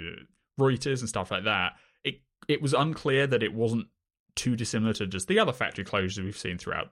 Reuters 0.60 1.00
and 1.00 1.10
stuff 1.10 1.32
like 1.32 1.44
that. 1.46 1.74
It 2.04 2.22
it 2.48 2.62
was 2.62 2.74
unclear 2.74 3.28
that 3.28 3.44
it 3.44 3.54
wasn't 3.54 3.88
too 4.36 4.56
dissimilar 4.56 4.94
to 4.94 5.08
just 5.08 5.28
the 5.28 5.40
other 5.40 5.52
factory 5.52 5.84
closures 5.84 6.24
we've 6.24 6.38
seen 6.38 6.58
throughout 6.58 6.92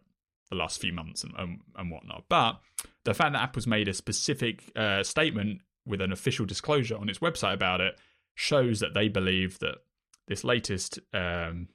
the 0.49 0.55
last 0.55 0.81
few 0.81 0.93
months 0.93 1.23
and, 1.23 1.33
and, 1.37 1.59
and 1.75 1.91
whatnot. 1.91 2.25
But 2.29 2.59
the 3.03 3.13
fact 3.13 3.33
that 3.33 3.41
Apple's 3.41 3.67
made 3.67 3.87
a 3.87 3.93
specific 3.93 4.63
uh, 4.75 5.03
statement 5.03 5.61
with 5.85 6.01
an 6.01 6.11
official 6.11 6.45
disclosure 6.45 6.97
on 6.97 7.09
its 7.09 7.19
website 7.19 7.53
about 7.53 7.81
it 7.81 7.97
shows 8.37 8.79
that 8.79 8.93
they 8.93 9.09
believe 9.09 9.57
that 9.59 9.79
this 10.27 10.43
latest 10.43 10.99
um, 11.11 11.67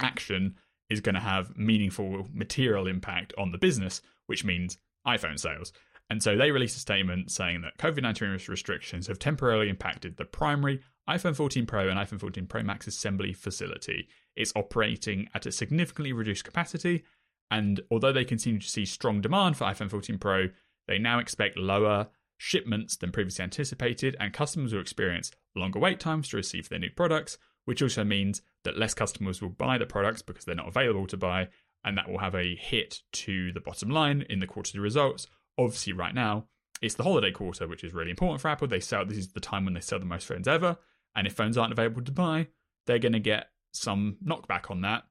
action 0.00 0.56
is 0.90 1.00
going 1.00 1.14
to 1.14 1.20
have 1.20 1.56
meaningful 1.56 2.26
material 2.32 2.88
impact 2.88 3.32
on 3.38 3.52
the 3.52 3.58
business, 3.58 4.02
which 4.26 4.44
means 4.44 4.78
iPhone 5.06 5.38
sales. 5.38 5.72
And 6.10 6.20
so 6.20 6.36
they 6.36 6.50
released 6.50 6.76
a 6.76 6.80
statement 6.80 7.30
saying 7.30 7.62
that 7.62 7.78
COVID 7.78 8.02
19 8.02 8.40
restrictions 8.48 9.06
have 9.06 9.20
temporarily 9.20 9.68
impacted 9.68 10.16
the 10.16 10.24
primary 10.24 10.80
iPhone 11.08 11.36
14 11.36 11.66
Pro 11.66 11.88
and 11.88 11.98
iPhone 11.98 12.20
14 12.20 12.46
Pro 12.46 12.62
Max 12.64 12.88
assembly 12.88 13.32
facility. 13.32 14.08
It's 14.34 14.52
operating 14.56 15.28
at 15.34 15.46
a 15.46 15.52
significantly 15.52 16.12
reduced 16.12 16.44
capacity, 16.44 17.04
and 17.48 17.80
although 17.92 18.12
they 18.12 18.24
continue 18.24 18.58
to 18.60 18.68
see 18.68 18.84
strong 18.84 19.20
demand 19.20 19.56
for 19.56 19.64
iPhone 19.66 19.90
14 19.90 20.18
Pro, 20.18 20.48
they 20.88 20.98
now 20.98 21.20
expect 21.20 21.56
lower 21.56 22.08
shipments 22.38 22.96
than 22.96 23.12
previously 23.12 23.44
anticipated, 23.44 24.16
and 24.18 24.32
customers 24.32 24.72
will 24.72 24.80
experience 24.80 25.30
longer 25.56 25.78
wait 25.78 26.00
times 26.00 26.28
to 26.28 26.36
receive 26.36 26.68
their 26.68 26.78
new 26.78 26.90
products, 26.90 27.38
which 27.64 27.82
also 27.82 28.04
means 28.04 28.42
that 28.64 28.78
less 28.78 28.94
customers 28.94 29.40
will 29.40 29.48
buy 29.50 29.78
the 29.78 29.86
products 29.86 30.22
because 30.22 30.44
they're 30.44 30.54
not 30.54 30.68
available 30.68 31.06
to 31.06 31.16
buy, 31.16 31.48
and 31.84 31.96
that 31.96 32.08
will 32.08 32.18
have 32.18 32.34
a 32.34 32.56
hit 32.56 33.02
to 33.12 33.52
the 33.52 33.60
bottom 33.60 33.90
line 33.90 34.24
in 34.28 34.40
the 34.40 34.46
quarterly 34.46 34.80
results. 34.80 35.26
obviously 35.58 35.92
right 35.92 36.14
now 36.14 36.46
it's 36.82 36.96
the 36.96 37.02
holiday 37.04 37.30
quarter, 37.30 37.66
which 37.66 37.84
is 37.84 37.94
really 37.94 38.10
important 38.10 38.40
for 38.40 38.48
Apple. 38.48 38.68
They 38.68 38.80
sell 38.80 39.06
this 39.06 39.18
is 39.18 39.28
the 39.28 39.40
time 39.40 39.64
when 39.64 39.74
they 39.74 39.80
sell 39.80 39.98
the 39.98 40.04
most 40.04 40.26
phones 40.26 40.48
ever, 40.48 40.76
and 41.14 41.26
if 41.26 41.34
phones 41.34 41.56
aren't 41.56 41.72
available 41.72 42.02
to 42.02 42.12
buy, 42.12 42.48
they're 42.86 42.98
going 42.98 43.12
to 43.12 43.20
get 43.20 43.50
some 43.72 44.16
knockback 44.24 44.70
on 44.70 44.82
that. 44.82 45.04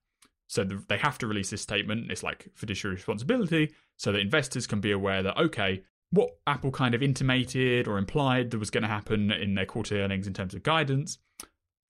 So 0.48 0.64
the, 0.64 0.84
they 0.88 0.98
have 0.98 1.18
to 1.20 1.28
release 1.28 1.50
this 1.50 1.62
statement. 1.62 2.12
It's 2.12 2.22
like 2.22 2.50
fiduciary 2.54 2.96
responsibility, 2.96 3.74
so 3.98 4.12
that 4.12 4.20
investors 4.20 4.68
can 4.68 4.82
be 4.82 4.92
aware 4.92 5.24
that 5.24 5.38
okay, 5.38 5.84
what 6.14 6.38
Apple 6.46 6.70
kind 6.70 6.94
of 6.94 7.02
intimated 7.02 7.88
or 7.88 7.98
implied 7.98 8.52
that 8.52 8.60
was 8.60 8.70
going 8.70 8.84
to 8.84 8.88
happen 8.88 9.32
in 9.32 9.56
their 9.56 9.66
quarterly 9.66 10.00
earnings 10.00 10.28
in 10.28 10.34
terms 10.34 10.54
of 10.54 10.62
guidance, 10.62 11.18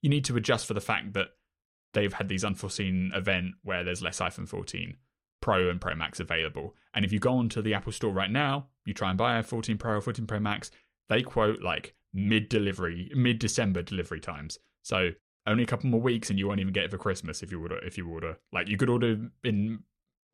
you 0.01 0.09
need 0.09 0.23
to 0.23 0.37
adjust 0.37 0.65
for 0.65 0.73
the 0.73 0.79
fact 0.79 1.11
that 1.11 1.27
they've 1.93 2.13
had 2.13 2.29
these 2.29 2.45
unforeseen 2.45 3.11
event 3.13 3.51
where 3.63 3.83
there's 3.83 4.01
less 4.01 4.21
iPhone 4.21 4.47
14 4.47 4.95
Pro 5.41 5.69
and 5.69 5.81
Pro 5.81 5.93
Max 5.93 6.21
available. 6.21 6.73
And 6.93 7.03
if 7.03 7.11
you 7.11 7.19
go 7.19 7.33
onto 7.33 7.61
the 7.61 7.73
Apple 7.73 7.91
Store 7.91 8.13
right 8.13 8.31
now, 8.31 8.67
you 8.85 8.93
try 8.93 9.09
and 9.09 9.17
buy 9.17 9.37
a 9.37 9.43
14 9.43 9.77
Pro 9.77 9.97
or 9.97 10.01
14 10.01 10.25
Pro 10.25 10.39
Max, 10.39 10.71
they 11.09 11.21
quote 11.21 11.61
like 11.61 11.93
mid 12.13 12.47
delivery, 12.47 13.11
mid 13.13 13.39
December 13.39 13.81
delivery 13.81 14.21
times. 14.21 14.57
So 14.83 15.09
only 15.45 15.63
a 15.63 15.67
couple 15.67 15.89
more 15.89 15.99
weeks, 15.99 16.29
and 16.29 16.39
you 16.39 16.47
won't 16.47 16.61
even 16.61 16.71
get 16.71 16.85
it 16.85 16.91
for 16.91 16.97
Christmas 16.97 17.43
if 17.43 17.51
you 17.51 17.61
order. 17.61 17.77
If 17.79 17.97
you 17.97 18.07
order, 18.09 18.37
like 18.53 18.69
you 18.69 18.77
could 18.77 18.89
order 18.89 19.17
in, 19.43 19.79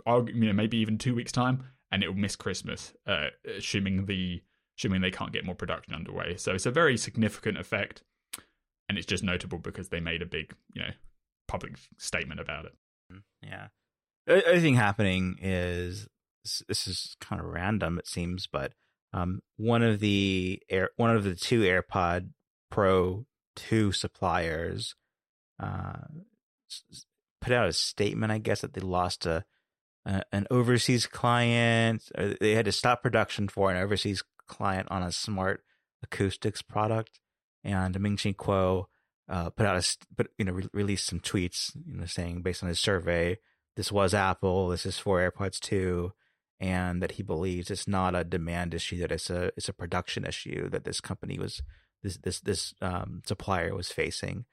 you 0.05 0.33
know, 0.33 0.53
maybe 0.53 0.77
even 0.77 0.99
two 0.99 1.15
weeks 1.15 1.31
time, 1.31 1.63
and 1.91 2.03
it 2.03 2.07
will 2.07 2.15
miss 2.15 2.35
Christmas, 2.35 2.93
uh, 3.07 3.27
assuming 3.57 4.05
the 4.05 4.41
assuming 4.77 5.01
they 5.01 5.11
can't 5.11 5.33
get 5.33 5.45
more 5.45 5.55
production 5.55 5.93
underway. 5.93 6.37
So 6.37 6.53
it's 6.53 6.65
a 6.65 6.71
very 6.71 6.97
significant 6.97 7.57
effect, 7.57 8.03
and 8.87 8.97
it's 8.97 9.07
just 9.07 9.23
notable 9.23 9.57
because 9.57 9.89
they 9.89 9.99
made 9.99 10.21
a 10.21 10.25
big, 10.25 10.53
you 10.73 10.81
know, 10.81 10.91
public 11.47 11.73
statement 11.97 12.39
about 12.39 12.65
it. 12.65 12.73
Yeah. 13.43 13.67
Other 14.27 14.59
thing 14.59 14.75
happening 14.75 15.37
is 15.41 16.07
this 16.67 16.87
is 16.87 17.17
kind 17.19 17.41
of 17.41 17.47
random, 17.47 17.97
it 17.97 18.07
seems, 18.07 18.47
but 18.47 18.73
um, 19.11 19.41
one 19.57 19.81
of 19.81 19.99
the 19.99 20.61
air, 20.69 20.91
one 20.95 21.15
of 21.15 21.23
the 21.23 21.35
two 21.35 21.61
AirPod 21.61 22.29
Pro 22.69 23.25
two 23.55 23.91
suppliers 23.91 24.95
uh, 25.59 26.05
put 27.41 27.51
out 27.51 27.67
a 27.67 27.73
statement, 27.73 28.31
I 28.31 28.37
guess, 28.37 28.61
that 28.61 28.73
they 28.73 28.81
lost 28.81 29.25
a, 29.25 29.43
a 30.05 30.23
an 30.31 30.47
overseas 30.49 31.07
client. 31.07 32.03
they 32.39 32.53
had 32.53 32.65
to 32.65 32.71
stop 32.71 33.01
production 33.01 33.47
for 33.47 33.71
an 33.71 33.77
overseas 33.77 34.23
client 34.47 34.87
on 34.89 35.03
a 35.03 35.11
smart 35.11 35.63
acoustics 36.03 36.61
product, 36.61 37.19
and 37.63 37.99
Ming 37.99 38.17
Chi 38.17 38.33
Kuo 38.33 38.85
uh, 39.27 39.49
put 39.51 39.65
out 39.65 39.77
a, 39.77 39.97
but 40.15 40.27
you 40.37 40.45
know, 40.45 40.53
re- 40.53 40.69
released 40.73 41.05
some 41.05 41.19
tweets, 41.19 41.75
you 41.85 41.97
know, 41.97 42.05
saying 42.05 42.41
based 42.41 42.63
on 42.63 42.69
his 42.69 42.79
survey 42.79 43.37
this 43.79 43.93
was 43.93 44.13
Apple, 44.13 44.67
this 44.67 44.85
is 44.85 44.99
for 44.99 45.19
AirPods 45.19 45.57
2, 45.61 46.11
and 46.59 47.01
that 47.01 47.13
he 47.13 47.23
believes 47.23 47.71
it's 47.71 47.87
not 47.87 48.13
a 48.13 48.25
demand 48.25 48.73
issue, 48.73 48.99
that 48.99 49.11
it's 49.11 49.29
a 49.29 49.51
it's 49.55 49.69
a 49.69 49.73
production 49.73 50.25
issue 50.25 50.69
that 50.69 50.83
this 50.83 50.99
company 50.99 51.39
was 51.39 51.61
this 52.03 52.17
this 52.17 52.41
this 52.41 52.73
um, 52.81 53.21
supplier 53.25 53.73
was 53.73 53.89
facing. 53.89 54.43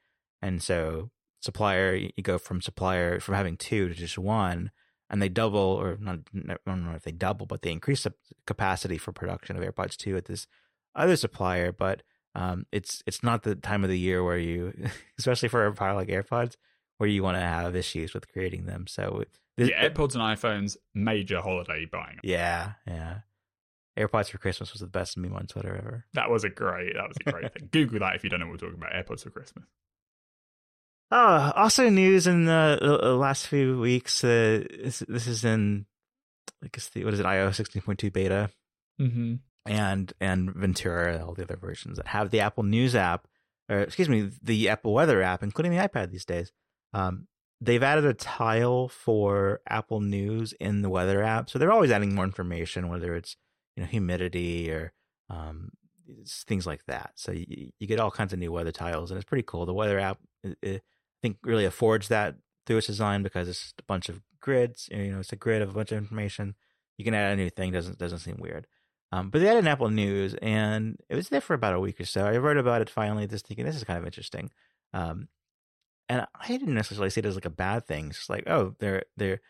And 0.40 0.62
so 0.62 1.10
supplier 1.40 1.94
you 1.94 2.22
go 2.22 2.38
from 2.38 2.60
supplier 2.60 3.18
from 3.18 3.34
having 3.34 3.56
two 3.56 3.88
to 3.88 3.94
just 3.94 4.16
one 4.16 4.70
and 5.10 5.22
they 5.22 5.28
double 5.28 5.60
or 5.60 5.96
not 6.00 6.20
I 6.34 6.56
don't 6.66 6.84
know 6.84 6.96
if 6.96 7.02
they 7.02 7.12
double, 7.12 7.46
but 7.46 7.62
they 7.62 7.72
increase 7.72 8.04
the 8.04 8.14
capacity 8.46 8.98
for 8.98 9.12
production 9.12 9.56
of 9.56 9.62
AirPods 9.62 9.96
2 9.96 10.16
at 10.16 10.24
this 10.26 10.46
other 10.94 11.16
supplier, 11.16 11.72
but 11.72 12.02
um, 12.34 12.66
it's 12.72 13.02
it's 13.06 13.22
not 13.22 13.42
the 13.42 13.54
time 13.54 13.84
of 13.84 13.90
the 13.90 13.98
year 13.98 14.22
where 14.22 14.38
you, 14.38 14.72
especially 15.18 15.48
for 15.48 15.66
a 15.66 15.72
product 15.72 15.96
like 15.96 16.08
AirPods, 16.08 16.56
where 16.98 17.08
you 17.08 17.22
want 17.22 17.36
to 17.36 17.42
have 17.42 17.74
issues 17.76 18.14
with 18.14 18.30
creating 18.30 18.66
them. 18.66 18.86
So 18.86 19.24
this, 19.56 19.70
yeah, 19.70 19.88
AirPods 19.88 20.14
and 20.14 20.22
iPhones, 20.22 20.76
major 20.94 21.40
holiday 21.40 21.86
buying. 21.86 22.18
Yeah, 22.22 22.72
yeah. 22.86 23.18
AirPods 23.98 24.28
for 24.28 24.36
Christmas 24.36 24.72
was 24.72 24.80
the 24.80 24.86
best 24.86 25.16
meme 25.16 25.32
on 25.32 25.46
Twitter 25.46 25.74
ever. 25.74 26.04
That 26.12 26.28
was 26.30 26.44
a 26.44 26.50
great. 26.50 26.94
That 26.94 27.08
was 27.08 27.16
a 27.24 27.30
great 27.30 27.52
thing. 27.58 27.68
Google 27.72 28.00
that 28.00 28.16
if 28.16 28.24
you 28.24 28.28
don't 28.28 28.40
know 28.40 28.46
what 28.46 28.60
we're 28.60 28.68
talking 28.68 28.82
about. 28.82 28.92
AirPods 28.92 29.22
for 29.22 29.30
Christmas. 29.30 29.64
Oh, 31.10 31.52
also 31.54 31.88
news 31.88 32.26
in 32.26 32.46
the, 32.46 32.78
the 32.80 33.14
last 33.14 33.46
few 33.46 33.78
weeks. 33.78 34.24
Uh, 34.24 34.64
this, 34.82 35.04
this, 35.06 35.26
is 35.28 35.44
in, 35.44 35.86
I 36.64 36.68
guess 36.72 36.88
the 36.88 37.04
what 37.04 37.14
is 37.14 37.20
it? 37.20 37.26
iOS 37.26 37.54
sixteen 37.54 37.82
point 37.82 38.00
two 38.00 38.10
beta, 38.10 38.50
mm-hmm. 39.00 39.34
and 39.66 40.12
and 40.20 40.52
Ventura, 40.52 41.24
all 41.24 41.34
the 41.34 41.44
other 41.44 41.56
versions 41.56 41.98
that 41.98 42.08
have 42.08 42.30
the 42.30 42.40
Apple 42.40 42.64
News 42.64 42.96
app, 42.96 43.28
or 43.68 43.80
excuse 43.80 44.08
me, 44.08 44.30
the 44.42 44.68
Apple 44.68 44.94
Weather 44.94 45.22
app, 45.22 45.44
including 45.44 45.72
the 45.72 45.88
iPad 45.88 46.10
these 46.10 46.24
days. 46.24 46.50
Um, 46.92 47.28
they've 47.60 47.82
added 47.82 48.04
a 48.04 48.14
tile 48.14 48.88
for 48.88 49.60
Apple 49.68 50.00
News 50.00 50.54
in 50.58 50.82
the 50.82 50.90
weather 50.90 51.22
app, 51.22 51.48
so 51.50 51.60
they're 51.60 51.72
always 51.72 51.92
adding 51.92 52.16
more 52.16 52.24
information, 52.24 52.88
whether 52.88 53.14
it's 53.14 53.36
you 53.76 53.84
know 53.84 53.88
humidity 53.88 54.72
or 54.72 54.92
um, 55.30 55.70
things 56.48 56.66
like 56.66 56.84
that. 56.86 57.12
So 57.14 57.30
you, 57.30 57.70
you, 57.78 57.86
get 57.86 58.00
all 58.00 58.10
kinds 58.10 58.32
of 58.32 58.38
new 58.38 58.50
weather 58.50 58.72
tiles, 58.72 59.12
and 59.12 59.18
it's 59.18 59.28
pretty 59.28 59.44
cool. 59.46 59.66
The 59.66 59.74
weather 59.74 59.98
app, 59.98 60.18
it, 60.42 60.58
it, 60.62 60.82
think, 61.22 61.38
really 61.42 61.64
affords 61.64 62.08
that 62.08 62.36
through 62.66 62.78
its 62.78 62.86
design 62.86 63.22
because 63.22 63.48
it's 63.48 63.74
a 63.78 63.82
bunch 63.84 64.08
of 64.08 64.22
grids. 64.40 64.88
You 64.90 65.12
know, 65.12 65.20
it's 65.20 65.32
a 65.32 65.36
grid 65.36 65.62
of 65.62 65.70
a 65.70 65.74
bunch 65.74 65.92
of 65.92 65.98
information. 65.98 66.54
You 66.98 67.04
can 67.04 67.14
add 67.14 67.32
a 67.32 67.36
new 67.36 67.50
thing; 67.50 67.72
doesn't 67.72 67.98
doesn't 67.98 68.20
seem 68.20 68.36
weird. 68.38 68.66
Um, 69.12 69.30
but 69.30 69.40
they 69.40 69.48
added 69.48 69.60
an 69.60 69.68
Apple 69.68 69.90
News, 69.90 70.34
and 70.34 70.98
it 71.08 71.14
was 71.14 71.28
there 71.28 71.40
for 71.40 71.54
about 71.54 71.74
a 71.74 71.80
week 71.80 72.00
or 72.00 72.04
so. 72.04 72.26
I 72.26 72.38
wrote 72.38 72.56
about 72.56 72.82
it 72.82 72.90
finally, 72.90 73.26
just 73.26 73.46
thinking 73.46 73.64
this 73.64 73.76
is 73.76 73.84
kind 73.84 73.98
of 73.98 74.04
interesting. 74.04 74.50
Um, 74.92 75.28
and 76.08 76.26
I 76.34 76.46
didn't 76.48 76.74
necessarily 76.74 77.10
see 77.10 77.20
it 77.20 77.26
as 77.26 77.34
like 77.34 77.44
a 77.44 77.50
bad 77.50 77.86
thing. 77.86 78.08
It's 78.08 78.28
like, 78.28 78.44
oh, 78.48 78.74
they're 78.78 79.04
they're. 79.16 79.40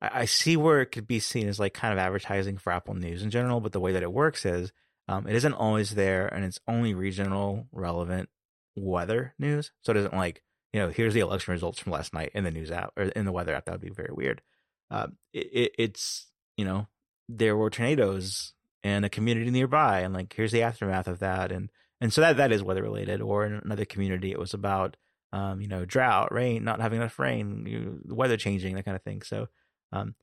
I 0.00 0.26
see 0.26 0.58
where 0.58 0.82
it 0.82 0.92
could 0.92 1.06
be 1.06 1.20
seen 1.20 1.48
as 1.48 1.58
like 1.58 1.72
kind 1.72 1.92
of 1.92 1.98
advertising 1.98 2.58
for 2.58 2.70
Apple 2.70 2.94
News 2.94 3.22
in 3.22 3.30
general, 3.30 3.60
but 3.60 3.72
the 3.72 3.80
way 3.80 3.92
that 3.92 4.02
it 4.02 4.12
works 4.12 4.44
is 4.44 4.72
um, 5.08 5.26
it 5.26 5.34
isn't 5.34 5.54
always 5.54 5.94
there, 5.94 6.26
and 6.26 6.44
it's 6.44 6.60
only 6.68 6.92
regional 6.94 7.66
relevant 7.72 8.28
weather 8.74 9.34
news. 9.38 9.72
So 9.82 9.92
it 9.92 9.96
isn't 9.96 10.14
like 10.14 10.42
you 10.72 10.80
know, 10.80 10.88
here's 10.88 11.14
the 11.14 11.20
election 11.20 11.52
results 11.52 11.78
from 11.78 11.92
last 11.92 12.12
night 12.12 12.32
in 12.34 12.44
the 12.44 12.50
news 12.50 12.70
app 12.70 12.92
or 12.96 13.04
in 13.04 13.24
the 13.24 13.32
weather 13.32 13.54
app. 13.54 13.64
That 13.66 13.72
would 13.72 13.80
be 13.80 13.90
very 13.90 14.12
weird. 14.12 14.42
Um, 14.90 15.16
it, 15.32 15.46
it, 15.52 15.72
it's 15.78 16.26
you 16.56 16.64
know, 16.64 16.88
there 17.28 17.56
were 17.56 17.70
tornadoes 17.70 18.52
in 18.82 19.04
a 19.04 19.10
community 19.10 19.50
nearby, 19.50 20.00
and 20.00 20.14
like 20.14 20.32
here's 20.32 20.52
the 20.52 20.62
aftermath 20.62 21.08
of 21.08 21.20
that, 21.20 21.52
and 21.52 21.70
and 22.00 22.12
so 22.12 22.20
that 22.20 22.36
that 22.36 22.52
is 22.52 22.62
weather 22.62 22.82
related. 22.82 23.20
Or 23.20 23.46
in 23.46 23.54
another 23.64 23.84
community, 23.84 24.30
it 24.30 24.38
was 24.38 24.54
about 24.54 24.96
um, 25.32 25.60
you 25.60 25.68
know, 25.68 25.84
drought, 25.84 26.32
rain, 26.32 26.64
not 26.64 26.80
having 26.80 27.00
enough 27.00 27.18
rain, 27.18 27.66
you, 27.66 28.00
the 28.04 28.14
weather 28.14 28.36
changing, 28.36 28.74
that 28.74 28.84
kind 28.84 28.96
of 28.96 29.02
thing. 29.02 29.22
So, 29.22 29.48
um, 29.92 30.14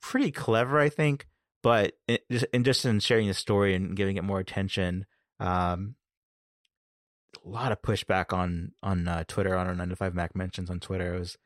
pretty 0.00 0.30
clever, 0.32 0.78
I 0.78 0.88
think. 0.88 1.26
But 1.62 1.94
it, 2.06 2.24
just, 2.30 2.46
and 2.52 2.64
just 2.64 2.84
in 2.84 3.00
sharing 3.00 3.28
the 3.28 3.34
story 3.34 3.74
and 3.74 3.96
giving 3.96 4.16
it 4.16 4.24
more 4.24 4.38
attention, 4.40 5.06
um, 5.40 5.94
a 7.44 7.48
lot 7.48 7.72
of 7.72 7.82
pushback 7.82 8.32
on 8.32 8.72
on 8.82 9.08
uh, 9.08 9.24
Twitter 9.26 9.56
on 9.56 9.66
our 9.66 9.74
nine 9.74 9.88
to 9.88 9.96
five 9.96 10.14
Mac 10.14 10.34
mentions 10.34 10.70
on 10.70 10.80
Twitter. 10.80 11.14
It 11.14 11.18
was 11.18 11.38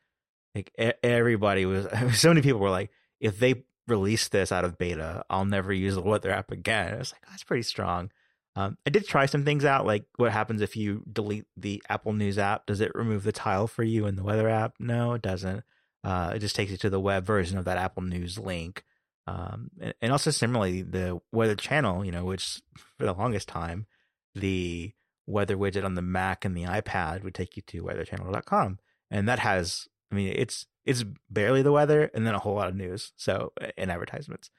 like 0.55 0.71
everybody 1.03 1.65
was 1.65 1.87
so 2.19 2.29
many 2.29 2.41
people 2.41 2.59
were 2.59 2.69
like, 2.69 2.91
if 3.19 3.39
they 3.39 3.63
release 3.87 4.27
this 4.29 4.51
out 4.51 4.65
of 4.65 4.77
beta, 4.77 5.23
I'll 5.29 5.45
never 5.45 5.73
use 5.73 5.95
the 5.95 6.01
weather 6.01 6.31
app 6.31 6.51
again. 6.51 6.93
I 6.93 6.97
was 6.97 7.13
like, 7.13 7.21
oh, 7.25 7.29
that's 7.31 7.43
pretty 7.43 7.63
strong. 7.63 8.11
Um, 8.55 8.77
I 8.85 8.89
did 8.89 9.07
try 9.07 9.27
some 9.27 9.45
things 9.45 9.63
out, 9.63 9.85
like 9.85 10.05
what 10.17 10.31
happens 10.31 10.61
if 10.61 10.75
you 10.75 11.03
delete 11.11 11.45
the 11.55 11.81
Apple 11.87 12.13
News 12.13 12.37
app? 12.37 12.65
Does 12.65 12.81
it 12.81 12.93
remove 12.95 13.23
the 13.23 13.31
tile 13.31 13.67
for 13.67 13.83
you 13.83 14.07
in 14.07 14.15
the 14.15 14.23
weather 14.23 14.49
app? 14.49 14.75
No, 14.79 15.13
it 15.13 15.21
doesn't. 15.21 15.63
Uh, 16.03 16.33
it 16.35 16.39
just 16.39 16.55
takes 16.55 16.71
you 16.71 16.77
to 16.77 16.89
the 16.89 16.99
web 16.99 17.25
version 17.25 17.57
of 17.57 17.65
that 17.65 17.77
Apple 17.77 18.03
News 18.03 18.37
link. 18.37 18.83
Um, 19.27 19.69
and, 19.79 19.93
and, 20.01 20.11
also 20.11 20.31
similarly, 20.31 20.81
the 20.81 21.21
weather 21.31 21.55
channel, 21.55 22.03
you 22.03 22.11
know, 22.11 22.25
which 22.25 22.61
for 22.97 23.05
the 23.05 23.13
longest 23.13 23.47
time, 23.47 23.85
the 24.33 24.93
weather 25.27 25.57
widget 25.57 25.85
on 25.85 25.95
the 25.95 26.01
Mac 26.01 26.45
and 26.45 26.55
the 26.55 26.63
iPad 26.63 27.23
would 27.23 27.35
take 27.35 27.55
you 27.55 27.63
to 27.67 27.83
weatherchannel.com. 27.83 28.79
And 29.09 29.27
that 29.27 29.39
has, 29.39 29.87
I 30.11 30.15
mean, 30.15 30.33
it's, 30.35 30.65
it's 30.85 31.03
barely 31.29 31.61
the 31.61 31.71
weather 31.71 32.09
and 32.13 32.25
then 32.25 32.35
a 32.35 32.39
whole 32.39 32.55
lot 32.55 32.67
of 32.67 32.75
news. 32.75 33.13
So, 33.15 33.53
and 33.77 33.91
advertisements. 33.91 34.49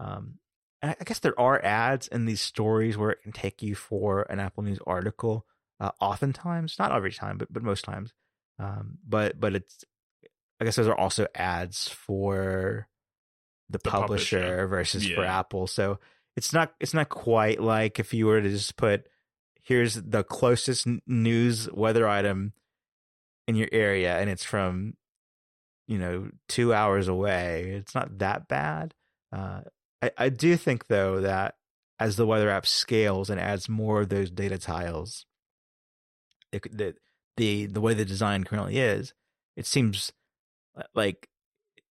Um, 0.00 0.38
I 0.82 0.94
guess 1.04 1.18
there 1.18 1.38
are 1.38 1.62
ads 1.64 2.06
in 2.08 2.24
these 2.24 2.40
stories 2.40 2.96
where 2.96 3.10
it 3.10 3.22
can 3.22 3.32
take 3.32 3.62
you 3.62 3.74
for 3.74 4.22
an 4.30 4.38
Apple 4.38 4.62
News 4.62 4.78
article. 4.86 5.44
Uh, 5.80 5.90
oftentimes, 6.00 6.76
not 6.78 6.92
every 6.92 7.12
time, 7.12 7.38
but 7.38 7.52
but 7.52 7.62
most 7.62 7.84
times. 7.84 8.12
Um, 8.58 8.98
but 9.06 9.38
but 9.38 9.56
it's 9.56 9.84
I 10.60 10.64
guess 10.64 10.76
those 10.76 10.88
are 10.88 10.98
also 10.98 11.26
ads 11.34 11.88
for 11.88 12.88
the, 13.68 13.78
the 13.78 13.90
publisher, 13.90 14.40
publisher, 14.40 14.66
versus 14.68 15.08
yeah. 15.08 15.16
for 15.16 15.24
Apple. 15.24 15.66
So 15.66 15.98
it's 16.36 16.52
not 16.52 16.74
it's 16.80 16.94
not 16.94 17.08
quite 17.08 17.60
like 17.60 17.98
if 17.98 18.14
you 18.14 18.26
were 18.26 18.40
to 18.40 18.48
just 18.48 18.76
put 18.76 19.06
here's 19.68 19.96
the 19.96 20.24
closest 20.24 20.86
news 21.06 21.70
weather 21.72 22.08
item 22.08 22.54
in 23.46 23.54
your 23.54 23.68
area 23.70 24.16
and 24.16 24.30
it's 24.30 24.42
from 24.42 24.94
you 25.86 25.98
know 25.98 26.30
two 26.48 26.72
hours 26.72 27.06
away. 27.06 27.74
It's 27.76 27.94
not 27.94 28.18
that 28.18 28.48
bad. 28.48 28.94
Uh, 29.30 29.60
I, 30.02 30.10
I 30.16 30.28
do 30.30 30.56
think 30.56 30.86
though 30.86 31.20
that 31.20 31.56
as 32.00 32.16
the 32.16 32.26
weather 32.26 32.48
app 32.48 32.66
scales 32.66 33.28
and 33.28 33.38
adds 33.38 33.68
more 33.68 34.00
of 34.00 34.08
those 34.08 34.30
data 34.30 34.56
tiles, 34.56 35.26
it, 36.50 36.62
the 36.76 36.94
the 37.36 37.66
the 37.66 37.80
way 37.82 37.92
the 37.92 38.06
design 38.06 38.44
currently 38.44 38.78
is, 38.78 39.12
it 39.54 39.66
seems 39.66 40.12
like 40.94 41.28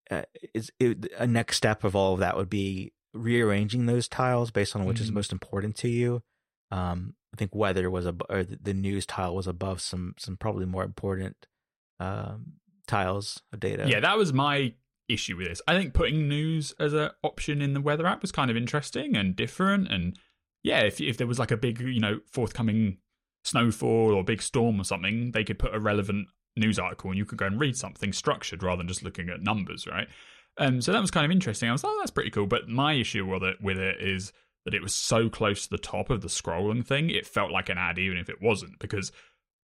uh, 0.09 0.23
it's 0.53 0.71
it, 0.79 1.11
a 1.17 1.27
next 1.27 1.57
step 1.57 1.83
of 1.83 1.95
all 1.95 2.13
of 2.13 2.21
that 2.21 2.37
would 2.37 2.49
be 2.49 2.91
rearranging 3.13 3.85
those 3.85 4.07
tiles 4.07 4.49
based 4.49 4.75
on 4.75 4.85
which 4.85 4.97
mm-hmm. 4.97 5.03
is 5.03 5.11
most 5.11 5.31
important 5.31 5.75
to 5.75 5.89
you. 5.89 6.23
Um, 6.71 7.13
I 7.37 7.39
think 7.39 7.53
weather 7.53 7.91
was 7.91 8.07
a 8.07 8.15
or 8.29 8.43
the 8.43 8.73
news 8.73 9.05
tile 9.05 9.35
was 9.35 9.45
above 9.45 9.79
some 9.79 10.15
some 10.17 10.37
probably 10.37 10.65
more 10.65 10.83
important 10.83 11.45
um, 11.99 12.53
tiles 12.87 13.43
of 13.53 13.59
data. 13.59 13.85
Yeah, 13.87 13.99
that 13.99 14.17
was 14.17 14.33
my 14.33 14.73
issue 15.07 15.37
with 15.37 15.47
this. 15.47 15.61
I 15.67 15.75
think 15.75 15.93
putting 15.93 16.27
news 16.27 16.73
as 16.79 16.93
an 16.93 17.11
option 17.23 17.61
in 17.61 17.75
the 17.75 17.81
weather 17.81 18.07
app 18.07 18.23
was 18.23 18.31
kind 18.31 18.49
of 18.49 18.57
interesting 18.57 19.15
and 19.15 19.35
different. 19.35 19.91
And 19.91 20.17
yeah, 20.63 20.79
if 20.79 20.99
if 20.99 21.17
there 21.17 21.27
was 21.27 21.37
like 21.37 21.51
a 21.51 21.57
big 21.57 21.79
you 21.79 21.99
know 21.99 22.21
forthcoming 22.31 22.97
snowfall 23.43 24.15
or 24.15 24.23
big 24.23 24.41
storm 24.41 24.81
or 24.81 24.83
something, 24.83 25.31
they 25.31 25.43
could 25.43 25.59
put 25.59 25.75
a 25.75 25.79
relevant 25.79 26.29
news 26.55 26.79
article 26.79 27.11
and 27.11 27.19
you 27.19 27.25
could 27.25 27.37
go 27.37 27.45
and 27.45 27.59
read 27.59 27.77
something 27.77 28.11
structured 28.11 28.63
rather 28.63 28.79
than 28.79 28.87
just 28.87 29.03
looking 29.03 29.29
at 29.29 29.43
numbers, 29.43 29.85
right? 29.85 30.07
Um, 30.57 30.81
so 30.81 30.91
that 30.91 31.01
was 31.01 31.11
kind 31.11 31.23
of 31.23 31.31
interesting. 31.31 31.69
I 31.69 31.71
was 31.71 31.83
like, 31.83 31.93
oh, 31.93 31.99
that's 31.99 32.09
pretty 32.09 32.31
cool. 32.31 32.47
But 32.47 32.67
my 32.67 32.93
issue 32.93 33.27
with 33.27 33.43
it, 33.43 33.57
with 33.61 33.77
it 33.77 34.01
is 34.01 34.33
that 34.67 34.75
it 34.75 34.83
was 34.83 34.93
so 34.93 35.29
close 35.29 35.63
to 35.63 35.69
the 35.69 35.77
top 35.77 36.09
of 36.09 36.19
the 36.19 36.27
scrolling 36.27 36.85
thing, 36.85 37.09
it 37.09 37.25
felt 37.25 37.53
like 37.53 37.69
an 37.69 37.77
ad, 37.77 37.97
even 37.97 38.17
if 38.17 38.27
it 38.27 38.41
wasn't. 38.41 38.77
Because 38.79 39.13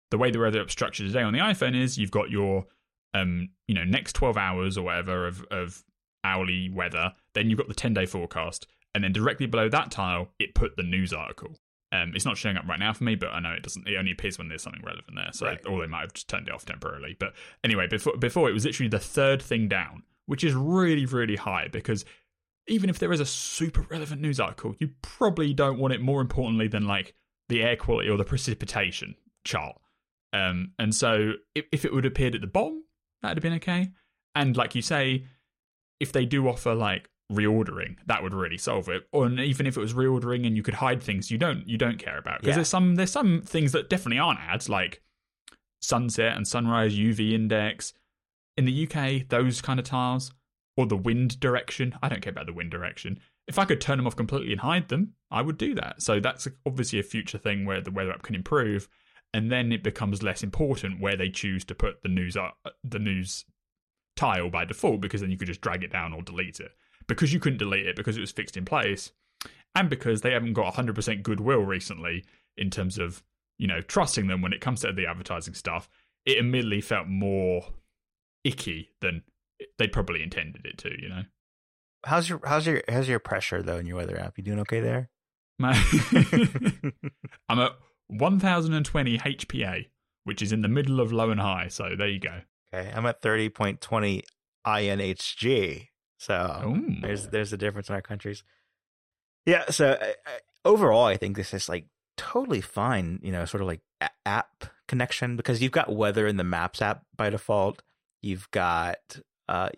the 0.09 0.17
way 0.17 0.31
the 0.31 0.39
weather 0.39 0.59
app 0.59 0.71
structured 0.71 1.05
today 1.05 1.21
on 1.21 1.33
the 1.33 1.39
iPhone 1.39 1.79
is 1.79 1.99
you've 1.99 2.09
got 2.09 2.31
your, 2.31 2.65
um, 3.13 3.49
you 3.67 3.75
know, 3.75 3.83
next 3.83 4.13
12 4.13 4.37
hours 4.37 4.75
or 4.75 4.85
whatever 4.85 5.27
of, 5.27 5.45
of 5.51 5.83
hourly 6.23 6.71
weather, 6.71 7.13
then 7.35 7.47
you've 7.47 7.59
got 7.59 7.67
the 7.67 7.75
10 7.75 7.93
day 7.93 8.07
forecast. 8.07 8.65
And 8.95 9.03
then 9.03 9.13
directly 9.13 9.45
below 9.45 9.69
that 9.69 9.91
tile, 9.91 10.29
it 10.39 10.55
put 10.55 10.77
the 10.77 10.83
news 10.83 11.13
article. 11.13 11.55
Um, 11.91 12.13
it's 12.15 12.25
not 12.25 12.35
showing 12.35 12.57
up 12.57 12.67
right 12.67 12.79
now 12.79 12.91
for 12.91 13.03
me, 13.03 13.13
but 13.13 13.29
I 13.29 13.39
know 13.39 13.51
it 13.51 13.61
doesn't. 13.61 13.87
It 13.87 13.97
only 13.97 14.13
appears 14.13 14.39
when 14.39 14.49
there's 14.49 14.63
something 14.63 14.81
relevant 14.83 15.15
there. 15.15 15.29
So, 15.31 15.45
right. 15.45 15.59
or 15.67 15.79
they 15.79 15.87
might 15.87 16.01
have 16.01 16.13
just 16.13 16.27
turned 16.27 16.47
it 16.47 16.53
off 16.55 16.65
temporarily. 16.65 17.15
But 17.19 17.33
anyway, 17.63 17.85
before 17.85 18.17
before 18.17 18.49
it 18.49 18.53
was 18.53 18.65
literally 18.65 18.89
the 18.89 18.97
third 18.97 19.43
thing 19.43 19.67
down, 19.67 20.01
which 20.25 20.43
is 20.43 20.55
really 20.55 21.05
really 21.05 21.35
high 21.35 21.67
because 21.71 22.03
even 22.67 22.89
if 22.89 22.99
there 22.99 23.13
is 23.13 23.19
a 23.19 23.25
super 23.25 23.81
relevant 23.89 24.21
news 24.21 24.39
article, 24.39 24.75
you 24.79 24.89
probably 25.01 25.53
don't 25.53 25.79
want 25.79 25.93
it 25.93 26.01
more 26.01 26.21
importantly 26.21 26.67
than 26.67 26.85
like 26.85 27.13
the 27.49 27.63
air 27.63 27.75
quality 27.75 28.09
or 28.09 28.17
the 28.17 28.25
precipitation 28.25 29.15
chart. 29.43 29.77
Um, 30.33 30.73
and 30.77 30.93
so 30.93 31.33
if, 31.55 31.65
if 31.71 31.85
it 31.85 31.93
would 31.93 32.03
have 32.03 32.11
appeared 32.11 32.35
at 32.35 32.41
the 32.41 32.47
bottom, 32.47 32.83
that'd 33.21 33.37
have 33.37 33.43
been 33.43 33.53
okay. 33.53 33.91
And 34.35 34.55
like 34.55 34.75
you 34.75 34.81
say, 34.81 35.25
if 35.99 36.11
they 36.11 36.25
do 36.25 36.47
offer 36.47 36.75
like 36.75 37.09
reordering 37.31 37.97
that 38.05 38.23
would 38.23 38.33
really 38.33 38.57
solve 38.57 38.87
it 38.87 39.03
or 39.11 39.29
even 39.29 39.67
if 39.67 39.75
it 39.75 39.81
was 39.81 39.93
reordering 39.93 40.47
and 40.47 40.55
you 40.55 40.63
could 40.63 40.75
hide 40.75 41.03
things 41.03 41.29
you 41.29 41.37
don't 41.37 41.67
you 41.67 41.77
don't 41.77 41.99
care 41.99 42.17
about 42.17 42.39
because 42.39 42.53
yeah. 42.53 42.55
there's 42.55 42.69
some 42.69 42.95
there's 42.95 43.11
some 43.11 43.41
things 43.41 43.73
that 43.73 43.89
definitely 43.89 44.17
aren't 44.17 44.39
ads 44.39 44.69
like 44.69 45.01
sunset 45.81 46.37
and 46.37 46.47
sunrise 46.47 46.95
uv 46.95 47.33
index 47.33 47.91
in 48.55 48.63
the 48.63 48.87
uk 48.87 49.27
those 49.27 49.61
kind 49.61 49.77
of 49.77 49.85
tiles 49.85 50.31
or 50.77 50.85
the 50.85 50.95
wind 50.95 51.39
direction. 51.39 51.95
I 52.01 52.07
don't 52.07 52.21
care 52.21 52.31
about 52.31 52.45
the 52.45 52.53
wind 52.53 52.71
direction. 52.71 53.19
If 53.47 53.59
i 53.59 53.65
could 53.65 53.81
turn 53.81 53.97
them 53.97 54.07
off 54.07 54.15
completely 54.15 54.51
and 54.51 54.61
hide 54.61 54.89
them 54.89 55.13
i 55.31 55.41
would 55.41 55.57
do 55.57 55.75
that. 55.75 56.01
So 56.01 56.19
that's 56.19 56.47
obviously 56.65 56.99
a 56.99 57.03
future 57.03 57.37
thing 57.37 57.65
where 57.65 57.81
the 57.81 57.91
weather 57.91 58.11
app 58.11 58.23
can 58.23 58.35
improve 58.35 58.87
and 59.33 59.51
then 59.51 59.71
it 59.71 59.83
becomes 59.83 60.23
less 60.23 60.43
important 60.43 61.01
where 61.01 61.17
they 61.17 61.29
choose 61.29 61.65
to 61.65 61.75
put 61.75 62.01
the 62.01 62.09
news 62.09 62.37
up 62.37 62.57
the 62.83 62.99
news 62.99 63.45
tile 64.17 64.49
by 64.49 64.65
default 64.65 64.99
because 64.99 65.21
then 65.21 65.31
you 65.31 65.37
could 65.37 65.47
just 65.47 65.61
drag 65.61 65.83
it 65.83 65.91
down 65.91 66.13
or 66.13 66.21
delete 66.21 66.59
it. 66.59 66.71
Because 67.07 67.31
you 67.31 67.39
couldn't 67.39 67.59
delete 67.59 67.85
it 67.85 67.95
because 67.95 68.17
it 68.17 68.21
was 68.21 68.31
fixed 68.31 68.57
in 68.57 68.65
place, 68.65 69.11
and 69.75 69.89
because 69.89 70.21
they 70.21 70.33
haven't 70.33 70.53
got 70.53 70.73
100% 70.73 71.23
goodwill 71.23 71.61
recently 71.61 72.25
in 72.57 72.69
terms 72.69 72.97
of 72.97 73.23
you 73.57 73.67
know 73.67 73.79
trusting 73.79 74.27
them 74.27 74.41
when 74.41 74.51
it 74.51 74.59
comes 74.59 74.81
to 74.81 74.91
the 74.91 75.07
advertising 75.07 75.53
stuff, 75.53 75.89
it 76.25 76.37
immediately 76.37 76.81
felt 76.81 77.07
more 77.07 77.67
icky 78.43 78.89
than 78.99 79.23
they 79.77 79.87
probably 79.87 80.23
intended 80.23 80.65
it 80.65 80.77
to. 80.79 81.01
You 81.01 81.09
know. 81.09 81.21
How's 82.05 82.29
your 82.29 82.41
how's 82.45 82.67
your 82.67 82.81
how's 82.87 83.07
your 83.07 83.19
pressure 83.19 83.61
though 83.61 83.77
in 83.77 83.85
your 83.85 83.97
weather 83.97 84.19
app? 84.19 84.37
You 84.37 84.43
doing 84.43 84.59
okay 84.61 84.79
there? 84.79 85.09
I'm 85.59 87.59
at 87.59 87.71
1020 88.07 89.17
HPA, 89.17 89.85
which 90.23 90.41
is 90.41 90.51
in 90.51 90.61
the 90.61 90.67
middle 90.67 90.99
of 90.99 91.11
low 91.11 91.31
and 91.31 91.39
high. 91.39 91.67
So 91.67 91.95
there 91.97 92.07
you 92.07 92.19
go. 92.19 92.41
Okay, 92.73 92.91
I'm 92.93 93.05
at 93.05 93.21
30.20 93.21 94.21
INHG. 94.65 95.87
So 96.19 96.63
Ooh. 96.65 97.01
there's 97.01 97.27
there's 97.29 97.53
a 97.53 97.57
difference 97.57 97.89
in 97.89 97.95
our 97.95 98.01
countries. 98.01 98.43
Yeah. 99.45 99.69
So 99.69 99.97
I, 99.99 100.15
I, 100.25 100.39
overall, 100.65 101.05
I 101.05 101.17
think 101.17 101.35
this 101.35 101.53
is 101.53 101.69
like 101.69 101.85
totally 102.17 102.61
fine. 102.61 103.19
You 103.21 103.31
know, 103.31 103.45
sort 103.45 103.61
of 103.61 103.67
like 103.67 103.81
a- 104.01 104.09
app 104.25 104.65
connection 104.87 105.35
because 105.35 105.61
you've 105.61 105.71
got 105.71 105.93
weather 105.93 106.27
in 106.27 106.37
the 106.37 106.43
Maps 106.43 106.81
app 106.81 107.03
by 107.15 107.29
default. 107.29 107.83
You've 108.21 108.49
got 108.51 109.19
uh, 109.47 109.69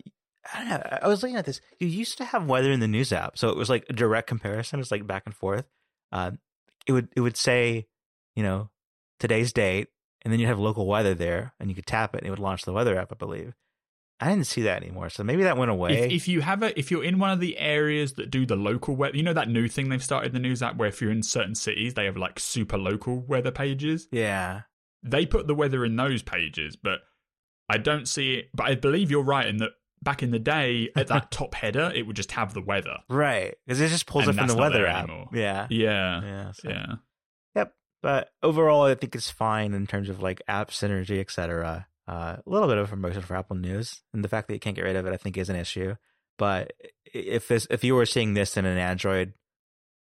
I 0.52 0.58
don't 0.58 0.68
know. 0.68 0.98
I 1.02 1.08
was 1.08 1.22
looking 1.22 1.36
at 1.36 1.44
this. 1.44 1.60
You 1.78 1.88
used 1.88 2.18
to 2.18 2.24
have 2.24 2.46
weather 2.46 2.72
in 2.72 2.80
the 2.80 2.88
news 2.88 3.12
app, 3.12 3.38
so 3.38 3.50
it 3.50 3.56
was 3.56 3.68
like 3.68 3.86
a 3.88 3.92
direct 3.92 4.28
comparison. 4.28 4.80
It's 4.80 4.90
like 4.90 5.06
back 5.06 5.24
and 5.26 5.34
forth. 5.34 5.64
Uh, 6.12 6.32
it 6.86 6.92
would 6.92 7.08
it 7.14 7.20
would 7.20 7.36
say, 7.36 7.86
you 8.34 8.42
know, 8.42 8.70
today's 9.18 9.52
date, 9.52 9.88
and 10.22 10.32
then 10.32 10.40
you'd 10.40 10.48
have 10.48 10.58
local 10.58 10.86
weather 10.86 11.14
there, 11.14 11.54
and 11.60 11.68
you 11.68 11.74
could 11.74 11.86
tap 11.86 12.14
it, 12.14 12.18
and 12.18 12.26
it 12.26 12.30
would 12.30 12.38
launch 12.38 12.64
the 12.64 12.72
weather 12.72 12.98
app, 12.98 13.12
I 13.12 13.16
believe. 13.16 13.54
I 14.22 14.28
didn't 14.28 14.46
see 14.46 14.62
that 14.62 14.82
anymore. 14.82 15.08
So 15.08 15.24
maybe 15.24 15.44
that 15.44 15.56
went 15.56 15.70
away. 15.70 15.98
If, 15.98 16.12
if, 16.12 16.28
you 16.28 16.42
have 16.42 16.62
it, 16.62 16.76
if 16.76 16.90
you're 16.90 17.02
in 17.02 17.18
one 17.18 17.30
of 17.30 17.40
the 17.40 17.58
areas 17.58 18.14
that 18.14 18.30
do 18.30 18.44
the 18.44 18.56
local 18.56 18.94
weather, 18.94 19.16
you 19.16 19.22
know 19.22 19.32
that 19.32 19.48
new 19.48 19.66
thing 19.66 19.88
they've 19.88 20.04
started 20.04 20.28
in 20.28 20.34
the 20.34 20.46
news 20.46 20.62
app 20.62 20.76
where 20.76 20.88
if 20.88 21.00
you're 21.00 21.10
in 21.10 21.22
certain 21.22 21.54
cities, 21.54 21.94
they 21.94 22.04
have 22.04 22.18
like 22.18 22.38
super 22.38 22.76
local 22.76 23.20
weather 23.20 23.50
pages. 23.50 24.08
Yeah. 24.12 24.62
They 25.02 25.24
put 25.24 25.46
the 25.46 25.54
weather 25.54 25.86
in 25.86 25.96
those 25.96 26.22
pages, 26.22 26.76
but 26.76 27.00
I 27.70 27.78
don't 27.78 28.06
see 28.06 28.34
it. 28.34 28.50
But 28.54 28.66
I 28.66 28.74
believe 28.74 29.10
you're 29.10 29.22
right 29.22 29.46
in 29.46 29.58
that 29.58 29.70
back 30.02 30.22
in 30.22 30.30
the 30.30 30.38
day, 30.38 30.90
at 30.96 31.08
that 31.08 31.30
top 31.30 31.54
header, 31.54 31.92
it 31.94 32.06
would 32.06 32.16
just 32.16 32.32
have 32.32 32.54
the 32.54 32.62
weather. 32.62 32.98
Right. 33.08 33.54
Because 33.66 33.80
it 33.80 33.88
just 33.88 34.06
pulls 34.06 34.28
and 34.28 34.38
up 34.38 34.42
in 34.42 34.48
the 34.48 34.60
weather 34.60 34.86
app. 34.86 35.04
Anymore. 35.04 35.28
Yeah. 35.32 35.66
Yeah. 35.70 36.22
Yeah. 36.22 36.52
So. 36.52 36.68
Yeah. 36.68 36.86
Yep. 37.54 37.74
But 38.02 38.30
overall, 38.42 38.82
I 38.82 38.94
think 38.94 39.14
it's 39.14 39.30
fine 39.30 39.74
in 39.74 39.86
terms 39.86 40.08
of 40.08 40.22
like 40.22 40.42
app 40.48 40.70
synergy, 40.70 41.20
etc. 41.20 41.86
Uh, 42.08 42.36
a 42.44 42.50
little 42.50 42.68
bit 42.68 42.78
of 42.78 42.86
a 42.86 42.90
promotion 42.90 43.22
for 43.22 43.36
Apple 43.36 43.56
News, 43.56 44.02
and 44.12 44.24
the 44.24 44.28
fact 44.28 44.48
that 44.48 44.54
you 44.54 44.60
can't 44.60 44.74
get 44.74 44.84
rid 44.84 44.96
of 44.96 45.06
it, 45.06 45.12
I 45.12 45.16
think, 45.16 45.36
is 45.36 45.48
an 45.48 45.56
issue. 45.56 45.94
But 46.38 46.72
if 47.04 47.48
this, 47.48 47.66
if 47.70 47.84
you 47.84 47.94
were 47.94 48.06
seeing 48.06 48.34
this 48.34 48.56
in 48.56 48.64
an 48.64 48.78
Android 48.78 49.34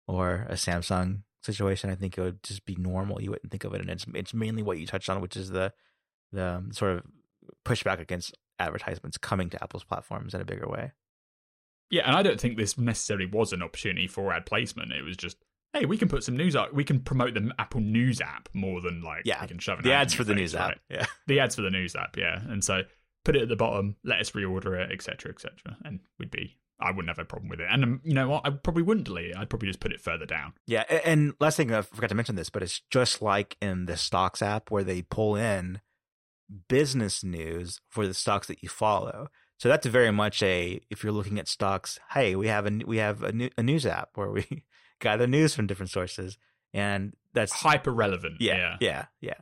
or 0.07 0.47
a 0.49 0.55
Samsung 0.55 1.22
situation, 1.43 1.91
I 1.91 1.95
think 1.95 2.18
it 2.18 2.22
would 2.22 2.43
just 2.43 2.66
be 2.66 2.76
normal. 2.76 3.22
You 3.22 3.30
wouldn't 3.32 3.51
think 3.51 3.64
of 3.64 3.74
it, 3.74 3.82
and 3.82 3.89
it's 3.89 4.05
it's 4.16 4.34
mainly 4.34 4.64
what 4.64 4.80
you 4.80 4.88
touched 4.88 5.09
on, 5.09 5.22
which 5.22 5.38
is 5.38 5.51
the 5.51 5.72
the 6.32 6.43
um, 6.43 6.72
sort 6.72 6.97
of 6.97 7.03
pushback 7.65 7.99
against 7.99 8.35
advertisements 8.59 9.17
coming 9.17 9.49
to 9.49 9.63
Apple's 9.63 9.83
platforms 9.83 10.33
in 10.33 10.41
a 10.41 10.45
bigger 10.45 10.67
way. 10.67 10.91
Yeah, 11.89 12.03
and 12.05 12.15
I 12.15 12.23
don't 12.23 12.39
think 12.39 12.57
this 12.57 12.77
necessarily 12.77 13.25
was 13.25 13.53
an 13.53 13.61
opportunity 13.61 14.07
for 14.07 14.33
ad 14.33 14.45
placement. 14.45 14.91
It 14.91 15.03
was 15.03 15.17
just 15.17 15.37
hey, 15.73 15.85
we 15.85 15.97
can 15.97 16.07
put 16.07 16.23
some 16.23 16.37
news 16.37 16.55
out. 16.55 16.73
We 16.73 16.83
can 16.83 16.99
promote 16.99 17.33
the 17.33 17.51
Apple 17.57 17.81
News 17.81 18.21
app 18.21 18.47
more 18.53 18.79
than 18.79 19.01
like 19.01 19.23
yeah, 19.25 19.41
we 19.41 19.47
can 19.47 19.59
shove 19.59 19.79
it. 19.79 19.83
the 19.83 19.93
ads 19.93 20.13
for 20.13 20.23
the 20.23 20.35
news 20.35 20.55
right? 20.55 20.71
app. 20.71 20.79
Yeah, 20.89 21.05
the 21.27 21.39
ads 21.39 21.55
for 21.55 21.61
the 21.61 21.71
news 21.71 21.95
app. 21.95 22.15
Yeah, 22.17 22.39
and 22.47 22.63
so 22.63 22.83
put 23.25 23.35
it 23.35 23.41
at 23.41 23.49
the 23.49 23.55
bottom, 23.55 23.95
let 24.03 24.19
us 24.19 24.31
reorder 24.31 24.80
it, 24.80 24.91
etc., 24.91 25.31
etc., 25.31 25.77
and 25.84 25.99
we'd 26.19 26.31
be. 26.31 26.57
I 26.80 26.89
wouldn't 26.89 27.07
have 27.07 27.19
a 27.19 27.26
problem 27.26 27.49
with 27.49 27.61
it, 27.61 27.68
and 27.69 27.84
um, 27.84 28.01
you 28.03 28.13
know 28.13 28.27
what? 28.27 28.45
I 28.45 28.49
probably 28.49 28.84
wouldn't 28.84 29.05
delete 29.05 29.30
it. 29.30 29.38
I'd 29.38 29.49
probably 29.49 29.69
just 29.69 29.80
put 29.80 29.93
it 29.93 30.01
further 30.01 30.26
down. 30.26 30.53
Yeah, 30.65 30.81
and 30.81 31.34
last 31.39 31.55
thing 31.55 31.72
I 31.72 31.81
forgot 31.81 32.09
to 32.09 32.15
mention 32.15 32.35
this, 32.35 32.49
but 32.49 32.63
it's 32.63 32.81
just 32.89 33.22
like 33.22 33.55
in 33.61 33.85
the 33.85 33.95
stocks 33.95 34.41
app 34.41 34.72
where 34.72 34.84
they 34.84 35.03
pull 35.03 35.35
in 35.35 35.80
business 36.67 37.23
news 37.23 37.81
for 37.89 38.07
the 38.07 38.13
stocks 38.13 38.47
that 38.47 38.63
you 38.63 38.69
follow. 38.69 39.27
So 39.57 39.69
that's 39.69 39.85
very 39.88 40.11
much 40.11 40.43
a 40.43 40.81
if 40.89 41.03
you're 41.03 41.13
looking 41.13 41.39
at 41.39 41.47
stocks, 41.47 41.99
hey, 42.11 42.35
we 42.35 42.47
have 42.47 42.65
a 42.65 42.81
we 42.85 42.97
have 42.97 43.23
a, 43.23 43.31
new, 43.31 43.49
a 43.57 43.63
news 43.63 43.85
app 43.85 44.09
where 44.15 44.30
we 44.30 44.45
gather 44.99 45.27
news 45.27 45.53
from 45.55 45.67
different 45.67 45.89
sources, 45.89 46.38
and 46.73 47.13
that's 47.34 47.51
hyper 47.51 47.91
relevant. 47.91 48.38
Yeah, 48.39 48.55
yeah, 48.55 48.77
yeah, 48.80 49.05
yeah. 49.21 49.34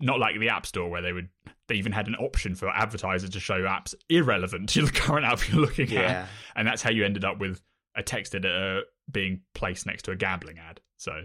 Not 0.00 0.20
like 0.20 0.38
the 0.38 0.48
App 0.48 0.64
Store 0.64 0.88
where 0.88 1.02
they 1.02 1.12
would 1.12 1.28
they 1.66 1.74
even 1.74 1.92
had 1.92 2.06
an 2.06 2.14
option 2.14 2.54
for 2.54 2.70
advertisers 2.70 3.30
to 3.30 3.40
show 3.40 3.60
apps 3.62 3.94
irrelevant 4.08 4.70
to 4.70 4.86
the 4.86 4.92
current 4.94 5.26
app 5.26 5.46
you're 5.48 5.60
looking 5.60 5.90
yeah. 5.90 6.00
at, 6.00 6.28
and 6.56 6.66
that's 6.66 6.82
how 6.82 6.90
you 6.90 7.04
ended 7.04 7.24
up 7.24 7.38
with 7.38 7.60
a 7.94 8.02
text 8.02 8.34
editor 8.34 8.82
being 9.10 9.42
placed 9.54 9.86
next 9.86 10.04
to 10.04 10.12
a 10.12 10.16
gambling 10.16 10.58
ad. 10.58 10.80
So, 10.96 11.24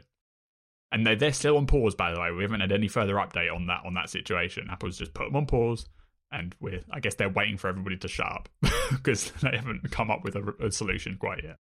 and 0.94 1.06
they're 1.06 1.18
they're 1.18 1.34
still 1.34 1.58
on 1.58 1.68
pause. 1.68 1.96
By 1.96 2.14
the 2.14 2.22
way, 2.22 2.32
we 2.32 2.44
haven't 2.44 2.62
had 2.62 2.72
any 2.72 2.88
further 2.88 3.16
update 3.16 3.54
on 3.54 3.68
that 3.68 3.82
on 3.86 3.96
that 3.96 4.10
situation. 4.10 4.68
Apple's 4.72 4.98
just 4.98 5.14
put 5.14 5.26
them 5.26 5.36
on 5.36 5.46
pause 5.46 5.86
and 6.34 6.56
we're 6.60 6.82
I 6.92 7.00
guess 7.00 7.16
they're 7.16 7.30
waiting 7.30 7.58
for 7.58 7.70
everybody 7.70 7.96
to 7.98 8.08
shut 8.08 8.28
up 8.28 8.50
because 8.92 9.32
they 9.42 9.56
haven't 9.56 9.92
come 9.92 10.12
up 10.12 10.24
with 10.24 10.36
a, 10.36 10.54
a, 10.60 10.72
solution 10.72 11.18
quite 11.18 11.44
yet. 11.44 11.58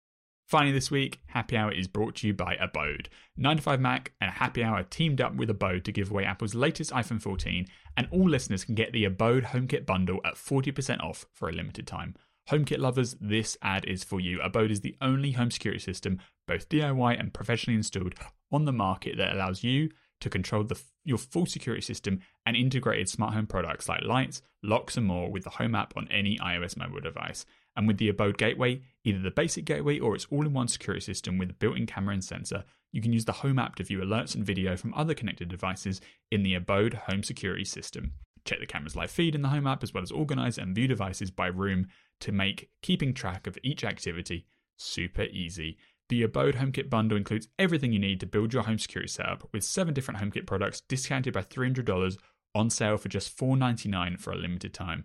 Finally, 0.48 0.72
this 0.72 0.90
week, 0.90 1.20
Happy 1.26 1.56
Hour 1.56 1.72
is 1.72 1.88
brought 1.88 2.16
to 2.16 2.26
you 2.26 2.34
by 2.34 2.56
Abode. 2.56 3.08
9 3.36 3.56
to 3.58 3.62
5 3.62 3.80
Mac 3.80 4.12
and 4.20 4.30
Happy 4.30 4.64
Hour 4.64 4.82
teamed 4.82 5.20
up 5.20 5.34
with 5.34 5.48
Abode 5.48 5.84
to 5.84 5.92
give 5.92 6.10
away 6.10 6.24
Apple's 6.24 6.54
latest 6.54 6.90
iPhone 6.90 7.22
14, 7.22 7.66
and 7.96 8.08
all 8.10 8.28
listeners 8.28 8.64
can 8.64 8.74
get 8.74 8.92
the 8.92 9.04
Abode 9.04 9.44
HomeKit 9.44 9.86
bundle 9.86 10.20
at 10.24 10.34
40% 10.34 11.00
off 11.02 11.24
for 11.32 11.48
a 11.48 11.52
limited 11.52 11.86
time. 11.86 12.16
HomeKit 12.50 12.78
lovers, 12.78 13.16
this 13.20 13.56
ad 13.62 13.84
is 13.86 14.04
for 14.04 14.20
you. 14.20 14.42
Abode 14.42 14.70
is 14.70 14.80
the 14.80 14.96
only 15.00 15.32
home 15.32 15.50
security 15.50 15.80
system, 15.80 16.18
both 16.46 16.68
DIY 16.68 17.18
and 17.18 17.32
professionally 17.32 17.76
installed, 17.76 18.14
on 18.52 18.66
the 18.66 18.72
market 18.72 19.16
that 19.16 19.32
allows 19.32 19.64
you 19.64 19.90
to 20.20 20.30
control 20.30 20.62
the, 20.62 20.80
your 21.04 21.18
full 21.18 21.46
security 21.46 21.82
system 21.82 22.20
and 22.46 22.56
integrated 22.56 23.08
smart 23.08 23.34
home 23.34 23.46
products 23.46 23.88
like 23.88 24.04
lights, 24.04 24.42
locks, 24.62 24.96
and 24.96 25.06
more 25.06 25.30
with 25.30 25.42
the 25.42 25.50
Home 25.50 25.74
app 25.74 25.96
on 25.96 26.06
any 26.10 26.38
iOS 26.38 26.76
mobile 26.76 27.00
device. 27.00 27.44
And 27.74 27.88
with 27.88 27.96
the 27.96 28.08
Abode 28.08 28.38
Gateway, 28.38 28.82
either 29.02 29.18
the 29.18 29.30
basic 29.30 29.64
gateway 29.64 29.98
or 29.98 30.14
its 30.14 30.26
all 30.30 30.46
in 30.46 30.52
one 30.52 30.68
security 30.68 31.00
system 31.00 31.38
with 31.38 31.50
a 31.50 31.54
built 31.54 31.76
in 31.76 31.86
camera 31.86 32.14
and 32.14 32.22
sensor, 32.22 32.64
you 32.92 33.00
can 33.00 33.12
use 33.12 33.24
the 33.24 33.32
Home 33.32 33.58
app 33.58 33.74
to 33.76 33.84
view 33.84 33.98
alerts 33.98 34.34
and 34.34 34.44
video 34.44 34.76
from 34.76 34.94
other 34.94 35.14
connected 35.14 35.48
devices 35.48 36.00
in 36.30 36.42
the 36.42 36.54
Abode 36.54 36.94
Home 37.08 37.22
Security 37.22 37.64
System. 37.64 38.12
Check 38.44 38.60
the 38.60 38.66
camera's 38.66 38.96
live 38.96 39.10
feed 39.10 39.34
in 39.34 39.42
the 39.42 39.48
Home 39.48 39.66
app 39.66 39.82
as 39.82 39.94
well 39.94 40.02
as 40.02 40.12
organize 40.12 40.58
and 40.58 40.74
view 40.74 40.86
devices 40.86 41.30
by 41.30 41.46
room 41.46 41.88
to 42.20 42.30
make 42.30 42.68
keeping 42.82 43.14
track 43.14 43.46
of 43.46 43.58
each 43.62 43.82
activity 43.82 44.46
super 44.76 45.22
easy. 45.24 45.78
The 46.08 46.22
Abode 46.22 46.56
HomeKit 46.56 46.90
bundle 46.90 47.16
includes 47.16 47.48
everything 47.58 47.92
you 47.92 47.98
need 47.98 48.20
to 48.20 48.26
build 48.26 48.52
your 48.52 48.64
home 48.64 48.78
security 48.78 49.08
setup 49.08 49.48
with 49.52 49.64
seven 49.64 49.94
different 49.94 50.20
HomeKit 50.20 50.46
products 50.46 50.82
discounted 50.82 51.32
by 51.32 51.42
$300 51.42 52.18
on 52.54 52.70
sale 52.70 52.98
for 52.98 53.08
just 53.08 53.36
$4.99 53.36 54.20
for 54.20 54.32
a 54.32 54.36
limited 54.36 54.74
time. 54.74 55.04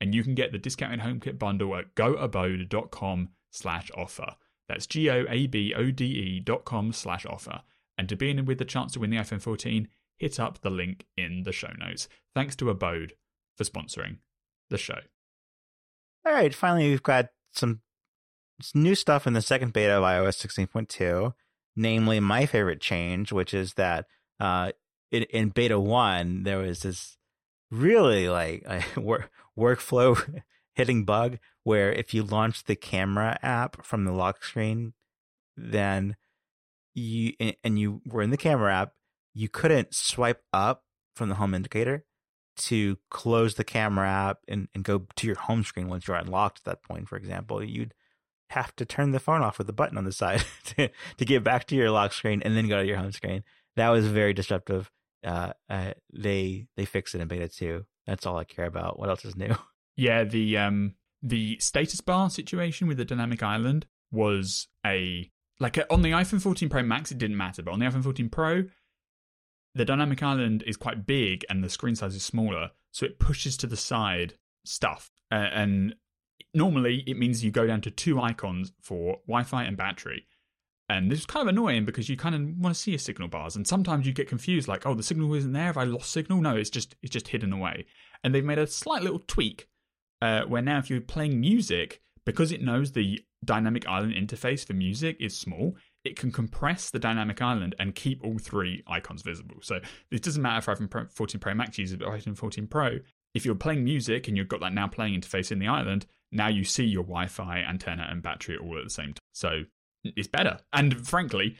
And 0.00 0.14
you 0.14 0.22
can 0.22 0.34
get 0.34 0.52
the 0.52 0.58
discounted 0.58 1.00
HomeKit 1.00 1.38
bundle 1.38 1.76
at 1.76 1.94
goabode.com 1.94 3.30
slash 3.50 3.90
offer. 3.96 4.36
That's 4.68 4.86
G-O-A-B-O-D-E 4.86 6.40
dot 6.40 6.64
com 6.64 6.92
slash 6.92 7.24
offer. 7.26 7.62
And 7.98 8.08
to 8.08 8.16
be 8.16 8.30
in 8.30 8.44
with 8.44 8.58
the 8.58 8.64
chance 8.64 8.92
to 8.92 9.00
win 9.00 9.10
the 9.10 9.16
iPhone 9.16 9.40
14, 9.40 9.88
hit 10.18 10.40
up 10.40 10.60
the 10.60 10.70
link 10.70 11.06
in 11.16 11.44
the 11.44 11.52
show 11.52 11.72
notes. 11.78 12.08
Thanks 12.34 12.56
to 12.56 12.70
Abode 12.70 13.14
for 13.56 13.64
sponsoring 13.64 14.18
the 14.68 14.78
show. 14.78 14.98
All 16.26 16.32
right, 16.32 16.54
finally 16.54 16.90
we've 16.90 17.02
got 17.02 17.28
some 17.52 17.80
new 18.74 18.94
stuff 18.94 19.26
in 19.26 19.32
the 19.32 19.42
second 19.42 19.72
beta 19.72 19.94
of 19.94 20.04
iOS 20.04 20.44
16.2, 20.46 21.34
namely 21.74 22.20
my 22.20 22.46
favorite 22.46 22.80
change, 22.80 23.32
which 23.32 23.52
is 23.52 23.74
that 23.74 24.06
uh, 24.40 24.72
in, 25.10 25.24
in 25.24 25.48
beta 25.50 25.78
one 25.78 26.42
there 26.42 26.58
was 26.58 26.80
this 26.80 27.16
really 27.70 28.28
like 28.28 28.66
work, 28.96 29.30
workflow 29.58 30.42
hitting 30.74 31.04
bug 31.04 31.38
where 31.64 31.92
if 31.92 32.14
you 32.14 32.22
launch 32.22 32.64
the 32.64 32.76
camera 32.76 33.38
app 33.42 33.84
from 33.84 34.04
the 34.04 34.12
lock 34.12 34.44
screen, 34.44 34.92
then 35.56 36.16
you 36.94 37.32
and 37.64 37.78
you 37.78 38.00
were 38.06 38.22
in 38.22 38.30
the 38.30 38.36
camera 38.36 38.72
app, 38.72 38.92
you 39.34 39.48
couldn't 39.48 39.94
swipe 39.94 40.42
up 40.52 40.84
from 41.14 41.28
the 41.28 41.34
home 41.34 41.54
indicator 41.54 42.04
to 42.56 42.96
close 43.10 43.54
the 43.54 43.64
camera 43.64 44.08
app 44.08 44.38
and, 44.48 44.68
and 44.74 44.84
go 44.84 45.06
to 45.16 45.26
your 45.26 45.36
home 45.36 45.62
screen 45.62 45.88
once 45.88 46.06
you're 46.06 46.16
unlocked 46.16 46.60
at 46.60 46.64
that 46.64 46.82
point, 46.82 47.08
for 47.08 47.16
example. 47.16 47.62
You'd 47.62 47.94
have 48.50 48.74
to 48.76 48.84
turn 48.84 49.10
the 49.10 49.20
phone 49.20 49.42
off 49.42 49.58
with 49.58 49.68
a 49.68 49.72
button 49.72 49.98
on 49.98 50.04
the 50.04 50.12
side 50.12 50.44
to, 50.64 50.88
to 51.16 51.24
get 51.24 51.42
back 51.42 51.66
to 51.66 51.74
your 51.74 51.90
lock 51.90 52.12
screen 52.12 52.42
and 52.42 52.56
then 52.56 52.68
go 52.68 52.80
to 52.80 52.86
your 52.86 52.96
home 52.96 53.12
screen. 53.12 53.42
That 53.76 53.90
was 53.90 54.06
very 54.06 54.32
disruptive. 54.32 54.90
Uh, 55.24 55.52
uh, 55.68 55.92
they 56.12 56.68
they 56.76 56.84
fixed 56.84 57.14
it 57.14 57.20
in 57.20 57.28
beta 57.28 57.48
two. 57.48 57.84
That's 58.06 58.26
all 58.26 58.36
I 58.36 58.44
care 58.44 58.66
about. 58.66 58.98
What 58.98 59.08
else 59.08 59.24
is 59.24 59.36
new? 59.36 59.54
Yeah, 59.98 60.24
the 60.24 60.58
um 60.58 60.94
the 61.22 61.56
status 61.58 62.02
bar 62.02 62.28
situation 62.28 62.86
with 62.86 62.98
the 62.98 63.04
dynamic 63.06 63.42
island 63.42 63.86
was 64.12 64.68
a 64.84 65.30
like 65.58 65.78
on 65.88 66.02
the 66.02 66.10
iPhone 66.10 66.42
14 66.42 66.68
Pro 66.68 66.82
Max 66.82 67.10
it 67.10 67.16
didn't 67.16 67.38
matter, 67.38 67.62
but 67.62 67.72
on 67.72 67.78
the 67.78 67.86
iPhone 67.86 68.02
14 68.02 68.28
Pro 68.28 68.64
the 69.74 69.84
dynamic 69.84 70.22
island 70.22 70.64
is 70.66 70.76
quite 70.76 71.06
big 71.06 71.44
and 71.48 71.62
the 71.62 71.70
screen 71.70 71.94
size 71.94 72.14
is 72.14 72.24
smaller, 72.24 72.70
so 72.92 73.04
it 73.06 73.18
pushes 73.18 73.56
to 73.58 73.66
the 73.66 73.76
side 73.76 74.34
stuff. 74.64 75.10
Uh, 75.30 75.48
and 75.52 75.94
normally 76.56 77.04
it 77.06 77.16
means 77.16 77.44
you 77.44 77.50
go 77.50 77.66
down 77.66 77.80
to 77.82 77.90
two 77.90 78.20
icons 78.20 78.72
for 78.80 79.18
Wi-Fi 79.28 79.64
and 79.64 79.76
battery. 79.76 80.26
And 80.88 81.10
this 81.10 81.20
is 81.20 81.26
kind 81.26 81.42
of 81.42 81.52
annoying 81.52 81.84
because 81.84 82.08
you 82.08 82.16
kind 82.16 82.34
of 82.34 82.42
want 82.58 82.74
to 82.74 82.80
see 82.80 82.92
your 82.92 82.98
signal 82.98 83.28
bars, 83.28 83.56
and 83.56 83.66
sometimes 83.66 84.06
you 84.06 84.12
get 84.12 84.28
confused, 84.28 84.68
like, 84.68 84.86
oh, 84.86 84.94
the 84.94 85.02
signal 85.02 85.34
isn't 85.34 85.52
there. 85.52 85.64
Have 85.64 85.76
I 85.76 85.84
lost 85.84 86.12
signal? 86.12 86.40
No, 86.40 86.56
it's 86.56 86.70
just 86.70 86.94
it's 87.02 87.12
just 87.12 87.28
hidden 87.28 87.52
away. 87.52 87.86
And 88.22 88.34
they've 88.34 88.44
made 88.44 88.58
a 88.58 88.66
slight 88.66 89.02
little 89.02 89.22
tweak 89.26 89.68
uh, 90.22 90.42
where 90.42 90.62
now 90.62 90.78
if 90.78 90.88
you're 90.88 91.00
playing 91.00 91.40
music, 91.40 92.00
because 92.24 92.52
it 92.52 92.62
knows 92.62 92.92
the 92.92 93.20
dynamic 93.44 93.86
island 93.88 94.14
interface 94.14 94.64
for 94.64 94.74
music 94.74 95.16
is 95.20 95.36
small, 95.36 95.76
it 96.04 96.16
can 96.16 96.30
compress 96.30 96.90
the 96.90 96.98
dynamic 96.98 97.42
island 97.42 97.74
and 97.78 97.94
keep 97.94 98.22
all 98.24 98.38
three 98.38 98.82
icons 98.86 99.22
visible. 99.22 99.56
So 99.62 99.80
it 100.10 100.22
doesn't 100.22 100.42
matter 100.42 100.70
if 100.70 100.78
iPhone 100.78 101.10
14 101.12 101.40
Pro 101.40 101.54
Max 101.54 101.78
uses 101.78 101.98
iPhone 101.98 102.36
14 102.36 102.66
Pro. 102.68 102.98
If 103.34 103.44
you're 103.44 103.54
playing 103.54 103.84
music 103.84 104.28
and 104.28 104.36
you've 104.36 104.48
got 104.48 104.60
that 104.60 104.72
now 104.72 104.86
playing 104.86 105.20
interface 105.20 105.50
in 105.50 105.58
the 105.58 105.66
island, 105.66 106.06
now 106.36 106.48
you 106.48 106.64
see 106.64 106.84
your 106.84 107.02
Wi-Fi, 107.02 107.58
antenna, 107.58 108.06
and 108.10 108.22
battery 108.22 108.56
all 108.56 108.78
at 108.78 108.84
the 108.84 108.90
same 108.90 109.14
time. 109.14 109.22
So 109.32 109.62
it's 110.04 110.28
better. 110.28 110.58
And 110.72 111.06
frankly, 111.06 111.56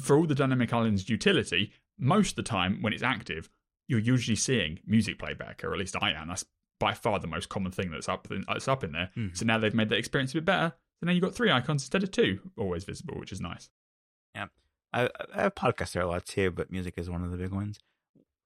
for 0.00 0.16
all 0.16 0.26
the 0.26 0.34
dynamic 0.34 0.72
island's 0.72 1.08
utility, 1.08 1.72
most 1.98 2.30
of 2.30 2.36
the 2.36 2.42
time 2.42 2.78
when 2.80 2.92
it's 2.92 3.02
active, 3.02 3.50
you're 3.88 3.98
usually 3.98 4.36
seeing 4.36 4.80
music 4.86 5.18
playback, 5.18 5.62
or 5.64 5.72
at 5.72 5.78
least 5.78 5.96
I 6.00 6.12
am. 6.12 6.28
That's 6.28 6.44
by 6.80 6.94
far 6.94 7.18
the 7.18 7.26
most 7.26 7.48
common 7.48 7.72
thing 7.72 7.90
that's 7.90 8.08
up 8.08 8.30
in, 8.30 8.44
that's 8.46 8.68
up 8.68 8.84
in 8.84 8.92
there. 8.92 9.10
Mm. 9.16 9.36
So 9.36 9.44
now 9.44 9.58
they've 9.58 9.74
made 9.74 9.88
that 9.88 9.98
experience 9.98 10.32
a 10.32 10.34
bit 10.34 10.44
better. 10.44 10.72
So 11.00 11.06
now 11.06 11.12
you've 11.12 11.22
got 11.22 11.34
three 11.34 11.50
icons 11.50 11.82
instead 11.82 12.02
of 12.02 12.10
two, 12.10 12.40
always 12.56 12.84
visible, 12.84 13.18
which 13.18 13.32
is 13.32 13.40
nice. 13.40 13.68
Yeah, 14.34 14.46
I, 14.92 15.08
I 15.34 15.42
have 15.42 15.54
podcasts 15.54 15.92
there 15.92 16.02
a 16.02 16.06
lot 16.06 16.24
too, 16.24 16.50
but 16.50 16.70
music 16.70 16.94
is 16.96 17.10
one 17.10 17.24
of 17.24 17.30
the 17.30 17.36
big 17.36 17.52
ones. 17.52 17.78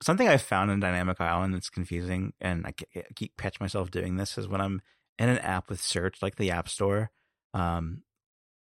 Something 0.02 0.28
I 0.28 0.36
found 0.36 0.70
in 0.70 0.80
Dynamic 0.80 1.20
Island 1.20 1.54
that's 1.54 1.70
confusing, 1.70 2.32
and 2.40 2.66
I 2.66 2.74
keep 3.14 3.36
catch 3.36 3.60
myself 3.60 3.90
doing 3.90 4.16
this, 4.16 4.36
is 4.36 4.48
when 4.48 4.60
I'm 4.60 4.80
in 5.22 5.28
an 5.28 5.38
app 5.38 5.70
with 5.70 5.80
search, 5.80 6.20
like 6.20 6.34
the 6.34 6.50
App 6.50 6.68
Store. 6.68 7.12
Um, 7.54 8.02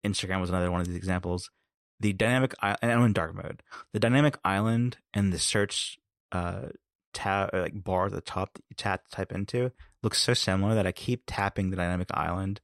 Instagram 0.03 0.41
was 0.41 0.49
another 0.49 0.71
one 0.71 0.81
of 0.81 0.87
these 0.87 0.95
examples. 0.95 1.51
The 1.99 2.11
dynamic 2.11 2.55
and 2.61 3.03
in 3.03 3.13
dark 3.13 3.35
mode. 3.35 3.61
The 3.93 3.99
dynamic 3.99 4.37
island 4.43 4.97
and 5.13 5.31
the 5.31 5.37
search 5.37 5.99
uh, 6.31 6.69
tab 7.13 7.51
like 7.53 7.83
bar 7.83 8.07
at 8.07 8.13
the 8.13 8.21
top 8.21 8.55
that 8.55 8.63
you 8.67 8.75
tap 8.75 9.03
type 9.11 9.31
into 9.31 9.71
looks 10.01 10.19
so 10.19 10.33
similar 10.33 10.73
that 10.73 10.87
I 10.87 10.91
keep 10.91 11.23
tapping 11.27 11.69
the 11.69 11.75
dynamic 11.75 12.07
island 12.13 12.61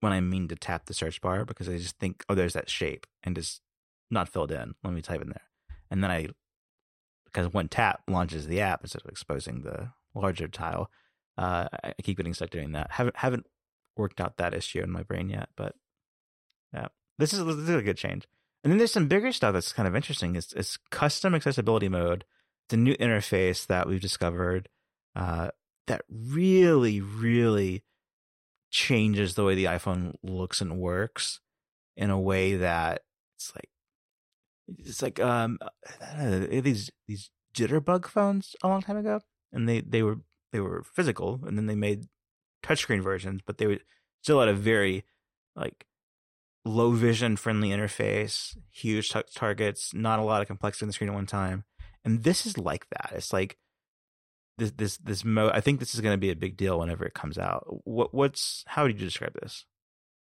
when 0.00 0.12
I 0.12 0.20
mean 0.20 0.48
to 0.48 0.56
tap 0.56 0.86
the 0.86 0.94
search 0.94 1.20
bar 1.20 1.44
because 1.44 1.68
I 1.68 1.76
just 1.76 1.98
think, 1.98 2.24
oh, 2.28 2.34
there's 2.34 2.54
that 2.54 2.68
shape 2.68 3.06
and 3.22 3.36
just 3.36 3.60
not 4.10 4.28
filled 4.28 4.50
in. 4.50 4.74
Let 4.82 4.92
me 4.92 5.02
type 5.02 5.22
in 5.22 5.28
there, 5.28 5.42
and 5.88 6.02
then 6.02 6.10
I 6.10 6.28
because 7.26 7.52
one 7.52 7.68
tap 7.68 8.02
launches 8.08 8.48
the 8.48 8.60
app 8.60 8.82
instead 8.82 9.02
of 9.04 9.10
exposing 9.10 9.62
the 9.62 9.90
larger 10.16 10.48
tile. 10.48 10.90
Uh, 11.36 11.68
I 11.82 11.94
keep 12.02 12.16
getting 12.16 12.34
stuck 12.34 12.50
doing 12.50 12.72
that. 12.72 12.92
Haven't 12.92 13.16
haven't 13.16 13.46
worked 13.96 14.20
out 14.20 14.36
that 14.36 14.54
issue 14.54 14.80
in 14.80 14.90
my 14.90 15.02
brain 15.02 15.28
yet, 15.28 15.48
but 15.56 15.74
yeah, 16.72 16.88
this 17.18 17.32
is, 17.32 17.44
this 17.44 17.56
is 17.56 17.70
a 17.70 17.82
good 17.82 17.96
change. 17.96 18.26
And 18.62 18.70
then 18.70 18.78
there's 18.78 18.92
some 18.92 19.08
bigger 19.08 19.32
stuff 19.32 19.52
that's 19.52 19.72
kind 19.72 19.86
of 19.86 19.94
interesting. 19.94 20.36
It's, 20.36 20.52
it's 20.54 20.78
custom 20.90 21.34
accessibility 21.34 21.88
mode. 21.88 22.24
It's 22.66 22.74
a 22.74 22.78
new 22.78 22.94
interface 22.96 23.66
that 23.66 23.86
we've 23.86 24.00
discovered 24.00 24.68
uh, 25.14 25.50
that 25.86 26.02
really, 26.08 27.00
really 27.00 27.84
changes 28.70 29.34
the 29.34 29.44
way 29.44 29.54
the 29.54 29.66
iPhone 29.66 30.14
looks 30.22 30.60
and 30.60 30.78
works 30.78 31.40
in 31.96 32.10
a 32.10 32.18
way 32.18 32.56
that 32.56 33.02
it's 33.36 33.52
like 33.54 33.68
it's 34.78 35.00
like 35.00 35.20
um 35.20 35.58
know, 36.18 36.46
these 36.46 36.90
these 37.06 37.30
Jitterbug 37.54 38.06
phones 38.06 38.56
a 38.64 38.68
long 38.68 38.82
time 38.82 38.96
ago, 38.96 39.20
and 39.52 39.68
they 39.68 39.80
they 39.80 40.02
were 40.02 40.18
they 40.54 40.60
were 40.60 40.84
physical, 40.84 41.40
and 41.44 41.58
then 41.58 41.66
they 41.66 41.74
made 41.74 42.06
touchscreen 42.62 43.02
versions, 43.02 43.40
but 43.44 43.58
they 43.58 43.66
were 43.66 43.78
still 44.22 44.40
at 44.40 44.48
a 44.48 44.54
very 44.54 45.04
like 45.56 45.84
low 46.64 46.92
vision 46.92 47.36
friendly 47.36 47.70
interface, 47.70 48.56
huge 48.70 49.10
t- 49.10 49.20
targets, 49.34 49.92
not 49.92 50.20
a 50.20 50.22
lot 50.22 50.40
of 50.40 50.46
complexity 50.46 50.84
on 50.84 50.88
the 50.88 50.92
screen 50.92 51.10
at 51.10 51.14
one 51.14 51.26
time. 51.26 51.64
And 52.04 52.22
this 52.22 52.46
is 52.46 52.56
like 52.56 52.86
that. 52.90 53.12
It's 53.16 53.32
like 53.32 53.58
this 54.58 54.70
this 54.70 54.96
this 54.98 55.24
mode. 55.24 55.50
I 55.52 55.60
think 55.60 55.80
this 55.80 55.92
is 55.92 56.00
going 56.00 56.14
to 56.14 56.18
be 56.18 56.30
a 56.30 56.36
big 56.36 56.56
deal 56.56 56.78
whenever 56.78 57.04
it 57.04 57.14
comes 57.14 57.36
out. 57.36 57.64
What 57.84 58.14
what's 58.14 58.62
how 58.68 58.84
would 58.84 59.00
you 59.00 59.06
describe 59.06 59.34
this? 59.42 59.66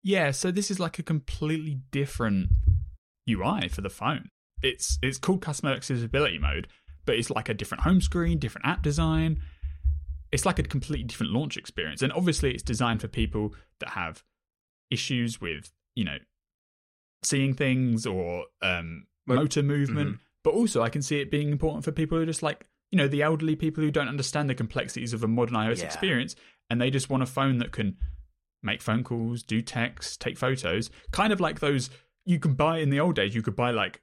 Yeah, 0.03 0.29
so 0.29 0.51
this 0.51 0.69
is 0.69 0.79
like 0.79 0.99
a 0.99 1.03
completely 1.03 1.79
different 1.91 2.49
UI 3.27 3.67
for 3.67 3.81
the 3.81 3.89
phone. 3.89 4.29
It's 4.61 4.99
it's 5.01 5.17
called 5.17 5.41
custom 5.41 5.69
accessibility 5.69 6.37
mode, 6.37 6.67
but 7.05 7.15
it's 7.15 7.31
like 7.31 7.49
a 7.49 7.53
different 7.55 7.83
home 7.83 8.01
screen, 8.01 8.37
different 8.37 8.67
app 8.67 8.83
design. 8.83 9.41
It's 10.31 10.45
like 10.45 10.59
a 10.59 10.63
completely 10.63 11.05
different 11.05 11.33
launch 11.33 11.57
experience, 11.57 12.01
and 12.01 12.13
obviously 12.13 12.53
it's 12.53 12.63
designed 12.63 13.01
for 13.01 13.07
people 13.07 13.55
that 13.79 13.89
have 13.89 14.23
issues 14.91 15.39
with 15.39 15.71
you 15.95 16.03
know 16.03 16.17
seeing 17.23 17.53
things 17.53 18.05
or 18.05 18.45
um, 18.61 19.07
motor 19.25 19.63
movement. 19.63 20.09
Mm-hmm. 20.09 20.23
But 20.43 20.53
also, 20.53 20.81
I 20.81 20.89
can 20.89 21.01
see 21.01 21.19
it 21.19 21.31
being 21.31 21.51
important 21.51 21.83
for 21.83 21.91
people 21.91 22.17
who 22.17 22.23
are 22.23 22.27
just 22.27 22.43
like, 22.43 22.67
you 22.91 22.97
know, 22.97 23.07
the 23.07 23.21
elderly 23.21 23.55
people 23.55 23.83
who 23.83 23.91
don't 23.91 24.07
understand 24.07 24.49
the 24.49 24.55
complexities 24.55 25.13
of 25.13 25.23
a 25.23 25.27
modern 25.27 25.55
iOS 25.55 25.79
yeah. 25.79 25.85
experience 25.85 26.35
and 26.69 26.79
they 26.79 26.89
just 26.89 27.09
want 27.09 27.23
a 27.23 27.25
phone 27.25 27.57
that 27.57 27.71
can 27.71 27.97
make 28.61 28.81
phone 28.81 29.03
calls, 29.03 29.43
do 29.43 29.61
text, 29.61 30.21
take 30.21 30.37
photos. 30.37 30.89
Kind 31.11 31.33
of 31.33 31.39
like 31.39 31.59
those 31.59 31.89
you 32.25 32.39
can 32.39 32.53
buy 32.53 32.79
in 32.79 32.89
the 32.89 32.99
old 32.99 33.15
days, 33.15 33.33
you 33.33 33.41
could 33.41 33.55
buy 33.55 33.71
like 33.71 34.01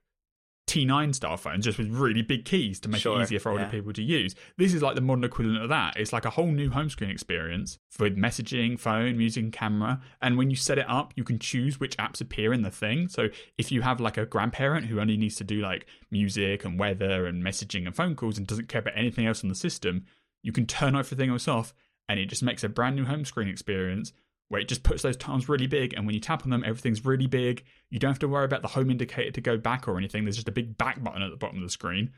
T9 0.66 1.14
style 1.14 1.36
phones, 1.36 1.64
just 1.64 1.78
with 1.78 1.88
really 1.88 2.22
big 2.22 2.44
keys 2.44 2.80
to 2.80 2.88
make 2.88 3.00
Sure, 3.00 3.20
it 3.20 3.24
easier 3.24 3.38
for 3.38 3.50
older 3.50 3.64
yeah. 3.64 3.70
people 3.70 3.92
to 3.92 4.02
use. 4.02 4.34
This 4.56 4.74
is 4.74 4.82
like 4.82 4.96
the 4.96 5.00
modern 5.00 5.24
equivalent 5.24 5.62
of 5.62 5.68
that. 5.68 5.96
It's 5.96 6.12
like 6.12 6.24
a 6.24 6.30
whole 6.30 6.50
new 6.50 6.70
home 6.70 6.90
screen 6.90 7.10
experience 7.10 7.78
with 8.00 8.16
messaging, 8.16 8.78
phone, 8.78 9.16
music, 9.16 9.52
camera. 9.52 10.00
And 10.20 10.36
when 10.36 10.50
you 10.50 10.56
set 10.56 10.78
it 10.78 10.88
up, 10.88 11.12
you 11.16 11.22
can 11.22 11.38
choose 11.38 11.78
which 11.78 11.96
apps 11.98 12.20
appear 12.20 12.52
in 12.52 12.62
the 12.62 12.70
thing. 12.70 13.08
So 13.08 13.28
if 13.56 13.70
you 13.70 13.82
have 13.82 14.00
like 14.00 14.16
a 14.16 14.26
grandparent 14.26 14.86
who 14.86 15.00
only 15.00 15.16
needs 15.16 15.36
to 15.36 15.44
do 15.44 15.60
like 15.60 15.86
music 16.10 16.64
and 16.64 16.78
weather 16.78 17.26
and 17.26 17.42
messaging 17.42 17.86
and 17.86 17.94
phone 17.94 18.16
calls 18.16 18.36
and 18.36 18.46
doesn't 18.46 18.68
care 18.68 18.80
about 18.80 18.96
anything 18.96 19.26
else 19.26 19.44
on 19.44 19.48
the 19.48 19.54
system, 19.54 20.04
you 20.42 20.52
can 20.52 20.66
turn 20.66 20.96
everything 20.96 21.30
else 21.30 21.46
off 21.46 21.74
and 22.08 22.20
it 22.20 22.26
just 22.26 22.42
makes 22.42 22.64
a 22.64 22.68
brand 22.68 22.96
new 22.96 23.04
home 23.04 23.24
screen 23.24 23.48
experience 23.48 24.12
where 24.48 24.60
it 24.60 24.68
just 24.68 24.82
puts 24.82 25.02
those 25.02 25.16
tiles 25.16 25.48
really 25.48 25.66
big 25.66 25.92
and 25.94 26.06
when 26.06 26.14
you 26.14 26.20
tap 26.20 26.44
on 26.44 26.50
them 26.50 26.64
everything's 26.64 27.04
really 27.04 27.26
big. 27.26 27.64
You 27.90 27.98
don't 27.98 28.10
have 28.10 28.18
to 28.20 28.28
worry 28.28 28.44
about 28.44 28.62
the 28.62 28.68
home 28.68 28.90
indicator 28.90 29.30
to 29.30 29.40
go 29.40 29.56
back 29.56 29.88
or 29.88 29.98
anything. 29.98 30.24
There's 30.24 30.36
just 30.36 30.48
a 30.48 30.52
big 30.52 30.78
back 30.78 31.02
button 31.02 31.22
at 31.22 31.30
the 31.30 31.36
bottom 31.36 31.58
of 31.58 31.62
the 31.62 31.70
screen. 31.70 32.12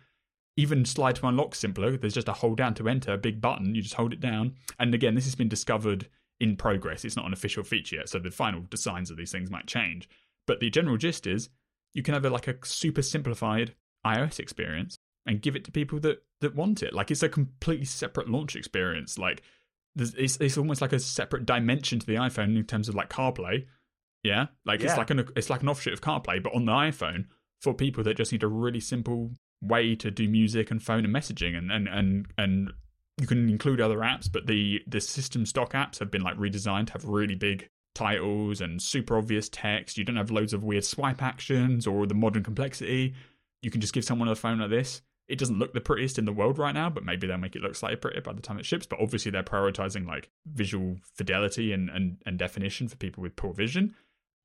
Even 0.57 0.85
slide 0.85 1.17
to 1.17 1.27
unlock 1.27 1.55
simpler 1.55 1.97
there's 1.97 2.15
just 2.15 2.29
a 2.29 2.33
hold 2.33 2.59
down 2.59 2.75
to 2.75 2.89
enter 2.89 3.13
a 3.13 3.19
big 3.19 3.41
button 3.41 3.75
you 3.75 3.83
just 3.83 3.95
hold 3.95 4.13
it 4.13 4.21
down. 4.21 4.55
And 4.79 4.95
again 4.95 5.15
this 5.15 5.25
has 5.25 5.35
been 5.35 5.49
discovered 5.49 6.09
in 6.41 6.57
progress. 6.57 7.05
It's 7.05 7.17
not 7.17 7.27
an 7.27 7.33
official 7.33 7.65
feature 7.65 7.97
yet 7.97 8.09
so 8.09 8.19
the 8.19 8.31
final 8.31 8.63
designs 8.69 9.11
of 9.11 9.17
these 9.17 9.33
things 9.33 9.51
might 9.51 9.67
change. 9.67 10.09
But 10.47 10.61
the 10.61 10.71
general 10.71 10.97
gist 10.97 11.27
is 11.27 11.49
you 11.95 12.03
can 12.03 12.15
have 12.15 12.25
a, 12.25 12.31
like 12.31 12.49
a 12.49 12.57
super 12.65 13.03
simplified 13.03 13.75
ios 14.07 14.39
experience 14.39 14.99
and 15.27 15.43
give 15.43 15.57
it 15.57 15.65
to 15.65 15.73
people 15.73 16.01
that 16.01 16.23
that 16.41 16.55
want 16.55 16.83
it. 16.83 16.95
Like 16.95 17.11
it's 17.11 17.23
a 17.23 17.29
completely 17.29 17.85
separate 17.85 18.29
launch 18.29 18.57
experience. 18.57 19.19
Like 19.19 19.43
it's, 19.97 20.37
it's 20.39 20.59
almost 20.59 20.81
like 20.81 20.93
a 20.93 21.01
separate 21.01 21.47
dimension 21.47 21.99
to 21.99 22.07
the 22.07 22.15
iPhone 22.15 22.57
in 22.57 22.65
terms 22.65 22.89
of 22.89 22.95
like 22.95 23.11
CarPlay. 23.11 23.67
Yeah, 24.23 24.47
like 24.65 24.81
Yeah. 24.81 24.89
it's 24.89 24.99
like 24.99 25.11
an 25.11 25.29
it's 25.37 25.51
like 25.51 25.63
an 25.63 25.69
offshoot 25.69 25.93
of 25.93 26.01
CarPlay, 26.01 26.43
but 26.43 26.55
on 26.55 26.65
the 26.67 26.73
iPhone 26.73 27.27
for 27.61 27.75
people 27.75 28.05
that 28.05 28.17
just 28.17 28.33
need 28.33 28.43
a 28.43 28.49
really 28.49 28.81
simple 28.81 29.33
way 29.61 29.95
to 29.97 30.11
do 30.11 30.29
music 30.29 30.71
and 30.71 30.83
phone 30.83 31.05
and 31.05 31.15
messaging, 31.15 31.57
and 31.57 31.71
and 31.71 31.89
and 31.89 32.27
and 32.37 32.73
you 33.21 33.27
can 33.27 33.49
include 33.49 33.81
other 33.81 33.99
apps, 33.99 34.31
but 34.31 34.47
the 34.47 34.81
the 34.87 35.01
system 35.01 35.47
stock 35.47 35.73
apps 35.73 35.99
have 35.99 36.11
been 36.11 36.23
like 36.23 36.37
redesigned 36.37 36.87
to 36.89 36.93
have 36.95 37.05
really 37.05 37.35
big 37.35 37.69
titles 37.95 38.61
and 38.61 38.81
super 38.81 39.17
obvious 39.17 39.49
text. 39.49 39.99
You 39.99 40.05
don't 40.05 40.17
have 40.17 40.31
loads 40.31 40.53
of 40.53 40.63
weird 40.63 40.85
swipe 40.85 41.23
actions 41.23 41.87
or 41.87 42.07
the 42.07 42.15
modern 42.15 42.45
complexity. 42.45 43.15
You 43.63 43.71
can 43.73 43.81
just 43.81 43.93
give 43.93 44.05
someone 44.05 44.29
a 44.29 44.37
phone 44.37 44.61
like 44.61 44.71
this. 44.71 45.03
It 45.29 45.39
doesn't 45.39 45.59
look 45.59 45.75
the 45.75 45.81
prettiest 45.81 46.19
in 46.19 46.25
the 46.25 46.33
world 46.33 46.59
right 46.59 46.75
now, 46.75 46.89
but 46.89 47.05
maybe 47.05 47.27
they'll 47.27 47.37
make 47.37 47.55
it 47.55 47.63
look 47.63 47.75
slightly 47.75 47.97
prettier 47.97 48.23
by 48.23 48.33
the 48.33 48.41
time 48.41 48.59
it 48.59 48.65
ships. 48.67 48.87
But 48.87 49.01
obviously, 49.01 49.31
they're 49.31 49.43
prioritizing 49.43 50.07
like 50.07 50.31
visual 50.47 50.97
fidelity 51.15 51.73
and, 51.73 51.91
and, 51.91 52.23
and 52.25 52.39
definition 52.39 52.89
for 52.89 52.97
people 52.97 53.23
with 53.23 53.37
poor 53.37 53.53
vision. 53.53 53.95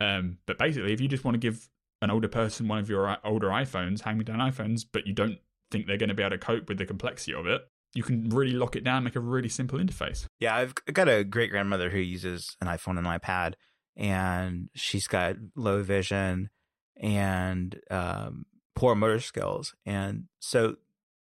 Um, 0.02 0.40
but 0.46 0.58
basically, 0.58 0.94
if 0.94 1.00
you 1.00 1.08
just 1.08 1.24
want 1.24 1.36
to 1.36 1.40
give 1.40 1.70
an 2.02 2.12
older 2.12 2.28
person 2.28 2.68
one 2.68 2.80
of 2.80 2.90
your 2.90 3.18
older 3.24 3.48
iPhones, 3.48 4.02
hand 4.02 4.18
me 4.18 4.26
down 4.26 4.40
iPhones, 4.40 4.86
but 4.92 5.08
you 5.08 5.14
don't 5.14 5.38
think 5.72 5.88
they're 5.88 5.98
going 5.98 6.10
to 6.10 6.16
be 6.16 6.24
able 6.24 6.32
to 6.32 6.38
cope 6.38 6.68
with 6.68 6.78
the 6.78 6.86
complexity 6.86 7.34
of 7.34 7.48
it, 7.48 7.62
you 7.94 8.04
can 8.04 8.30
really 8.30 8.52
lock 8.52 8.76
it 8.76 8.84
down, 8.84 9.04
make 9.04 9.16
a 9.16 9.20
really 9.20 9.50
simple 9.50 9.80
interface. 9.80 10.26
Yeah, 10.40 10.56
I've 10.56 10.74
got 10.92 11.08
a 11.08 11.24
great 11.24 11.52
grandmother 11.52 11.90
who 11.90 12.00
uses 12.00 12.58
an 12.60 12.68
iPhone 12.68 12.98
and 12.98 13.08
an 13.08 13.20
iPad, 13.20 13.54
and 13.96 14.70
she's 14.76 15.08
got 15.08 15.36
low 15.56 15.84
vision 15.84 16.50
and 16.98 17.80
um, 17.90 18.46
poor 18.76 18.96
motor 18.96 19.20
skills. 19.20 19.76
And 19.86 20.26
so 20.40 20.78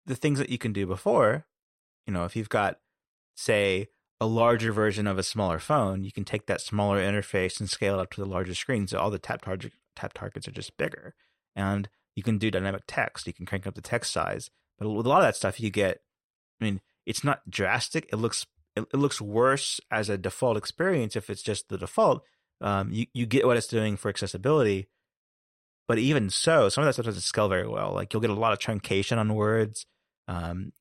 the 0.06 0.16
things 0.16 0.38
that 0.38 0.50
you 0.50 0.58
can 0.58 0.72
do 0.72 0.86
before, 0.86 1.46
you 2.06 2.12
know, 2.12 2.24
if 2.24 2.36
you've 2.36 2.48
got, 2.48 2.78
say, 3.34 3.88
a 4.20 4.26
larger 4.26 4.72
version 4.72 5.06
of 5.06 5.18
a 5.18 5.22
smaller 5.22 5.58
phone, 5.58 6.04
you 6.04 6.12
can 6.12 6.24
take 6.24 6.46
that 6.46 6.60
smaller 6.60 7.00
interface 7.00 7.60
and 7.60 7.68
scale 7.68 7.98
it 7.98 8.02
up 8.02 8.10
to 8.12 8.20
the 8.20 8.28
larger 8.28 8.54
screen. 8.54 8.86
So 8.86 8.98
all 8.98 9.10
the 9.10 9.18
tap 9.18 9.42
target 9.42 9.72
tap 9.94 10.12
targets 10.14 10.48
are 10.48 10.52
just 10.52 10.76
bigger, 10.76 11.14
and 11.54 11.88
you 12.14 12.22
can 12.22 12.38
do 12.38 12.50
dynamic 12.50 12.84
text. 12.86 13.26
You 13.26 13.32
can 13.32 13.46
crank 13.46 13.66
up 13.66 13.74
the 13.74 13.82
text 13.82 14.12
size. 14.12 14.50
But 14.78 14.88
with 14.88 15.06
a 15.06 15.08
lot 15.08 15.20
of 15.20 15.26
that 15.26 15.36
stuff, 15.36 15.60
you 15.60 15.70
get. 15.70 16.00
I 16.60 16.64
mean, 16.64 16.80
it's 17.04 17.24
not 17.24 17.50
drastic. 17.50 18.08
It 18.12 18.16
looks 18.16 18.46
it, 18.74 18.86
it 18.92 18.96
looks 18.96 19.20
worse 19.20 19.80
as 19.90 20.08
a 20.08 20.18
default 20.18 20.56
experience 20.56 21.16
if 21.16 21.28
it's 21.28 21.42
just 21.42 21.68
the 21.68 21.78
default. 21.78 22.22
Um, 22.60 22.90
you 22.90 23.06
you 23.12 23.26
get 23.26 23.46
what 23.46 23.58
it's 23.58 23.66
doing 23.66 23.96
for 23.96 24.08
accessibility, 24.08 24.88
but 25.88 25.98
even 25.98 26.30
so, 26.30 26.68
some 26.68 26.82
of 26.82 26.86
that 26.86 26.94
stuff 26.94 27.06
doesn't 27.06 27.22
scale 27.22 27.48
very 27.48 27.68
well. 27.68 27.92
Like 27.92 28.12
you'll 28.12 28.20
get 28.20 28.30
a 28.30 28.34
lot 28.34 28.52
of 28.52 28.58
truncation 28.58 29.18
on 29.18 29.34
words, 29.34 29.86
um, 30.28 30.72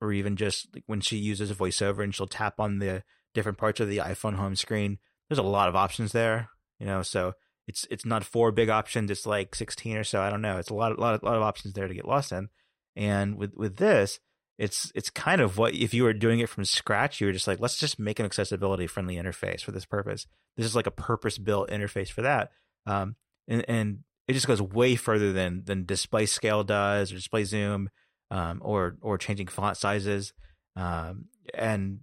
or 0.00 0.12
even 0.12 0.36
just 0.36 0.68
like 0.74 0.84
when 0.86 1.00
she 1.00 1.16
uses 1.16 1.50
a 1.50 1.54
voiceover 1.54 2.02
and 2.02 2.14
she'll 2.14 2.26
tap 2.26 2.58
on 2.58 2.78
the 2.78 3.02
different 3.34 3.58
parts 3.58 3.80
of 3.80 3.88
the 3.88 3.98
iPhone 3.98 4.36
home 4.36 4.56
screen. 4.56 4.98
There's 5.28 5.38
a 5.38 5.42
lot 5.42 5.68
of 5.68 5.76
options 5.76 6.12
there, 6.12 6.48
you 6.78 6.86
know. 6.86 7.02
So 7.02 7.34
it's 7.66 7.86
it's 7.90 8.04
not 8.04 8.24
four 8.24 8.52
big 8.52 8.68
options. 8.68 9.10
It's 9.10 9.26
like 9.26 9.54
sixteen 9.54 9.96
or 9.96 10.04
so. 10.04 10.20
I 10.20 10.30
don't 10.30 10.42
know. 10.42 10.58
It's 10.58 10.70
a 10.70 10.74
lot, 10.74 10.92
a 10.92 11.00
lot, 11.00 11.22
a 11.22 11.24
lot 11.24 11.36
of 11.36 11.42
options 11.42 11.74
there 11.74 11.88
to 11.88 11.94
get 11.94 12.08
lost 12.08 12.32
in. 12.32 12.48
And 12.96 13.36
with 13.36 13.54
with 13.54 13.76
this, 13.76 14.20
it's 14.58 14.92
it's 14.94 15.10
kind 15.10 15.40
of 15.40 15.58
what 15.58 15.74
if 15.74 15.94
you 15.94 16.04
were 16.04 16.12
doing 16.12 16.40
it 16.40 16.48
from 16.48 16.64
scratch, 16.64 17.20
you 17.20 17.26
were 17.26 17.32
just 17.32 17.48
like, 17.48 17.60
let's 17.60 17.78
just 17.78 17.98
make 17.98 18.18
an 18.18 18.26
accessibility 18.26 18.86
friendly 18.86 19.16
interface 19.16 19.62
for 19.62 19.72
this 19.72 19.86
purpose. 19.86 20.26
This 20.56 20.66
is 20.66 20.76
like 20.76 20.86
a 20.86 20.92
purpose 20.92 21.38
built 21.38 21.70
interface 21.70 22.08
for 22.08 22.22
that. 22.22 22.52
Um, 22.86 23.16
and 23.48 23.64
and 23.68 23.98
it 24.28 24.32
just 24.32 24.46
goes 24.46 24.62
way 24.62 24.96
further 24.96 25.32
than 25.32 25.64
than 25.64 25.84
display 25.84 26.26
scale 26.26 26.64
does 26.64 27.12
or 27.12 27.16
display 27.16 27.44
zoom, 27.44 27.90
um, 28.30 28.60
or 28.64 28.96
or 29.00 29.18
changing 29.18 29.48
font 29.48 29.76
sizes. 29.76 30.32
Um, 30.76 31.26
and 31.54 32.00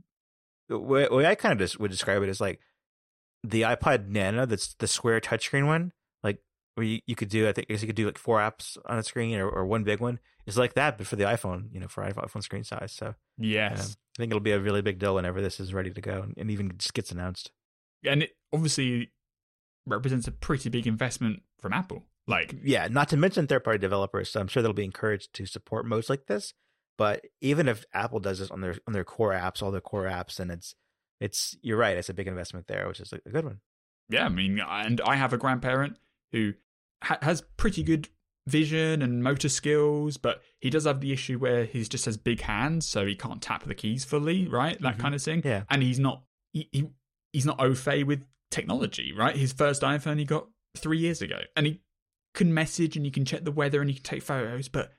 the 0.69 0.79
way, 0.79 1.07
way 1.09 1.25
I 1.25 1.35
kind 1.35 1.51
of 1.53 1.59
just 1.59 1.79
would 1.79 1.91
describe 1.91 2.21
it 2.23 2.29
is 2.29 2.39
like 2.39 2.59
the 3.43 3.63
iPod 3.63 4.07
Nano, 4.07 4.45
that's 4.45 4.75
the 4.75 4.87
square 4.87 5.19
touchscreen 5.19 5.65
one, 5.67 5.91
like 6.23 6.39
where 6.75 6.85
you, 6.85 6.99
you 7.07 7.15
could 7.15 7.29
do, 7.29 7.49
I 7.49 7.53
think 7.53 7.67
I 7.69 7.73
guess 7.73 7.81
you 7.81 7.87
could 7.87 7.95
do 7.95 8.05
like 8.05 8.17
four 8.17 8.39
apps 8.39 8.77
on 8.85 8.97
a 8.99 9.03
screen 9.03 9.37
or, 9.39 9.49
or 9.49 9.65
one 9.65 9.83
big 9.83 9.99
one. 9.99 10.19
It's 10.45 10.57
like 10.57 10.75
that, 10.75 10.97
but 10.97 11.07
for 11.07 11.15
the 11.15 11.23
iPhone, 11.25 11.73
you 11.73 11.79
know, 11.79 11.87
for 11.87 12.03
iPhone 12.03 12.43
screen 12.43 12.63
size. 12.63 12.93
So 12.93 13.15
Yes. 13.37 13.79
um, 13.81 13.95
I 14.15 14.21
think 14.21 14.31
it'll 14.31 14.39
be 14.39 14.51
a 14.51 14.59
really 14.59 14.81
big 14.81 14.99
deal 14.99 15.15
whenever 15.15 15.41
this 15.41 15.59
is 15.59 15.73
ready 15.73 15.89
to 15.91 16.01
go 16.01 16.21
and, 16.21 16.33
and 16.37 16.51
even 16.51 16.71
just 16.77 16.93
gets 16.93 17.11
announced. 17.11 17.51
and 18.05 18.23
it 18.23 18.31
obviously 18.53 19.11
represents 19.85 20.27
a 20.27 20.31
pretty 20.31 20.69
big 20.69 20.85
investment 20.87 21.41
from 21.59 21.73
Apple. 21.73 22.03
Like, 22.27 22.55
Yeah, 22.63 22.87
not 22.89 23.09
to 23.09 23.17
mention 23.17 23.47
third 23.47 23.63
party 23.63 23.79
developers. 23.79 24.29
So 24.31 24.39
I'm 24.39 24.47
sure 24.47 24.61
they'll 24.63 24.73
be 24.73 24.85
encouraged 24.85 25.33
to 25.35 25.45
support 25.45 25.85
modes 25.85 26.09
like 26.09 26.27
this. 26.27 26.53
But 26.97 27.25
even 27.41 27.67
if 27.67 27.85
Apple 27.93 28.19
does 28.19 28.39
this 28.39 28.51
on 28.51 28.61
their 28.61 28.75
on 28.85 28.93
their 28.93 29.03
core 29.03 29.31
apps, 29.33 29.63
all 29.63 29.71
their 29.71 29.81
core 29.81 30.05
apps, 30.05 30.39
and 30.39 30.51
it's 30.51 30.75
it's 31.19 31.57
you're 31.61 31.77
right, 31.77 31.97
it's 31.97 32.09
a 32.09 32.13
big 32.13 32.27
investment 32.27 32.67
there, 32.67 32.87
which 32.87 32.99
is 32.99 33.11
a, 33.13 33.17
good 33.29 33.45
one. 33.45 33.59
yeah, 34.09 34.25
I 34.25 34.29
mean, 34.29 34.59
and 34.59 35.01
I 35.01 35.15
have 35.15 35.33
a 35.33 35.37
grandparent 35.37 35.97
who 36.31 36.53
ha- 37.03 37.17
has 37.21 37.41
pretty 37.57 37.81
good 37.83 38.09
vision 38.47 39.01
and 39.01 39.23
motor 39.23 39.49
skills, 39.49 40.17
but 40.17 40.41
he 40.59 40.69
does 40.69 40.85
have 40.85 40.99
the 40.99 41.11
issue 41.13 41.37
where 41.39 41.65
he 41.65 41.83
just 41.85 42.05
has 42.05 42.17
big 42.17 42.41
hands, 42.41 42.85
so 42.87 43.05
he 43.05 43.15
can't 43.15 43.41
tap 43.41 43.63
the 43.63 43.75
keys 43.75 44.03
fully, 44.03 44.47
right? 44.47 44.79
That 44.81 44.97
Mhm. 44.97 44.99
kind 44.99 45.15
of 45.15 45.21
thing. 45.23 45.41
Yeah. 45.45 45.63
And 45.69 45.81
he's 45.81 45.99
not 45.99 46.23
he, 46.53 46.67
he 46.71 46.89
he's 47.33 47.45
not 47.45 47.59
au 47.59 47.73
fait 47.73 48.03
with 48.03 48.25
technology, 48.51 49.11
right? 49.13 49.35
His 49.35 49.53
first 49.53 49.81
iPhone 49.81 50.19
he 50.19 50.25
got 50.25 50.47
three 50.77 50.99
years 50.99 51.21
ago, 51.21 51.39
and 51.55 51.65
he 51.65 51.81
can 52.33 52.53
message 52.53 52.95
and 52.95 53.05
you 53.05 53.11
can 53.11 53.25
check 53.25 53.43
the 53.43 53.51
weather 53.51 53.81
and 53.81 53.89
you 53.89 53.95
can 53.95 54.03
take 54.03 54.23
photos, 54.23 54.67
but 54.69 54.93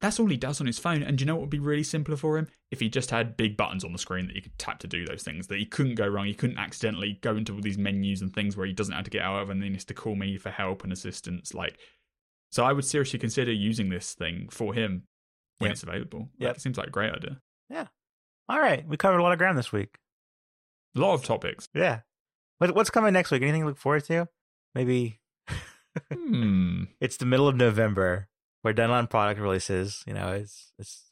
that's 0.00 0.20
all 0.20 0.26
he 0.26 0.36
does 0.36 0.60
on 0.60 0.66
his 0.66 0.78
phone. 0.78 1.02
And 1.02 1.18
do 1.18 1.22
you 1.22 1.26
know 1.26 1.34
what 1.34 1.42
would 1.42 1.50
be 1.50 1.58
really 1.58 1.82
simpler 1.82 2.16
for 2.16 2.38
him? 2.38 2.46
If 2.70 2.80
he 2.80 2.88
just 2.88 3.10
had 3.10 3.36
big 3.36 3.56
buttons 3.56 3.84
on 3.84 3.92
the 3.92 3.98
screen 3.98 4.26
that 4.28 4.36
he 4.36 4.40
could 4.42 4.56
tap 4.58 4.78
to 4.80 4.86
do 4.86 5.04
those 5.04 5.22
things, 5.24 5.48
that 5.48 5.58
he 5.58 5.64
couldn't 5.66 5.96
go 5.96 6.06
wrong. 6.06 6.26
He 6.26 6.34
couldn't 6.34 6.58
accidentally 6.58 7.18
go 7.20 7.36
into 7.36 7.54
all 7.54 7.60
these 7.60 7.78
menus 7.78 8.22
and 8.22 8.32
things 8.32 8.56
where 8.56 8.66
he 8.66 8.72
doesn't 8.72 8.94
have 8.94 9.04
to 9.04 9.10
get 9.10 9.22
out 9.22 9.42
of 9.42 9.50
and 9.50 9.60
then 9.60 9.70
he 9.70 9.74
has 9.74 9.84
to 9.86 9.94
call 9.94 10.14
me 10.14 10.38
for 10.38 10.50
help 10.50 10.84
and 10.84 10.92
assistance. 10.92 11.52
Like, 11.52 11.78
so 12.50 12.64
I 12.64 12.72
would 12.72 12.84
seriously 12.84 13.18
consider 13.18 13.52
using 13.52 13.88
this 13.88 14.14
thing 14.14 14.48
for 14.50 14.72
him 14.72 15.02
when 15.58 15.68
Yep. 15.70 15.72
it's 15.72 15.82
available. 15.82 16.28
Like, 16.38 16.56
It 16.56 16.60
seems 16.62 16.78
like 16.78 16.86
a 16.86 16.90
great 16.90 17.12
idea. 17.12 17.40
Yeah. 17.68 17.88
All 18.48 18.60
right, 18.60 18.86
we 18.86 18.96
covered 18.96 19.18
a 19.18 19.22
lot 19.22 19.32
of 19.32 19.38
ground 19.38 19.58
this 19.58 19.72
week. 19.72 19.98
A 20.96 21.00
lot 21.00 21.14
of 21.14 21.24
topics. 21.24 21.68
Yeah. 21.74 22.00
What, 22.58 22.74
what's 22.74 22.88
coming 22.90 23.12
next 23.12 23.30
week? 23.30 23.42
Anything 23.42 23.62
to 23.62 23.66
look 23.68 23.78
forward 23.78 24.04
to? 24.04 24.28
Maybe 24.74 25.18
hmm. 26.12 26.84
it's 27.00 27.16
the 27.16 27.26
middle 27.26 27.48
of 27.48 27.56
November. 27.56 28.28
We're 28.64 28.72
done 28.72 28.90
on 28.90 29.06
product 29.06 29.40
releases. 29.40 30.02
You 30.06 30.14
know, 30.14 30.32
it's 30.32 30.72
it's 30.78 31.04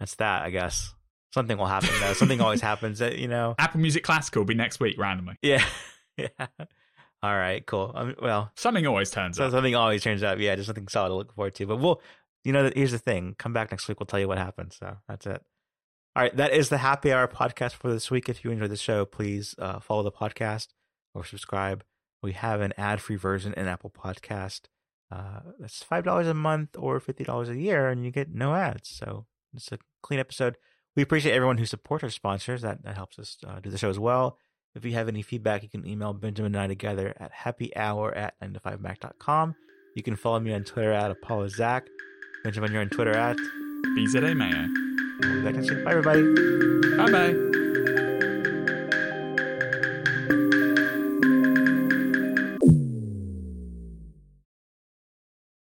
that's 0.00 0.14
that. 0.16 0.42
I 0.42 0.50
guess 0.50 0.94
something 1.32 1.56
will 1.56 1.66
happen 1.66 1.90
though. 2.00 2.12
something 2.12 2.40
always 2.40 2.60
happens. 2.72 2.98
That 2.98 3.18
you 3.18 3.28
know. 3.28 3.54
Apple 3.58 3.80
Music 3.80 4.02
Classical 4.04 4.40
will 4.40 4.46
be 4.46 4.54
next 4.54 4.80
week 4.80 4.98
randomly. 4.98 5.36
Yeah. 5.42 5.64
yeah. 6.16 6.28
All 7.22 7.34
right. 7.36 7.64
Cool. 7.64 7.92
Um, 7.94 8.14
well, 8.20 8.50
Something 8.56 8.86
always 8.86 9.10
turns 9.10 9.36
so 9.36 9.46
up. 9.46 9.52
something 9.52 9.74
always 9.76 10.02
turns 10.02 10.22
out. 10.22 10.38
Yeah, 10.40 10.56
just 10.56 10.66
something 10.66 10.88
solid 10.88 11.10
to 11.10 11.14
look 11.14 11.34
forward 11.34 11.54
to. 11.54 11.66
But 11.66 11.76
we'll, 11.76 12.02
you 12.44 12.52
know, 12.52 12.70
here's 12.74 12.90
the 12.90 12.98
thing. 12.98 13.36
Come 13.38 13.52
back 13.52 13.70
next 13.70 13.86
week. 13.88 14.00
We'll 14.00 14.06
tell 14.06 14.18
you 14.20 14.28
what 14.28 14.38
happened. 14.38 14.72
So 14.72 14.96
that's 15.08 15.26
it. 15.26 15.40
All 16.16 16.22
right. 16.22 16.36
That 16.36 16.52
is 16.52 16.68
the 16.68 16.78
happy 16.78 17.12
hour 17.12 17.28
podcast 17.28 17.72
for 17.72 17.92
this 17.92 18.10
week. 18.10 18.28
If 18.28 18.44
you 18.44 18.50
enjoyed 18.50 18.70
the 18.70 18.76
show, 18.76 19.04
please 19.04 19.54
uh, 19.58 19.78
follow 19.78 20.02
the 20.02 20.12
podcast 20.12 20.68
or 21.14 21.24
subscribe. 21.24 21.84
We 22.22 22.32
have 22.32 22.60
an 22.60 22.72
ad 22.78 23.00
free 23.00 23.16
version 23.16 23.52
in 23.54 23.66
Apple 23.66 23.90
Podcast. 23.90 24.62
Uh, 25.10 25.40
that's 25.58 25.82
five 25.82 26.04
dollars 26.04 26.26
a 26.26 26.34
month 26.34 26.70
or 26.78 26.98
fifty 27.00 27.24
dollars 27.24 27.48
a 27.48 27.56
year, 27.56 27.88
and 27.88 28.04
you 28.04 28.10
get 28.10 28.32
no 28.32 28.54
ads. 28.54 28.88
So 28.88 29.26
it's 29.54 29.70
a 29.72 29.78
clean 30.02 30.20
episode. 30.20 30.56
We 30.96 31.02
appreciate 31.02 31.34
everyone 31.34 31.58
who 31.58 31.66
supports 31.66 32.04
our 32.04 32.10
sponsors. 32.10 32.62
That 32.62 32.82
that 32.84 32.96
helps 32.96 33.18
us 33.18 33.36
uh, 33.46 33.60
do 33.60 33.70
the 33.70 33.78
show 33.78 33.90
as 33.90 33.98
well. 33.98 34.38
If 34.74 34.84
you 34.84 34.92
have 34.92 35.08
any 35.08 35.22
feedback, 35.22 35.62
you 35.62 35.68
can 35.68 35.86
email 35.86 36.14
Benjamin 36.14 36.54
and 36.54 36.62
I 36.62 36.66
together 36.66 37.14
at 37.20 37.32
happyhour 37.32 38.16
at 38.16 38.40
9to5mac.com. 38.40 39.54
You 39.94 40.02
can 40.02 40.16
follow 40.16 40.40
me 40.40 40.54
on 40.54 40.64
Twitter 40.64 40.92
at 40.92 41.10
Apollo 41.10 41.48
Zac. 41.48 41.86
Benjamin, 42.42 42.72
you're 42.72 42.80
on 42.80 42.88
Twitter 42.88 43.14
at 43.14 43.36
BZA 43.36 44.34
Mayo. 44.34 44.66
We'll 45.20 45.40
be 45.40 45.44
back 45.44 45.54
next 45.56 45.70
week. 45.70 45.84
Bye, 45.84 45.90
everybody. 45.90 46.22
Bye 46.96 47.10
bye. 47.12 47.61